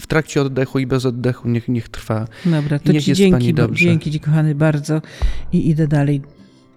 w 0.00 0.06
trakcie 0.06 0.42
oddechu 0.42 0.78
i 0.78 0.86
bez 0.86 1.06
oddechu 1.06 1.48
niech, 1.48 1.68
niech 1.68 1.88
trwa. 1.88 2.26
Dobra, 2.46 2.78
to 2.78 2.92
Niech 2.92 3.02
ci 3.04 3.10
jest 3.10 3.18
dzięki, 3.18 3.32
pani 3.32 3.54
dobrze. 3.54 3.84
dzięki 3.84 4.10
ci 4.10 4.20
kochany 4.20 4.54
bardzo 4.54 5.02
i 5.52 5.68
idę 5.70 5.88
dalej 5.88 6.22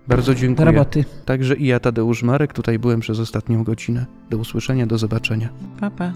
Bardzo 0.08 0.32
do 0.34 0.40
dziękuję. 0.40 0.66
roboty. 0.66 1.06
Także 1.26 1.56
i 1.56 1.66
ja, 1.68 1.80
Tadeusz 1.80 2.24
Marek, 2.24 2.54
tutaj 2.54 2.80
byłem 2.80 3.00
przez 3.00 3.20
ostatnią 3.20 3.64
godzinę. 3.64 4.06
Do 4.30 4.38
usłyszenia, 4.38 4.88
do 4.88 4.98
zobaczenia. 4.98 5.50
Pa, 5.80 5.92
pa. 5.92 6.14